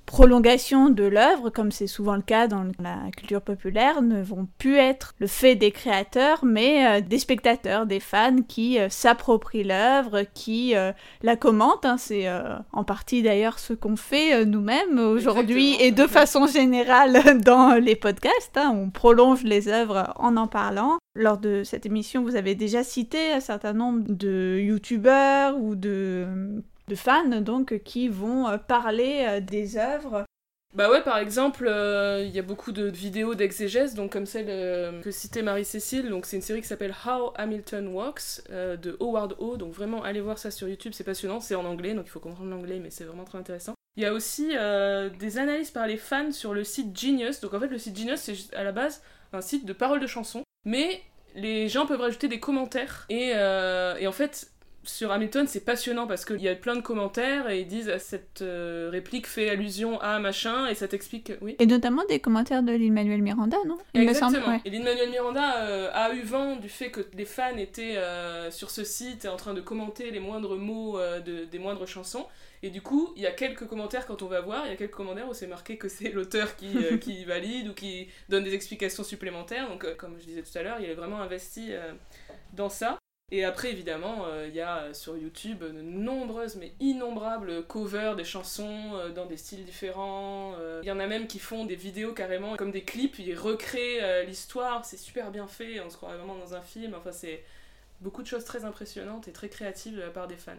prolongations 0.05 0.89
de 0.89 1.03
l'œuvre, 1.03 1.49
comme 1.49 1.71
c'est 1.71 1.87
souvent 1.87 2.15
le 2.15 2.21
cas 2.21 2.47
dans 2.47 2.65
la 2.79 3.11
culture 3.15 3.41
populaire, 3.41 4.01
ne 4.01 4.21
vont 4.21 4.47
plus 4.57 4.77
être 4.77 5.13
le 5.19 5.27
fait 5.27 5.55
des 5.55 5.71
créateurs, 5.71 6.45
mais 6.45 6.87
euh, 6.87 7.01
des 7.01 7.19
spectateurs, 7.19 7.85
des 7.85 7.99
fans 7.99 8.41
qui 8.47 8.79
euh, 8.79 8.89
s'approprient 8.89 9.63
l'œuvre, 9.63 10.23
qui 10.33 10.75
euh, 10.75 10.91
la 11.23 11.35
commentent. 11.35 11.85
Hein. 11.85 11.97
c'est 11.97 12.25
en 12.71 12.83
partie 12.83 13.21
d'ailleurs 13.21 13.59
ce 13.59 13.73
qu'on 13.73 13.95
fait 13.95 14.45
nous-mêmes 14.45 14.99
aujourd'hui 14.99 15.75
et 15.79 15.91
de 15.91 16.07
façon 16.07 16.47
générale 16.47 17.41
dans 17.41 17.73
les 17.73 17.95
podcasts. 17.95 18.57
Hein. 18.57 18.71
on 18.73 18.89
prolonge 18.89 19.43
les 19.43 19.67
œuvres 19.67 20.13
en 20.17 20.37
en 20.37 20.47
parlant. 20.47 20.97
Lors 21.15 21.37
de 21.37 21.63
cette 21.63 21.85
émission, 21.85 22.23
vous 22.23 22.35
avez 22.35 22.55
déjà 22.55 22.83
cité 22.83 23.31
un 23.31 23.39
certain 23.39 23.73
nombre 23.73 24.03
de 24.07 24.59
youtubeurs 24.59 25.57
ou 25.57 25.75
de 25.75 26.27
de 26.87 26.95
fans 26.95 27.41
donc 27.41 27.79
qui 27.83 28.07
vont 28.07 28.47
euh, 28.47 28.57
parler 28.57 29.25
euh, 29.27 29.39
des 29.39 29.77
œuvres 29.77 30.25
bah 30.73 30.89
ouais, 30.89 31.01
par 31.01 31.19
exemple, 31.19 31.69
euh, 31.69 32.21
il 32.25 32.35
y 32.35 32.39
a 32.39 32.41
beaucoup 32.41 32.73
de 32.73 32.83
vidéos 32.83 33.33
d'exégèse, 33.33 33.93
donc 33.93 34.11
comme 34.11 34.25
celle 34.25 34.47
que 35.01 35.09
citait 35.09 35.41
Marie-Cécile, 35.41 36.09
donc 36.09 36.25
c'est 36.25 36.35
une 36.35 36.41
série 36.41 36.59
qui 36.59 36.67
s'appelle 36.67 36.93
How 37.05 37.31
Hamilton 37.37 37.87
Walks 37.87 38.41
de 38.49 38.97
Howard 38.99 39.37
O, 39.39 39.55
donc 39.55 39.71
vraiment 39.71 40.03
allez 40.03 40.19
voir 40.19 40.37
ça 40.37 40.51
sur 40.51 40.67
YouTube, 40.67 40.91
c'est 40.93 41.05
passionnant, 41.05 41.39
c'est 41.39 41.55
en 41.55 41.63
anglais, 41.63 41.93
donc 41.93 42.07
il 42.07 42.09
faut 42.09 42.19
comprendre 42.19 42.49
l'anglais, 42.49 42.81
mais 42.83 42.89
c'est 42.89 43.05
vraiment 43.05 43.23
très 43.23 43.37
intéressant. 43.37 43.73
Il 43.95 44.03
y 44.03 44.05
a 44.05 44.11
aussi 44.11 44.49
des 44.49 45.37
analyses 45.37 45.71
par 45.71 45.87
les 45.87 45.95
fans 45.95 46.33
sur 46.33 46.53
le 46.53 46.65
site 46.65 46.99
Genius, 46.99 47.39
donc 47.39 47.53
en 47.53 47.61
fait 47.61 47.69
le 47.69 47.77
site 47.77 47.97
Genius 47.97 48.19
c'est 48.19 48.53
à 48.53 48.65
la 48.65 48.73
base 48.73 49.01
un 49.31 49.39
site 49.39 49.65
de 49.65 49.71
paroles 49.71 50.01
de 50.01 50.07
chansons, 50.07 50.43
mais 50.65 51.01
les 51.35 51.69
gens 51.69 51.85
peuvent 51.85 52.01
rajouter 52.01 52.27
des 52.27 52.41
commentaires, 52.41 53.05
et, 53.09 53.29
et 53.29 54.07
en 54.07 54.11
fait 54.11 54.51
sur 54.85 55.11
Hamilton, 55.11 55.47
c'est 55.47 55.63
passionnant 55.63 56.07
parce 56.07 56.25
qu'il 56.25 56.41
y 56.41 56.49
a 56.49 56.55
plein 56.55 56.75
de 56.75 56.81
commentaires 56.81 57.49
et 57.49 57.61
ils 57.61 57.67
disent 57.67 57.95
cette 57.97 58.41
euh, 58.41 58.89
réplique 58.91 59.27
fait 59.27 59.49
allusion 59.49 59.99
à 60.01 60.19
machin 60.19 60.67
et 60.67 60.75
ça 60.75 60.87
t'explique. 60.87 61.31
Oui. 61.41 61.55
Et 61.59 61.65
notamment 61.65 62.03
des 62.09 62.19
commentaires 62.19 62.63
de 62.63 62.71
Lin-Manuel 62.71 63.21
Miranda, 63.21 63.57
non? 63.65 63.77
Exactement. 63.93 64.59
Et 64.65 64.69
Lin-Manuel 64.69 65.09
Miranda 65.09 65.63
euh, 65.63 65.89
a 65.93 66.13
eu 66.13 66.21
vent 66.21 66.55
du 66.55 66.69
fait 66.69 66.91
que 66.91 67.01
des 67.13 67.25
fans 67.25 67.57
étaient 67.57 67.97
euh, 67.97 68.51
sur 68.51 68.69
ce 68.69 68.83
site 68.83 69.25
en 69.25 69.35
train 69.35 69.53
de 69.53 69.61
commenter 69.61 70.11
les 70.11 70.19
moindres 70.19 70.57
mots 70.57 70.99
de, 70.99 71.45
des 71.45 71.59
moindres 71.59 71.87
chansons. 71.87 72.25
Et 72.63 72.69
du 72.69 72.81
coup, 72.81 73.13
il 73.15 73.21
y 73.21 73.27
a 73.27 73.31
quelques 73.31 73.67
commentaires 73.67 74.07
quand 74.07 74.21
on 74.21 74.27
va 74.27 74.41
voir, 74.41 74.65
il 74.65 74.69
y 74.69 74.73
a 74.73 74.75
quelques 74.75 74.95
commentaires 74.95 75.29
où 75.29 75.33
c'est 75.33 75.47
marqué 75.47 75.77
que 75.77 75.89
c'est 75.89 76.09
l'auteur 76.09 76.55
qui, 76.55 76.75
qui 77.01 77.25
valide 77.25 77.69
ou 77.69 77.73
qui 77.73 78.07
donne 78.29 78.43
des 78.43 78.53
explications 78.53 79.03
supplémentaires. 79.03 79.69
Donc, 79.69 79.85
comme 79.97 80.17
je 80.19 80.25
disais 80.25 80.41
tout 80.41 80.57
à 80.57 80.63
l'heure, 80.63 80.77
il 80.79 80.89
est 80.89 80.95
vraiment 80.95 81.21
investi 81.21 81.71
dans 82.53 82.69
ça. 82.69 82.97
Et 83.31 83.43
après, 83.43 83.71
évidemment, 83.71 84.25
euh, 84.27 84.47
il 84.47 84.53
y 84.53 84.61
a 84.61 84.93
sur 84.93 85.17
YouTube 85.17 85.63
de 85.63 85.81
nombreuses, 85.81 86.57
mais 86.57 86.73
innombrables 86.79 87.65
covers 87.65 88.15
des 88.15 88.23
chansons 88.23 88.91
euh, 88.93 89.11
dans 89.11 89.25
des 89.25 89.37
styles 89.37 89.65
différents. 89.65 90.53
Euh. 90.59 90.81
Il 90.83 90.87
y 90.87 90.91
en 90.91 90.99
a 90.99 91.07
même 91.07 91.25
qui 91.25 91.39
font 91.39 91.65
des 91.65 91.75
vidéos 91.75 92.13
carrément 92.13 92.55
comme 92.55 92.71
des 92.71 92.83
clips, 92.83 93.17
ils 93.17 93.35
recréent 93.35 94.23
l'histoire, 94.27 94.85
c'est 94.85 94.97
super 94.97 95.31
bien 95.31 95.47
fait, 95.47 95.79
on 95.79 95.89
se 95.89 95.97
croirait 95.97 96.17
vraiment 96.17 96.37
dans 96.37 96.53
un 96.53 96.61
film. 96.61 96.93
Enfin, 96.93 97.11
c'est 97.11 97.43
beaucoup 97.99 98.21
de 98.21 98.27
choses 98.27 98.45
très 98.45 98.63
impressionnantes 98.63 99.27
et 99.27 99.31
très 99.31 99.49
créatives 99.49 99.95
de 99.95 100.01
la 100.01 100.11
part 100.11 100.27
des 100.27 100.37
fans. 100.37 100.53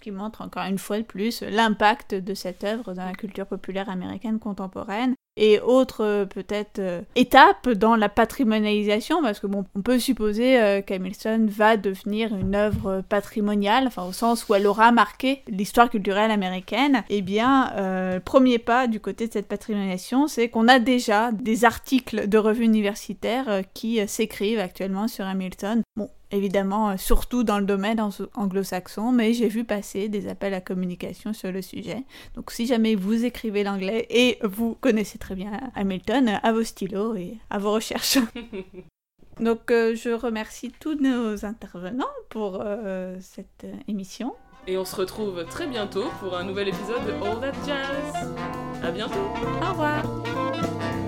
Qui 0.00 0.12
montre 0.12 0.42
encore 0.42 0.64
une 0.64 0.78
fois 0.78 0.98
de 0.98 1.04
plus 1.04 1.40
l'impact 1.40 2.14
de 2.14 2.34
cette 2.34 2.62
œuvre 2.62 2.94
dans 2.94 3.04
la 3.04 3.14
culture 3.14 3.46
populaire 3.46 3.88
américaine 3.88 4.38
contemporaine 4.38 5.14
et 5.36 5.60
autres 5.60 6.02
euh, 6.02 6.24
peut-être 6.24 6.78
euh, 6.78 7.02
étapes 7.14 7.68
dans 7.68 7.94
la 7.96 8.08
patrimonialisation 8.08 9.22
parce 9.22 9.40
que 9.40 9.46
bon 9.46 9.64
on 9.74 9.82
peut 9.82 9.98
supposer 9.98 10.60
euh, 10.60 10.80
qu'Hamilton 10.80 11.46
va 11.48 11.76
devenir 11.76 12.34
une 12.34 12.54
œuvre 12.54 13.02
patrimoniale 13.08 13.86
enfin 13.86 14.04
au 14.04 14.12
sens 14.12 14.48
où 14.48 14.54
elle 14.54 14.66
aura 14.66 14.92
marqué 14.92 15.42
l'histoire 15.48 15.90
culturelle 15.90 16.30
américaine. 16.30 17.04
Et 17.10 17.18
eh 17.18 17.22
bien 17.22 17.72
le 17.76 18.18
premier 18.18 18.58
pas 18.58 18.86
du 18.86 19.00
côté 19.00 19.26
de 19.26 19.32
cette 19.32 19.48
patrimonialisation 19.48 20.26
c'est 20.26 20.48
qu'on 20.48 20.68
a 20.68 20.78
déjà 20.78 21.32
des 21.32 21.64
articles 21.64 22.28
de 22.28 22.38
revues 22.38 22.64
universitaires 22.64 23.62
qui 23.74 24.06
s'écrivent 24.08 24.58
actuellement 24.58 25.08
sur 25.08 25.26
Hamilton 25.26 25.82
évidemment 26.30 26.90
euh, 26.90 26.96
surtout 26.96 27.44
dans 27.44 27.58
le 27.58 27.66
domaine 27.66 28.00
anglo-saxon, 28.34 29.12
mais 29.12 29.32
j'ai 29.32 29.48
vu 29.48 29.64
passer 29.64 30.08
des 30.08 30.28
appels 30.28 30.54
à 30.54 30.60
communication 30.60 31.32
sur 31.32 31.52
le 31.52 31.62
sujet. 31.62 32.04
Donc 32.34 32.50
si 32.50 32.66
jamais 32.66 32.94
vous 32.94 33.24
écrivez 33.24 33.64
l'anglais 33.64 34.06
et 34.10 34.38
vous 34.42 34.76
connaissez 34.80 35.18
très 35.18 35.34
bien 35.34 35.52
Hamilton, 35.74 36.40
à 36.42 36.52
vos 36.52 36.64
stylos 36.64 37.14
et 37.16 37.38
à 37.50 37.58
vos 37.58 37.72
recherches. 37.72 38.18
Donc 39.40 39.70
euh, 39.70 39.94
je 39.94 40.10
remercie 40.10 40.72
tous 40.80 40.94
nos 40.94 41.44
intervenants 41.44 42.04
pour 42.30 42.62
euh, 42.62 43.16
cette 43.20 43.66
émission. 43.86 44.34
Et 44.66 44.76
on 44.78 44.84
se 44.84 44.96
retrouve 44.96 45.44
très 45.44 45.66
bientôt 45.66 46.06
pour 46.20 46.36
un 46.36 46.42
nouvel 46.42 46.68
épisode 46.68 47.04
de 47.06 47.12
All 47.12 47.40
That 47.40 47.52
Jazz. 47.66 48.34
À 48.82 48.90
bientôt. 48.90 49.14
Au 49.62 49.70
revoir. 49.70 51.05